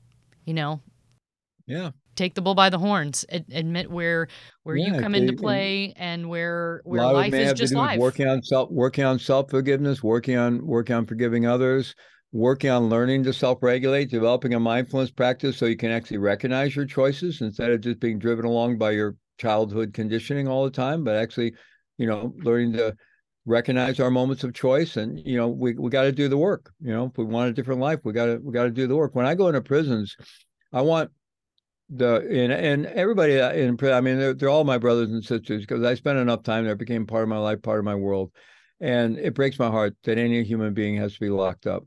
you 0.44 0.54
know? 0.54 0.80
Yeah 1.66 1.90
take 2.16 2.34
the 2.34 2.42
bull 2.42 2.54
by 2.54 2.70
the 2.70 2.78
horns 2.78 3.24
Ad- 3.30 3.46
admit 3.52 3.90
where 3.90 4.28
where 4.62 4.76
Yeah, 4.76 4.94
you 4.94 5.00
come 5.00 5.12
they- 5.12 5.18
into 5.20 5.34
play 5.34 5.92
and 5.96 6.28
where 6.28 6.80
where 6.84 7.02
life 7.02 7.32
is 7.34 7.52
just 7.54 7.74
life. 7.74 7.98
working 7.98 8.28
on 8.28 8.42
self 8.42 8.70
working 8.70 9.04
on 9.04 9.18
self 9.18 9.50
forgiveness 9.50 10.02
working 10.02 10.36
on 10.36 10.66
working 10.66 10.96
on 10.96 11.06
forgiving 11.06 11.46
others 11.46 11.94
working 12.32 12.70
on 12.70 12.88
learning 12.88 13.22
to 13.24 13.32
self 13.32 13.62
regulate 13.62 14.10
developing 14.10 14.54
a 14.54 14.60
mindfulness 14.60 15.10
practice 15.10 15.56
so 15.56 15.66
you 15.66 15.76
can 15.76 15.90
actually 15.90 16.18
recognize 16.18 16.74
your 16.74 16.86
choices 16.86 17.40
instead 17.40 17.70
of 17.70 17.80
just 17.80 18.00
being 18.00 18.18
driven 18.18 18.44
along 18.44 18.76
by 18.78 18.90
your 18.90 19.16
childhood 19.38 19.92
conditioning 19.92 20.48
all 20.48 20.64
the 20.64 20.70
time 20.70 21.04
but 21.04 21.16
actually 21.16 21.52
you 21.98 22.06
know 22.06 22.34
learning 22.42 22.72
to 22.72 22.94
recognize 23.46 24.00
our 24.00 24.10
moments 24.10 24.42
of 24.42 24.54
choice 24.54 24.96
and 24.96 25.20
you 25.24 25.36
know 25.36 25.48
we, 25.48 25.74
we 25.74 25.90
got 25.90 26.02
to 26.04 26.12
do 26.12 26.28
the 26.28 26.36
work 26.36 26.72
you 26.80 26.90
know 26.92 27.04
if 27.06 27.18
we 27.18 27.24
want 27.24 27.50
a 27.50 27.52
different 27.52 27.80
life 27.80 28.00
we 28.02 28.12
got 28.12 28.24
to 28.26 28.38
we 28.42 28.52
got 28.52 28.64
to 28.64 28.70
do 28.70 28.86
the 28.86 28.96
work. 28.96 29.14
When 29.14 29.26
i 29.26 29.34
go 29.34 29.48
into 29.48 29.60
prisons 29.60 30.16
i 30.72 30.80
want 30.80 31.10
the 31.90 32.26
and 32.30 32.50
and 32.50 32.86
everybody 32.86 33.38
in 33.60 33.76
prison 33.76 33.94
i 33.94 34.00
mean 34.00 34.18
they're, 34.18 34.32
they're 34.32 34.48
all 34.48 34.64
my 34.64 34.78
brothers 34.78 35.10
and 35.10 35.22
sisters 35.22 35.60
because 35.60 35.84
i 35.84 35.94
spent 35.94 36.18
enough 36.18 36.42
time 36.42 36.64
there 36.64 36.74
became 36.74 37.06
part 37.06 37.22
of 37.22 37.28
my 37.28 37.36
life 37.36 37.60
part 37.60 37.78
of 37.78 37.84
my 37.84 37.94
world 37.94 38.32
and 38.80 39.18
it 39.18 39.34
breaks 39.34 39.58
my 39.58 39.70
heart 39.70 39.96
that 40.04 40.18
any 40.18 40.42
human 40.44 40.74
being 40.74 40.96
has 40.96 41.14
to 41.14 41.20
be 41.20 41.30
locked 41.30 41.66
up. 41.66 41.84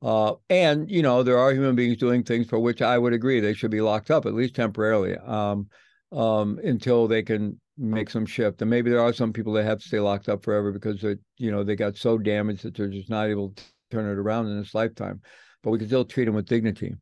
Uh, 0.00 0.34
and 0.48 0.88
you 0.88 1.02
know 1.02 1.24
there 1.24 1.38
are 1.38 1.52
human 1.52 1.74
beings 1.74 1.96
doing 1.96 2.22
things 2.22 2.46
for 2.46 2.60
which 2.60 2.80
i 2.80 2.96
would 2.96 3.12
agree 3.12 3.40
they 3.40 3.52
should 3.52 3.70
be 3.70 3.80
locked 3.80 4.12
up 4.12 4.26
at 4.26 4.34
least 4.34 4.54
temporarily 4.54 5.16
um, 5.16 5.66
um, 6.12 6.60
until 6.62 7.08
they 7.08 7.20
can 7.20 7.60
make 7.76 8.08
some 8.08 8.24
shift. 8.24 8.62
And 8.62 8.70
maybe 8.70 8.90
there 8.90 9.00
are 9.00 9.12
some 9.12 9.32
people 9.32 9.52
that 9.54 9.64
have 9.64 9.80
to 9.80 9.88
stay 9.88 9.98
locked 9.98 10.28
up 10.28 10.44
forever 10.44 10.70
because 10.70 11.00
they 11.00 11.16
you 11.36 11.50
know 11.50 11.64
they 11.64 11.74
got 11.74 11.96
so 11.96 12.16
damaged 12.16 12.62
that 12.62 12.76
they're 12.76 12.88
just 12.88 13.10
not 13.10 13.26
able 13.26 13.50
to 13.50 13.62
turn 13.90 14.06
it 14.06 14.20
around 14.20 14.46
in 14.46 14.58
this 14.58 14.74
lifetime 14.74 15.20
but 15.62 15.70
we 15.70 15.78
can 15.78 15.88
still 15.88 16.04
treat 16.04 16.26
them 16.26 16.34
with 16.34 16.46
dignity 16.46 16.94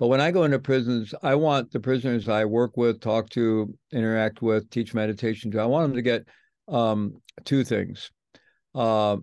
but 0.00 0.06
when 0.06 0.22
I 0.22 0.30
go 0.30 0.44
into 0.44 0.58
prisons, 0.58 1.14
I 1.22 1.34
want 1.34 1.72
the 1.72 1.78
prisoners 1.78 2.26
I 2.26 2.46
work 2.46 2.78
with, 2.78 3.02
talk 3.02 3.28
to, 3.30 3.76
interact 3.92 4.40
with, 4.40 4.70
teach 4.70 4.94
meditation 4.94 5.50
to, 5.50 5.60
I 5.60 5.66
want 5.66 5.88
them 5.88 5.96
to 5.96 6.02
get 6.02 6.26
um, 6.68 7.20
two 7.44 7.64
things, 7.64 8.10
uh, 8.74 9.18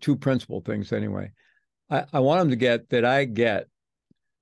two 0.00 0.16
principal 0.16 0.60
things 0.60 0.92
anyway. 0.92 1.30
I, 1.88 2.04
I 2.12 2.20
want 2.20 2.40
them 2.40 2.50
to 2.50 2.56
get 2.56 2.90
that 2.90 3.06
I 3.06 3.24
get 3.24 3.68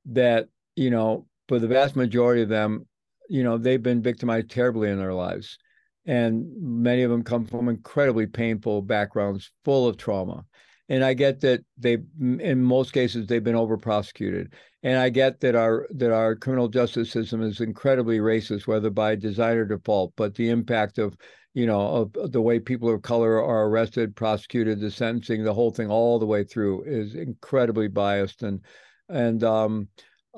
that, 0.07 0.49
you 0.75 0.91
know, 0.91 1.29
for 1.47 1.61
the 1.61 1.69
vast 1.69 1.95
majority 1.95 2.43
of 2.43 2.49
them, 2.49 2.89
you 3.29 3.45
know, 3.45 3.57
they've 3.57 3.81
been 3.81 4.03
victimized 4.03 4.51
terribly 4.51 4.91
in 4.91 4.99
their 4.99 5.15
lives. 5.15 5.57
And 6.05 6.51
many 6.61 7.05
of 7.05 7.13
them 7.13 7.23
come 7.23 7.47
from 7.47 7.69
incredibly 7.69 8.27
painful 8.27 8.83
backgrounds 8.83 9.53
full 9.65 9.87
of 9.87 9.97
trauma. 9.97 10.45
And 10.91 11.03
I 11.03 11.15
get 11.15 11.41
that 11.41 11.65
they, 11.79 11.99
in 12.21 12.63
most 12.63 12.93
cases, 12.93 13.27
they've 13.27 13.43
been 13.43 13.55
over 13.55 13.79
prosecuted 13.79 14.53
and 14.83 14.99
I 14.99 15.11
get 15.11 15.41
that 15.41 15.55
our 15.55 15.87
that 15.91 16.13
our 16.13 16.35
criminal 16.37 16.69
justice 16.69 17.11
system 17.11 17.43
is 17.43 17.61
incredibly 17.61 18.19
racist, 18.19 18.67
whether 18.67 18.91
by 18.91 19.15
design 19.15 19.57
or 19.57 19.65
default. 19.65 20.15
But 20.17 20.35
the 20.35 20.49
impact 20.49 20.99
of 20.99 21.17
you 21.53 21.67
know 21.67 22.11
of, 22.15 22.33
the 22.33 22.41
way 22.41 22.61
people 22.61 22.93
of 22.93 23.03
color 23.03 23.43
are 23.43 23.67
arrested, 23.67 24.17
prosecuted, 24.17 24.81
the 24.81 24.91
sentencing, 24.91 25.45
the 25.45 25.55
whole 25.55 25.71
thing, 25.71 25.91
all 25.91 26.19
the 26.19 26.27
way 26.27 26.45
through 26.45 26.85
is 26.85 27.15
incredibly 27.15 27.89
biased 27.89 28.43
and 28.43 28.65
and 29.09 29.45
um, 29.45 29.89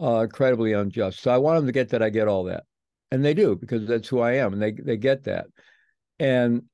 uh, 0.01 0.21
incredibly 0.21 0.73
unjust. 0.73 1.21
So 1.21 1.31
I 1.31 1.39
want 1.39 1.59
them 1.59 1.67
to 1.67 1.73
get 1.73 1.91
that 1.91 2.03
I 2.03 2.11
get 2.11 2.29
all 2.29 2.45
that, 2.45 2.65
and 3.13 3.25
they 3.25 3.35
do 3.35 3.55
because 3.55 3.87
that's 3.87 4.09
who 4.09 4.19
I 4.21 4.33
am, 4.35 4.55
and 4.55 4.63
they 4.63 4.73
they 4.73 4.97
get 4.97 5.25
that. 5.25 5.47
And 6.19 6.65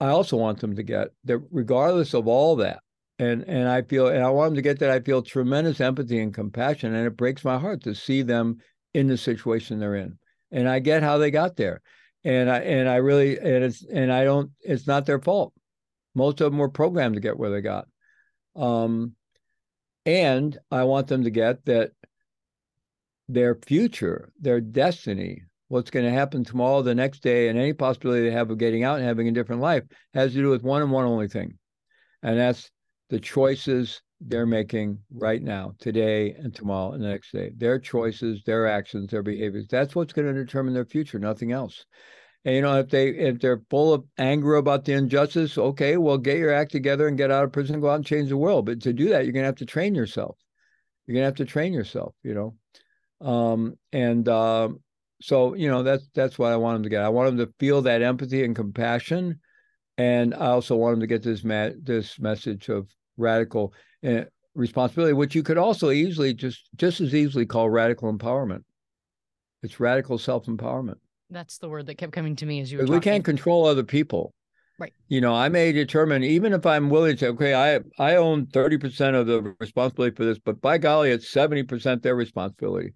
I 0.00 0.08
also 0.08 0.38
want 0.38 0.60
them 0.60 0.76
to 0.76 0.82
get 0.82 1.08
that 1.24 1.40
regardless 1.50 2.14
of 2.14 2.26
all 2.26 2.56
that, 2.56 2.80
and 3.18 3.44
and 3.46 3.68
I 3.68 3.82
feel 3.82 4.08
and 4.08 4.24
I 4.24 4.30
want 4.30 4.50
them 4.50 4.56
to 4.56 4.62
get 4.62 4.78
that 4.80 4.90
I 4.90 5.00
feel 5.00 5.22
tremendous 5.22 5.80
empathy 5.80 6.20
and 6.20 6.34
compassion, 6.34 6.94
and 6.94 7.06
it 7.06 7.16
breaks 7.16 7.44
my 7.44 7.58
heart 7.58 7.82
to 7.84 7.94
see 7.94 8.22
them 8.22 8.58
in 8.94 9.06
the 9.06 9.16
situation 9.16 9.78
they're 9.78 9.96
in, 9.96 10.18
and 10.50 10.68
I 10.68 10.78
get 10.78 11.02
how 11.02 11.18
they 11.18 11.30
got 11.30 11.56
there, 11.56 11.82
and 12.24 12.50
I 12.50 12.58
and 12.58 12.88
I 12.88 12.96
really 12.96 13.38
and 13.38 13.64
it's 13.64 13.84
and 13.84 14.12
I 14.12 14.24
don't 14.24 14.50
it's 14.60 14.86
not 14.86 15.06
their 15.06 15.20
fault. 15.20 15.52
Most 16.14 16.40
of 16.40 16.50
them 16.50 16.58
were 16.58 16.68
programmed 16.68 17.14
to 17.14 17.20
get 17.20 17.38
where 17.38 17.50
they 17.50 17.60
got, 17.60 17.86
um, 18.56 19.12
and 20.04 20.58
I 20.70 20.84
want 20.84 21.06
them 21.06 21.24
to 21.24 21.30
get 21.30 21.64
that 21.66 21.92
their 23.28 23.54
future, 23.54 24.32
their 24.40 24.60
destiny, 24.60 25.44
what's 25.68 25.90
going 25.90 26.04
to 26.04 26.12
happen 26.12 26.44
tomorrow, 26.44 26.82
the 26.82 26.94
next 26.94 27.22
day, 27.22 27.48
and 27.48 27.58
any 27.58 27.72
possibility 27.72 28.22
they 28.22 28.34
have 28.34 28.50
of 28.50 28.58
getting 28.58 28.84
out 28.84 28.98
and 28.98 29.06
having 29.06 29.28
a 29.28 29.32
different 29.32 29.62
life 29.62 29.84
has 30.12 30.32
to 30.32 30.38
do 30.38 30.50
with 30.50 30.62
one 30.62 30.82
and 30.82 30.90
one 30.90 31.04
only 31.04 31.28
thing, 31.28 31.56
and 32.22 32.38
that's 32.38 32.70
the 33.12 33.20
choices 33.20 34.00
they're 34.22 34.46
making 34.46 34.98
right 35.12 35.42
now, 35.42 35.74
today 35.78 36.32
and 36.32 36.54
tomorrow 36.54 36.92
and 36.92 37.04
the 37.04 37.08
next 37.08 37.30
day. 37.30 37.52
Their 37.54 37.78
choices, 37.78 38.42
their 38.44 38.66
actions, 38.66 39.10
their 39.10 39.22
behaviors. 39.22 39.66
That's 39.68 39.94
what's 39.94 40.14
going 40.14 40.28
to 40.28 40.44
determine 40.44 40.72
their 40.72 40.86
future, 40.86 41.18
nothing 41.18 41.52
else. 41.52 41.84
And 42.46 42.54
you 42.54 42.62
know, 42.62 42.78
if 42.78 42.88
they 42.88 43.10
if 43.10 43.38
they're 43.38 43.60
full 43.68 43.92
of 43.92 44.04
anger 44.16 44.54
about 44.54 44.86
the 44.86 44.94
injustice, 44.94 45.58
okay, 45.58 45.98
well, 45.98 46.16
get 46.16 46.38
your 46.38 46.54
act 46.54 46.72
together 46.72 47.06
and 47.06 47.18
get 47.18 47.30
out 47.30 47.44
of 47.44 47.52
prison, 47.52 47.82
go 47.82 47.90
out 47.90 47.96
and 47.96 48.06
change 48.06 48.30
the 48.30 48.36
world. 48.38 48.64
But 48.64 48.80
to 48.80 48.94
do 48.94 49.10
that, 49.10 49.24
you're 49.24 49.34
gonna 49.34 49.44
have 49.44 49.56
to 49.56 49.66
train 49.66 49.94
yourself. 49.94 50.38
You're 51.06 51.16
gonna 51.16 51.26
have 51.26 51.34
to 51.36 51.44
train 51.44 51.74
yourself, 51.74 52.14
you 52.22 52.32
know. 52.32 53.28
Um, 53.28 53.76
and 53.92 54.26
um, 54.30 54.80
so 55.20 55.52
you 55.52 55.68
know 55.68 55.82
that's 55.82 56.08
that's 56.14 56.38
what 56.38 56.50
I 56.50 56.56
want 56.56 56.76
them 56.76 56.82
to 56.84 56.88
get. 56.88 57.04
I 57.04 57.10
want 57.10 57.36
them 57.36 57.46
to 57.46 57.52
feel 57.58 57.82
that 57.82 58.00
empathy 58.00 58.42
and 58.42 58.56
compassion, 58.56 59.38
and 59.98 60.34
I 60.34 60.46
also 60.46 60.76
want 60.76 60.94
them 60.94 61.00
to 61.00 61.06
get 61.06 61.22
this 61.22 61.44
ma- 61.44 61.76
this 61.78 62.18
message 62.18 62.70
of 62.70 62.88
radical 63.16 63.72
uh, 64.06 64.22
responsibility, 64.54 65.12
which 65.12 65.34
you 65.34 65.42
could 65.42 65.58
also 65.58 65.90
easily 65.90 66.34
just 66.34 66.68
just 66.76 67.00
as 67.00 67.14
easily 67.14 67.46
call 67.46 67.70
radical 67.70 68.12
empowerment. 68.12 68.64
It's 69.62 69.80
radical 69.80 70.18
self 70.18 70.46
empowerment. 70.46 70.96
That's 71.30 71.58
the 71.58 71.68
word 71.68 71.86
that 71.86 71.94
kept 71.96 72.12
coming 72.12 72.36
to 72.36 72.46
me 72.46 72.60
as 72.60 72.70
you 72.70 72.78
were 72.78 72.82
Because 72.84 72.96
talking. 72.96 73.10
we 73.10 73.14
can't 73.14 73.24
control 73.24 73.66
other 73.66 73.84
people. 73.84 74.34
Right. 74.78 74.92
You 75.08 75.20
know, 75.20 75.34
I 75.34 75.48
may 75.48 75.70
determine 75.72 76.24
even 76.24 76.52
if 76.52 76.66
I'm 76.66 76.90
willing 76.90 77.16
to 77.18 77.28
okay, 77.28 77.54
I 77.54 77.80
I 77.98 78.16
own 78.16 78.46
30% 78.46 79.14
of 79.14 79.26
the 79.26 79.54
responsibility 79.60 80.16
for 80.16 80.24
this, 80.24 80.38
but 80.38 80.60
by 80.60 80.78
golly, 80.78 81.10
it's 81.10 81.30
70% 81.32 82.02
their 82.02 82.16
responsibility. 82.16 82.92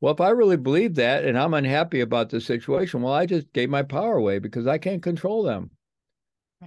Well, 0.00 0.14
if 0.14 0.20
I 0.20 0.30
really 0.30 0.56
believe 0.56 0.94
that 0.96 1.24
and 1.24 1.38
I'm 1.38 1.54
unhappy 1.54 2.00
about 2.00 2.30
the 2.30 2.40
situation, 2.40 3.02
well, 3.02 3.12
I 3.14 3.26
just 3.26 3.52
gave 3.52 3.70
my 3.70 3.82
power 3.82 4.16
away 4.16 4.38
because 4.38 4.66
I 4.66 4.78
can't 4.78 5.02
control 5.02 5.42
them. 5.42 5.70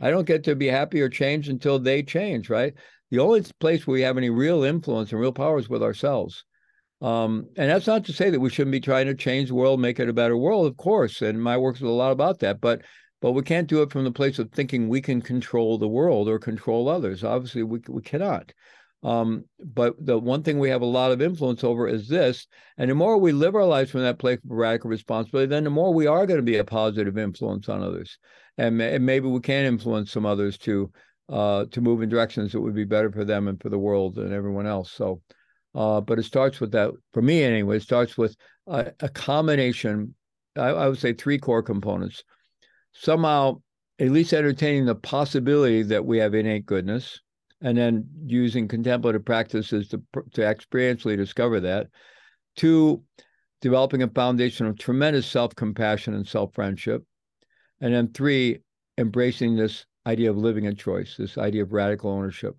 I 0.01 0.11
don't 0.11 0.27
get 0.27 0.43
to 0.45 0.55
be 0.55 0.67
happy 0.67 1.01
or 1.01 1.09
change 1.09 1.49
until 1.49 1.79
they 1.79 2.03
change, 2.03 2.49
right? 2.49 2.73
The 3.11 3.19
only 3.19 3.43
place 3.59 3.87
where 3.87 3.93
we 3.93 4.01
have 4.01 4.17
any 4.17 4.29
real 4.29 4.63
influence 4.63 5.11
and 5.11 5.19
real 5.19 5.33
power 5.33 5.57
is 5.57 5.69
with 5.69 5.81
ourselves. 5.81 6.45
Um, 7.01 7.47
and 7.57 7.69
that's 7.69 7.87
not 7.87 8.05
to 8.05 8.13
say 8.13 8.29
that 8.29 8.39
we 8.39 8.49
shouldn't 8.49 8.73
be 8.73 8.81
trying 8.81 9.07
to 9.07 9.15
change 9.15 9.49
the 9.49 9.55
world, 9.55 9.79
make 9.79 9.99
it 9.99 10.09
a 10.09 10.13
better 10.13 10.37
world, 10.37 10.67
of 10.67 10.77
course. 10.77 11.21
And 11.21 11.41
my 11.41 11.57
work 11.57 11.77
is 11.77 11.81
a 11.81 11.87
lot 11.87 12.11
about 12.11 12.39
that. 12.39 12.59
But 12.61 12.81
but 13.21 13.31
we 13.33 13.41
can't 13.41 13.67
do 13.67 13.81
it 13.81 13.91
from 13.91 14.05
the 14.05 14.11
place 14.11 14.39
of 14.39 14.49
thinking 14.51 14.87
we 14.87 15.01
can 15.01 15.21
control 15.21 15.77
the 15.77 15.87
world 15.87 16.29
or 16.29 16.39
control 16.39 16.87
others. 16.87 17.23
Obviously, 17.23 17.63
we 17.63 17.79
we 17.87 18.01
cannot. 18.01 18.51
Um, 19.01 19.45
but 19.63 19.95
the 20.05 20.17
one 20.17 20.43
thing 20.43 20.59
we 20.59 20.69
have 20.69 20.81
a 20.81 20.85
lot 20.85 21.11
of 21.11 21.21
influence 21.21 21.63
over 21.63 21.87
is 21.87 22.07
this. 22.09 22.47
And 22.77 22.91
the 22.91 22.95
more 22.95 23.17
we 23.17 23.31
live 23.31 23.55
our 23.55 23.65
lives 23.65 23.91
from 23.91 24.01
that 24.01 24.19
place 24.19 24.39
of 24.43 24.51
radical 24.51 24.89
responsibility, 24.89 25.49
then 25.49 25.63
the 25.63 25.69
more 25.69 25.93
we 25.93 26.07
are 26.07 26.25
going 26.25 26.39
to 26.39 26.43
be 26.43 26.57
a 26.57 26.65
positive 26.65 27.17
influence 27.17 27.69
on 27.69 27.81
others. 27.81 28.17
And, 28.59 28.81
and 28.81 29.05
maybe 29.05 29.27
we 29.27 29.39
can 29.39 29.65
influence 29.65 30.11
some 30.11 30.25
others 30.25 30.57
to 30.59 30.91
uh, 31.29 31.65
to 31.71 31.81
move 31.81 32.01
in 32.01 32.09
directions 32.09 32.51
that 32.51 32.61
would 32.61 32.73
be 32.75 32.83
better 32.83 33.11
for 33.11 33.23
them 33.23 33.47
and 33.47 33.61
for 33.61 33.69
the 33.69 33.77
world 33.77 34.17
and 34.17 34.33
everyone 34.33 34.65
else. 34.65 34.91
So, 34.91 35.21
uh, 35.75 36.01
but 36.01 36.19
it 36.19 36.23
starts 36.23 36.59
with 36.59 36.71
that, 36.71 36.91
for 37.13 37.21
me 37.21 37.43
anyway, 37.43 37.77
it 37.77 37.83
starts 37.83 38.17
with 38.17 38.35
a, 38.67 38.91
a 38.99 39.09
combination, 39.09 40.15
I, 40.57 40.69
I 40.69 40.89
would 40.89 40.97
say 40.97 41.13
three 41.13 41.37
core 41.37 41.61
components. 41.61 42.23
Somehow, 42.93 43.61
at 43.99 44.09
least 44.09 44.33
entertaining 44.33 44.85
the 44.85 44.95
possibility 44.95 45.83
that 45.83 46.03
we 46.03 46.17
have 46.17 46.33
innate 46.33 46.65
goodness, 46.65 47.21
and 47.61 47.77
then 47.77 48.07
using 48.25 48.67
contemplative 48.67 49.23
practices 49.23 49.89
to, 49.89 50.01
to 50.33 50.41
experientially 50.41 51.15
discover 51.15 51.59
that. 51.59 51.87
Two, 52.55 53.03
developing 53.61 54.01
a 54.01 54.07
foundation 54.07 54.65
of 54.65 54.77
tremendous 54.77 55.27
self 55.27 55.53
compassion 55.55 56.15
and 56.15 56.27
self 56.27 56.53
friendship. 56.55 57.03
And 57.81 57.93
then 57.93 58.09
three, 58.09 58.59
embracing 58.97 59.55
this 59.55 59.85
idea 60.05 60.29
of 60.29 60.37
living 60.37 60.65
in 60.65 60.75
choice, 60.75 61.15
this 61.17 61.37
idea 61.37 61.63
of 61.63 61.73
radical 61.73 62.11
ownership. 62.11 62.55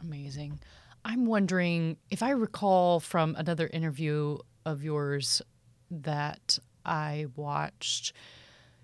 Amazing. 0.00 0.60
I'm 1.04 1.26
wondering 1.26 1.96
if 2.10 2.22
I 2.22 2.30
recall 2.30 3.00
from 3.00 3.34
another 3.36 3.68
interview 3.68 4.38
of 4.64 4.82
yours 4.82 5.42
that 5.90 6.58
I 6.84 7.26
watched, 7.36 8.12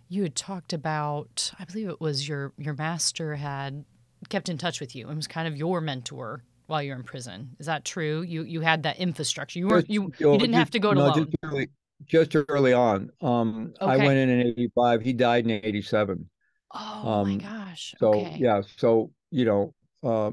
you 0.09 0.23
had 0.23 0.35
talked 0.35 0.73
about, 0.73 1.53
I 1.59 1.65
believe 1.65 1.89
it 1.89 2.01
was 2.01 2.29
your 2.29 2.53
your 2.57 2.75
master 2.75 3.37
had 3.37 3.85
kept 4.29 4.49
in 4.49 4.59
touch 4.59 4.81
with 4.81 4.95
you 4.97 5.09
and 5.09 5.17
was 5.17 5.27
kind 5.27 5.47
of 5.47 5.57
your 5.57 5.81
mentor 5.81 6.43
while 6.67 6.83
you're 6.83 6.97
in 6.97 7.03
prison. 7.03 7.57
Is 7.59 7.67
that 7.67 7.85
true? 7.85 8.23
You 8.23 8.43
you 8.43 8.61
had 8.61 8.83
that 8.85 8.99
infrastructure. 8.99 9.59
You 9.59 9.69
weren't 9.69 9.91
you 9.91 10.13
you 10.19 10.39
didn't 10.39 10.55
have 10.55 10.71
to 10.71 10.79
go 10.79 10.95
to 10.95 11.01
no, 11.01 11.15
just 11.15 11.37
early, 11.43 11.69
just 12.07 12.35
early 12.49 12.73
on. 12.73 13.11
Um, 13.21 13.75
okay. 13.81 13.93
I 13.93 13.97
went 13.97 14.19
in 14.19 14.31
in 14.31 14.47
'85. 14.47 15.03
He 15.03 15.13
died 15.13 15.45
in 15.45 15.51
'87. 15.65 16.29
Oh 16.75 17.09
um, 17.09 17.29
my 17.29 17.37
gosh. 17.37 17.95
So 17.99 18.15
okay. 18.15 18.37
yeah, 18.39 18.63
so 18.77 19.11
you 19.31 19.45
know, 19.45 19.75
uh, 20.03 20.31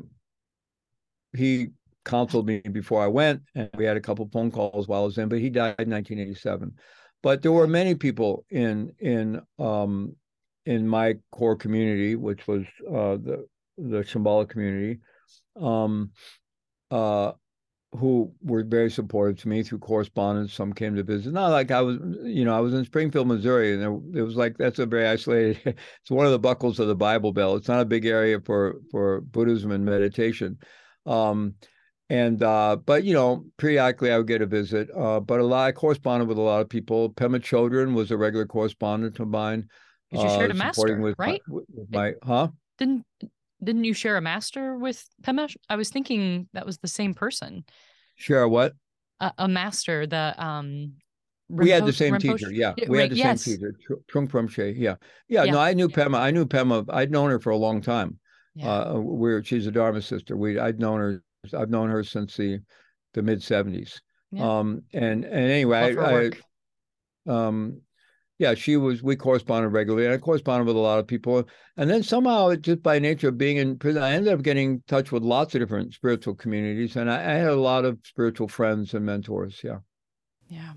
he 1.36 1.68
counseled 2.04 2.46
me 2.46 2.60
before 2.60 3.04
I 3.04 3.08
went, 3.08 3.42
and 3.56 3.70
we 3.76 3.86
had 3.86 3.98
a 3.98 4.02
couple 4.02 4.30
phone 4.32 4.52
calls 4.52 4.88
while 4.88 5.02
I 5.02 5.06
was 5.06 5.18
in. 5.18 5.30
But 5.30 5.40
he 5.40 5.50
died 5.50 5.76
in 5.80 5.90
1987. 5.90 6.74
But 7.24 7.42
there 7.42 7.52
were 7.52 7.68
many 7.68 7.96
people 7.96 8.46
in 8.50 8.94
in 9.00 9.42
um, 9.60 10.16
in 10.66 10.88
my 10.88 11.16
core 11.32 11.56
community, 11.56 12.16
which 12.16 12.48
was 12.48 12.64
uh, 12.88 13.18
the 13.18 13.48
the 13.78 14.04
Shambhala 14.04 14.48
community, 14.48 15.00
um, 15.60 16.12
uh, 16.92 17.34
who 17.96 18.32
were 18.42 18.64
very 18.64 18.90
supportive 18.90 19.40
to 19.42 19.48
me 19.48 19.64
through 19.64 19.80
correspondence. 19.80 20.54
Some 20.54 20.74
came 20.74 20.96
to 20.96 21.04
visit. 21.04 21.34
Not 21.34 21.52
like 21.52 21.72
I 21.72 21.82
was, 21.82 21.98
you 22.24 22.46
know, 22.46 22.56
I 22.56 22.60
was 22.60 22.74
in 22.74 22.86
Springfield, 22.86 23.28
Missouri, 23.28 23.74
and 23.74 23.82
there, 23.82 24.22
it 24.22 24.26
was 24.26 24.36
like 24.36 24.58
that's 24.58 24.80
a 24.80 24.86
very 24.86 25.08
isolated. 25.08 25.60
it's 25.66 26.12
one 26.12 26.26
of 26.26 26.32
the 26.32 26.40
buckles 26.40 26.80
of 26.80 26.88
the 26.88 26.96
Bible 26.96 27.34
Belt. 27.34 27.58
It's 27.58 27.68
not 27.68 27.82
a 27.82 27.86
big 27.86 28.06
area 28.06 28.40
for 28.40 28.82
for 28.92 29.22
Buddhism 29.22 29.72
and 29.72 29.86
meditation. 29.86 30.58
Um, 31.06 31.56
and 32.10 32.42
uh, 32.44 32.78
but 32.86 33.04
you 33.04 33.14
know, 33.14 33.46
periodically 33.58 34.12
I 34.12 34.18
would 34.18 34.28
get 34.28 34.42
a 34.42 34.46
visit. 34.46 34.90
Uh, 34.96 35.20
but 35.20 35.40
a 35.40 35.44
lot 35.44 35.68
I 35.68 35.72
corresponded 35.72 36.28
with 36.28 36.38
a 36.38 36.42
lot 36.42 36.62
of 36.62 36.70
people. 36.70 37.12
Pema 37.12 37.40
Chodron 37.40 37.94
was 37.94 38.12
a 38.12 38.18
regular 38.18 38.46
correspondent 38.46 39.20
of 39.20 39.28
mine. 39.28 39.68
Because 40.12 40.24
you 40.24 40.38
shared 40.38 40.52
a 40.52 40.54
uh, 40.54 40.58
master, 40.58 41.00
with 41.00 41.16
right? 41.18 41.42
My, 41.48 41.62
with 41.68 41.90
my 41.90 42.14
huh? 42.24 42.50
Didn't 42.78 43.06
didn't 43.66 43.84
you 43.84 43.94
share 43.94 44.18
a 44.18 44.22
master 44.22 44.78
with 44.78 45.04
Pema? 45.22 45.54
I 45.70 45.76
was 45.76 45.90
thinking 45.90 46.48
that 46.54 46.66
was 46.66 46.78
the 46.78 46.88
same 46.88 47.14
person. 47.14 47.66
Share 48.16 48.48
what? 48.48 48.74
A, 49.20 49.34
a 49.40 49.48
master. 49.48 50.08
The 50.08 50.34
um. 50.38 50.94
We 51.48 51.70
had 51.70 51.86
the 51.86 51.94
same 51.94 52.14
Rinpoche? 52.16 52.38
teacher. 52.38 52.52
Yeah, 52.52 52.74
we 52.88 52.98
right, 52.98 53.04
had 53.04 53.12
the 53.12 53.16
yes. 53.18 53.44
same 53.44 53.58
teacher. 53.58 53.76
Trungpa 54.12 54.32
Rinpoche. 54.32 54.74
Yeah. 54.76 54.96
yeah, 55.28 55.44
yeah. 55.44 55.52
No, 55.52 55.60
I 55.60 55.74
knew 55.74 55.90
yeah. 55.90 55.96
Pema. 55.96 56.18
I 56.18 56.32
knew 56.32 56.46
Pema. 56.46 56.86
I'd 56.90 57.12
known 57.12 57.30
her 57.30 57.40
for 57.40 57.52
a 57.52 57.58
long 57.58 57.82
time. 57.82 58.20
Yeah. 58.56 58.72
Uh, 58.72 58.94
we're 59.00 59.44
she's 59.44 59.68
a 59.68 59.72
Dharma 59.72 60.02
sister. 60.02 60.36
We 60.36 60.58
I'd 60.58 60.80
known 60.80 61.00
her. 61.00 61.24
I've 61.56 61.70
known 61.70 61.90
her 61.90 62.04
since 62.04 62.36
the 62.36 62.62
the 63.14 63.22
mid 63.22 63.44
seventies. 63.44 64.02
Yeah. 64.32 64.60
Um. 64.60 64.84
And 64.94 65.24
and 65.24 65.52
anyway, 65.52 65.96
I, 65.98 66.32
I 67.28 67.32
um 67.32 67.82
yeah, 68.38 68.54
she 68.54 68.76
was. 68.76 69.02
We 69.02 69.16
corresponded 69.16 69.72
regularly, 69.72 70.06
and 70.06 70.14
I 70.14 70.18
corresponded 70.18 70.68
with 70.68 70.76
a 70.76 70.80
lot 70.80 71.00
of 71.00 71.08
people. 71.08 71.48
And 71.78 71.90
then 71.90 72.04
somehow, 72.04 72.54
just 72.56 72.84
by 72.84 73.00
nature 73.00 73.30
of 73.30 73.38
being 73.38 73.58
in 73.58 73.78
prison, 73.78 74.04
I 74.04 74.12
ended 74.12 74.34
up 74.34 74.42
getting 74.42 74.72
in 74.72 74.84
touch 74.88 75.12
with 75.12 75.24
lots 75.24 75.56
of 75.56 75.62
different 75.62 75.94
spiritual 75.94 76.36
communities, 76.36 76.96
and 76.96 77.10
I, 77.10 77.18
I 77.20 77.34
had 77.36 77.50
a 77.50 77.56
lot 77.56 77.86
of 77.86 78.00
spiritual 78.04 78.48
friends 78.48 78.94
and 78.94 79.06
mentors. 79.06 79.62
Yeah. 79.64 79.78
Yeah. 80.50 80.74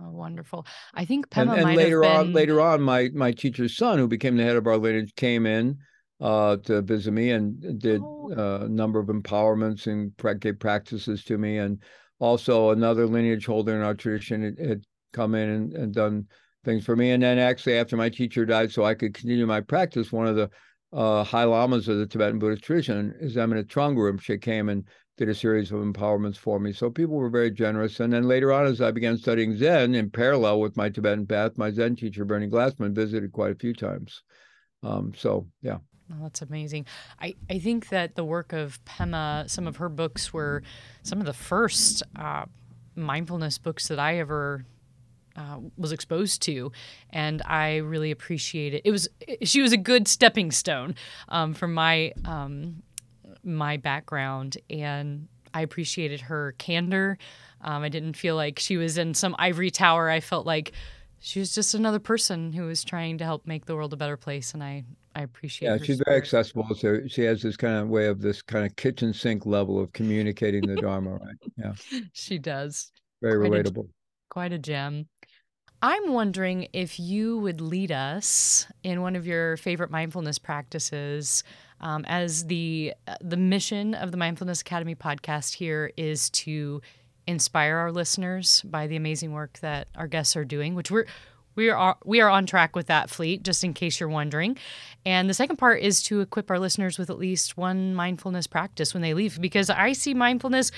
Oh, 0.00 0.10
wonderful. 0.10 0.66
I 0.94 1.04
think 1.04 1.28
Pema 1.28 1.52
and, 1.52 1.68
and 1.68 1.76
later 1.76 2.00
been... 2.00 2.16
on, 2.16 2.32
later 2.32 2.60
on, 2.60 2.82
my 2.82 3.10
my 3.14 3.32
teacher's 3.32 3.76
son, 3.76 3.98
who 3.98 4.08
became 4.08 4.36
the 4.36 4.44
head 4.44 4.56
of 4.56 4.66
our 4.66 4.76
lineage, 4.76 5.14
came 5.14 5.46
in 5.46 5.78
uh, 6.20 6.56
to 6.64 6.82
visit 6.82 7.12
me 7.12 7.30
and 7.30 7.80
did 7.80 8.00
oh. 8.02 8.32
uh, 8.36 8.64
a 8.64 8.68
number 8.68 8.98
of 8.98 9.06
empowerments 9.06 9.86
and 9.86 10.12
gave 10.40 10.58
practices 10.58 11.24
to 11.24 11.38
me, 11.38 11.58
and 11.58 11.80
also 12.18 12.70
another 12.70 13.06
lineage 13.06 13.46
holder 13.46 13.76
in 13.76 13.82
our 13.82 13.94
tradition 13.94 14.42
had, 14.42 14.58
had 14.58 14.82
come 15.12 15.34
in 15.34 15.48
and, 15.48 15.72
and 15.74 15.94
done 15.94 16.26
things 16.68 16.84
for 16.84 16.96
me. 16.96 17.12
And 17.12 17.22
then 17.22 17.38
actually, 17.38 17.78
after 17.78 17.96
my 17.96 18.10
teacher 18.10 18.44
died, 18.44 18.70
so 18.70 18.84
I 18.84 18.94
could 18.94 19.14
continue 19.14 19.46
my 19.46 19.60
practice, 19.60 20.12
one 20.12 20.26
of 20.26 20.36
the 20.36 20.50
uh, 20.92 21.24
high 21.24 21.44
lamas 21.44 21.88
of 21.88 21.98
the 21.98 22.06
Tibetan 22.06 22.38
Buddhist 22.38 22.62
tradition, 22.62 23.14
His 23.20 23.36
Eminence 23.36 23.72
Trungpa 23.72 24.20
She 24.20 24.36
came 24.38 24.68
and 24.68 24.84
did 25.16 25.28
a 25.28 25.34
series 25.34 25.72
of 25.72 25.80
empowerments 25.80 26.36
for 26.36 26.60
me. 26.60 26.72
So 26.72 26.90
people 26.90 27.16
were 27.16 27.30
very 27.30 27.50
generous. 27.50 28.00
And 28.00 28.12
then 28.12 28.24
later 28.24 28.52
on, 28.52 28.66
as 28.66 28.80
I 28.80 28.90
began 28.90 29.16
studying 29.16 29.56
Zen 29.56 29.94
in 29.94 30.10
parallel 30.10 30.60
with 30.60 30.76
my 30.76 30.88
Tibetan 30.90 31.26
path, 31.26 31.56
my 31.56 31.70
Zen 31.70 31.96
teacher, 31.96 32.24
Bernie 32.24 32.48
Glassman, 32.48 32.94
visited 32.94 33.32
quite 33.32 33.52
a 33.52 33.58
few 33.58 33.74
times. 33.74 34.22
Um, 34.82 35.12
so, 35.16 35.46
yeah. 35.62 35.78
That's 36.22 36.42
amazing. 36.42 36.86
I, 37.20 37.34
I 37.50 37.58
think 37.58 37.88
that 37.88 38.14
the 38.14 38.24
work 38.24 38.52
of 38.52 38.82
Pema, 38.84 39.50
some 39.50 39.66
of 39.66 39.76
her 39.76 39.88
books 39.88 40.32
were 40.32 40.62
some 41.02 41.18
of 41.20 41.26
the 41.26 41.34
first 41.34 42.02
uh, 42.16 42.44
mindfulness 42.94 43.58
books 43.58 43.88
that 43.88 43.98
I 43.98 44.18
ever 44.18 44.64
uh, 45.38 45.60
was 45.76 45.92
exposed 45.92 46.42
to, 46.42 46.72
and 47.10 47.40
I 47.46 47.76
really 47.76 48.10
appreciate 48.10 48.74
it. 48.74 48.82
It 48.84 48.90
was 48.90 49.08
she 49.42 49.62
was 49.62 49.72
a 49.72 49.76
good 49.76 50.08
stepping 50.08 50.50
stone 50.50 50.96
um, 51.28 51.54
from 51.54 51.74
my 51.74 52.12
um, 52.24 52.82
my 53.44 53.76
background, 53.76 54.58
and 54.68 55.28
I 55.54 55.62
appreciated 55.62 56.22
her 56.22 56.54
candor. 56.58 57.18
Um, 57.60 57.82
I 57.82 57.88
didn't 57.88 58.14
feel 58.14 58.36
like 58.36 58.58
she 58.58 58.76
was 58.76 58.98
in 58.98 59.14
some 59.14 59.34
ivory 59.38 59.70
tower. 59.70 60.10
I 60.10 60.20
felt 60.20 60.44
like 60.44 60.72
she 61.20 61.38
was 61.38 61.54
just 61.54 61.74
another 61.74 61.98
person 61.98 62.52
who 62.52 62.66
was 62.66 62.84
trying 62.84 63.18
to 63.18 63.24
help 63.24 63.46
make 63.46 63.66
the 63.66 63.74
world 63.74 63.92
a 63.92 63.96
better 63.96 64.16
place, 64.16 64.54
and 64.54 64.62
I 64.62 64.84
I 65.14 65.22
appreciate. 65.22 65.68
Yeah, 65.68 65.76
she's 65.78 65.96
spirit. 65.96 66.02
very 66.06 66.16
accessible. 66.18 66.66
So 66.76 67.00
she 67.06 67.22
has 67.22 67.42
this 67.42 67.56
kind 67.56 67.76
of 67.76 67.88
way 67.88 68.06
of 68.06 68.20
this 68.20 68.42
kind 68.42 68.66
of 68.66 68.74
kitchen 68.76 69.12
sink 69.12 69.46
level 69.46 69.80
of 69.80 69.92
communicating 69.92 70.66
the 70.66 70.76
Dharma, 70.76 71.14
right? 71.14 71.36
Yeah, 71.56 71.72
she 72.12 72.38
does. 72.38 72.92
Very 73.22 73.48
quite 73.48 73.64
relatable. 73.64 73.84
A, 73.84 73.92
quite 74.30 74.52
a 74.52 74.58
gem. 74.58 75.08
I'm 75.80 76.12
wondering 76.12 76.68
if 76.72 76.98
you 76.98 77.38
would 77.38 77.60
lead 77.60 77.92
us 77.92 78.66
in 78.82 79.00
one 79.00 79.14
of 79.14 79.26
your 79.26 79.56
favorite 79.56 79.90
mindfulness 79.90 80.38
practices. 80.38 81.44
Um, 81.80 82.04
as 82.08 82.46
the 82.46 82.94
uh, 83.06 83.14
the 83.20 83.36
mission 83.36 83.94
of 83.94 84.10
the 84.10 84.16
Mindfulness 84.16 84.60
Academy 84.60 84.96
podcast 84.96 85.54
here 85.54 85.92
is 85.96 86.28
to 86.30 86.82
inspire 87.28 87.76
our 87.76 87.92
listeners 87.92 88.62
by 88.62 88.88
the 88.88 88.96
amazing 88.96 89.32
work 89.32 89.60
that 89.60 89.86
our 89.94 90.08
guests 90.08 90.34
are 90.34 90.44
doing, 90.44 90.74
which 90.74 90.90
we're 90.90 91.06
we 91.58 91.70
are 91.70 91.96
we 92.04 92.20
are 92.20 92.30
on 92.30 92.46
track 92.46 92.74
with 92.76 92.86
that 92.86 93.10
fleet 93.10 93.42
just 93.42 93.64
in 93.64 93.74
case 93.74 93.98
you're 93.98 94.08
wondering 94.08 94.56
and 95.04 95.28
the 95.28 95.34
second 95.34 95.56
part 95.56 95.82
is 95.82 96.00
to 96.04 96.20
equip 96.20 96.52
our 96.52 96.58
listeners 96.58 96.98
with 96.98 97.10
at 97.10 97.18
least 97.18 97.56
one 97.56 97.96
mindfulness 97.96 98.46
practice 98.46 98.94
when 98.94 99.02
they 99.02 99.12
leave 99.12 99.40
because 99.40 99.68
i 99.68 99.92
see 99.92 100.14
mindfulness 100.14 100.70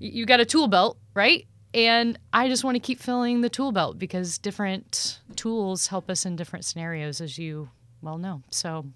you 0.00 0.24
got 0.24 0.40
a 0.40 0.46
tool 0.46 0.68
belt 0.68 0.96
right 1.12 1.46
and 1.74 2.18
I 2.32 2.48
just 2.48 2.64
want 2.64 2.74
to 2.76 2.80
keep 2.80 3.00
filling 3.00 3.40
the 3.40 3.48
tool 3.48 3.72
belt 3.72 3.98
because 3.98 4.38
different 4.38 5.20
tools 5.36 5.86
help 5.86 6.10
us 6.10 6.26
in 6.26 6.36
different 6.36 6.64
scenarios, 6.64 7.20
as 7.20 7.38
you 7.38 7.70
well 8.00 8.18
know. 8.18 8.42
So 8.50 8.86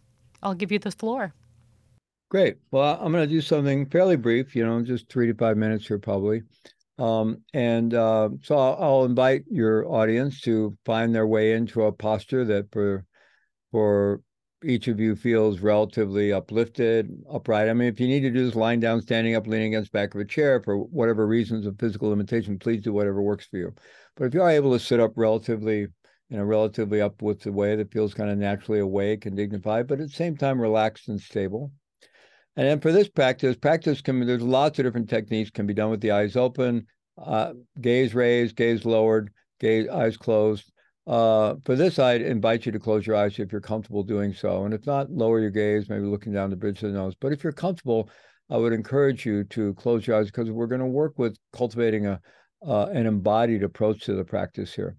I'll 0.43 0.55
give 0.55 0.73
you 0.73 0.78
the 0.78 0.90
floor. 0.90 1.32
Great. 2.28 2.57
Well, 2.70 2.98
I'm 3.01 3.12
going 3.12 3.27
to 3.27 3.32
do 3.32 3.40
something 3.40 3.86
fairly 3.86 4.16
brief, 4.16 4.57
you 4.57 4.66
know, 4.66 4.82
just 4.82 5.09
three 5.09 5.28
to 5.28 5.35
five 5.35 5.57
minutes 5.57 5.86
here, 5.86 5.98
probably. 5.98 6.43
Um, 6.98 7.43
and 7.55 7.93
uh, 7.94 8.31
so 8.43 8.57
I'll, 8.57 8.77
I'll, 8.81 9.05
invite 9.05 9.44
your 9.51 9.86
audience 9.86 10.40
to 10.43 10.77
find 10.86 11.15
their 11.15 11.27
way 11.27 11.53
into 11.53 11.82
a 11.82 11.93
posture 11.93 12.44
that 12.47 12.73
for 12.73 13.05
for 13.70 14.23
each 14.66 14.88
of 14.88 14.98
you 14.98 15.14
feels 15.14 15.60
relatively 15.60 16.32
uplifted, 16.32 17.09
upright. 17.30 17.68
I 17.68 17.72
mean, 17.72 17.88
if 17.88 18.01
you 18.01 18.09
need 18.09 18.20
to 18.20 18.30
do 18.30 18.44
this 18.44 18.56
lying 18.56 18.80
down, 18.80 19.01
standing 19.01 19.36
up, 19.36 19.47
leaning 19.47 19.74
against 19.74 19.93
back 19.93 20.14
of 20.14 20.20
a 20.20 20.24
chair 20.24 20.60
for 20.62 20.76
whatever 20.76 21.26
reasons 21.26 21.66
of 21.66 21.78
physical 21.78 22.09
limitation, 22.09 22.59
please 22.59 22.82
do 22.82 22.93
whatever 22.93 23.22
works 23.22 23.47
for 23.47 23.59
you. 23.59 23.72
But 24.16 24.24
if 24.24 24.34
you 24.34 24.43
are 24.43 24.51
able 24.51 24.72
to 24.72 24.84
sit 24.84 24.98
up 24.98 25.12
relatively 25.14 25.86
in 26.30 26.38
a 26.40 26.44
relatively 26.44 27.01
upwards 27.01 27.47
way 27.47 27.76
that 27.76 27.93
feels 27.93 28.12
kind 28.12 28.30
of 28.30 28.38
naturally 28.38 28.80
awake 28.80 29.26
and 29.26 29.36
dignified, 29.36 29.86
but 29.86 30.01
at 30.01 30.09
the 30.09 30.12
same 30.12 30.36
time 30.36 30.60
relaxed 30.60 31.09
and 31.09 31.20
stable. 31.20 31.70
And 32.56 32.66
then 32.66 32.80
for 32.80 32.90
this 32.90 33.09
practice, 33.09 33.55
practice 33.55 34.01
can 34.01 34.26
there's 34.26 34.43
lots 34.43 34.78
of 34.78 34.84
different 34.84 35.09
techniques 35.09 35.51
can 35.51 35.66
be 35.66 35.74
done 35.74 35.90
with 35.90 36.01
the 36.01 36.10
eyes 36.10 36.36
open, 36.36 36.86
uh, 37.22 37.52
gaze 37.80 38.14
raised, 38.14 38.56
gaze 38.56 38.84
lowered, 38.84 39.30
gaze 39.60 39.88
eyes 39.88 40.16
closed. 40.16 40.72
Uh, 41.07 41.55
for 41.65 41.77
this, 41.77 41.99
I'd 41.99 42.23
invite 42.23 42.66
you 42.66 42.73
to 42.73 42.81
close 42.81 43.07
your 43.07 43.16
eyes 43.16 43.39
if 43.39 43.53
you're 43.53 43.61
comfortable 43.61 44.03
doing 44.03 44.35
so. 44.35 44.65
And 44.65 44.74
if 44.74 44.87
not, 44.87 45.11
lower 45.11 45.41
your 45.41 45.51
gaze, 45.51 45.89
maybe 45.89 46.05
looking 46.05 46.33
down 46.33 46.51
the 46.51 46.57
bridge 46.57 46.83
of 46.83 46.93
the 46.93 46.99
nose. 46.99 47.15
But 47.19 47.33
if 47.33 47.45
you're 47.45 47.53
comfortable, 47.53 48.11
I 48.51 48.57
would 48.57 48.73
encourage 48.73 49.24
you 49.24 49.45
to 49.45 49.74
close 49.74 50.07
your 50.07 50.16
eyes 50.16 50.27
because 50.27 50.51
we're 50.51 50.66
going 50.66 50.81
to 50.81 50.87
work 50.87 51.19
with 51.19 51.37
cultivating 51.53 52.07
a 52.07 52.20
uh, 52.66 52.87
an 52.87 53.07
embodied 53.07 53.62
approach 53.62 54.05
to 54.05 54.15
the 54.15 54.24
practice 54.24 54.74
here. 54.74 54.97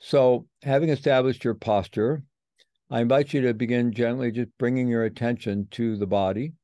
So, 0.00 0.46
having 0.62 0.88
established 0.88 1.44
your 1.44 1.54
posture, 1.54 2.22
I 2.90 3.00
invite 3.00 3.32
you 3.32 3.42
to 3.42 3.54
begin 3.54 3.92
gently 3.92 4.32
just 4.32 4.50
bringing 4.58 4.88
your 4.88 5.04
attention 5.04 5.68
to 5.72 5.96
the 5.96 6.06
body. 6.06 6.54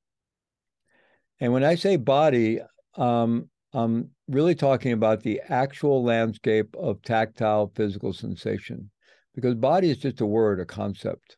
And 1.41 1.53
when 1.53 1.65
I 1.65 1.77
say 1.77 1.97
body, 1.97 2.61
um, 2.97 3.49
I'm 3.73 4.11
really 4.29 4.55
talking 4.55 4.93
about 4.93 5.23
the 5.23 5.41
actual 5.49 6.03
landscape 6.03 6.75
of 6.77 7.03
tactile 7.03 7.71
physical 7.75 8.13
sensation, 8.13 8.91
because 9.35 9.55
body 9.55 9.91
is 9.91 9.99
just 9.99 10.21
a 10.21 10.27
word, 10.27 10.61
a 10.61 10.65
concept. 10.65 11.37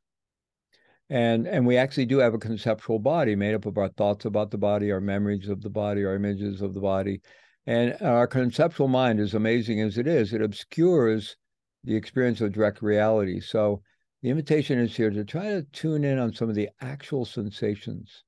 And, 1.08 1.48
and 1.48 1.66
we 1.66 1.76
actually 1.76 2.06
do 2.06 2.18
have 2.18 2.34
a 2.34 2.38
conceptual 2.38 3.00
body 3.00 3.34
made 3.34 3.54
up 3.54 3.66
of 3.66 3.78
our 3.78 3.88
thoughts 3.88 4.26
about 4.26 4.52
the 4.52 4.58
body, 4.58 4.92
our 4.92 5.00
memories 5.00 5.48
of 5.48 5.60
the 5.60 5.70
body, 5.70 6.04
our 6.04 6.14
images 6.14 6.62
of 6.62 6.72
the 6.72 6.80
body. 6.80 7.20
And 7.66 7.96
our 8.00 8.28
conceptual 8.28 8.86
mind, 8.86 9.18
as 9.18 9.34
amazing 9.34 9.80
as 9.80 9.98
it 9.98 10.06
is, 10.06 10.32
it 10.32 10.40
obscures 10.40 11.36
the 11.82 11.96
experience 11.96 12.40
of 12.40 12.52
direct 12.52 12.80
reality. 12.80 13.40
So 13.40 13.82
the 14.22 14.30
invitation 14.30 14.78
is 14.78 14.96
here 14.96 15.10
to 15.10 15.24
try 15.24 15.48
to 15.48 15.62
tune 15.72 16.04
in 16.04 16.18
on 16.18 16.32
some 16.32 16.48
of 16.48 16.54
the 16.54 16.68
actual 16.80 17.24
sensations, 17.24 18.22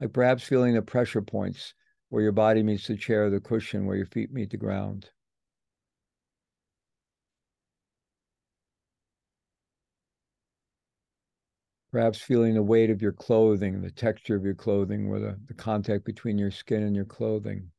like 0.00 0.12
perhaps 0.12 0.44
feeling 0.44 0.74
the 0.74 0.82
pressure 0.82 1.22
points 1.22 1.74
where 2.08 2.22
your 2.22 2.32
body 2.32 2.62
meets 2.62 2.86
the 2.86 2.96
chair 2.96 3.26
or 3.26 3.30
the 3.30 3.40
cushion, 3.40 3.86
where 3.86 3.96
your 3.96 4.06
feet 4.06 4.32
meet 4.32 4.50
the 4.50 4.56
ground. 4.56 5.10
Perhaps 11.90 12.20
feeling 12.20 12.54
the 12.54 12.62
weight 12.62 12.90
of 12.90 13.00
your 13.00 13.12
clothing, 13.12 13.80
the 13.80 13.90
texture 13.90 14.36
of 14.36 14.44
your 14.44 14.54
clothing, 14.54 15.08
where 15.08 15.20
the, 15.20 15.38
the 15.46 15.54
contact 15.54 16.04
between 16.04 16.36
your 16.38 16.50
skin 16.50 16.82
and 16.82 16.94
your 16.94 17.06
clothing. 17.06 17.70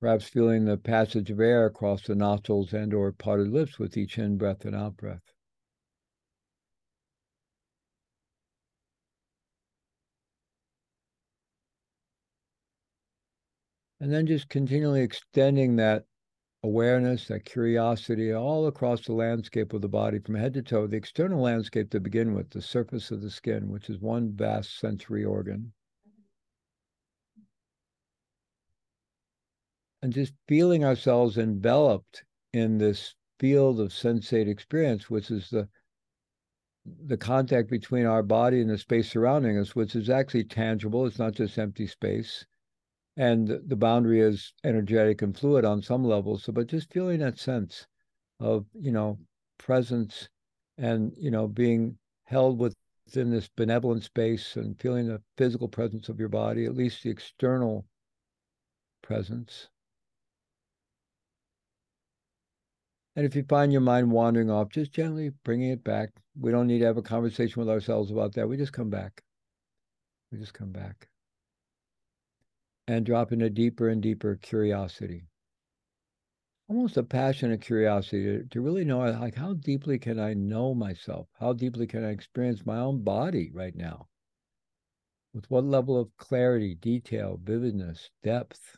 Perhaps 0.00 0.28
feeling 0.28 0.64
the 0.64 0.76
passage 0.76 1.30
of 1.30 1.38
air 1.38 1.66
across 1.66 2.02
the 2.02 2.14
nostrils 2.14 2.72
and 2.72 2.92
or 2.92 3.12
parted 3.12 3.48
lips 3.48 3.78
with 3.78 3.96
each 3.96 4.18
in-breath 4.18 4.64
and 4.64 4.74
out-breath. 4.74 5.22
And 14.02 14.12
then 14.12 14.26
just 14.26 14.48
continually 14.48 15.00
extending 15.00 15.76
that 15.76 16.06
awareness, 16.64 17.28
that 17.28 17.44
curiosity 17.44 18.32
all 18.32 18.66
across 18.66 19.06
the 19.06 19.12
landscape 19.12 19.72
of 19.72 19.80
the 19.80 19.88
body 19.88 20.18
from 20.18 20.34
head 20.34 20.54
to 20.54 20.62
toe, 20.62 20.88
the 20.88 20.96
external 20.96 21.40
landscape 21.40 21.88
to 21.90 22.00
begin 22.00 22.34
with, 22.34 22.50
the 22.50 22.60
surface 22.60 23.12
of 23.12 23.22
the 23.22 23.30
skin, 23.30 23.68
which 23.68 23.88
is 23.88 24.00
one 24.00 24.32
vast 24.32 24.76
sensory 24.80 25.24
organ. 25.24 25.72
and 30.02 30.12
just 30.12 30.34
feeling 30.48 30.84
ourselves 30.84 31.38
enveloped 31.38 32.24
in 32.52 32.78
this 32.78 33.14
field 33.38 33.78
of 33.78 33.90
sensate 33.90 34.48
experience, 34.48 35.08
which 35.08 35.30
is 35.30 35.48
the 35.50 35.68
the 36.84 37.16
contact 37.16 37.70
between 37.70 38.04
our 38.04 38.24
body 38.24 38.60
and 38.60 38.68
the 38.68 38.76
space 38.76 39.08
surrounding 39.08 39.56
us, 39.56 39.76
which 39.76 39.94
is 39.94 40.10
actually 40.10 40.42
tangible. 40.42 41.06
It's 41.06 41.20
not 41.20 41.34
just 41.34 41.56
empty 41.56 41.86
space. 41.86 42.44
And 43.16 43.46
the 43.66 43.76
boundary 43.76 44.20
is 44.20 44.54
energetic 44.64 45.20
and 45.20 45.36
fluid 45.36 45.64
on 45.64 45.82
some 45.82 46.04
levels. 46.04 46.44
So, 46.44 46.52
but 46.52 46.68
just 46.68 46.92
feeling 46.92 47.18
that 47.20 47.38
sense 47.38 47.86
of, 48.40 48.64
you 48.72 48.90
know, 48.90 49.18
presence 49.58 50.28
and, 50.78 51.12
you 51.16 51.30
know, 51.30 51.46
being 51.46 51.98
held 52.24 52.58
within 52.58 53.30
this 53.30 53.50
benevolent 53.54 54.04
space 54.04 54.56
and 54.56 54.80
feeling 54.80 55.08
the 55.08 55.20
physical 55.36 55.68
presence 55.68 56.08
of 56.08 56.18
your 56.18 56.30
body, 56.30 56.64
at 56.64 56.74
least 56.74 57.02
the 57.02 57.10
external 57.10 57.84
presence. 59.02 59.68
And 63.14 63.26
if 63.26 63.36
you 63.36 63.44
find 63.46 63.72
your 63.72 63.82
mind 63.82 64.10
wandering 64.10 64.50
off, 64.50 64.70
just 64.70 64.92
gently 64.92 65.32
bringing 65.44 65.70
it 65.70 65.84
back. 65.84 66.10
We 66.40 66.50
don't 66.50 66.66
need 66.66 66.78
to 66.78 66.86
have 66.86 66.96
a 66.96 67.02
conversation 67.02 67.60
with 67.60 67.68
ourselves 67.68 68.10
about 68.10 68.32
that. 68.34 68.48
We 68.48 68.56
just 68.56 68.72
come 68.72 68.88
back. 68.88 69.22
We 70.30 70.38
just 70.38 70.54
come 70.54 70.72
back. 70.72 71.11
And 72.86 73.06
drop 73.06 73.32
into 73.32 73.48
deeper 73.48 73.88
and 73.88 74.02
deeper 74.02 74.36
curiosity. 74.36 75.28
Almost 76.68 76.96
a 76.96 77.02
passionate 77.02 77.60
curiosity 77.60 78.24
to, 78.24 78.44
to 78.44 78.60
really 78.60 78.84
know 78.84 78.98
like 78.98 79.36
how 79.36 79.54
deeply 79.54 79.98
can 79.98 80.18
I 80.18 80.34
know 80.34 80.74
myself? 80.74 81.28
How 81.38 81.52
deeply 81.52 81.86
can 81.86 82.04
I 82.04 82.10
experience 82.10 82.66
my 82.66 82.78
own 82.78 83.02
body 83.02 83.50
right 83.52 83.76
now? 83.76 84.08
With 85.34 85.50
what 85.50 85.64
level 85.64 85.98
of 85.98 86.16
clarity, 86.16 86.74
detail, 86.74 87.38
vividness, 87.42 88.10
depth? 88.22 88.76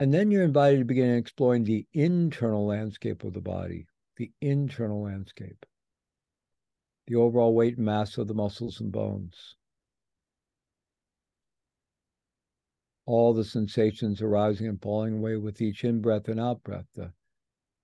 And 0.00 0.12
then 0.12 0.30
you're 0.30 0.42
invited 0.42 0.78
to 0.80 0.84
begin 0.84 1.14
exploring 1.16 1.64
the 1.64 1.86
internal 1.92 2.66
landscape 2.66 3.22
of 3.24 3.32
the 3.32 3.40
body, 3.40 3.86
the 4.16 4.32
internal 4.40 5.02
landscape, 5.02 5.64
the 7.08 7.16
overall 7.16 7.54
weight 7.54 7.76
and 7.76 7.86
mass 7.86 8.18
of 8.18 8.28
the 8.28 8.34
muscles 8.34 8.80
and 8.80 8.92
bones. 8.92 9.56
All 13.06 13.32
the 13.32 13.44
sensations 13.44 14.22
arising 14.22 14.68
and 14.68 14.80
falling 14.80 15.18
away 15.18 15.36
with 15.36 15.60
each 15.60 15.82
in 15.82 16.00
breath 16.00 16.28
and 16.28 16.38
out 16.38 16.62
breath, 16.62 16.86
the 16.94 17.12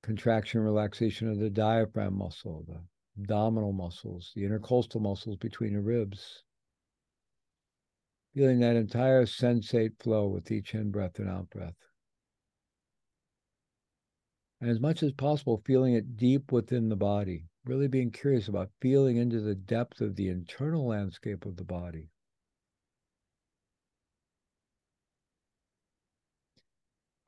contraction 0.03 0.59
and 0.61 0.67
relaxation 0.67 1.29
of 1.29 1.39
the 1.39 1.49
diaphragm 1.49 2.19
muscle, 2.19 2.65
the 2.69 2.83
abdominal 3.19 3.73
muscles, 3.73 4.31
the 4.37 4.45
intercostal 4.45 5.01
muscles 5.01 5.39
between 5.39 5.73
the 5.73 5.81
ribs. 5.81 6.45
Feeling 8.35 8.61
that 8.61 8.77
entire 8.77 9.25
sensate 9.25 9.99
flow 9.99 10.29
with 10.29 10.51
each 10.51 10.75
in 10.75 10.91
breath 10.91 11.19
and 11.19 11.31
out 11.31 11.49
breath 11.49 11.77
and 14.65 14.71
as 14.71 14.81
much 14.81 15.03
as 15.03 15.13
possible, 15.13 15.63
feeling 15.67 15.93
it 15.93 16.17
deep 16.17 16.51
within 16.51 16.89
the 16.89 16.97
body, 16.97 17.45
really 17.65 17.89
being 17.89 18.11
curious 18.11 18.49
about 18.49 18.71
feeling 18.81 19.17
into 19.17 19.41
the 19.41 19.55
depth 19.55 20.01
of 20.01 20.17
the 20.17 20.29
internal 20.29 20.87
landscape 20.87 21.47
of 21.47 21.57
the 21.57 21.65
body. 21.65 22.11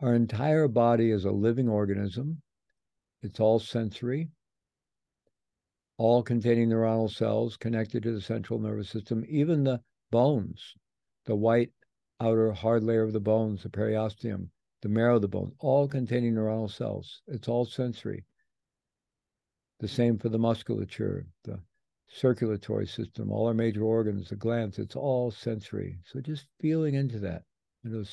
Our 0.01 0.15
entire 0.15 0.69
body 0.69 1.11
is 1.11 1.25
a 1.25 1.31
living 1.31 1.69
organism. 1.69 2.43
It's 3.23 3.41
all 3.41 3.59
sensory, 3.59 4.29
all 5.97 6.23
containing 6.23 6.69
neuronal 6.69 7.11
cells 7.11 7.57
connected 7.57 8.03
to 8.03 8.13
the 8.13 8.21
central 8.21 8.59
nervous 8.59 8.91
system, 8.91 9.25
even 9.27 9.65
the 9.65 9.81
bones, 10.11 10.75
the 11.25 11.35
white 11.35 11.73
outer 12.21 12.53
hard 12.53 12.85
layer 12.85 13.03
of 13.03 13.15
the 13.15 13.21
bones, 13.21 13.63
the 13.63 13.71
periosteum, 13.71 14.51
the 14.83 14.89
marrow 14.91 15.17
of 15.17 15.23
the 15.23 15.29
bones, 15.29 15.55
all 15.61 15.89
containing 15.89 16.35
neuronal 16.35 16.71
cells. 16.71 17.23
It's 17.27 17.49
all 17.49 17.65
sensory. 17.65 18.27
The 19.79 19.89
same 19.89 20.19
for 20.19 20.31
the 20.31 20.39
musculature, 20.39 21.27
the 21.45 21.61
circulatory 22.09 22.87
system, 22.87 23.31
all 23.31 23.47
our 23.47 23.55
major 23.55 23.83
organs, 23.83 24.31
the 24.31 24.37
glands, 24.37 24.79
it's 24.79 24.97
all 24.97 25.31
sensory. 25.31 25.99
So 26.05 26.21
just 26.21 26.47
feeling 26.61 26.95
into 26.95 27.19
that, 27.21 27.45
you 27.83 27.91
know, 27.91 28.05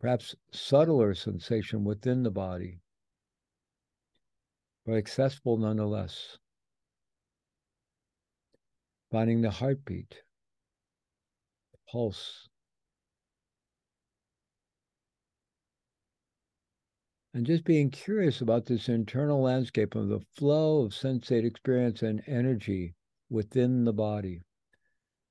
perhaps 0.00 0.34
subtler 0.50 1.14
sensation 1.14 1.84
within 1.84 2.22
the 2.22 2.30
body, 2.30 2.80
but 4.86 4.94
accessible 4.94 5.58
nonetheless. 5.58 6.38
Finding 9.10 9.42
the 9.42 9.50
heartbeat, 9.50 10.22
the 11.72 11.78
pulse, 11.90 12.48
and 17.34 17.46
just 17.46 17.64
being 17.64 17.90
curious 17.90 18.40
about 18.40 18.66
this 18.66 18.88
internal 18.88 19.40
landscape 19.40 19.94
of 19.94 20.08
the 20.08 20.20
flow 20.36 20.82
of 20.82 20.92
sensate 20.92 21.44
experience 21.44 22.02
and 22.02 22.22
energy 22.26 22.94
within 23.30 23.84
the 23.84 23.92
body, 23.92 24.40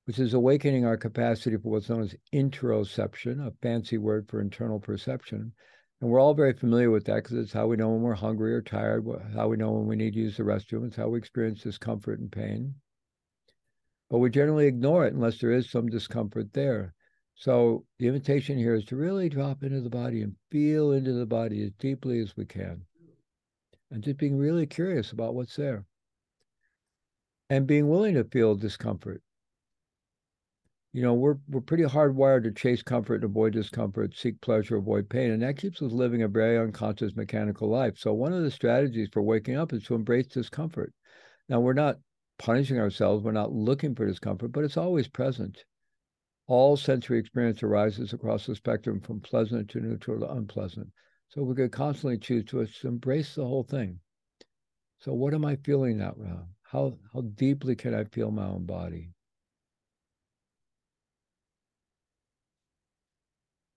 which 0.06 0.18
is 0.18 0.34
awakening 0.34 0.84
our 0.84 0.96
capacity 0.96 1.56
for 1.56 1.70
what's 1.70 1.88
known 1.88 2.02
as 2.02 2.16
interoception, 2.34 3.46
a 3.46 3.52
fancy 3.62 3.98
word 3.98 4.28
for 4.28 4.40
internal 4.40 4.80
perception. 4.80 5.52
And 6.00 6.10
we're 6.10 6.18
all 6.18 6.34
very 6.34 6.52
familiar 6.52 6.90
with 6.90 7.04
that 7.04 7.22
because 7.22 7.38
it's 7.38 7.52
how 7.52 7.68
we 7.68 7.76
know 7.76 7.90
when 7.90 8.02
we're 8.02 8.14
hungry 8.14 8.52
or 8.52 8.62
tired, 8.62 9.06
how 9.34 9.46
we 9.46 9.56
know 9.56 9.70
when 9.70 9.86
we 9.86 9.94
need 9.94 10.14
to 10.14 10.20
use 10.20 10.36
the 10.36 10.42
restroom, 10.42 10.88
it's 10.88 10.96
how 10.96 11.08
we 11.08 11.18
experience 11.18 11.62
discomfort 11.62 12.18
and 12.18 12.32
pain. 12.32 12.74
But 14.10 14.18
we 14.18 14.28
generally 14.28 14.66
ignore 14.66 15.06
it 15.06 15.14
unless 15.14 15.38
there 15.38 15.52
is 15.52 15.70
some 15.70 15.86
discomfort 15.86 16.52
there. 16.52 16.94
So 17.34 17.84
the 17.98 18.06
invitation 18.06 18.58
here 18.58 18.74
is 18.74 18.84
to 18.86 18.96
really 18.96 19.28
drop 19.28 19.62
into 19.62 19.80
the 19.80 19.90
body 19.90 20.22
and 20.22 20.36
feel 20.50 20.92
into 20.92 21.12
the 21.12 21.26
body 21.26 21.62
as 21.62 21.72
deeply 21.72 22.20
as 22.20 22.36
we 22.36 22.44
can. 22.44 22.84
And 23.90 24.02
just 24.02 24.18
being 24.18 24.38
really 24.38 24.66
curious 24.66 25.12
about 25.12 25.34
what's 25.34 25.56
there. 25.56 25.84
And 27.50 27.66
being 27.66 27.88
willing 27.88 28.14
to 28.14 28.24
feel 28.24 28.54
discomfort. 28.54 29.22
You 30.92 31.02
know, 31.02 31.14
we're 31.14 31.38
we're 31.48 31.62
pretty 31.62 31.84
hardwired 31.84 32.44
to 32.44 32.52
chase 32.52 32.82
comfort 32.82 33.24
avoid 33.24 33.54
discomfort, 33.54 34.14
seek 34.14 34.40
pleasure, 34.42 34.76
avoid 34.76 35.08
pain. 35.08 35.30
And 35.30 35.42
that 35.42 35.56
keeps 35.56 35.80
us 35.80 35.92
living 35.92 36.22
a 36.22 36.28
very 36.28 36.58
unconscious 36.58 37.16
mechanical 37.16 37.68
life. 37.68 37.98
So 37.98 38.12
one 38.12 38.32
of 38.34 38.42
the 38.42 38.50
strategies 38.50 39.08
for 39.10 39.22
waking 39.22 39.56
up 39.56 39.72
is 39.72 39.84
to 39.84 39.94
embrace 39.94 40.26
discomfort. 40.26 40.92
Now 41.48 41.60
we're 41.60 41.72
not 41.72 41.98
punishing 42.38 42.78
ourselves, 42.78 43.24
we're 43.24 43.32
not 43.32 43.52
looking 43.52 43.94
for 43.94 44.06
discomfort, 44.06 44.52
but 44.52 44.64
it's 44.64 44.76
always 44.76 45.08
present 45.08 45.64
all 46.52 46.76
sensory 46.76 47.18
experience 47.18 47.62
arises 47.62 48.12
across 48.12 48.44
the 48.44 48.54
spectrum 48.54 49.00
from 49.00 49.18
pleasant 49.20 49.70
to 49.70 49.80
neutral 49.80 50.20
to 50.20 50.30
unpleasant. 50.30 50.86
So 51.30 51.42
we 51.42 51.54
could 51.54 51.72
constantly 51.72 52.18
choose 52.18 52.44
to 52.44 52.66
embrace 52.86 53.34
the 53.34 53.46
whole 53.46 53.62
thing. 53.62 54.00
So 54.98 55.14
what 55.14 55.32
am 55.32 55.46
I 55.46 55.56
feeling 55.56 55.96
that 55.96 56.18
now? 56.18 56.48
How 56.64 56.98
how 57.14 57.22
deeply 57.22 57.74
can 57.74 57.94
I 57.94 58.04
feel 58.04 58.30
my 58.30 58.44
own 58.44 58.66
body? 58.66 59.08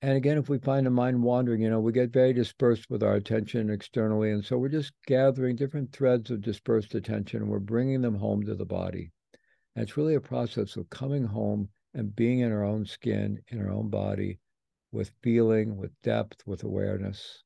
And 0.02 0.18
again, 0.18 0.38
if 0.38 0.50
we 0.50 0.58
find 0.58 0.86
the 0.86 0.90
mind 0.90 1.24
wandering, 1.24 1.62
you 1.62 1.70
know, 1.70 1.80
we 1.80 1.94
get 1.94 2.12
very 2.12 2.34
dispersed 2.34 2.90
with 2.90 3.04
our 3.04 3.16
attention 3.16 3.70
externally. 3.70 4.32
And 4.32 4.44
so 4.44 4.58
we're 4.58 4.68
just 4.68 4.92
gathering 5.08 5.56
different 5.56 5.94
threads 5.94 6.30
of 6.30 6.42
dispersed 6.42 6.94
attention 6.94 7.42
and 7.42 7.50
we're 7.50 7.60
bringing 7.60 8.02
them 8.02 8.16
home 8.16 8.44
to 8.44 8.54
the 8.54 8.66
body. 8.66 9.14
And 9.78 9.84
it's 9.84 9.96
really 9.96 10.16
a 10.16 10.20
process 10.20 10.76
of 10.76 10.90
coming 10.90 11.24
home 11.24 11.70
and 11.96 12.16
being 12.16 12.42
in 12.42 12.52
our 12.52 12.64
own 12.64 12.86
skin, 12.86 13.44
in 13.48 13.60
our 13.60 13.72
own 13.72 13.90
body, 13.90 14.40
with 14.92 15.10
feeling, 15.24 15.78
with 15.78 16.00
depth, 16.04 16.46
with 16.46 16.64
awareness, 16.64 17.44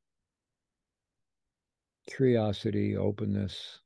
curiosity, 2.08 2.94
openness. 2.98 3.80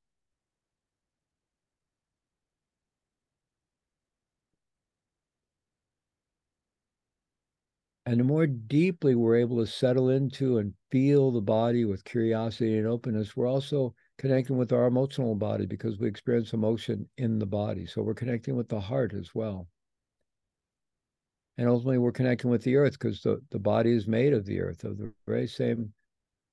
And 8.05 8.17
the 8.17 8.23
more 8.23 8.47
deeply 8.47 9.13
we're 9.13 9.35
able 9.35 9.57
to 9.57 9.67
settle 9.69 10.09
into 10.09 10.57
and 10.57 10.73
feel 10.89 11.31
the 11.31 11.41
body 11.41 11.83
with 11.83 12.05
curiosity 12.05 12.77
and 12.77 12.87
openness, 12.87 13.35
we're 13.35 13.45
also 13.45 13.93
connecting 14.17 14.57
with 14.57 14.71
our 14.71 14.85
emotional 14.87 15.35
body 15.35 15.65
because 15.65 15.99
we 15.99 16.07
experience 16.07 16.53
emotion 16.53 17.09
in 17.17 17.39
the 17.39 17.45
body. 17.45 17.85
So 17.85 18.01
we're 18.01 18.13
connecting 18.13 18.55
with 18.55 18.69
the 18.69 18.79
heart 18.79 19.13
as 19.13 19.35
well. 19.35 19.67
And 21.57 21.69
ultimately, 21.69 21.99
we're 21.99 22.11
connecting 22.11 22.49
with 22.49 22.63
the 22.63 22.75
earth 22.77 22.93
because 22.93 23.21
the, 23.21 23.39
the 23.51 23.59
body 23.59 23.91
is 23.91 24.07
made 24.07 24.33
of 24.33 24.45
the 24.45 24.59
earth, 24.59 24.83
of 24.83 24.97
the 24.97 25.11
very 25.27 25.47
same 25.47 25.93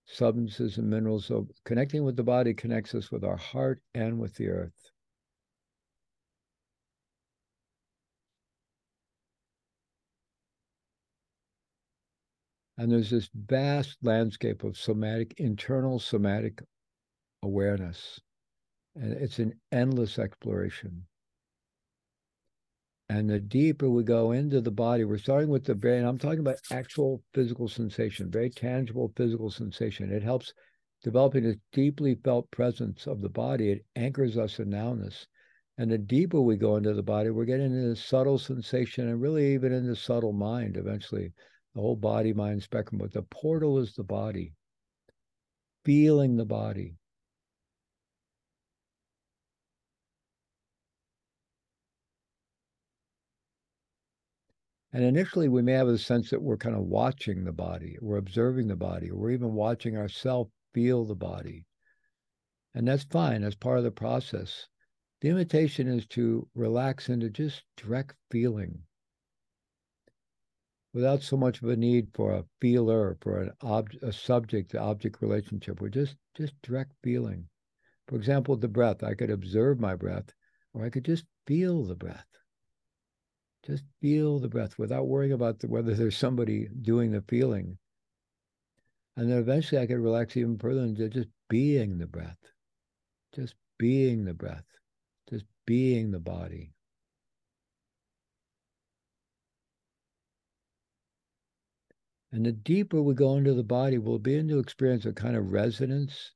substances 0.07 0.77
and 0.77 0.91
minerals. 0.91 1.27
So 1.27 1.49
connecting 1.65 2.05
with 2.05 2.17
the 2.17 2.23
body 2.23 2.53
connects 2.53 2.95
us 2.95 3.11
with 3.11 3.25
our 3.25 3.37
heart 3.37 3.81
and 3.95 4.19
with 4.19 4.35
the 4.35 4.49
earth. 4.49 4.91
And 12.77 12.91
there's 12.91 13.11
this 13.11 13.29
vast 13.35 13.99
landscape 14.03 14.65
of 14.65 14.77
somatic, 14.77 15.35
internal 15.37 15.99
somatic 15.99 16.63
awareness. 17.43 18.19
And 18.97 19.13
it's 19.13 19.39
an 19.39 19.61
endless 19.71 20.19
exploration. 20.19 21.07
And 23.11 23.29
the 23.29 23.41
deeper 23.41 23.91
we 23.91 24.05
go 24.05 24.31
into 24.31 24.61
the 24.61 24.71
body, 24.71 25.03
we're 25.03 25.19
starting 25.19 25.49
with 25.49 25.65
the 25.65 25.75
brain. 25.75 26.05
I'm 26.05 26.17
talking 26.17 26.39
about 26.39 26.61
actual 26.71 27.25
physical 27.35 27.67
sensation, 27.67 28.31
very 28.31 28.51
tangible 28.51 29.13
physical 29.17 29.51
sensation. 29.51 30.13
It 30.13 30.23
helps 30.23 30.55
developing 31.03 31.43
this 31.43 31.57
deeply 31.73 32.15
felt 32.15 32.49
presence 32.53 33.09
of 33.09 33.21
the 33.21 33.29
body. 33.29 33.73
It 33.73 33.85
anchors 33.97 34.39
us 34.39 34.61
in 34.61 34.71
nowness. 34.71 35.27
And 35.77 35.91
the 35.91 35.99
deeper 35.99 36.41
we 36.41 36.55
go 36.55 36.77
into 36.77 36.95
the 36.95 37.03
body, 37.03 37.31
we're 37.31 37.47
getting 37.47 37.75
into 37.75 37.89
the 37.89 37.97
subtle 37.97 38.39
sensation 38.39 39.09
and 39.09 39.21
really 39.21 39.55
even 39.55 39.73
into 39.73 39.97
subtle 39.97 40.33
mind 40.33 40.77
eventually, 40.77 41.33
the 41.75 41.81
whole 41.81 41.97
body 41.97 42.33
mind 42.33 42.63
spectrum. 42.63 43.01
But 43.01 43.13
the 43.13 43.23
portal 43.23 43.81
is 43.81 43.93
the 43.93 44.05
body, 44.05 44.53
feeling 45.85 46.37
the 46.37 46.45
body, 46.45 46.95
And 54.93 55.05
initially, 55.05 55.49
we 55.49 55.63
may 55.63 55.73
have 55.73 55.89
a 55.89 55.99
sense 55.99 56.31
that 56.31 56.43
we're 56.43 56.57
kind 56.57 56.75
of 56.75 56.83
watching 56.83 57.45
the 57.45 57.53
body, 57.53 57.97
we're 58.01 58.17
observing 58.17 58.67
the 58.67 58.77
body, 58.77 59.13
we're 59.13 59.31
even 59.31 59.55
watching 59.55 59.97
ourselves 59.97 60.51
feel 60.75 61.05
the 61.05 61.15
body. 61.15 61.65
And 62.75 62.89
that's 62.89 63.05
fine, 63.05 63.43
that's 63.43 63.55
part 63.55 63.79
of 63.79 63.85
the 63.85 63.91
process. 63.91 64.67
The 65.21 65.29
invitation 65.29 65.87
is 65.87 66.07
to 66.09 66.49
relax 66.55 67.09
into 67.09 67.31
just 67.31 67.63
direct 67.77 68.17
feeling 68.31 68.83
without 70.93 71.23
so 71.23 71.37
much 71.37 71.63
of 71.63 71.69
a 71.69 71.77
need 71.77 72.09
for 72.15 72.33
a 72.33 72.45
feeler, 72.61 73.17
for 73.21 73.43
an 73.43 73.53
ob- 73.63 73.95
a 74.03 74.13
subject 74.13 74.73
to 74.73 74.81
object 74.81 75.23
relationship. 75.23 75.81
We're 75.81 75.89
just, 75.89 76.17
just 76.35 76.55
direct 76.63 76.93
feeling. 77.03 77.49
For 78.09 78.17
example, 78.17 78.57
the 78.57 78.67
breath, 78.67 79.05
I 79.05 79.15
could 79.15 79.31
observe 79.31 79.79
my 79.79 79.95
breath, 79.95 80.33
or 80.75 80.85
I 80.85 80.91
could 80.91 81.05
just 81.05 81.27
feel 81.47 81.85
the 81.85 81.95
breath. 81.95 82.27
Just 83.67 83.85
feel 84.01 84.39
the 84.39 84.49
breath 84.49 84.79
without 84.79 85.07
worrying 85.07 85.33
about 85.33 85.59
the, 85.59 85.69
whether 85.69 85.95
there's 85.95 86.17
somebody 86.17 86.69
doing 86.83 87.11
the 87.11 87.23
feeling. 87.29 87.79
And 89.17 89.31
then 89.31 89.39
eventually 89.39 89.81
I 89.81 89.87
could 89.87 89.99
relax 89.99 90.37
even 90.37 90.59
further 90.59 90.81
into 90.81 91.09
just 91.09 91.29
being 91.49 91.99
the 91.99 92.07
breath, 92.07 92.39
just 93.35 93.55
being 93.79 94.25
the 94.25 94.35
breath, 94.35 94.65
just 95.29 95.45
being 95.67 96.11
the 96.11 96.21
body. 96.21 96.73
And 102.33 102.47
the 102.47 102.53
deeper 102.53 103.03
we 103.03 103.15
go 103.15 103.37
into 103.37 103.55
the 103.55 103.65
body, 103.65 103.99
we'll 103.99 104.21
begin 104.21 104.49
to 104.49 104.61
experience 104.61 105.05
a 105.05 105.13
kind 105.13 105.37
of 105.37 105.51
resonance, 105.51 106.33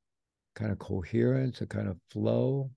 kind 0.53 0.71
of 0.71 0.77
coherence, 0.77 1.61
a 1.61 1.65
kind 1.65 1.87
of 1.87 1.97
flow. 2.11 2.69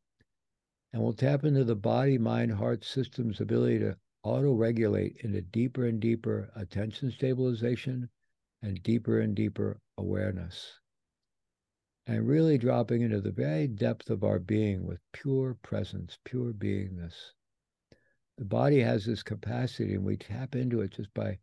And 0.92 1.02
we'll 1.02 1.12
tap 1.12 1.44
into 1.44 1.64
the 1.64 1.74
body, 1.74 2.16
mind, 2.16 2.52
heart 2.52 2.84
system's 2.84 3.40
ability 3.40 3.80
to 3.80 3.96
auto 4.28 4.52
regulate 4.52 5.16
into 5.22 5.40
deeper 5.40 5.86
and 5.86 6.00
deeper 6.00 6.50
attention 6.54 7.10
stabilization 7.10 8.10
and 8.60 8.82
deeper 8.82 9.20
and 9.20 9.34
deeper 9.34 9.80
awareness. 9.96 10.80
And 12.06 12.28
really 12.28 12.58
dropping 12.58 13.00
into 13.00 13.22
the 13.22 13.32
very 13.32 13.66
depth 13.66 14.10
of 14.10 14.24
our 14.24 14.38
being 14.38 14.84
with 14.84 15.00
pure 15.12 15.54
presence, 15.62 16.18
pure 16.24 16.52
beingness. 16.52 17.14
The 18.36 18.44
body 18.44 18.80
has 18.80 19.06
this 19.06 19.22
capacity, 19.22 19.94
and 19.94 20.04
we 20.04 20.18
tap 20.18 20.54
into 20.54 20.82
it 20.82 20.90
just 20.90 21.12
by 21.14 21.38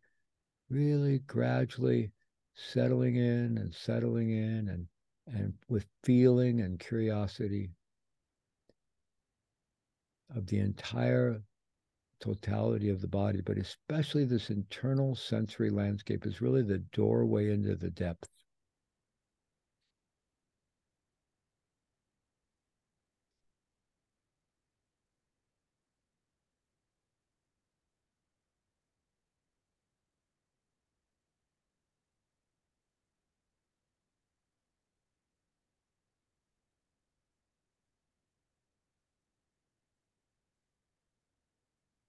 really 0.70 1.18
gradually 1.20 2.12
settling 2.54 3.16
in 3.16 3.58
and 3.58 3.74
settling 3.74 4.30
in 4.30 4.68
and, 4.68 4.86
and 5.26 5.54
with 5.68 5.86
feeling 6.04 6.60
and 6.60 6.78
curiosity 6.78 7.70
of 10.34 10.46
the 10.46 10.58
entire 10.58 11.42
totality 12.20 12.88
of 12.88 13.00
the 13.00 13.08
body, 13.08 13.40
but 13.40 13.58
especially 13.58 14.24
this 14.24 14.50
internal 14.50 15.14
sensory 15.14 15.70
landscape 15.70 16.26
is 16.26 16.40
really 16.40 16.62
the 16.62 16.78
doorway 16.78 17.52
into 17.52 17.74
the 17.76 17.90
depth. 17.90 18.28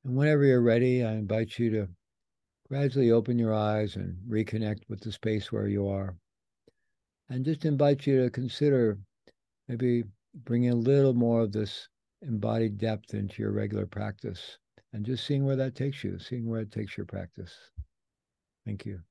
And 0.08 0.16
whenever 0.16 0.46
you're 0.46 0.62
ready, 0.62 1.04
I 1.04 1.16
invite 1.16 1.60
you 1.60 1.70
to 1.72 1.90
gradually 2.70 3.12
open 3.12 3.38
your 3.38 3.54
eyes 3.54 3.98
and 3.98 4.16
reconnect 4.30 4.84
with 4.88 5.02
the 5.02 5.12
space 5.12 5.52
where 5.52 5.68
you 5.68 5.90
are. 5.90 6.16
And 7.30 7.44
just 7.44 7.66
invite 7.66 8.08
you 8.08 8.24
to 8.24 8.30
consider 8.30 8.98
maybe 9.68 10.06
bringing 10.46 10.70
a 10.70 10.76
little 10.76 11.14
more 11.14 11.42
of 11.42 11.52
this 11.52 11.90
embodied 12.22 12.78
depth 12.78 13.14
into 13.16 13.42
your 13.42 13.52
regular 13.52 13.86
practice 13.86 14.58
and 14.94 15.06
just 15.06 15.28
seeing 15.28 15.44
where 15.46 15.58
that 15.58 15.76
takes 15.76 16.06
you, 16.06 16.18
seeing 16.20 16.48
where 16.48 16.62
it 16.62 16.72
takes 16.72 16.96
your 16.96 17.06
practice. 17.06 17.54
Thank 18.66 18.86
you. 18.86 19.02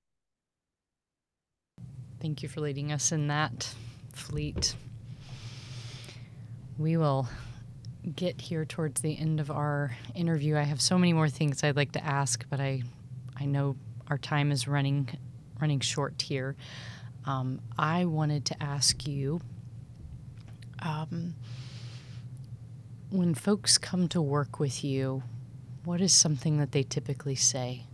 Thank 2.21 2.43
you 2.43 2.49
for 2.49 2.63
leading 2.63 2.91
us 2.91 3.13
in 3.13 3.27
that, 3.27 3.75
Fleet. 4.15 4.75
We 6.79 6.97
will 6.97 7.29
get 8.15 8.41
here 8.41 8.65
towards 8.65 9.01
the 9.01 9.19
end 9.19 9.41
of 9.41 9.51
our 9.51 9.97
interview, 10.15 10.57
I 10.57 10.63
have 10.63 10.81
so 10.81 10.99
many 10.99 11.13
more 11.13 11.29
things 11.29 11.65
I'd 11.65 11.77
like 11.77 11.93
to 11.93 12.05
ask, 12.05 12.45
but 12.49 12.61
I, 12.61 12.83
I 13.39 13.47
know 13.47 13.77
our 14.09 14.19
time 14.19 14.53
is 14.53 14.69
running, 14.69 15.09
running 15.61 15.81
short 15.81 16.23
here. 16.23 16.57
Um, 17.25 17.61
I 17.77 18.05
wanted 18.05 18.45
to 18.47 18.63
ask 18.63 19.07
you, 19.07 19.41
um, 20.81 21.35
when 23.11 23.35
folks 23.35 23.79
come 23.79 24.09
to 24.09 24.23
work 24.23 24.61
with 24.61 24.85
you, 24.85 25.23
what 25.85 26.01
is 26.01 26.13
something 26.13 26.59
that 26.59 26.73
they 26.73 26.83
typically 26.83 27.35
say? 27.35 27.85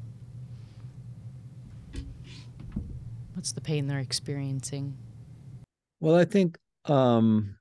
What's 3.35 3.53
the 3.53 3.61
pain 3.61 3.87
they're 3.87 3.99
experiencing? 3.99 4.97
Well, 6.01 6.17
I 6.17 6.25
think 6.25 6.59
um, 6.87 7.57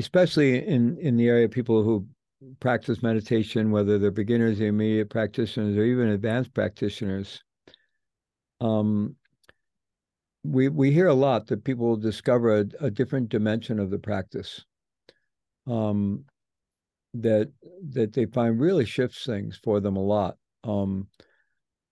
especially 0.00 0.66
in 0.66 0.98
in 0.98 1.16
the 1.16 1.28
area 1.28 1.44
of 1.44 1.50
people 1.50 1.82
who 1.82 2.06
practice 2.58 3.02
meditation, 3.02 3.70
whether 3.70 3.98
they're 3.98 4.10
beginners, 4.10 4.60
intermediate 4.60 5.10
practitioners, 5.10 5.76
or 5.76 5.84
even 5.84 6.08
advanced 6.08 6.52
practitioners. 6.54 7.42
Um, 8.60 9.16
we 10.42 10.68
we 10.68 10.90
hear 10.90 11.08
a 11.08 11.14
lot 11.14 11.46
that 11.46 11.64
people 11.64 11.96
discover 11.96 12.60
a, 12.60 12.64
a 12.80 12.90
different 12.90 13.28
dimension 13.28 13.78
of 13.78 13.90
the 13.90 13.98
practice. 13.98 14.64
Um, 15.66 16.24
that 17.14 17.52
that 17.90 18.12
they 18.12 18.26
find 18.26 18.60
really 18.60 18.84
shifts 18.84 19.24
things 19.24 19.58
for 19.62 19.80
them 19.80 19.96
a 19.96 20.02
lot. 20.02 20.36
Um, 20.64 21.08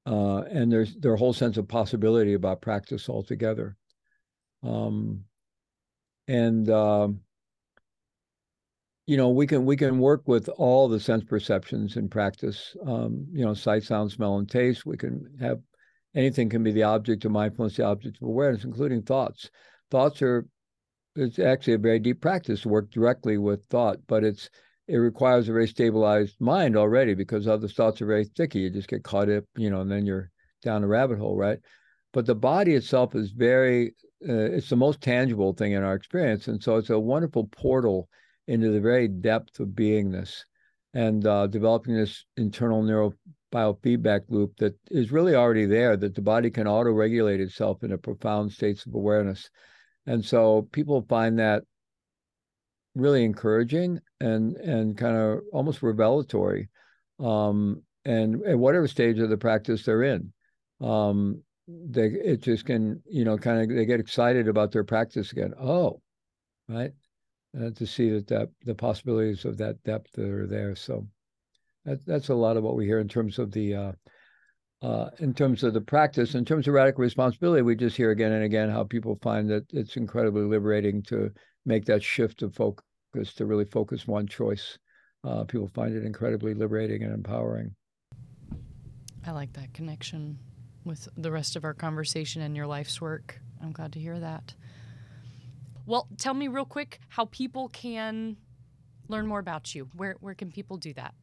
uh, 0.06 0.42
and 0.50 0.72
there's 0.72 0.94
their 0.96 1.16
whole 1.16 1.34
sense 1.34 1.58
of 1.58 1.68
possibility 1.68 2.34
about 2.34 2.62
practice 2.62 3.08
altogether. 3.08 3.76
Um, 4.62 5.24
and 6.26 6.68
um, 6.70 7.20
you 9.08 9.16
know, 9.16 9.30
we 9.30 9.46
can 9.46 9.64
we 9.64 9.74
can 9.74 9.98
work 9.98 10.28
with 10.28 10.50
all 10.58 10.86
the 10.86 11.00
sense 11.00 11.24
perceptions 11.24 11.96
in 11.96 12.10
practice. 12.10 12.76
Um, 12.86 13.26
you 13.32 13.42
know, 13.42 13.54
sight, 13.54 13.82
sound, 13.82 14.12
smell, 14.12 14.36
and 14.36 14.46
taste. 14.46 14.84
We 14.84 14.98
can 14.98 15.34
have 15.40 15.60
anything 16.14 16.50
can 16.50 16.62
be 16.62 16.72
the 16.72 16.82
object 16.82 17.24
of 17.24 17.32
mindfulness, 17.32 17.76
the 17.76 17.86
object 17.86 18.18
of 18.20 18.28
awareness, 18.28 18.64
including 18.64 19.00
thoughts. 19.00 19.50
Thoughts 19.90 20.20
are 20.20 20.46
it's 21.16 21.38
actually 21.38 21.72
a 21.72 21.78
very 21.78 21.98
deep 21.98 22.20
practice 22.20 22.60
to 22.60 22.68
work 22.68 22.90
directly 22.90 23.38
with 23.38 23.64
thought, 23.70 23.96
but 24.06 24.24
it's 24.24 24.50
it 24.88 24.98
requires 24.98 25.48
a 25.48 25.54
very 25.54 25.68
stabilized 25.68 26.36
mind 26.38 26.76
already 26.76 27.14
because 27.14 27.48
other 27.48 27.66
thoughts 27.66 28.02
are 28.02 28.06
very 28.06 28.24
sticky. 28.24 28.58
You 28.58 28.70
just 28.70 28.88
get 28.88 29.04
caught 29.04 29.30
up, 29.30 29.44
you 29.56 29.70
know, 29.70 29.80
and 29.80 29.90
then 29.90 30.04
you're 30.04 30.30
down 30.62 30.84
a 30.84 30.86
rabbit 30.86 31.18
hole, 31.18 31.34
right? 31.34 31.60
But 32.12 32.26
the 32.26 32.34
body 32.34 32.74
itself 32.74 33.14
is 33.14 33.30
very, 33.30 33.94
uh, 34.28 34.52
it's 34.52 34.68
the 34.68 34.76
most 34.76 35.00
tangible 35.00 35.54
thing 35.54 35.72
in 35.72 35.82
our 35.82 35.94
experience. 35.94 36.46
And 36.46 36.62
so 36.62 36.76
it's 36.76 36.90
a 36.90 36.98
wonderful 36.98 37.46
portal 37.46 38.10
into 38.48 38.70
the 38.70 38.80
very 38.80 39.06
depth 39.06 39.60
of 39.60 39.68
beingness 39.68 40.44
and 40.94 41.26
uh, 41.26 41.46
developing 41.46 41.94
this 41.94 42.24
internal 42.36 42.82
neural 42.82 43.14
biofeedback 43.52 44.22
loop 44.28 44.56
that 44.56 44.74
is 44.90 45.12
really 45.12 45.34
already 45.34 45.66
there, 45.66 45.96
that 45.96 46.14
the 46.14 46.22
body 46.22 46.50
can 46.50 46.66
auto 46.66 46.90
regulate 46.90 47.40
itself 47.40 47.82
into 47.82 47.96
profound 47.98 48.50
states 48.50 48.86
of 48.86 48.94
awareness. 48.94 49.50
And 50.06 50.24
so 50.24 50.68
people 50.72 51.04
find 51.08 51.38
that 51.38 51.62
really 52.94 53.24
encouraging 53.24 54.00
and 54.20 54.56
and 54.56 54.96
kind 54.96 55.16
of 55.16 55.40
almost 55.52 55.82
revelatory 55.82 56.68
um, 57.20 57.82
and 58.04 58.42
at 58.44 58.58
whatever 58.58 58.88
stage 58.88 59.18
of 59.18 59.28
the 59.30 59.36
practice 59.36 59.84
they're 59.84 60.02
in. 60.02 60.32
Um, 60.80 61.42
they 61.68 62.06
it 62.06 62.40
just 62.40 62.64
can 62.64 63.02
you 63.06 63.24
know 63.24 63.36
kind 63.36 63.60
of 63.60 63.76
they 63.76 63.84
get 63.84 64.00
excited 64.00 64.48
about 64.48 64.72
their 64.72 64.84
practice 64.84 65.32
again. 65.32 65.52
Oh 65.60 66.00
right 66.68 66.92
uh, 67.56 67.70
to 67.70 67.86
see 67.86 68.10
that, 68.10 68.26
that 68.26 68.48
the 68.64 68.74
possibilities 68.74 69.44
of 69.44 69.56
that 69.58 69.82
depth 69.84 70.12
that 70.12 70.28
are 70.28 70.46
there 70.46 70.74
so 70.74 71.06
that, 71.84 72.04
that's 72.06 72.28
a 72.28 72.34
lot 72.34 72.56
of 72.56 72.62
what 72.62 72.76
we 72.76 72.84
hear 72.84 72.98
in 72.98 73.08
terms 73.08 73.38
of 73.38 73.52
the 73.52 73.74
uh, 73.74 73.92
uh, 74.80 75.10
in 75.18 75.34
terms 75.34 75.64
of 75.64 75.74
the 75.74 75.80
practice 75.80 76.34
in 76.34 76.44
terms 76.44 76.68
of 76.68 76.74
radical 76.74 77.02
responsibility 77.02 77.62
we 77.62 77.74
just 77.74 77.96
hear 77.96 78.10
again 78.10 78.32
and 78.32 78.44
again 78.44 78.70
how 78.70 78.84
people 78.84 79.18
find 79.22 79.48
that 79.50 79.64
it's 79.72 79.96
incredibly 79.96 80.42
liberating 80.42 81.02
to 81.02 81.30
make 81.68 81.84
that 81.84 82.02
shift 82.02 82.42
of 82.42 82.54
focus 82.54 82.82
to 83.36 83.46
really 83.46 83.64
focus 83.64 84.06
one 84.06 84.26
choice. 84.26 84.78
Uh, 85.24 85.44
people 85.44 85.68
find 85.68 85.94
it 85.94 86.04
incredibly 86.04 86.54
liberating 86.54 87.02
and 87.02 87.12
empowering. 87.12 87.74
I 89.26 89.32
like 89.32 89.52
that 89.54 89.74
connection 89.74 90.38
with 90.84 91.08
the 91.16 91.30
rest 91.30 91.54
of 91.56 91.64
our 91.64 91.74
conversation 91.74 92.42
and 92.42 92.56
your 92.56 92.66
life's 92.66 93.00
work. 93.00 93.40
I'm 93.62 93.72
glad 93.72 93.92
to 93.92 94.00
hear 94.00 94.18
that. 94.18 94.54
Well, 95.88 96.06
tell 96.18 96.34
me 96.34 96.48
real 96.48 96.66
quick 96.66 97.00
how 97.08 97.24
people 97.24 97.68
can 97.70 98.36
learn 99.08 99.26
more 99.26 99.38
about 99.38 99.74
you. 99.74 99.88
Where 99.96 100.16
where 100.20 100.34
can 100.34 100.52
people 100.52 100.76
do 100.76 100.92
that? 100.92 101.14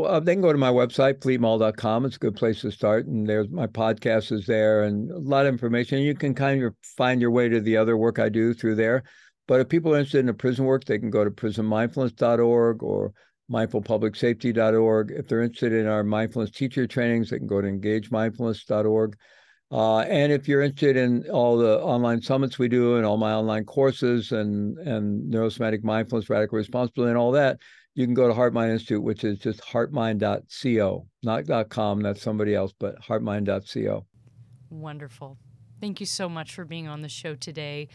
Well, 0.00 0.10
uh, 0.10 0.18
they 0.18 0.34
can 0.34 0.42
go 0.42 0.50
to 0.50 0.58
my 0.58 0.72
website, 0.72 1.20
fleetmaull.com. 1.20 2.04
It's 2.04 2.16
a 2.16 2.18
good 2.18 2.34
place 2.34 2.62
to 2.62 2.72
start. 2.72 3.06
And 3.06 3.24
there's 3.24 3.48
my 3.50 3.68
podcast 3.68 4.32
is 4.32 4.46
there 4.46 4.82
and 4.82 5.12
a 5.12 5.18
lot 5.18 5.46
of 5.46 5.52
information. 5.52 6.00
You 6.00 6.16
can 6.16 6.34
kind 6.34 6.64
of 6.64 6.74
find 6.96 7.20
your 7.20 7.30
way 7.30 7.48
to 7.48 7.60
the 7.60 7.76
other 7.76 7.96
work 7.96 8.18
I 8.18 8.28
do 8.28 8.52
through 8.52 8.74
there. 8.74 9.04
But 9.46 9.60
if 9.60 9.68
people 9.68 9.94
are 9.94 9.98
interested 9.98 10.18
in 10.18 10.26
the 10.26 10.34
prison 10.34 10.64
work, 10.64 10.84
they 10.84 10.98
can 10.98 11.08
go 11.08 11.22
to 11.22 11.30
prisonmindfulness.org 11.30 12.82
or 12.82 13.12
mindfulpublicsafety.org. 13.48 15.12
If 15.12 15.28
they're 15.28 15.42
interested 15.42 15.72
in 15.72 15.86
our 15.86 16.02
mindfulness 16.02 16.50
teacher 16.50 16.88
trainings, 16.88 17.30
they 17.30 17.38
can 17.38 17.46
go 17.46 17.60
to 17.60 17.68
engagemindfulness.org. 17.68 19.16
Uh, 19.70 19.98
and 20.00 20.32
if 20.32 20.46
you're 20.46 20.62
interested 20.62 20.96
in 20.96 21.28
all 21.30 21.56
the 21.56 21.80
online 21.80 22.22
summits 22.22 22.58
we 22.58 22.68
do 22.68 22.96
and 22.96 23.04
all 23.04 23.16
my 23.16 23.32
online 23.32 23.64
courses 23.64 24.30
and 24.30 24.78
and 24.78 25.32
neurosomatic 25.32 25.82
mindfulness, 25.82 26.30
radical 26.30 26.56
responsibility, 26.56 27.10
and 27.10 27.18
all 27.18 27.32
that, 27.32 27.58
you 27.94 28.04
can 28.04 28.14
go 28.14 28.28
to 28.28 28.34
HeartMind 28.34 28.70
Institute, 28.70 29.02
which 29.02 29.24
is 29.24 29.38
just 29.38 29.60
heartmind.co, 29.62 31.06
not 31.24 31.68
.com. 31.68 32.00
That's 32.00 32.22
somebody 32.22 32.54
else, 32.54 32.72
but 32.78 33.00
heartmind.co. 33.00 34.06
Wonderful. 34.70 35.38
Thank 35.80 36.00
you 36.00 36.06
so 36.06 36.28
much 36.28 36.54
for 36.54 36.64
being 36.64 36.88
on 36.88 37.02
the 37.02 37.08
show 37.08 37.34
today. 37.34 37.88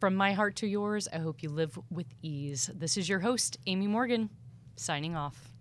From 0.00 0.14
my 0.14 0.32
heart 0.32 0.56
to 0.56 0.66
yours, 0.66 1.08
I 1.12 1.18
hope 1.18 1.42
you 1.42 1.48
live 1.48 1.78
with 1.90 2.06
ease. 2.22 2.70
This 2.74 2.96
is 2.96 3.08
your 3.08 3.20
host, 3.20 3.56
Amy 3.66 3.86
Morgan, 3.86 4.30
signing 4.76 5.16
off. 5.16 5.51